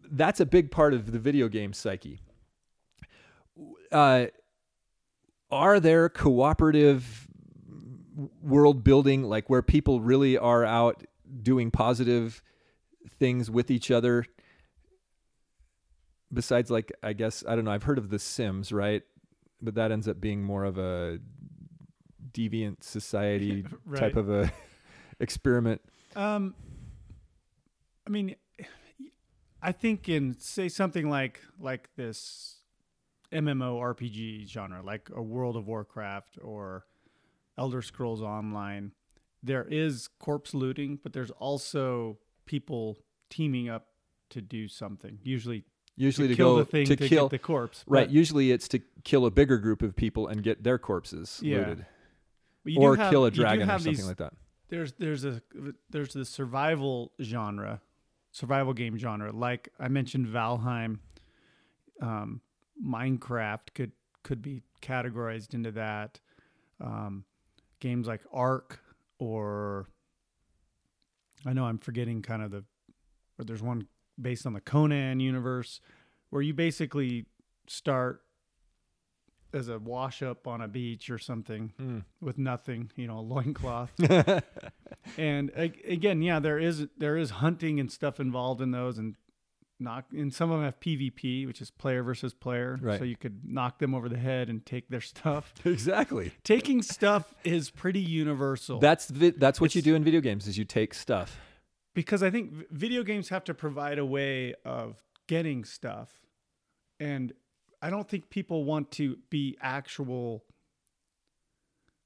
that's 0.09 0.39
a 0.39 0.45
big 0.45 0.71
part 0.71 0.93
of 0.93 1.11
the 1.11 1.19
video 1.19 1.47
game 1.47 1.73
psyche 1.73 2.21
uh, 3.91 4.25
are 5.51 5.79
there 5.79 6.09
cooperative 6.09 7.27
world 8.41 8.83
building 8.83 9.23
like 9.23 9.49
where 9.49 9.61
people 9.61 9.99
really 10.01 10.37
are 10.37 10.63
out 10.65 11.03
doing 11.41 11.71
positive 11.71 12.41
things 13.19 13.49
with 13.51 13.69
each 13.71 13.91
other? 13.91 14.25
Besides 16.33 16.69
like 16.71 16.91
i 17.03 17.13
guess 17.13 17.45
i 17.47 17.55
don't 17.55 17.63
know 17.65 17.71
i've 17.71 17.83
heard 17.83 17.97
of 17.97 18.09
the 18.09 18.19
sims 18.19 18.71
right? 18.71 19.03
But 19.61 19.75
that 19.75 19.91
ends 19.91 20.07
up 20.07 20.19
being 20.19 20.43
more 20.43 20.65
of 20.65 20.77
a 20.77 21.19
deviant 22.31 22.83
society 22.83 23.65
Right. 23.85 23.99
type 23.99 24.15
of 24.17 24.29
a 24.29 24.51
experiment. 25.19 25.81
Um, 26.15 26.53
I 28.05 28.09
mean, 28.09 28.35
I 29.61 29.71
think 29.71 30.09
in 30.09 30.37
say 30.39 30.67
something 30.67 31.09
like 31.09 31.39
like 31.59 31.89
this 31.95 32.54
MMO 33.35 33.79
RPG 33.79 34.47
genre, 34.47 34.81
like 34.83 35.09
a 35.15 35.21
World 35.21 35.55
of 35.55 35.67
Warcraft 35.67 36.39
or 36.41 36.85
Elder 37.57 37.81
Scrolls 37.81 38.21
Online, 38.21 38.91
there 39.43 39.65
is 39.69 40.07
corpse 40.19 40.53
looting, 40.53 40.99
but 41.03 41.13
there's 41.13 41.31
also 41.31 42.17
people 42.45 42.97
teaming 43.29 43.69
up 43.69 43.87
to 44.29 44.41
do 44.41 44.67
something. 44.67 45.19
Usually, 45.23 45.63
usually 45.95 46.27
to, 46.29 46.35
kill 46.35 46.55
go 46.55 46.59
the 46.59 46.65
thing 46.65 46.85
to, 46.87 46.95
to, 46.95 47.07
kill 47.07 47.25
get 47.25 47.31
the 47.31 47.39
corpse. 47.39 47.83
right 47.87 48.09
usually 48.09 48.51
it's 48.51 48.67
to 48.67 48.79
kill 49.05 49.25
a 49.25 49.31
bigger 49.31 49.57
group 49.57 49.81
of 49.81 49.95
people 49.95 50.27
and 50.27 50.43
get 50.43 50.61
their 50.63 50.77
corpses 50.77 51.39
Yeah. 51.41 51.59
looted 51.59 51.85
but 52.65 52.73
you 52.73 52.79
do 52.79 52.85
or 52.85 52.95
have- 52.97 53.09
kill 53.11 53.23
a 53.25 53.31
dragon 53.31 53.69
or 53.69 53.73
something 53.79 53.93
these- 53.93 54.05
like 54.07 54.17
that 54.17 54.33
there's 54.67 54.91
there's 54.93 55.23
a 55.23 55.41
there's 55.89 56.11
the 56.13 56.25
survival 56.25 57.13
genre, 57.21 57.81
survival 58.31 58.73
game 58.73 58.97
genre. 58.97 59.31
Like 59.31 59.69
I 59.79 59.87
mentioned, 59.87 60.25
Valheim, 60.27 60.97
um, 62.01 62.41
Minecraft 62.83 63.73
could 63.73 63.91
could 64.23 64.41
be 64.41 64.63
categorized 64.81 65.53
into 65.53 65.71
that. 65.71 66.19
Um, 66.81 67.25
games 67.79 68.07
like 68.07 68.21
Ark 68.33 68.79
or 69.19 69.87
I 71.45 71.53
know 71.53 71.65
I'm 71.65 71.77
forgetting 71.77 72.21
kind 72.21 72.41
of 72.41 72.51
the, 72.51 72.63
but 73.37 73.45
there's 73.47 73.61
one 73.61 73.87
based 74.19 74.45
on 74.47 74.53
the 74.53 74.61
Conan 74.61 75.19
universe 75.19 75.79
where 76.31 76.41
you 76.41 76.53
basically 76.53 77.25
start 77.67 78.21
as 79.53 79.69
a 79.69 79.77
wash 79.79 80.21
up 80.21 80.47
on 80.47 80.59
a 80.61 80.67
beach 80.67 81.09
or 81.09 81.17
something 81.17 81.71
Hmm. 81.77 81.99
with 82.19 82.37
nothing, 82.37 82.91
you 82.95 83.07
know, 83.07 83.19
a 83.19 83.21
loincloth. 83.21 83.91
and 85.17 85.51
again, 85.55 86.21
yeah, 86.21 86.39
there 86.39 86.57
is 86.59 86.87
there 86.97 87.15
is 87.15 87.29
hunting 87.29 87.79
and 87.79 87.91
stuff 87.91 88.19
involved 88.19 88.59
in 88.59 88.71
those, 88.71 88.97
and 88.97 89.15
knock. 89.79 90.05
And 90.11 90.33
some 90.33 90.51
of 90.51 90.57
them 90.57 90.65
have 90.65 90.79
PvP, 90.79 91.45
which 91.47 91.61
is 91.61 91.69
player 91.71 92.01
versus 92.03 92.33
player. 92.33 92.77
Right. 92.81 92.97
So 92.99 93.03
you 93.05 93.15
could 93.17 93.41
knock 93.45 93.79
them 93.79 93.93
over 93.93 94.07
the 94.09 94.17
head 94.17 94.49
and 94.49 94.65
take 94.65 94.89
their 94.89 95.01
stuff. 95.01 95.53
exactly 95.65 96.31
Taking 96.43 96.81
stuff 96.81 97.33
is 97.43 97.69
pretty 97.69 97.99
universal. 98.01 98.79
That's 98.79 99.09
vi- 99.09 99.31
that's 99.37 99.59
what 99.59 99.75
you 99.75 99.81
do 99.81 99.95
in 99.95 100.03
video 100.03 100.21
games 100.21 100.47
is 100.47 100.57
you 100.57 100.65
take 100.65 100.93
stuff. 100.93 101.37
because 101.93 102.23
I 102.23 102.29
think 102.29 102.71
video 102.71 103.03
games 103.03 103.29
have 103.29 103.43
to 103.45 103.53
provide 103.53 103.99
a 103.99 104.05
way 104.05 104.53
of 104.65 105.01
getting 105.27 105.63
stuff, 105.65 106.09
and 106.99 107.33
I 107.81 107.89
don't 107.89 108.07
think 108.07 108.29
people 108.29 108.63
want 108.63 108.91
to 108.91 109.17
be 109.29 109.57
actual 109.61 110.43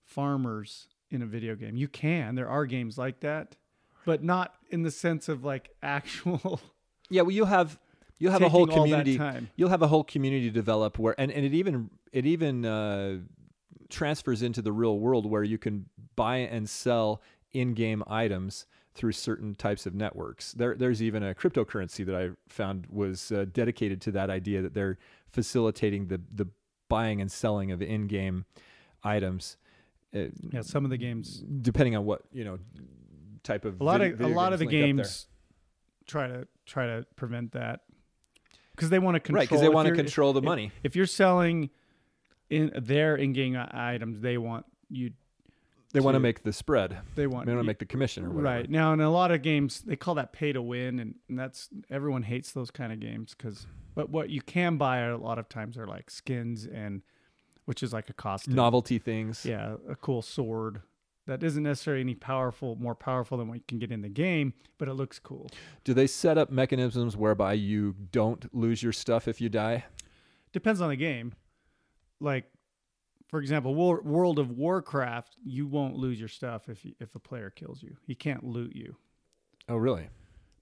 farmers 0.06 0.88
in 1.12 1.22
a 1.22 1.26
video 1.26 1.56
game. 1.56 1.76
You 1.76 1.88
can, 1.88 2.36
there 2.36 2.50
are 2.50 2.66
games 2.66 2.98
like 2.98 3.20
that, 3.22 3.56
but 4.06 4.24
not 4.24 4.56
in 4.70 4.84
the 4.84 4.92
sense 4.92 5.30
of 5.30 5.44
like 5.44 5.70
actual. 5.84 6.60
Yeah, 7.10 7.24
well, 7.24 7.32
you'll 7.32 7.46
have 7.48 7.80
you'll 8.18 8.32
have 8.32 8.42
a 8.42 8.50
whole 8.50 8.68
taking 8.68 8.80
all 8.80 8.88
that 8.90 9.06
community. 9.06 9.48
You'll 9.56 9.70
have 9.70 9.82
a 9.82 9.88
whole 9.88 10.04
community 10.04 10.50
develop 10.50 11.00
where, 11.00 11.16
and, 11.20 11.32
and 11.32 11.46
it 11.46 11.54
even 11.54 11.90
it 12.12 12.26
even 12.26 12.66
uh, 12.66 13.18
transfers 13.90 14.42
into 14.42 14.62
the 14.62 14.72
real 14.72 15.00
world 15.00 15.26
where 15.26 15.44
you 15.44 15.58
can 15.58 15.86
buy 16.16 16.38
and 16.38 16.70
sell 16.70 17.22
in-game 17.52 18.04
items 18.08 18.66
through 18.94 19.12
certain 19.14 19.56
types 19.56 19.86
of 19.86 19.96
networks. 19.96 20.52
There, 20.54 20.76
there's 20.76 21.02
even 21.02 21.24
a 21.24 21.34
cryptocurrency 21.34 22.06
that 22.06 22.16
I 22.16 22.30
found 22.48 22.86
was 22.92 23.32
uh, 23.32 23.46
dedicated 23.52 24.02
to 24.02 24.12
that 24.12 24.30
idea 24.30 24.62
that 24.62 24.74
they're 24.74 24.98
facilitating 25.32 26.08
the 26.08 26.22
the 26.34 26.48
buying 26.90 27.22
and 27.22 27.32
selling 27.32 27.72
of 27.72 27.82
in-game 27.82 28.46
items. 29.04 29.58
Uh, 30.14 30.26
Yeah, 30.52 30.62
some 30.62 30.86
of 30.86 30.92
the 30.92 30.98
games, 30.98 31.44
depending 31.62 31.96
on 31.96 32.04
what 32.06 32.24
you 32.32 32.44
know 32.44 32.60
type 33.44 33.64
of 33.64 33.80
a 33.80 33.84
lot 33.84 34.02
vid- 34.02 34.14
of 34.14 34.22
a 34.22 34.28
lot 34.28 34.54
of 34.54 34.60
the 34.60 34.66
link 34.66 34.76
up 34.76 34.80
there. 34.80 34.88
games 34.88 35.28
try 36.06 36.28
to 36.28 36.48
try 36.70 36.86
to 36.88 37.06
prevent 37.16 37.52
that 37.54 37.82
because 38.76 38.90
they 38.90 39.00
want 39.00 39.16
to 39.16 39.20
control. 39.20 39.40
right 39.42 39.48
because 39.50 39.62
they 39.62 39.70
want 39.70 39.88
to 39.88 39.94
control 39.96 40.32
the 40.34 40.40
if- 40.40 40.46
money 40.46 40.72
If 40.84 40.96
you're 40.96 41.06
selling 41.06 41.70
in 42.50 42.72
their 42.76 43.16
in-game 43.16 43.56
items, 43.72 44.22
they 44.22 44.38
want 44.38 44.66
you. 44.90 45.12
they 45.94 46.00
want 46.00 46.16
to 46.16 46.20
to- 46.20 46.24
make 46.24 46.44
the 46.44 46.54
spread 46.54 46.98
They 47.16 47.28
want 47.28 47.46
they 47.46 47.54
want 47.54 47.64
to 47.64 47.68
make 47.68 47.80
the 47.80 47.86
commission 47.86 48.26
or 48.26 48.30
whatever 48.30 48.44
Right 48.44 48.70
now, 48.70 48.94
in 48.94 49.02
a 49.02 49.10
lot 49.12 49.32
of 49.32 49.42
games, 49.42 49.82
they 49.82 49.96
call 49.96 50.16
that 50.16 50.32
pay 50.34 50.52
to 50.54 50.62
win, 50.62 51.00
and, 51.00 51.16
and 51.28 51.38
that's 51.38 51.70
everyone 51.90 52.24
hates 52.24 52.52
those 52.54 52.72
kind 52.72 52.92
of 52.94 53.00
games 53.00 53.36
because. 53.38 53.68
But 53.96 54.10
what 54.12 54.30
you 54.30 54.42
can 54.42 54.78
buy 54.78 55.00
a 55.00 55.18
lot 55.18 55.40
of 55.40 55.50
times 55.50 55.78
are 55.78 55.86
like 55.88 56.10
skins 56.10 56.66
and, 56.66 57.02
which 57.66 57.84
is 57.84 57.92
like 57.92 58.10
a 58.10 58.14
cost 58.14 58.48
novelty 58.48 58.98
things 58.98 59.46
Yeah, 59.46 59.76
a 59.90 59.96
cool 59.96 60.22
sword 60.22 60.82
that 61.30 61.44
isn't 61.44 61.64
necessarily 61.64 62.02
any 62.02 62.16
powerful, 62.16 62.76
more 62.76 62.96
powerful 62.96 63.38
than 63.38 63.48
what 63.48 63.56
you 63.56 63.64
can 63.68 63.80
get 63.80 63.92
in 63.92 64.02
the 64.02 64.10
game, 64.10 64.54
but 64.78 64.88
it 64.88 64.94
looks 64.94 65.20
cool. 65.20 65.50
do 65.84 65.94
they 65.94 66.08
set 66.08 66.38
up 66.38 66.50
mechanisms 66.50 67.16
whereby 67.16 67.54
you 67.54 67.96
don't 68.12 68.54
lose 68.54 68.82
your 68.82 68.92
stuff 68.92 69.28
if 69.28 69.40
you 69.40 69.48
die 69.50 69.86
Depends 70.52 70.82
on 70.82 70.90
the 70.90 70.96
game. 70.96 71.34
Like, 72.20 72.46
for 73.28 73.40
example, 73.40 73.76
World 73.76 74.40
of 74.40 74.50
Warcraft, 74.50 75.38
you 75.46 75.68
won't 75.68 75.96
lose 75.96 76.20
your 76.20 76.28
stuff 76.28 76.68
if 76.68 76.84
you, 76.84 76.96
if 77.00 77.14
a 77.14 77.20
player 77.20 77.52
kills 77.52 77.84
you. 77.84 77.98
He 78.08 78.16
can't 78.16 78.44
loot 78.44 78.76
you, 78.76 78.96
oh 79.70 79.76
really 79.76 80.10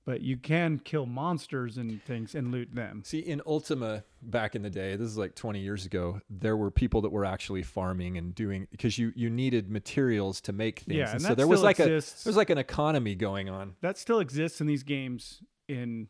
but 0.08 0.22
you 0.22 0.38
can 0.38 0.80
kill 0.80 1.06
monsters 1.06 1.78
and 1.78 2.02
things 2.06 2.34
and 2.34 2.50
loot 2.50 2.74
them. 2.74 3.04
see 3.06 3.20
in 3.20 3.42
ultima 3.46 4.04
back 4.22 4.56
in 4.56 4.62
the 4.64 4.70
day 4.70 4.96
this 4.96 5.08
is 5.08 5.18
like 5.18 5.36
20 5.36 5.60
years 5.60 5.86
ago 5.86 6.22
there 6.30 6.56
were 6.56 6.72
people 6.72 7.02
that 7.02 7.12
were 7.12 7.26
actually 7.26 7.62
farming 7.62 8.18
and 8.18 8.34
doing 8.34 8.68
because 8.72 8.98
you 8.98 9.12
you 9.16 9.30
needed 9.30 9.70
materials 9.70 10.40
to 10.42 10.54
make 10.54 10.80
things 10.80 10.98
Yeah, 10.98 11.06
and 11.08 11.14
and 11.16 11.22
so 11.22 11.36
there 11.36 11.46
was 11.48 11.62
like 11.62 11.80
exists. 11.80 12.22
a 12.22 12.24
there 12.24 12.30
was 12.32 12.38
like 12.38 12.50
an 12.50 12.58
economy 12.58 13.16
going 13.16 13.50
on 13.50 13.76
that 13.82 13.98
still 13.98 14.20
exists 14.20 14.62
in 14.62 14.68
these 14.68 14.84
games 14.84 15.44
in 15.68 16.08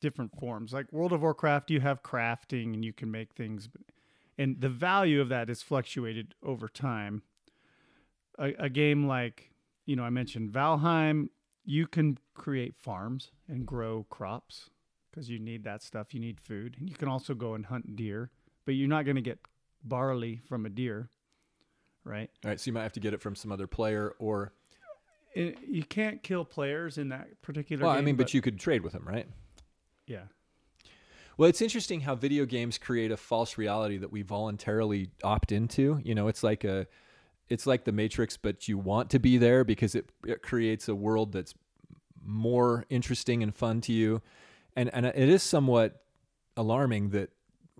different 0.00 0.32
forms. 0.38 0.72
Like 0.72 0.92
World 0.92 1.12
of 1.12 1.22
Warcraft, 1.22 1.70
you 1.70 1.80
have 1.80 2.02
crafting 2.02 2.74
and 2.74 2.84
you 2.84 2.92
can 2.92 3.10
make 3.10 3.32
things, 3.34 3.68
and 4.38 4.60
the 4.60 4.68
value 4.68 5.20
of 5.20 5.28
that 5.28 5.48
is 5.50 5.62
fluctuated 5.62 6.34
over 6.42 6.68
time. 6.68 7.22
A, 8.38 8.54
a 8.64 8.68
game 8.68 9.06
like 9.06 9.50
you 9.86 9.96
know 9.96 10.02
I 10.02 10.10
mentioned 10.10 10.50
Valheim, 10.50 11.28
you 11.64 11.86
can 11.86 12.18
create 12.34 12.74
farms 12.76 13.30
and 13.48 13.66
grow 13.66 14.06
crops 14.10 14.70
because 15.10 15.30
you 15.30 15.38
need 15.38 15.64
that 15.64 15.82
stuff. 15.82 16.12
You 16.12 16.20
need 16.20 16.40
food, 16.40 16.76
and 16.78 16.88
you 16.88 16.96
can 16.96 17.08
also 17.08 17.34
go 17.34 17.54
and 17.54 17.66
hunt 17.66 17.96
deer, 17.96 18.30
but 18.64 18.74
you're 18.74 18.88
not 18.88 19.04
going 19.04 19.16
to 19.16 19.22
get 19.22 19.38
barley 19.82 20.40
from 20.48 20.66
a 20.66 20.68
deer, 20.68 21.08
right? 22.04 22.30
All 22.44 22.50
right, 22.50 22.60
so 22.60 22.68
you 22.68 22.72
might 22.72 22.82
have 22.82 22.92
to 22.94 23.00
get 23.00 23.14
it 23.14 23.20
from 23.20 23.34
some 23.34 23.52
other 23.52 23.66
player, 23.66 24.14
or 24.18 24.52
It, 25.34 25.58
you 25.66 25.84
can't 25.84 26.22
kill 26.22 26.44
players 26.44 26.98
in 26.98 27.08
that 27.10 27.40
particular. 27.42 27.84
well, 27.84 27.92
I 27.92 27.96
game, 27.96 28.06
mean, 28.06 28.16
but, 28.16 28.34
you 28.34 28.40
could 28.40 28.58
trade 28.58 28.82
with 28.82 28.92
them, 28.92 29.04
right? 29.06 29.26
yeah. 30.06 30.22
Well, 31.36 31.48
it's 31.48 31.60
interesting 31.60 32.00
how 32.02 32.14
video 32.14 32.44
games 32.46 32.78
create 32.78 33.10
a 33.10 33.16
false 33.16 33.58
reality 33.58 33.96
that 33.98 34.12
we 34.12 34.22
voluntarily 34.22 35.10
opt 35.24 35.50
into. 35.50 36.00
You 36.04 36.14
know, 36.14 36.28
it's 36.28 36.44
like 36.44 36.62
a, 36.62 36.86
it's 37.48 37.66
like 37.66 37.84
the 37.84 37.92
Matrix, 37.92 38.36
but 38.36 38.68
you 38.68 38.78
want 38.78 39.10
to 39.10 39.18
be 39.18 39.36
there 39.38 39.64
because 39.64 39.94
it, 39.94 40.10
it 40.26 40.42
creates 40.42 40.88
a 40.88 40.94
world 40.94 41.32
that's 41.32 41.54
more 42.24 42.84
interesting 42.88 43.42
and 43.42 43.54
fun 43.54 43.80
to 43.82 43.92
you, 43.92 44.22
and 44.76 44.92
and 44.94 45.06
it 45.06 45.28
is 45.28 45.42
somewhat 45.42 46.02
alarming 46.56 47.10
that 47.10 47.30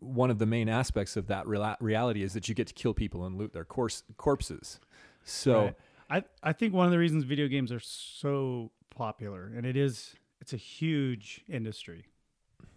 one 0.00 0.30
of 0.30 0.38
the 0.38 0.46
main 0.46 0.68
aspects 0.68 1.16
of 1.16 1.28
that 1.28 1.46
reality 1.48 2.22
is 2.22 2.34
that 2.34 2.48
you 2.48 2.54
get 2.54 2.66
to 2.66 2.74
kill 2.74 2.92
people 2.92 3.24
and 3.24 3.38
loot 3.38 3.52
their 3.52 3.64
corse- 3.64 4.02
corpses. 4.16 4.80
So. 5.24 5.64
Right. 5.64 5.74
I 6.10 6.22
I 6.42 6.52
think 6.52 6.74
one 6.74 6.84
of 6.84 6.92
the 6.92 6.98
reasons 6.98 7.24
video 7.24 7.48
games 7.48 7.72
are 7.72 7.80
so 7.80 8.70
popular, 8.90 9.50
and 9.56 9.64
it 9.64 9.76
is 9.76 10.14
it's 10.40 10.52
a 10.52 10.58
huge 10.58 11.42
industry. 11.48 12.04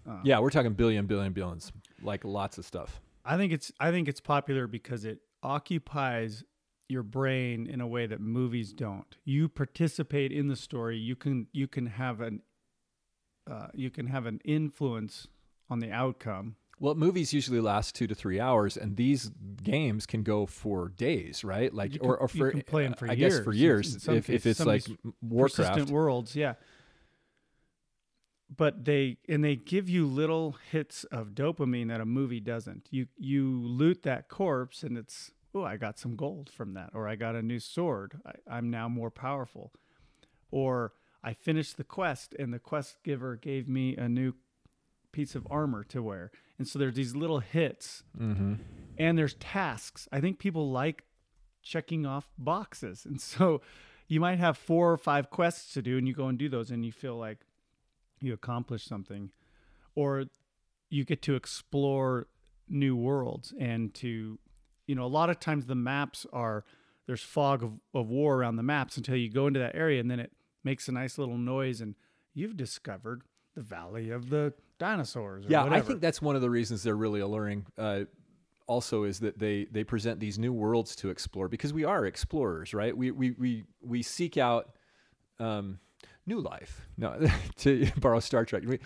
Uh, 0.07 0.19
Yeah, 0.23 0.39
we're 0.39 0.49
talking 0.49 0.73
billion, 0.73 1.05
billion, 1.05 1.33
billions, 1.33 1.73
like 2.01 2.23
lots 2.23 2.57
of 2.57 2.65
stuff. 2.65 3.01
I 3.25 3.35
think 3.35 3.51
it's 3.51 3.71
I 3.79 3.91
think 3.91 4.07
it's 4.07 4.21
popular 4.21 4.65
because 4.65 5.03
it 5.03 5.19
occupies 5.43 6.45
your 6.89 7.03
brain 7.03 7.67
in 7.67 7.81
a 7.81 7.87
way 7.87 8.05
that 8.05 8.21
movies 8.21 8.73
don't. 8.73 9.15
You 9.25 9.49
participate 9.49 10.31
in 10.31 10.47
the 10.47 10.55
story. 10.55 10.97
You 10.97 11.15
can 11.15 11.47
you 11.51 11.67
can 11.67 11.87
have 11.87 12.21
an 12.21 12.41
uh, 13.49 13.67
you 13.73 13.89
can 13.89 14.07
have 14.07 14.25
an 14.25 14.39
influence 14.45 15.27
on 15.69 15.79
the 15.79 15.91
outcome. 15.91 16.55
Well, 16.79 16.93
movies 16.95 17.33
usually 17.33 17.59
last 17.59 17.95
two 17.95 18.05
to 18.07 18.13
three 18.13 18.39
hours, 18.39 18.77
and 18.77 18.95
these 18.97 19.31
games 19.63 20.05
can 20.05 20.21
go 20.21 20.45
for 20.45 20.89
days, 20.89 21.43
right? 21.43 21.73
Like, 21.73 21.93
can- 21.93 22.01
or, 22.01 22.17
or 22.17 22.27
for 22.27 22.51
can 22.51 22.61
play 22.61 22.85
'em 22.85 22.93
for 22.93 23.09
I 23.09 23.15
guess 23.15 23.39
for 23.39 23.51
years 23.51 23.53
in- 23.53 23.61
years, 23.61 23.93
in 23.95 23.99
some 23.99 24.15
if, 24.15 24.29
if 24.29 24.45
it's 24.45 24.63
like 24.63 24.85
Warcraft. 25.21 25.89
worlds 25.89 26.35
yeah 26.35 26.53
but 28.55 28.85
they 28.85 29.17
and 29.27 29.43
they 29.43 29.55
give 29.57 29.89
you 29.89 30.05
little 30.07 30.55
hits 30.71 31.03
of 31.05 31.29
dopamine 31.31 31.89
that 31.89 31.99
a 31.99 32.05
movie 32.05 32.39
doesn't 32.39 32.87
you 32.91 33.07
you 33.17 33.49
loot 33.49 34.03
that 34.03 34.29
corpse 34.29 34.83
and 34.83 34.97
it's 34.97 35.31
oh 35.57 35.63
i 35.63 35.77
got 35.77 35.97
some 35.99 36.15
gold 36.15 36.49
from 36.49 36.73
that 36.73 36.89
or 36.93 37.07
i 37.07 37.15
got 37.15 37.35
a 37.35 37.41
new 37.41 37.59
sword 37.59 38.19
I, 38.25 38.57
i'm 38.57 38.69
now 38.69 38.87
more 38.89 39.11
powerful 39.11 39.71
or 40.51 40.93
i 41.23 41.33
finished 41.33 41.77
the 41.77 41.83
quest 41.83 42.33
and 42.39 42.53
the 42.53 42.59
quest 42.59 42.97
giver 43.03 43.35
gave 43.35 43.67
me 43.67 43.95
a 43.95 44.07
new 44.09 44.33
piece 45.11 45.35
of 45.35 45.47
armor 45.49 45.83
to 45.85 46.01
wear 46.03 46.31
and 46.59 46.67
so 46.67 46.77
there's 46.79 46.95
these 46.95 47.15
little 47.15 47.39
hits 47.39 48.03
Mm-hmm. 48.19 48.53
and 48.97 49.17
there's 49.17 49.35
tasks. 49.35 50.07
I 50.11 50.19
think 50.21 50.39
people 50.39 50.71
like 50.71 51.03
checking 51.61 52.05
off 52.05 52.29
boxes. 52.37 53.05
And 53.05 53.19
so 53.21 53.61
you 54.07 54.19
might 54.19 54.39
have 54.39 54.57
four 54.57 54.91
or 54.91 54.97
five 54.97 55.29
quests 55.29 55.73
to 55.73 55.81
do 55.83 55.97
and 55.99 56.07
you 56.07 56.13
go 56.15 56.27
and 56.27 56.37
do 56.37 56.49
those 56.49 56.71
and 56.71 56.83
you 56.85 56.91
feel 56.91 57.15
like 57.17 57.39
you 58.21 58.33
accomplished 58.33 58.87
something 58.87 59.29
or 59.93 60.25
you 60.89 61.03
get 61.05 61.21
to 61.23 61.35
explore 61.35 62.25
new 62.67 62.95
worlds 62.95 63.53
and 63.59 63.93
to 63.95 64.39
you 64.87 64.95
know 64.95 65.05
a 65.05 65.07
lot 65.07 65.29
of 65.29 65.39
times 65.39 65.65
the 65.65 65.75
maps 65.75 66.25
are 66.33 66.65
there's 67.05 67.21
fog 67.21 67.63
of, 67.63 67.73
of 67.93 68.07
war 68.09 68.37
around 68.37 68.55
the 68.55 68.63
maps 68.63 68.97
until 68.97 69.15
you 69.15 69.29
go 69.29 69.47
into 69.47 69.59
that 69.59 69.75
area 69.75 69.99
and 69.99 70.09
then 70.09 70.19
it 70.19 70.31
makes 70.63 70.87
a 70.87 70.91
nice 70.91 71.17
little 71.17 71.37
noise 71.37 71.79
and 71.81 71.95
you've 72.33 72.57
discovered 72.57 73.21
the 73.55 73.61
valley 73.61 74.09
of 74.11 74.29
the 74.29 74.53
dinosaurs 74.77 75.45
or 75.45 75.49
Yeah, 75.49 75.63
I 75.63 75.81
think 75.81 76.01
that's 76.01 76.21
one 76.21 76.35
of 76.35 76.41
the 76.41 76.49
reasons 76.49 76.83
they're 76.83 76.95
really 76.95 77.19
alluring. 77.19 77.65
Uh, 77.77 78.01
also, 78.67 79.03
is 79.03 79.19
that 79.21 79.39
they 79.39 79.65
they 79.71 79.83
present 79.83 80.19
these 80.19 80.37
new 80.37 80.53
worlds 80.53 80.95
to 80.97 81.09
explore 81.09 81.47
because 81.47 81.73
we 81.73 81.85
are 81.85 82.05
explorers, 82.05 82.73
right? 82.73 82.95
We 82.95 83.11
we 83.11 83.31
we 83.31 83.63
we 83.81 84.03
seek 84.03 84.37
out 84.37 84.75
um, 85.39 85.79
new 86.25 86.41
life. 86.41 86.85
No, 86.97 87.27
to 87.57 87.89
borrow 87.97 88.19
Star 88.19 88.45
Trek, 88.45 88.63
we 88.67 88.79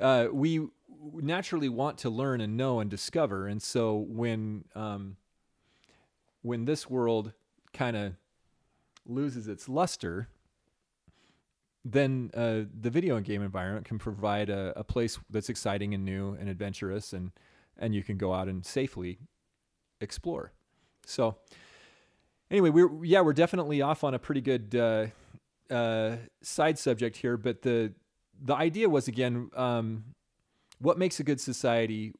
uh, 0.00 0.26
we 0.32 0.66
naturally 1.14 1.68
want 1.68 1.98
to 1.98 2.10
learn 2.10 2.40
and 2.40 2.56
know 2.56 2.80
and 2.80 2.90
discover, 2.90 3.46
and 3.46 3.62
so 3.62 4.04
when 4.08 4.64
um, 4.74 5.16
when 6.42 6.64
this 6.64 6.88
world 6.88 7.32
kind 7.72 7.96
of 7.96 8.14
loses 9.06 9.48
its 9.48 9.68
luster, 9.68 10.28
then 11.84 12.30
uh, 12.34 12.62
the 12.80 12.90
video 12.90 13.18
game 13.20 13.42
environment 13.42 13.86
can 13.86 13.98
provide 13.98 14.50
a, 14.50 14.72
a 14.76 14.84
place 14.84 15.18
that's 15.30 15.48
exciting 15.48 15.94
and 15.94 16.04
new 16.04 16.34
and 16.34 16.48
adventurous, 16.48 17.12
and 17.12 17.32
and 17.78 17.94
you 17.94 18.02
can 18.02 18.16
go 18.16 18.32
out 18.34 18.48
and 18.48 18.64
safely 18.66 19.18
explore. 20.00 20.52
So, 21.06 21.36
anyway, 22.50 22.70
we're 22.70 23.04
yeah, 23.04 23.20
we're 23.22 23.32
definitely 23.32 23.80
off 23.80 24.04
on 24.04 24.14
a 24.14 24.18
pretty 24.18 24.40
good 24.40 24.74
uh, 24.74 25.06
uh, 25.72 26.16
side 26.42 26.78
subject 26.78 27.16
here, 27.16 27.36
but 27.36 27.62
the 27.62 27.92
the 28.40 28.54
idea 28.54 28.88
was 28.88 29.08
again, 29.08 29.50
um, 29.56 30.04
what 30.78 30.98
makes 30.98 31.18
a 31.20 31.24
good 31.24 31.40
society, 31.40 32.12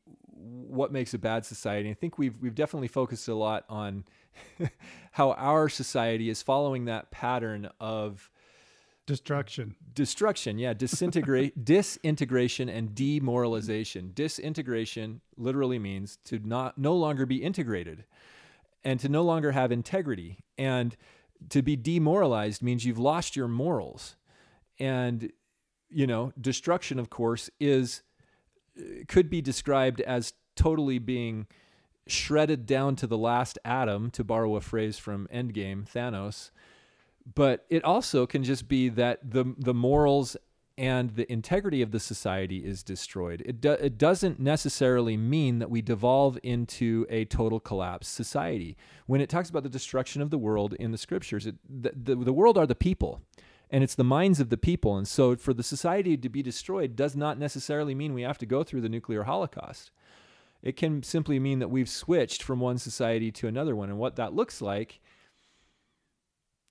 what 0.48 0.92
makes 0.92 1.14
a 1.14 1.18
bad 1.18 1.44
society. 1.44 1.90
I 1.90 1.94
think 1.94 2.18
we've 2.18 2.40
we've 2.40 2.54
definitely 2.54 2.88
focused 2.88 3.28
a 3.28 3.34
lot 3.34 3.64
on 3.68 4.04
how 5.12 5.32
our 5.32 5.68
society 5.68 6.30
is 6.30 6.42
following 6.42 6.86
that 6.86 7.10
pattern 7.10 7.68
of 7.80 8.30
destruction. 9.06 9.74
destruction 9.94 10.58
yeah 10.58 10.74
disintegrate 10.74 11.64
disintegration 11.64 12.68
and 12.68 12.94
demoralization 12.94 14.12
disintegration 14.14 15.22
literally 15.38 15.78
means 15.78 16.18
to 16.24 16.38
not 16.40 16.76
no 16.76 16.94
longer 16.94 17.24
be 17.24 17.42
integrated 17.42 18.04
and 18.84 19.00
to 19.00 19.08
no 19.08 19.22
longer 19.22 19.52
have 19.52 19.72
integrity 19.72 20.44
and 20.58 20.94
to 21.48 21.62
be 21.62 21.74
demoralized 21.74 22.62
means 22.62 22.84
you've 22.84 22.98
lost 22.98 23.34
your 23.34 23.48
morals 23.48 24.14
and 24.78 25.32
you 25.88 26.06
know 26.06 26.30
destruction 26.38 26.98
of 26.98 27.08
course 27.08 27.48
is 27.58 28.02
could 29.08 29.28
be 29.30 29.40
described 29.40 30.00
as 30.02 30.32
totally 30.56 30.98
being 30.98 31.46
shredded 32.06 32.66
down 32.66 32.96
to 32.96 33.06
the 33.06 33.18
last 33.18 33.58
atom 33.64 34.10
to 34.10 34.24
borrow 34.24 34.56
a 34.56 34.60
phrase 34.60 34.98
from 34.98 35.28
endgame 35.32 35.88
thanos 35.88 36.50
but 37.34 37.66
it 37.68 37.84
also 37.84 38.26
can 38.26 38.42
just 38.42 38.68
be 38.68 38.88
that 38.88 39.30
the 39.30 39.54
the 39.58 39.74
morals 39.74 40.36
and 40.78 41.16
the 41.16 41.30
integrity 41.30 41.82
of 41.82 41.90
the 41.90 41.98
society 41.98 42.58
is 42.58 42.84
destroyed. 42.84 43.42
It 43.44 43.60
do, 43.60 43.72
it 43.72 43.98
doesn't 43.98 44.38
necessarily 44.38 45.16
mean 45.16 45.58
that 45.58 45.68
we 45.68 45.82
devolve 45.82 46.38
into 46.44 47.04
a 47.10 47.24
total 47.24 47.58
collapse 47.58 48.06
society. 48.06 48.76
When 49.06 49.20
it 49.20 49.28
talks 49.28 49.50
about 49.50 49.64
the 49.64 49.68
destruction 49.68 50.22
of 50.22 50.30
the 50.30 50.38
world 50.38 50.74
in 50.74 50.92
the 50.92 50.98
scriptures, 50.98 51.46
it, 51.46 51.56
the, 51.68 51.92
the 51.96 52.14
the 52.14 52.32
world 52.32 52.56
are 52.56 52.66
the 52.66 52.76
people, 52.76 53.20
and 53.70 53.84
it's 53.84 53.94
the 53.94 54.04
minds 54.04 54.40
of 54.40 54.50
the 54.50 54.56
people. 54.56 54.96
And 54.96 55.06
so, 55.06 55.36
for 55.36 55.52
the 55.52 55.62
society 55.62 56.16
to 56.16 56.28
be 56.28 56.42
destroyed 56.42 56.96
does 56.96 57.14
not 57.16 57.38
necessarily 57.38 57.94
mean 57.94 58.14
we 58.14 58.22
have 58.22 58.38
to 58.38 58.46
go 58.46 58.62
through 58.62 58.80
the 58.80 58.88
nuclear 58.88 59.24
holocaust. 59.24 59.90
It 60.62 60.76
can 60.76 61.02
simply 61.02 61.38
mean 61.38 61.60
that 61.60 61.70
we've 61.70 61.88
switched 61.88 62.42
from 62.42 62.60
one 62.60 62.78
society 62.78 63.30
to 63.32 63.46
another 63.48 63.76
one, 63.76 63.90
and 63.90 63.98
what 63.98 64.16
that 64.16 64.34
looks 64.34 64.60
like. 64.60 65.00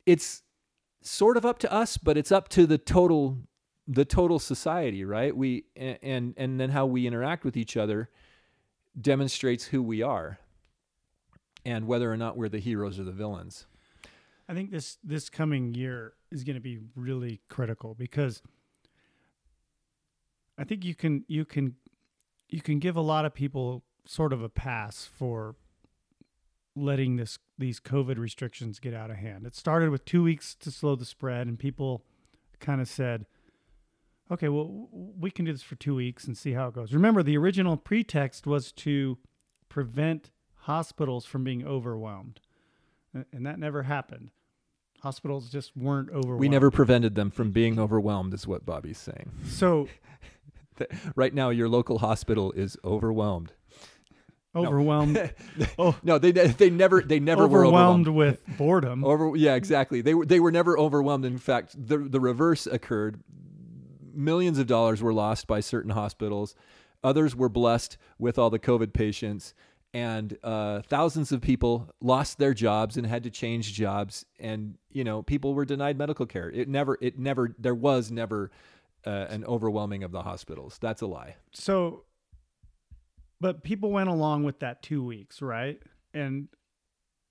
It's 0.05 0.43
sort 1.01 1.37
of 1.37 1.45
up 1.45 1.59
to 1.59 1.71
us, 1.71 1.97
but 1.97 2.17
it's 2.17 2.31
up 2.31 2.49
to 2.49 2.65
the 2.65 2.77
total 2.77 3.37
the 3.87 4.05
total 4.05 4.39
society, 4.39 5.05
right? 5.05 5.35
We 5.35 5.65
and 5.75 6.33
and 6.35 6.59
then 6.59 6.71
how 6.71 6.85
we 6.85 7.07
interact 7.07 7.45
with 7.45 7.55
each 7.55 7.77
other 7.77 8.09
demonstrates 8.99 9.65
who 9.65 9.81
we 9.81 10.01
are 10.01 10.39
and 11.63 11.85
whether 11.85 12.11
or 12.11 12.17
not 12.17 12.35
we're 12.35 12.49
the 12.49 12.59
heroes 12.59 12.99
or 12.99 13.03
the 13.03 13.11
villains. 13.11 13.66
I 14.49 14.53
think 14.53 14.71
this 14.71 14.97
this 15.03 15.29
coming 15.29 15.73
year 15.73 16.13
is 16.31 16.43
going 16.43 16.55
to 16.55 16.61
be 16.61 16.79
really 16.95 17.41
critical 17.49 17.95
because 17.95 18.41
I 20.57 20.63
think 20.63 20.85
you 20.85 20.95
can 20.95 21.25
you 21.27 21.43
can 21.45 21.75
you 22.49 22.61
can 22.61 22.79
give 22.79 22.95
a 22.95 23.01
lot 23.01 23.25
of 23.25 23.33
people 23.33 23.83
sort 24.05 24.31
of 24.31 24.41
a 24.41 24.49
pass 24.49 25.05
for 25.05 25.55
letting 26.75 27.17
this 27.17 27.39
these 27.57 27.79
COVID 27.79 28.17
restrictions 28.17 28.79
get 28.79 28.93
out 28.93 29.11
of 29.11 29.17
hand. 29.17 29.45
It 29.45 29.55
started 29.55 29.89
with 29.89 30.05
2 30.05 30.23
weeks 30.23 30.55
to 30.55 30.71
slow 30.71 30.95
the 30.95 31.05
spread 31.05 31.47
and 31.47 31.59
people 31.59 32.05
kind 32.59 32.79
of 32.79 32.87
said 32.87 33.25
okay, 34.31 34.47
well 34.49 34.87
we 34.91 35.29
can 35.29 35.43
do 35.43 35.51
this 35.51 35.63
for 35.63 35.75
2 35.75 35.93
weeks 35.95 36.25
and 36.25 36.37
see 36.37 36.53
how 36.53 36.67
it 36.67 36.73
goes. 36.73 36.93
Remember 36.93 37.21
the 37.21 37.37
original 37.37 37.75
pretext 37.75 38.47
was 38.47 38.71
to 38.73 39.17
prevent 39.67 40.31
hospitals 40.61 41.25
from 41.25 41.43
being 41.43 41.65
overwhelmed. 41.65 42.39
And 43.33 43.45
that 43.45 43.57
never 43.57 43.83
happened. 43.83 44.31
Hospitals 45.07 45.49
just 45.49 45.71
weren't 45.77 46.09
overwhelmed. 46.09 46.41
We 46.41 46.49
never 46.49 46.69
prevented 46.69 47.15
them 47.15 47.31
from 47.31 47.51
being 47.51 47.79
overwhelmed 47.79 48.33
is 48.33 48.45
what 48.45 48.65
Bobby's 48.65 48.97
saying. 48.97 49.31
So, 49.47 49.87
Right 51.15 51.33
now 51.33 51.49
your 51.49 51.69
local 51.69 51.99
hospital 51.99 52.51
is 52.51 52.77
overwhelmed. 52.83 53.53
Overwhelmed. 54.53 55.31
oh, 55.79 55.95
No, 56.03 56.17
they 56.17 56.31
they 56.31 56.69
never 56.69 57.01
they 57.01 57.21
never 57.21 57.47
were 57.47 57.63
overwhelmed 57.63 58.09
overwhelmed. 58.09 58.37
with 58.47 58.57
boredom. 58.57 59.05
Over 59.05 59.37
yeah, 59.37 59.55
exactly. 59.55 60.01
They 60.01 60.13
were 60.13 60.25
they 60.25 60.41
were 60.41 60.51
never 60.51 60.77
overwhelmed. 60.77 61.23
In 61.23 61.37
fact, 61.37 61.73
the 61.87 61.99
the 61.99 62.19
reverse 62.19 62.67
occurred. 62.67 63.21
Millions 64.13 64.59
of 64.59 64.67
dollars 64.67 65.01
were 65.01 65.13
lost 65.13 65.47
by 65.47 65.61
certain 65.61 65.91
hospitals. 65.91 66.53
Others 67.01 67.33
were 67.33 67.47
blessed 67.47 67.97
with 68.19 68.37
all 68.37 68.49
the 68.49 68.59
COVID 68.59 68.91
patients, 68.91 69.53
and 69.93 70.37
uh, 70.43 70.81
thousands 70.81 71.31
of 71.31 71.41
people 71.41 71.89
lost 72.01 72.37
their 72.37 72.53
jobs 72.53 72.97
and 72.97 73.07
had 73.07 73.23
to 73.23 73.29
change 73.29 73.73
jobs. 73.73 74.25
And 74.39 74.77
you 74.91 75.03
know, 75.03 75.23
people 75.23 75.53
were 75.53 75.65
denied 75.65 75.97
medical 75.97 76.25
care. 76.25 76.49
It 76.49 76.67
never, 76.67 76.97
it 77.01 77.17
never, 77.17 77.55
there 77.57 77.75
was 77.75 78.11
never 78.11 78.51
uh, 79.05 79.27
an 79.29 79.45
overwhelming 79.45 80.03
of 80.03 80.11
the 80.11 80.21
hospitals. 80.23 80.77
That's 80.81 81.01
a 81.01 81.07
lie. 81.07 81.35
so 81.53 82.03
but 83.39 83.63
people 83.63 83.91
went 83.91 84.09
along 84.09 84.43
with 84.43 84.59
that 84.59 84.81
two 84.81 85.03
weeks 85.03 85.41
right 85.41 85.81
and 86.13 86.47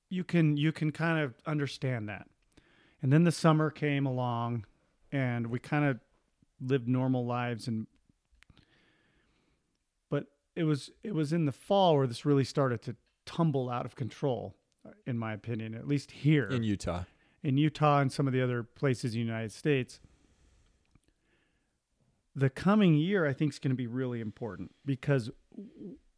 you 0.09 0.25
can 0.25 0.57
you 0.57 0.73
can 0.73 0.93
kind 0.93 1.19
of 1.19 1.35
understand 1.47 2.09
that 2.09 2.27
and 3.03 3.13
then 3.13 3.25
the 3.25 3.33
summer 3.33 3.71
came 3.71 4.07
along 4.07 4.65
and 5.13 5.49
we 5.49 5.59
kind 5.59 5.85
of 5.85 5.99
lived 6.61 6.89
normal 6.89 7.27
lives 7.27 7.69
and 7.69 7.87
it 10.57 10.65
was 10.65 10.91
it 11.05 11.15
was 11.15 11.33
in 11.33 11.45
the 11.45 11.53
fall 11.53 11.97
where 11.97 12.07
this 12.07 12.25
really 12.25 12.45
started 12.45 12.83
to 12.83 12.97
tumble 13.25 13.71
out 13.71 13.85
of 13.85 13.95
control 13.95 14.57
uh, 14.87 14.91
in 15.07 15.19
my 15.19 15.33
opinion 15.33 15.75
at 15.75 15.87
least 15.87 16.11
here 16.11 16.49
In 16.49 16.63
Utah, 16.63 17.05
in 17.43 17.57
Utah 17.59 18.01
and 18.01 18.11
some 18.11 18.27
of 18.27 18.33
the 18.33 18.43
other 18.43 18.63
places 18.63 19.15
in 19.15 19.21
the 19.21 19.27
United 19.27 19.53
States. 19.53 20.01
The 22.35 22.51
coming 22.51 22.95
year, 22.95 23.27
I 23.27 23.33
think, 23.33 23.55
is 23.55 23.59
going 23.59 23.71
to 23.71 23.77
be 23.77 23.87
really 23.87 24.21
important 24.21 24.75
because 24.85 25.31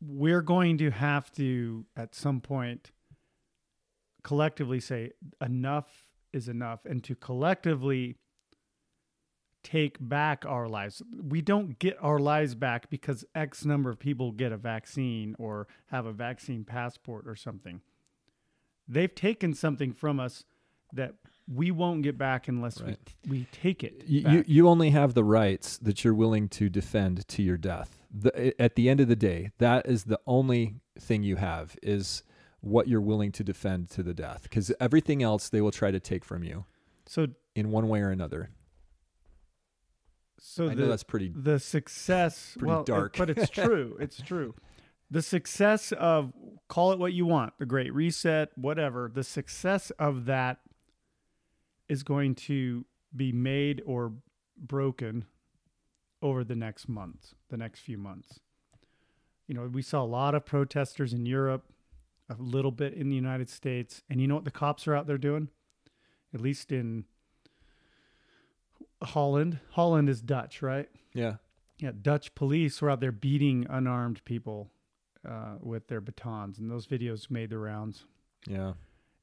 we're 0.01 0.43
going 0.43 0.79
to 0.79 0.91
have 0.91 1.31
to, 1.33 1.85
at 1.97 2.13
some 2.13 2.41
point, 2.41 2.91
collectively 4.25 4.81
say 4.81 5.13
enough 5.41 6.07
is 6.33 6.49
enough 6.49 6.85
and 6.85 7.05
to 7.05 7.15
collectively 7.15 8.17
take 9.71 9.97
back 10.01 10.45
our 10.47 10.69
lives. 10.69 11.03
We 11.21 11.41
don't 11.43 11.79
get 11.79 11.97
our 12.01 12.19
lives 12.19 12.55
back 12.55 12.89
because 12.91 13.25
X 13.35 13.65
number 13.65 13.91
of 13.91 13.99
people 13.99 14.33
get 14.33 14.53
a 14.53 14.57
vaccine 14.57 15.35
or 15.39 15.67
have 15.87 16.07
a 16.07 16.13
vaccine 16.13 16.65
passport 16.65 17.27
or 17.27 17.37
something. 17.37 17.81
They've 18.87 19.15
taken 19.15 19.53
something 19.55 19.93
from 19.93 20.19
us 20.21 20.45
that 20.95 21.15
we 21.47 21.71
won't 21.71 22.03
get 22.03 22.17
back 22.17 22.49
unless 22.49 22.81
Right. 22.81 22.97
we, 23.27 23.31
we 23.41 23.47
take 23.53 23.85
it. 23.85 24.05
you, 24.07 24.23
back. 24.23 24.33
you 24.33 24.45
you 24.47 24.69
only 24.69 24.91
have 24.91 25.15
the 25.15 25.25
rights 25.25 25.77
that 25.79 26.03
you're 26.05 26.15
willing 26.15 26.49
to 26.51 26.69
defend 26.71 27.27
to 27.29 27.43
your 27.43 27.57
death. 27.59 27.99
The, 28.11 28.55
at 28.61 28.75
the 28.75 28.89
end 28.89 29.01
of 29.01 29.09
the 29.09 29.17
day, 29.17 29.51
that 29.59 29.87
is 29.87 30.05
the 30.05 30.21
only 30.27 30.77
thing 30.99 31.23
you 31.23 31.37
have 31.37 31.77
is 31.83 32.23
what 32.61 32.89
you're 32.89 33.01
willing 33.03 33.33
to 33.33 33.45
defend 33.45 33.91
to 33.91 34.03
the 34.03 34.15
death. 34.15 34.43
Because 34.45 34.73
everything 34.81 35.23
else 35.23 35.49
they 35.51 35.61
will 35.61 35.71
try 35.71 35.91
to 35.91 36.01
take 36.01 36.25
from 36.25 36.43
you 36.43 36.65
so 37.07 37.27
in 37.55 37.71
one 37.71 37.89
way 37.89 38.01
or 38.01 38.11
another. 38.11 38.51
So 40.41 40.67
I 40.69 40.75
the, 40.75 40.83
know 40.83 40.89
that's 40.89 41.03
pretty. 41.05 41.33
the 41.35 41.59
success 41.59 42.53
Pretty 42.55 42.67
well, 42.67 42.81
it- 42.81 42.87
dark. 42.87 43.17
but 43.17 43.31
it's 43.31 43.51
true 43.51 43.97
it's 44.01 44.21
true 44.21 44.55
the 45.11 45.23
success 45.23 45.93
of 45.93 46.33
call 46.69 46.93
it 46.93 46.99
what 46.99 47.13
you 47.13 47.27
want 47.27 47.55
the 47.59 47.67
great 47.67 47.93
reset 47.95 48.51
whatever 48.57 49.11
the 49.13 49.25
success 49.25 49.91
of 49.99 50.27
that 50.27 50.59
is 51.89 52.03
going 52.03 52.35
to 52.35 52.85
be 53.17 53.33
made 53.33 53.83
or 53.87 54.13
broken 54.57 55.25
over 56.21 56.45
the 56.45 56.57
next 56.57 56.89
months 56.89 57.35
the 57.49 57.57
next 57.57 57.81
few 57.81 57.97
months 57.97 58.41
you 59.47 59.55
know 59.55 59.69
we 59.73 59.81
saw 59.83 60.03
a 60.03 60.05
lot 60.05 60.35
of 60.35 60.45
protesters 60.45 61.13
in 61.15 61.25
europe 61.27 61.65
a 62.29 62.37
little 62.39 62.73
bit 62.73 62.93
in 62.93 63.09
the 63.09 63.15
united 63.17 63.49
states 63.49 64.03
and 64.11 64.21
you 64.21 64.27
know 64.29 64.35
what 64.35 64.45
the 64.45 64.51
cops 64.51 64.87
are 64.87 64.95
out 64.95 65.07
there 65.07 65.17
doing 65.19 65.49
at 66.35 66.41
least 66.41 66.71
in 66.73 67.05
holland 69.03 69.59
holland 69.71 70.09
is 70.09 70.21
dutch 70.21 70.61
right 70.63 70.89
Yeah. 71.15 71.35
yeah, 71.79 71.93
Dutch 72.03 72.35
police 72.35 72.81
were 72.83 72.91
out 72.91 73.01
there 73.01 73.13
beating 73.13 73.67
unarmed 73.71 74.25
people 74.25 74.71
uh, 75.29 75.57
with 75.61 75.89
their 75.89 76.01
batons, 76.01 76.59
and 76.59 76.71
those 76.71 76.87
videos 76.87 77.31
made 77.31 77.51
the 77.51 77.59
rounds. 77.59 78.05
Yeah. 78.47 78.73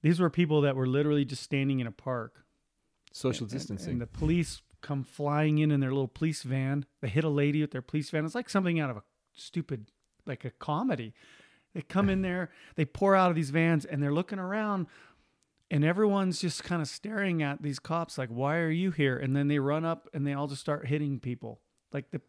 These 0.01 0.19
were 0.19 0.29
people 0.29 0.61
that 0.61 0.75
were 0.75 0.87
literally 0.87 1.25
just 1.25 1.41
standing 1.43 1.79
in 1.79 1.87
a 1.87 1.91
park. 1.91 2.43
Social 3.11 3.45
and- 3.45 3.51
and- 3.51 3.59
distancing. 3.59 3.91
And 3.93 4.01
the 4.01 4.07
police 4.07 4.61
come 4.81 5.03
flying 5.03 5.57
in 5.57 5.71
in 5.71 5.79
their 5.79 5.91
little 5.91 6.07
police 6.09 6.43
van. 6.43 6.85
They 7.01 7.07
hit 7.07 7.23
a 7.23 7.29
lady 7.29 7.61
with 7.61 7.71
their 7.71 7.81
police 7.81 8.09
van. 8.09 8.25
It's 8.25 8.35
like 8.35 8.49
something 8.49 8.79
out 8.79 8.89
of 8.89 8.97
a 8.97 9.03
stupid, 9.33 9.89
like 10.25 10.43
a 10.45 10.51
comedy. 10.51 11.13
They 11.73 11.81
come 11.81 12.09
in 12.09 12.21
there, 12.29 12.51
they 12.75 12.85
pour 12.85 13.15
out 13.15 13.29
of 13.29 13.35
these 13.35 13.49
vans, 13.51 13.83
and 13.85 14.01
they're 14.03 14.13
looking 14.13 14.39
around, 14.39 14.87
and 15.71 15.83
everyone's 15.83 16.39
just 16.39 16.63
kind 16.63 16.81
of 16.81 16.87
staring 16.87 17.41
at 17.41 17.61
these 17.61 17.79
cops, 17.79 18.17
like, 18.17 18.29
"Why 18.29 18.57
are 18.57 18.69
you 18.69 18.91
here?" 18.91 19.17
And 19.17 19.35
then 19.35 19.47
they 19.47 19.59
run 19.59 19.85
up 19.85 20.07
and 20.13 20.25
they 20.25 20.33
all 20.33 20.47
just 20.47 20.61
start 20.61 20.87
hitting 20.87 21.19
people. 21.19 21.59
Like 21.91 22.11
the, 22.11 22.21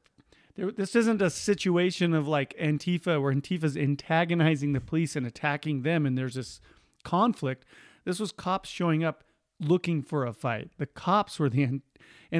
there, 0.54 0.72
this 0.72 0.96
isn't 0.96 1.20
a 1.20 1.30
situation 1.30 2.14
of 2.14 2.26
like 2.26 2.56
Antifa 2.58 3.20
where 3.20 3.32
Antifa's 3.32 3.76
antagonizing 3.76 4.72
the 4.72 4.80
police 4.80 5.16
and 5.16 5.26
attacking 5.26 5.82
them, 5.82 6.06
and 6.06 6.16
there's 6.16 6.34
this 6.34 6.60
conflict. 7.04 7.64
This 8.04 8.18
was 8.18 8.32
cops 8.32 8.68
showing 8.68 9.04
up 9.04 9.24
looking 9.60 10.02
for 10.02 10.24
a 10.24 10.32
fight. 10.32 10.70
The 10.78 10.86
cops 10.86 11.38
were 11.38 11.48
the 11.50 11.62
and 11.62 11.82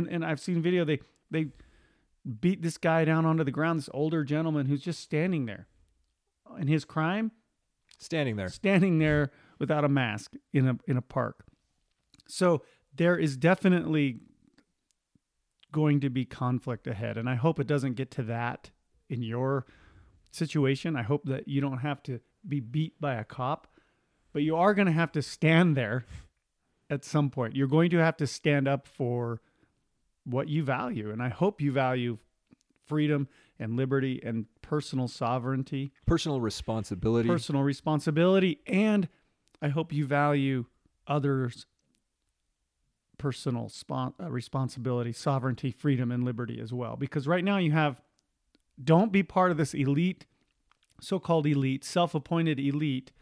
and 0.09 0.25
I've 0.25 0.41
seen 0.41 0.63
video 0.63 0.85
they 0.85 1.01
they 1.31 1.49
beat 2.41 2.63
this 2.63 2.79
guy 2.79 3.05
down 3.05 3.25
onto 3.25 3.45
the 3.45 3.51
ground, 3.51 3.79
this 3.79 3.89
older 3.93 4.25
gentleman 4.25 4.67
who's 4.67 4.83
just 4.83 5.01
standing 5.01 5.47
there. 5.47 5.69
And 6.59 6.69
his 6.69 6.85
crime, 6.85 7.33
Standing 7.99 8.37
there. 8.37 8.49
standing 8.49 8.99
there 8.99 9.31
without 9.59 9.85
a 9.85 9.89
mask 9.89 10.33
in 10.53 10.69
a 10.69 10.79
in 10.87 10.97
a 10.97 11.03
park. 11.03 11.45
So 12.29 12.63
there 12.95 13.17
is 13.17 13.37
definitely 13.37 14.21
going 15.73 16.01
to 16.01 16.09
be 16.11 16.25
conflict 16.25 16.87
ahead 16.87 17.17
and 17.19 17.29
I 17.29 17.35
hope 17.35 17.61
it 17.61 17.67
doesn't 17.67 17.95
get 17.95 18.11
to 18.13 18.23
that 18.25 18.71
in 19.09 19.23
your 19.23 19.67
situation. 20.31 20.97
I 20.97 21.03
hope 21.03 21.25
that 21.27 21.49
you 21.49 21.61
don't 21.61 21.79
have 21.79 22.03
to 22.05 22.21
be 22.47 22.61
beat 22.61 23.01
by 23.01 23.15
a 23.15 23.25
cop, 23.25 23.67
but 24.33 24.43
you 24.43 24.57
are 24.57 24.75
going 24.75 24.87
to 24.87 24.93
have 24.93 25.13
to 25.13 25.23
stand 25.23 25.77
there 25.77 26.07
at 26.89 27.05
some 27.05 27.31
point. 27.31 27.55
You're 27.57 27.67
going 27.67 27.91
to 27.91 27.99
have 27.99 28.17
to 28.19 28.27
stand 28.27 28.67
up 28.69 28.87
for 28.87 29.41
what 30.25 30.49
you 30.49 30.63
value 30.63 31.11
and 31.11 31.23
I 31.23 31.29
hope 31.29 31.61
you 31.61 31.73
value 31.73 32.19
freedom 32.87 33.29
and 33.59 33.77
liberty 33.77 34.21
and 34.25 34.47
personal 34.63 35.09
sovereignty 35.09 35.93
Personal 36.07 36.41
responsibility. 36.41 37.29
personal 37.29 37.63
responsibility 37.63 38.61
and 38.67 39.09
i 39.61 39.69
hope 39.69 39.93
you 39.93 40.07
value 40.07 40.65
others 41.07 41.67
personal 43.19 43.69
spon- 43.69 44.15
uh, 44.23 44.31
responsibility 44.31 45.13
sovereignty 45.13 45.71
freedom 45.71 46.13
and 46.13 46.25
liberty 46.25 46.61
as 46.61 46.73
well. 46.73 46.97
Because 46.97 47.27
right 47.27 47.45
now 47.45 47.59
you 47.59 47.73
have 47.73 48.01
don't 48.83 49.13
be 49.13 49.23
part 49.23 49.51
of 49.51 49.57
this 49.57 49.75
elite 49.75 50.27
so-called 51.01 51.47
elite 51.47 51.85
self-appointed 51.85 52.59
elite 52.59 53.13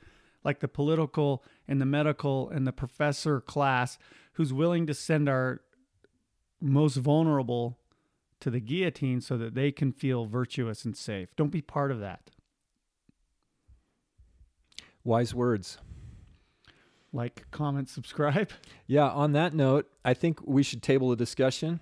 like 0.42 0.60
the 0.60 0.68
political 0.68 1.42
and 1.66 1.80
the 1.80 1.86
medical 1.86 2.48
and 2.50 2.66
the 2.66 2.72
professor 2.72 3.40
class 3.40 3.98
who's 4.34 4.52
willing 4.52 4.86
to 4.86 4.94
send 4.94 5.28
our 5.28 5.60
most 6.60 6.96
vulnerable 6.96 7.78
to 8.40 8.50
the 8.50 8.60
guillotine 8.60 9.20
so 9.20 9.36
that 9.38 9.54
they 9.54 9.72
can 9.72 9.92
feel 9.92 10.26
virtuous 10.26 10.84
and 10.84 10.96
safe. 10.96 11.34
Don't 11.36 11.50
be 11.50 11.62
part 11.62 11.90
of 11.90 12.00
that. 12.00 12.30
Wise 15.02 15.34
words. 15.34 15.78
Like, 17.15 17.47
comment, 17.51 17.89
subscribe. 17.89 18.51
Yeah, 18.86 19.09
on 19.09 19.33
that 19.33 19.55
note, 19.55 19.91
I 20.05 20.12
think 20.12 20.47
we 20.47 20.62
should 20.62 20.83
table 20.83 21.10
a 21.10 21.17
discussion 21.17 21.81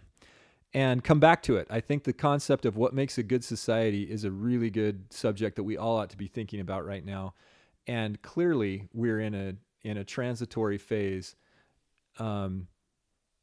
and 0.73 1.02
come 1.02 1.19
back 1.19 1.43
to 1.43 1.57
it. 1.57 1.67
I 1.69 1.81
think 1.81 2.05
the 2.05 2.12
concept 2.12 2.65
of 2.65 2.77
what 2.77 2.94
makes 2.94 3.19
a 3.19 3.25
good 3.25 3.43
society 3.43 4.05
is 4.05 4.23
a 4.23 4.31
really 4.31 4.70
good 4.70 5.12
subject 5.12 5.57
that 5.57 5.65
we 5.65 5.77
all 5.77 5.97
ought 5.97 6.11
to 6.11 6.17
be 6.17 6.28
thinking 6.28 6.61
about 6.61 6.86
right 6.86 7.05
now. 7.05 7.35
And 7.89 8.23
clearly, 8.23 8.89
we're 8.93 9.19
in 9.19 9.35
a 9.35 9.55
in 9.83 9.97
a 9.97 10.05
transitory 10.05 10.78
phase. 10.78 11.35
Um, 12.20 12.69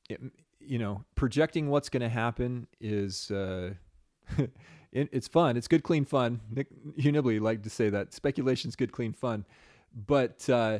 it, 0.09 0.21
you 0.61 0.79
know, 0.79 1.03
projecting 1.15 1.69
what's 1.69 1.89
going 1.89 2.01
to 2.01 2.09
happen 2.09 2.67
is 2.79 3.29
uh, 3.29 3.73
it, 4.37 5.09
it's 5.11 5.27
fun. 5.27 5.57
It's 5.57 5.67
good, 5.67 5.83
clean 5.83 6.05
fun. 6.05 6.39
Nick 6.49 6.67
Unibly 6.95 7.39
like 7.39 7.63
to 7.63 7.69
say 7.69 7.89
that 7.89 8.13
speculation's 8.13 8.77
good, 8.77 8.93
clean 8.93 9.11
fun, 9.11 9.45
but. 9.93 10.49
Uh, 10.49 10.79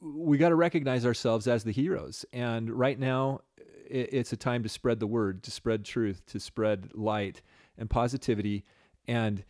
we 0.00 0.38
got 0.38 0.50
to 0.50 0.54
recognize 0.54 1.06
ourselves 1.06 1.46
as 1.46 1.64
the 1.64 1.72
heroes. 1.72 2.24
And 2.32 2.70
right 2.70 2.98
now, 2.98 3.40
it's 3.88 4.32
a 4.32 4.36
time 4.36 4.62
to 4.62 4.68
spread 4.68 5.00
the 5.00 5.06
word, 5.06 5.42
to 5.44 5.50
spread 5.50 5.84
truth, 5.84 6.24
to 6.26 6.40
spread 6.40 6.90
light 6.94 7.42
and 7.78 7.88
positivity. 7.88 8.64
And, 9.06 9.44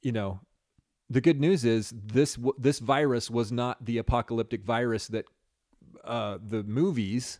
you 0.00 0.12
know, 0.12 0.40
the 1.10 1.20
good 1.20 1.40
news 1.40 1.64
is 1.64 1.92
this 1.94 2.38
this 2.56 2.78
virus 2.78 3.30
was 3.30 3.52
not 3.52 3.84
the 3.84 3.98
apocalyptic 3.98 4.64
virus 4.64 5.08
that 5.08 5.26
uh, 6.04 6.38
the 6.42 6.62
movies 6.62 7.38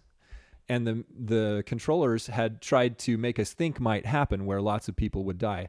and 0.68 0.86
the 0.86 1.04
the 1.18 1.62
controllers 1.66 2.26
had 2.26 2.60
tried 2.60 2.98
to 2.98 3.16
make 3.16 3.38
us 3.38 3.54
think 3.54 3.80
might 3.80 4.04
happen, 4.04 4.44
where 4.44 4.60
lots 4.60 4.88
of 4.88 4.96
people 4.96 5.24
would 5.24 5.38
die. 5.38 5.68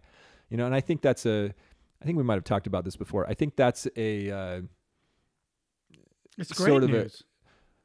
You 0.50 0.58
know, 0.58 0.66
and 0.66 0.76
I 0.76 0.82
think 0.82 1.02
that's 1.02 1.26
a 1.26 1.54
I 2.02 2.06
think 2.06 2.18
we 2.18 2.24
might 2.24 2.36
have 2.36 2.44
talked 2.44 2.68
about 2.68 2.84
this 2.84 2.98
before. 2.98 3.28
I 3.28 3.34
think 3.34 3.56
that's 3.56 3.88
a 3.96 4.30
uh, 4.30 4.62
It's 6.38 6.52
great 6.54 6.70
sort 6.70 6.84
of 6.84 6.90
a- 6.90 6.94
news. 6.94 7.24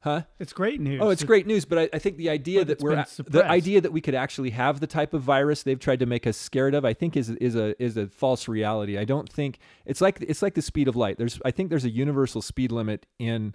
huh? 0.00 0.22
it's 0.38 0.52
great 0.52 0.80
news. 0.80 1.00
Oh, 1.02 1.10
it's 1.10 1.22
It- 1.22 1.26
great 1.26 1.46
news, 1.46 1.64
but 1.64 1.78
I, 1.78 1.88
I 1.92 1.98
think 1.98 2.16
the 2.16 2.30
idea 2.30 2.64
that 2.64 2.80
we're 2.80 3.04
the 3.26 3.44
idea 3.44 3.80
that 3.80 3.92
we 3.92 4.00
could 4.00 4.14
actually 4.14 4.50
have 4.50 4.80
the 4.80 4.86
type 4.86 5.12
of 5.14 5.22
virus 5.22 5.62
they've 5.62 5.78
tried 5.78 6.00
to 6.00 6.06
make 6.06 6.26
us 6.26 6.36
scared 6.36 6.74
of, 6.74 6.84
I 6.84 6.94
think 6.94 7.16
is 7.16 7.30
is 7.30 7.54
a 7.56 7.80
is 7.82 7.96
a 7.96 8.06
false 8.08 8.48
reality. 8.48 8.96
I 8.98 9.04
don't 9.04 9.28
think 9.30 9.58
it's 9.86 10.00
like 10.00 10.18
it's 10.20 10.42
like 10.42 10.54
the 10.54 10.62
speed 10.62 10.88
of 10.88 10.96
light. 10.96 11.18
There's 11.18 11.40
I 11.44 11.50
think 11.50 11.68
there's 11.70 11.84
a 11.84 11.90
universal 11.90 12.42
speed 12.42 12.72
limit 12.72 13.06
in 13.18 13.54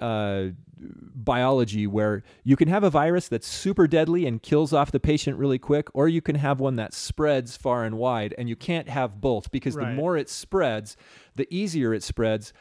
uh, 0.00 0.50
biology 0.78 1.86
where 1.86 2.22
you 2.44 2.56
can 2.56 2.68
have 2.68 2.84
a 2.84 2.90
virus 2.90 3.28
that's 3.28 3.48
super 3.48 3.86
deadly 3.88 4.26
and 4.26 4.42
kills 4.42 4.72
off 4.72 4.92
the 4.92 5.00
patient 5.00 5.36
really 5.38 5.58
quick, 5.58 5.88
or 5.92 6.08
you 6.08 6.20
can 6.20 6.36
have 6.36 6.60
one 6.60 6.76
that 6.76 6.94
spreads 6.94 7.56
far 7.56 7.84
and 7.84 7.98
wide, 7.98 8.34
and 8.38 8.48
you 8.48 8.56
can't 8.56 8.88
have 8.88 9.20
both 9.20 9.50
because 9.50 9.74
the 9.74 9.80
more 9.96 10.16
it 10.16 10.28
spreads, 10.30 10.96
the 11.34 11.46
easier 11.50 11.92
it 11.92 12.02
spreads, 12.04 12.52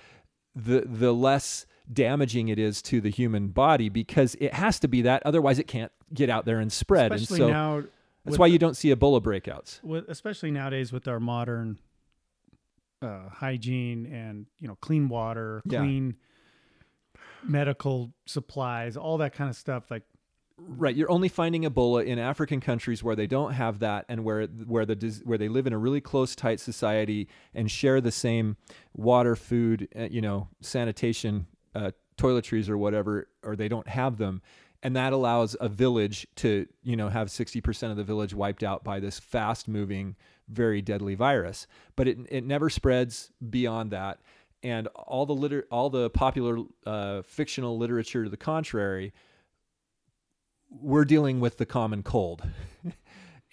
the 0.65 0.81
the 0.81 1.13
less 1.13 1.65
damaging 1.91 2.47
it 2.49 2.57
is 2.59 2.81
to 2.81 2.99
the 2.99 3.09
human 3.09 3.47
body 3.49 3.87
because 3.89 4.35
it 4.41 4.53
has 4.53 4.79
to 4.79 4.87
be 4.87 5.03
that 5.03 5.21
otherwise 5.25 5.59
it 5.59 5.67
can't 5.67 5.91
get 6.13 6.29
out 6.29 6.45
there 6.45 6.59
and 6.59 6.71
spread 6.71 7.11
especially 7.13 7.43
and 7.43 7.49
so 7.49 7.53
now. 7.53 7.83
that's 8.25 8.37
why 8.37 8.47
you 8.47 8.57
don't 8.57 8.75
see 8.75 8.93
ebola 8.93 9.21
breakouts 9.21 9.81
with, 9.83 10.03
especially 10.09 10.51
nowadays 10.51 10.91
with 10.91 11.07
our 11.07 11.19
modern 11.19 11.77
uh, 13.01 13.29
hygiene 13.29 14.05
and 14.07 14.47
you 14.59 14.67
know 14.67 14.75
clean 14.81 15.07
water, 15.07 15.61
Yeah. 15.65 15.79
clean 15.79 16.15
medical 17.43 18.11
supplies, 18.25 18.97
all 18.97 19.17
that 19.19 19.33
kind 19.33 19.49
of 19.49 19.55
stuff. 19.55 19.89
Like 19.91 20.03
right 20.59 20.95
you're 20.95 21.11
only 21.11 21.29
finding 21.29 21.63
ebola 21.63 22.03
in 22.03 22.17
african 22.17 22.59
countries 22.59 23.03
where 23.03 23.15
they 23.15 23.27
don't 23.27 23.53
have 23.53 23.79
that 23.79 24.05
and 24.09 24.23
where 24.23 24.45
where 24.45 24.85
the 24.85 25.21
where 25.23 25.37
they 25.37 25.49
live 25.49 25.67
in 25.67 25.73
a 25.73 25.77
really 25.77 26.01
close 26.01 26.35
tight 26.35 26.59
society 26.59 27.27
and 27.53 27.69
share 27.69 28.01
the 28.01 28.11
same 28.11 28.57
water 28.93 29.35
food 29.35 29.87
uh, 29.95 30.03
you 30.03 30.21
know 30.21 30.47
sanitation 30.61 31.45
uh, 31.75 31.91
toiletries 32.17 32.69
or 32.69 32.77
whatever 32.77 33.29
or 33.43 33.55
they 33.55 33.67
don't 33.67 33.87
have 33.87 34.17
them. 34.17 34.41
And 34.83 34.95
that 34.95 35.13
allows 35.13 35.55
a 35.59 35.69
village 35.69 36.27
to 36.37 36.67
you 36.83 36.95
know 36.95 37.09
have 37.09 37.29
60% 37.29 37.91
of 37.91 37.97
the 37.97 38.03
village 38.03 38.33
wiped 38.33 38.63
out 38.63 38.83
by 38.83 38.99
this 38.99 39.19
fast 39.19 39.67
moving 39.67 40.15
very 40.49 40.81
deadly 40.81 41.15
virus. 41.15 41.67
But 41.95 42.07
it 42.07 42.17
it 42.29 42.43
never 42.43 42.69
spreads 42.69 43.31
beyond 43.49 43.91
that. 43.91 44.19
And 44.63 44.87
all 44.87 45.25
the 45.25 45.35
liter- 45.35 45.67
all 45.71 45.89
the 45.89 46.09
popular 46.09 46.63
uh, 46.85 47.21
fictional 47.23 47.77
literature 47.77 48.23
to 48.23 48.29
the 48.29 48.37
contrary 48.37 49.13
we're 50.69 51.05
dealing 51.05 51.39
with 51.39 51.57
the 51.57 51.65
common 51.65 52.03
cold. 52.03 52.43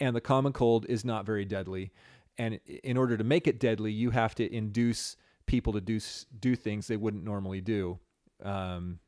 And 0.01 0.15
the 0.15 0.20
common 0.20 0.52
cold 0.52 0.86
is 0.89 1.05
not 1.05 1.25
very 1.25 1.44
deadly. 1.44 1.93
And 2.36 2.59
in 2.67 2.97
order 2.97 3.17
to 3.17 3.25
make 3.25 3.47
it 3.47 3.60
deadly 3.60 3.93
you 3.93 4.10
have 4.10 4.34
to 4.34 4.55
induce 4.55 5.17
people 5.47 5.73
to 5.75 5.81
do 5.81 6.01
do 6.41 6.57
things 6.57 6.89
they 6.89 6.97
wouldn't 6.97 7.25
normally 7.25 7.60
do 7.60 7.99
um, 8.43 8.99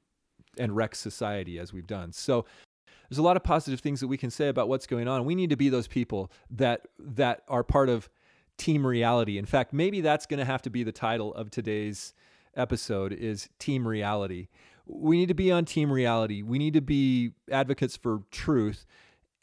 and 0.59 0.77
wreck 0.77 0.95
society 0.95 1.59
as 1.59 1.73
we've 1.73 1.87
done. 1.87 2.13
So 2.13 2.45
there's 3.09 3.19
a 3.19 3.23
lot 3.23 3.37
of 3.37 3.43
positive 3.43 3.81
things 3.81 4.01
that 4.01 4.09
we 4.09 4.17
can 4.17 4.31
say 4.31 4.49
about 4.49 4.69
what's 4.69 4.87
going 4.87 5.09
on. 5.09 5.25
We 5.25 5.35
need 5.35 5.51
to 5.51 5.57
be 5.57 5.69
those 5.69 5.89
people 5.89 6.31
that 6.51 6.87
that 6.99 7.43
are 7.49 7.65
part 7.65 7.89
of 7.89 8.09
team 8.57 8.87
reality. 8.87 9.39
In 9.39 9.47
fact 9.47 9.73
maybe 9.73 10.01
that's 10.01 10.27
going 10.27 10.39
to 10.39 10.45
have 10.45 10.63
to 10.63 10.71
be 10.71 10.85
the 10.85 10.93
title 10.93 11.35
of 11.35 11.51
today's 11.51 12.15
episode 12.57 13.13
is 13.13 13.49
team 13.59 13.87
reality 13.87 14.49
we 14.87 15.19
need 15.19 15.29
to 15.29 15.35
be 15.35 15.51
on 15.51 15.65
team 15.65 15.91
reality. 15.91 16.43
We 16.43 16.59
need 16.59 16.75
to 16.75 16.81
be 16.81 17.33
advocates 17.51 17.97
for 17.97 18.23
truth 18.31 18.87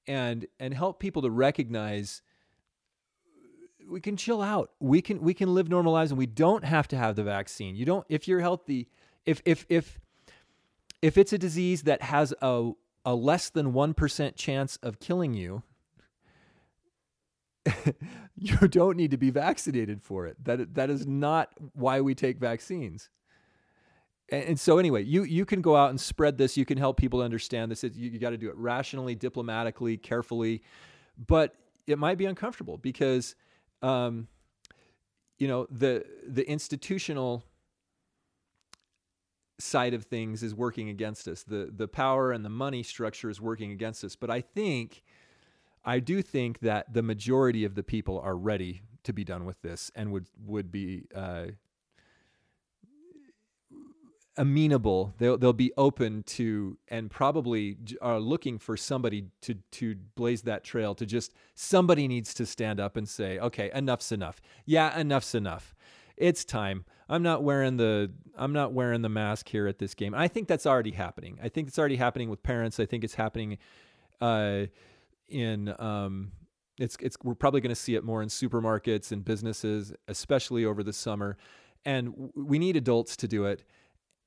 and 0.07 0.45
and 0.59 0.73
help 0.73 0.99
people 0.99 1.21
to 1.21 1.29
recognize 1.29 2.21
we 3.87 3.99
can 3.99 4.15
chill 4.15 4.41
out. 4.41 4.71
We 4.79 5.01
can 5.01 5.21
we 5.21 5.33
can 5.33 5.53
live 5.53 5.69
normal 5.69 5.93
lives 5.93 6.11
and 6.11 6.17
we 6.17 6.25
don't 6.25 6.63
have 6.63 6.87
to 6.89 6.97
have 6.97 7.15
the 7.15 7.23
vaccine. 7.23 7.75
You 7.75 7.85
don't 7.85 8.05
if 8.09 8.27
you're 8.27 8.39
healthy 8.39 8.89
if 9.25 9.41
if 9.45 9.65
if 9.69 9.99
if 11.01 11.17
it's 11.17 11.33
a 11.33 11.37
disease 11.37 11.83
that 11.83 12.01
has 12.01 12.33
a 12.41 12.71
a 13.05 13.13
less 13.13 13.49
than 13.49 13.73
1% 13.73 14.35
chance 14.37 14.77
of 14.77 14.97
killing 15.01 15.33
you 15.33 15.61
you 18.37 18.55
don't 18.69 18.95
need 18.95 19.11
to 19.11 19.17
be 19.17 19.29
vaccinated 19.29 20.01
for 20.01 20.25
it. 20.25 20.37
That 20.43 20.75
that 20.75 20.89
is 20.89 21.05
not 21.05 21.49
why 21.73 22.01
we 22.01 22.15
take 22.15 22.37
vaccines 22.37 23.09
and, 24.33 24.43
and 24.49 24.59
so 24.59 24.79
anyway, 24.79 25.03
you 25.03 25.23
you 25.23 25.45
can 25.45 25.61
go 25.61 25.75
out 25.75 25.91
and 25.91 26.01
spread 26.01 26.37
this. 26.37 26.57
You 26.57 26.65
can 26.65 26.77
help 26.77 26.97
people 26.97 27.21
understand 27.21 27.71
this. 27.71 27.83
It, 27.83 27.93
you 27.95 28.09
you 28.09 28.19
got 28.19 28.31
to 28.31 28.37
do 28.37 28.49
it 28.49 28.55
rationally, 28.57 29.13
diplomatically, 29.13 29.95
carefully, 29.95 30.63
but 31.27 31.55
it 31.85 31.99
might 31.99 32.17
be 32.17 32.25
uncomfortable 32.25 32.77
because, 32.77 33.35
um, 33.83 34.27
you 35.37 35.47
know, 35.47 35.67
the 35.69 36.03
the 36.27 36.49
institutional 36.49 37.43
side 39.59 39.93
of 39.93 40.05
things 40.05 40.41
is 40.41 40.55
working 40.55 40.89
against 40.89 41.27
us. 41.27 41.43
The 41.43 41.71
the 41.71 41.87
power 41.87 42.31
and 42.31 42.43
the 42.43 42.49
money 42.49 42.81
structure 42.81 43.29
is 43.29 43.39
working 43.39 43.71
against 43.71 44.03
us. 44.03 44.15
But 44.15 44.31
I 44.31 44.41
think, 44.41 45.03
I 45.85 45.99
do 45.99 46.23
think 46.23 46.59
that 46.61 46.91
the 46.91 47.03
majority 47.03 47.65
of 47.65 47.75
the 47.75 47.83
people 47.83 48.19
are 48.19 48.35
ready 48.35 48.81
to 49.03 49.13
be 49.13 49.23
done 49.23 49.45
with 49.45 49.61
this 49.61 49.91
and 49.93 50.11
would 50.11 50.25
would 50.43 50.71
be. 50.71 51.03
Uh, 51.13 51.45
amenable. 54.37 55.13
They'll 55.17 55.37
they'll 55.37 55.53
be 55.53 55.71
open 55.77 56.23
to 56.23 56.77
and 56.87 57.09
probably 57.09 57.77
are 58.01 58.19
looking 58.19 58.57
for 58.57 58.75
somebody 58.75 59.25
to 59.41 59.55
to 59.71 59.95
blaze 60.15 60.41
that 60.43 60.63
trail 60.63 60.95
to 60.95 61.05
just 61.05 61.33
somebody 61.53 62.07
needs 62.07 62.33
to 62.35 62.45
stand 62.45 62.79
up 62.79 62.97
and 62.97 63.07
say 63.07 63.39
okay 63.39 63.69
enough's 63.73 64.11
enough. 64.11 64.41
Yeah 64.65 64.97
enough's 64.97 65.35
enough. 65.35 65.75
It's 66.17 66.43
time. 66.45 66.85
I'm 67.09 67.21
not 67.23 67.43
wearing 67.43 67.77
the 67.77 68.11
i'm 68.35 68.53
not 68.53 68.73
wearing 68.73 69.03
the 69.03 69.09
mask 69.09 69.49
here 69.49 69.67
at 69.67 69.77
this 69.77 69.93
game. 69.93 70.15
I 70.15 70.27
think 70.27 70.47
that's 70.47 70.65
already 70.65 70.91
happening. 70.91 71.37
I 71.41 71.49
think 71.49 71.67
it's 71.67 71.77
already 71.77 71.97
happening 71.97 72.29
with 72.29 72.41
parents. 72.41 72.79
I 72.79 72.85
think 72.85 73.03
it's 73.03 73.15
happening 73.15 73.57
uh 74.19 74.65
in 75.27 75.73
um 75.79 76.31
it's 76.79 76.97
it's 77.01 77.17
we're 77.23 77.35
probably 77.35 77.61
going 77.61 77.69
to 77.69 77.75
see 77.75 77.93
it 77.93 78.03
more 78.03 78.23
in 78.23 78.29
supermarkets 78.29 79.11
and 79.11 79.23
businesses 79.23 79.93
especially 80.07 80.65
over 80.65 80.81
the 80.81 80.93
summer. 80.93 81.37
And 81.85 82.31
we 82.35 82.57
need 82.59 82.77
adults 82.77 83.17
to 83.17 83.27
do 83.27 83.45
it 83.45 83.63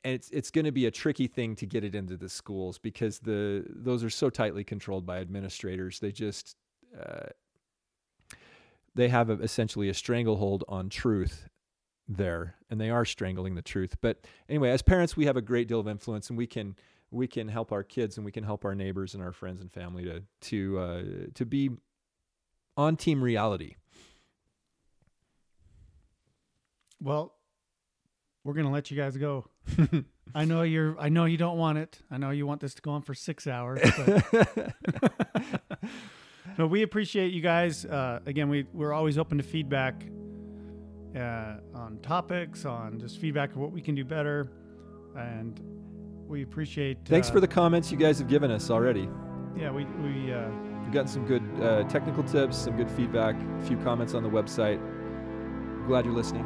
and 0.07 0.15
it's 0.15 0.31
it's 0.31 0.53
going 0.53 0.65
to 0.65 0.71
be 0.71 0.87
a 0.87 0.91
tricky 0.93 1.27
thing 1.27 1.57
to 1.57 1.67
get 1.67 1.83
it 1.83 1.97
into 1.97 2.17
the 2.17 2.29
schools 2.29 2.79
because 2.79 3.19
the 3.19 3.65
those 3.69 4.05
are 4.05 4.11
so 4.11 4.31
tightly 4.31 4.63
controlled 4.63 5.05
by 5.05 5.19
administrators. 5.19 5.99
They 5.99 6.13
just 6.13 6.57
uh, 6.97 7.31
they 8.95 9.09
have 9.09 9.31
a, 9.31 9.33
essentially 9.33 9.89
a 9.89 9.95
stranglehold 9.95 10.63
on 10.69 10.91
truth 10.91 11.49
there, 12.07 12.55
and 12.71 12.81
they 12.81 12.89
are 12.89 13.05
strangling 13.05 13.57
the 13.57 13.63
truth. 13.63 13.97
But 14.01 14.25
anyway, 14.49 14.71
as 14.71 14.81
parents, 14.81 15.17
we 15.17 15.27
have 15.27 15.37
a 15.37 15.43
great 15.43 15.67
deal 15.67 15.81
of 15.81 15.89
influence, 15.89 16.29
and 16.29 16.39
we 16.39 16.47
can 16.47 16.77
we 17.11 17.27
can 17.27 17.49
help 17.49 17.73
our 17.73 17.83
kids, 17.83 18.17
and 18.17 18.25
we 18.25 18.31
can 18.31 18.45
help 18.45 18.65
our 18.65 18.77
neighbors 18.77 19.13
and 19.13 19.25
our 19.25 19.33
friends 19.33 19.61
and 19.61 19.73
family 19.73 20.05
to 20.05 20.23
to 20.43 20.79
uh, 20.79 21.03
to 21.35 21.45
be 21.45 21.71
on 22.77 22.97
team 22.97 23.25
reality. 23.25 23.75
Well, 27.03 27.35
we're 28.45 28.55
gonna 28.55 28.71
let 28.71 28.93
you 28.93 28.97
guys 28.97 29.17
go. 29.17 29.47
I 30.35 30.45
know 30.45 30.63
you're. 30.63 30.99
I 30.99 31.09
know 31.09 31.25
you 31.25 31.37
don't 31.37 31.57
want 31.59 31.79
it. 31.79 32.01
I 32.11 32.19
know 32.19 32.31
you 32.31 32.47
want 32.47 32.61
this 32.61 32.75
to 32.75 32.83
go 32.83 32.93
on 32.93 33.03
for 33.03 33.15
six 33.15 33.47
hours. 33.47 33.81
But 33.97 34.75
no, 36.59 36.67
we 36.67 36.83
appreciate 36.83 37.33
you 37.33 37.41
guys. 37.41 37.85
Uh, 37.85 38.21
again, 38.27 38.49
we 38.49 38.67
we're 38.73 38.93
always 38.93 39.19
open 39.19 39.39
to 39.39 39.45
feedback 39.45 40.05
uh, 41.17 41.57
on 41.75 41.99
topics, 42.03 42.65
on 42.65 42.99
just 42.99 43.19
feedback 43.19 43.51
of 43.51 43.57
what 43.57 43.73
we 43.73 43.81
can 43.81 43.95
do 43.95 44.05
better, 44.05 44.51
and 45.17 45.61
we 46.29 46.43
appreciate. 46.43 46.99
Thanks 47.07 47.31
uh, 47.31 47.35
for 47.35 47.41
the 47.41 47.49
comments 47.49 47.91
you 47.91 47.97
guys 47.97 48.19
have 48.19 48.29
given 48.29 48.51
us 48.51 48.71
already. 48.71 49.09
Yeah, 49.57 49.71
we 49.71 49.85
we. 49.85 50.33
Uh, 50.33 50.49
We've 50.83 50.93
gotten 50.93 51.09
some 51.09 51.27
good 51.27 51.43
uh, 51.61 51.83
technical 51.89 52.23
tips, 52.23 52.57
some 52.57 52.77
good 52.77 52.89
feedback, 52.89 53.35
a 53.35 53.63
few 53.67 53.77
comments 53.79 54.15
on 54.15 54.23
the 54.23 54.29
website. 54.31 54.79
Glad 55.89 56.05
you're 56.05 56.15
listening. 56.15 56.45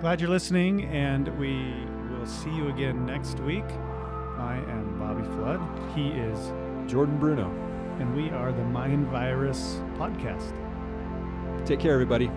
glad 0.00 0.20
you're 0.20 0.30
listening, 0.30 0.84
and 0.84 1.26
we 1.36 1.74
will 2.22 2.28
see 2.28 2.50
you 2.50 2.68
again 2.68 3.04
next 3.04 3.40
week. 3.40 3.64
I 4.38 4.62
am 4.68 4.96
Bobby 4.96 5.24
Flood. 5.34 5.60
He 5.92 6.10
is 6.10 6.52
Jordan 6.88 7.18
Bruno. 7.18 7.50
and 7.98 8.14
we 8.14 8.30
are 8.30 8.52
the 8.52 8.64
Mind 8.64 9.08
Virus 9.08 9.80
Podcast. 9.98 10.54
Take 11.66 11.80
care, 11.80 11.92
everybody. 11.92 12.30